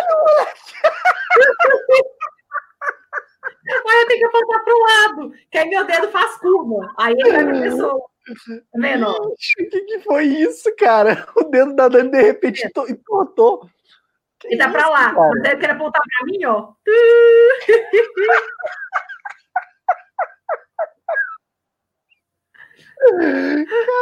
aí 3.89 4.01
eu 4.01 4.09
tenho 4.09 4.19
que 4.19 4.27
apontar 4.27 4.65
para 4.65 4.75
o 4.75 4.79
lado, 4.81 5.33
que 5.51 5.59
aí 5.59 5.69
meu 5.69 5.85
dedo 5.85 6.11
faz 6.11 6.37
curva. 6.39 6.93
Aí 6.99 7.15
ele 7.17 7.31
vai 7.33 7.45
para 7.45 7.59
a 7.59 7.63
pessoa. 7.63 8.01
Tá 8.27 8.79
vendo? 8.81 9.09
O 9.11 9.37
que, 9.37 9.81
que 9.83 10.01
foi 10.01 10.25
isso, 10.25 10.75
cara? 10.77 11.27
O 11.37 11.45
dedo 11.45 11.75
da 11.75 11.89
Dani 11.89 12.11
de 12.11 12.21
repente 12.23 12.67
entortou. 12.89 13.69
Ele 14.45 14.59
tá 14.59 14.71
para 14.71 14.89
lá. 14.89 15.15
Cara? 15.15 15.31
Você 15.31 15.57
quer 15.57 15.71
apontar 15.71 16.03
para 16.03 16.27
mim, 16.27 16.45
ó. 16.45 16.73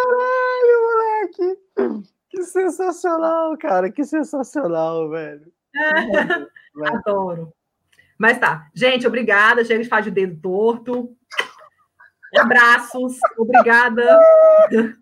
Caralho, 0.05 0.77
moleque! 0.83 1.59
Que 2.29 2.43
sensacional, 2.43 3.57
cara! 3.59 3.91
Que 3.91 4.05
sensacional, 4.05 5.11
velho! 5.11 5.53
Adoro. 6.87 7.53
Mas 8.19 8.39
tá. 8.39 8.69
Gente, 8.75 9.07
obrigada. 9.07 9.65
Chega 9.65 9.83
de 9.83 9.89
falar 9.89 10.03
de 10.03 10.11
dedo 10.11 10.41
torto. 10.41 11.17
Abraços. 12.39 13.19
Obrigada. 13.37 14.19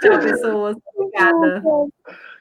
tchau, 0.00 0.18
pessoas. 0.20 0.76
Obrigada. 0.94 1.62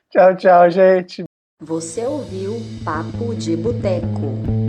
Tchau, 0.09 0.35
tchau, 0.35 0.69
gente. 0.69 1.23
Você 1.59 2.05
ouviu 2.05 2.55
Papo 2.85 3.33
de 3.35 3.55
Boteco. 3.57 4.66